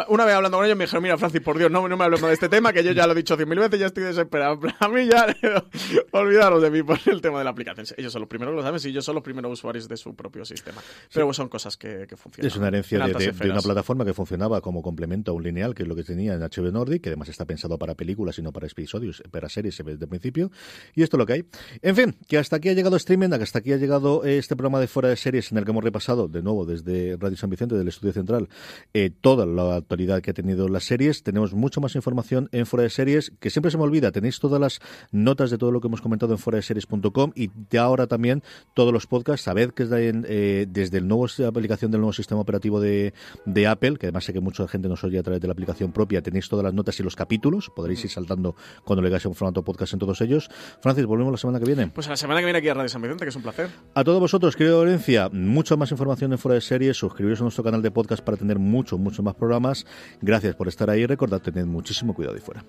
Una 0.09 0.25
vez 0.25 0.35
hablando 0.35 0.57
con 0.59 0.65
ellos 0.67 0.79
me 0.79 0.85
dijeron, 0.85 1.03
mira, 1.03 1.19
Francis, 1.19 1.41
por 1.43 1.59
Dios, 1.59 1.71
no, 1.71 1.87
no 1.89 1.97
me 1.97 2.05
hablemos 2.05 2.27
de 2.29 2.35
este 2.35 2.49
tema, 2.49 2.73
que 2.73 2.83
yo 2.83 2.93
ya 2.93 3.07
lo 3.07 3.13
he 3.13 3.17
dicho 3.17 3.37
cien 3.37 3.49
mil 3.49 3.59
veces, 3.59 3.79
ya 3.81 3.87
estoy 3.87 4.05
desesperado. 4.05 4.59
A 4.81 4.89
mí 4.89 5.07
ya, 5.07 5.27
olvidaros 6.13 6.63
de 6.63 6.71
mí 6.71 6.83
por 6.83 6.99
el 7.07 7.21
tema 7.21 7.39
de 7.39 7.45
la 7.45 7.51
aplicación. 7.51 7.87
Ellos 7.97 8.13
son 8.13 8.21
los 8.21 8.29
primeros 8.29 8.53
que 8.53 8.57
lo 8.57 8.63
saben, 8.63 8.81
sí, 8.81 8.89
ellos 8.91 9.05
son 9.05 9.15
los 9.15 9.25
primeros 9.25 9.53
usuarios 9.53 9.89
de 9.89 9.97
su 9.97 10.15
propio 10.15 10.45
sistema. 10.45 10.81
Pero 11.13 11.33
son 11.33 11.49
cosas 11.49 11.77
que, 11.77 12.07
que 12.09 12.17
funcionan. 12.17 12.47
Es 12.47 12.57
una 12.57 12.69
herencia 12.69 12.99
en 13.05 13.13
de, 13.13 13.27
de- 13.27 13.33
de 13.33 13.51
una 13.51 13.61
plataforma 13.61 14.05
que 14.05 14.15
funcionaba 14.15 14.61
como 14.61 14.83
complemento 14.83 15.33
a 15.33 15.35
un 15.35 15.43
lineal, 15.43 15.75
que 15.75 15.83
es 15.83 15.89
lo 15.89 15.95
que 15.97 16.05
tenía 16.05 16.36
en 16.37 16.43
HBO 16.43 16.71
Nordic, 16.71 17.03
que 17.03 17.09
además 17.09 17.29
está 17.29 17.45
pensado 17.45 17.79
para 17.79 17.95
películas 17.95 18.39
y 18.39 18.43
no 18.43 18.53
para 18.53 18.67
episodios, 18.67 19.23
para 19.31 19.49
series 19.49 19.77
desde 19.85 20.07
principio. 20.07 20.51
Y 20.95 21.03
esto 21.03 21.17
es 21.17 21.19
lo 21.19 21.27
que 21.27 21.33
hay. 21.35 21.45
En 21.83 21.97
fin, 21.97 22.17
que 22.29 22.39
hasta 22.39 22.57
aquí 22.57 22.69
ha 22.69 22.73
llegado 22.73 22.97
streaming, 22.97 23.31
que 23.31 23.43
hasta 23.43 23.59
aquí 23.59 23.73
ha 23.73 23.77
llegado 23.77 24.25
eh, 24.25 24.39
este 24.39 24.57
programa 24.57 24.81
de 24.81 24.87
fuera 24.87 25.09
de 25.09 25.17
series 25.17 25.51
en 25.53 25.59
el 25.59 25.65
que 25.65 25.71
hemos 25.71 25.85
repasado, 25.85 26.29
de 26.29 26.43
nuevo, 26.43 26.65
desde 26.65 27.17
Radio 27.17 27.37
San 27.37 27.51
Vicente, 27.51 27.75
del 27.75 27.89
Estudio 27.89 28.13
Central, 28.13 28.49
eh, 28.95 29.11
toda 29.21 29.47
la 29.47 29.77
actualidad 29.77 30.23
que 30.23 30.31
ha 30.31 30.35
tenido 30.35 30.69
las 30.69 30.85
series. 30.85 31.23
Tenemos 31.23 31.55
mucho 31.55 31.81
más 31.81 31.95
información 31.95 32.49
en 32.53 32.67
fuera 32.67 32.85
de 32.85 32.91
series, 32.91 33.33
que 33.41 33.51
siempre 33.51 33.71
se 33.71 33.79
me 33.79 33.85
olvida. 33.85 34.13
Tenéis 34.13 34.39
todas 34.39 34.61
las 34.61 34.81
notas 35.11 35.51
de 35.51 35.59
todo 35.59 35.73
lo 35.73 35.81
que 35.81 35.89
hemos 35.89 36.01
comentado 36.01 36.33
en 36.33 36.39
fuera 36.39 36.57
de 36.57 36.63
series.com 36.63 37.33
y 37.35 37.51
de 37.71 37.79
ahora 37.79 38.07
también 38.07 38.43
todos 38.75 38.93
los 38.93 39.07
podcasts. 39.07 39.45
Sabed 39.45 39.71
que 39.71 39.87
eh, 39.91 40.67
desde 40.69 40.99
el 40.99 41.09
nuevo 41.09 41.27
aplicación 41.47 41.91
del 41.91 42.01
nuevo 42.01 42.13
sistema 42.13 42.41
operativo 42.41 42.81
de, 42.81 43.13
de 43.45 43.67
Apple, 43.67 43.97
que 43.97 44.07
además 44.07 44.25
sé 44.25 44.33
que 44.33 44.41
mucha 44.41 44.67
gente 44.69 44.89
nos 44.89 45.03
oye 45.05 45.19
a 45.19 45.23
través 45.23 45.41
de 45.41 45.49
la 45.49 45.53
aplicación 45.53 45.93
propia, 45.93 46.23
tenéis 46.27 46.49
todas 46.49 46.65
las 46.65 46.75
notas 46.75 46.99
y 46.99 47.03
los 47.03 47.17
capítulos. 47.17 47.71
Podréis 47.71 48.05
ir 48.05 48.11
saltando 48.11 48.57
cuando 48.85 49.03
le 49.03 49.09
hagáis 49.09 49.25
un 49.27 49.35
formato 49.35 49.63
podcast 49.65 49.93
en 49.93 50.01
todos 50.01 50.21
ellos. 50.21 50.51
Francis, 50.81 51.07
volvemos 51.07 51.33
la 51.33 51.39
semana 51.39 51.59
que 51.59 51.67
viene. 51.67 51.89
Pues 51.89 52.09
a 52.09 52.11
la 52.11 52.17
semana 52.17 52.41
que 52.41 52.47
viene 52.47 52.59
aquí 52.59 52.69
a 52.69 52.75
Radio 52.75 52.89
San 52.89 53.01
Vicente, 53.01 53.25
que 53.25 53.31
es 53.31 53.37
un 53.37 53.43
placer. 53.43 53.71
A 53.95 54.05
todos 54.05 54.21
vosotros, 54.21 54.57
querido 54.57 54.81
Valencia, 54.81 55.29
mucha 55.33 55.77
más 55.77 55.91
información 55.93 56.33
en 56.33 56.39
Fuera 56.39 56.55
de 56.55 56.61
Series. 56.61 56.97
Suscribiros 56.97 57.41
a 57.41 57.45
nuestro 57.45 57.63
canal 57.63 57.83
de 57.83 57.91
podcast 57.91 58.23
para 58.25 58.37
tener 58.37 58.59
mucho, 58.59 58.99
mucho 58.99 59.23
más 59.23 59.35
programas. 59.35 59.87
Gracias 60.21 60.55
por 60.57 60.69
estar 60.69 60.91
ahí. 60.91 61.07
Recordad, 61.07 61.41
tened 61.41 61.67
muchísimo 61.67 62.15
cuidado 62.15 62.35
ahí 62.35 62.43
fuera. 62.43 62.65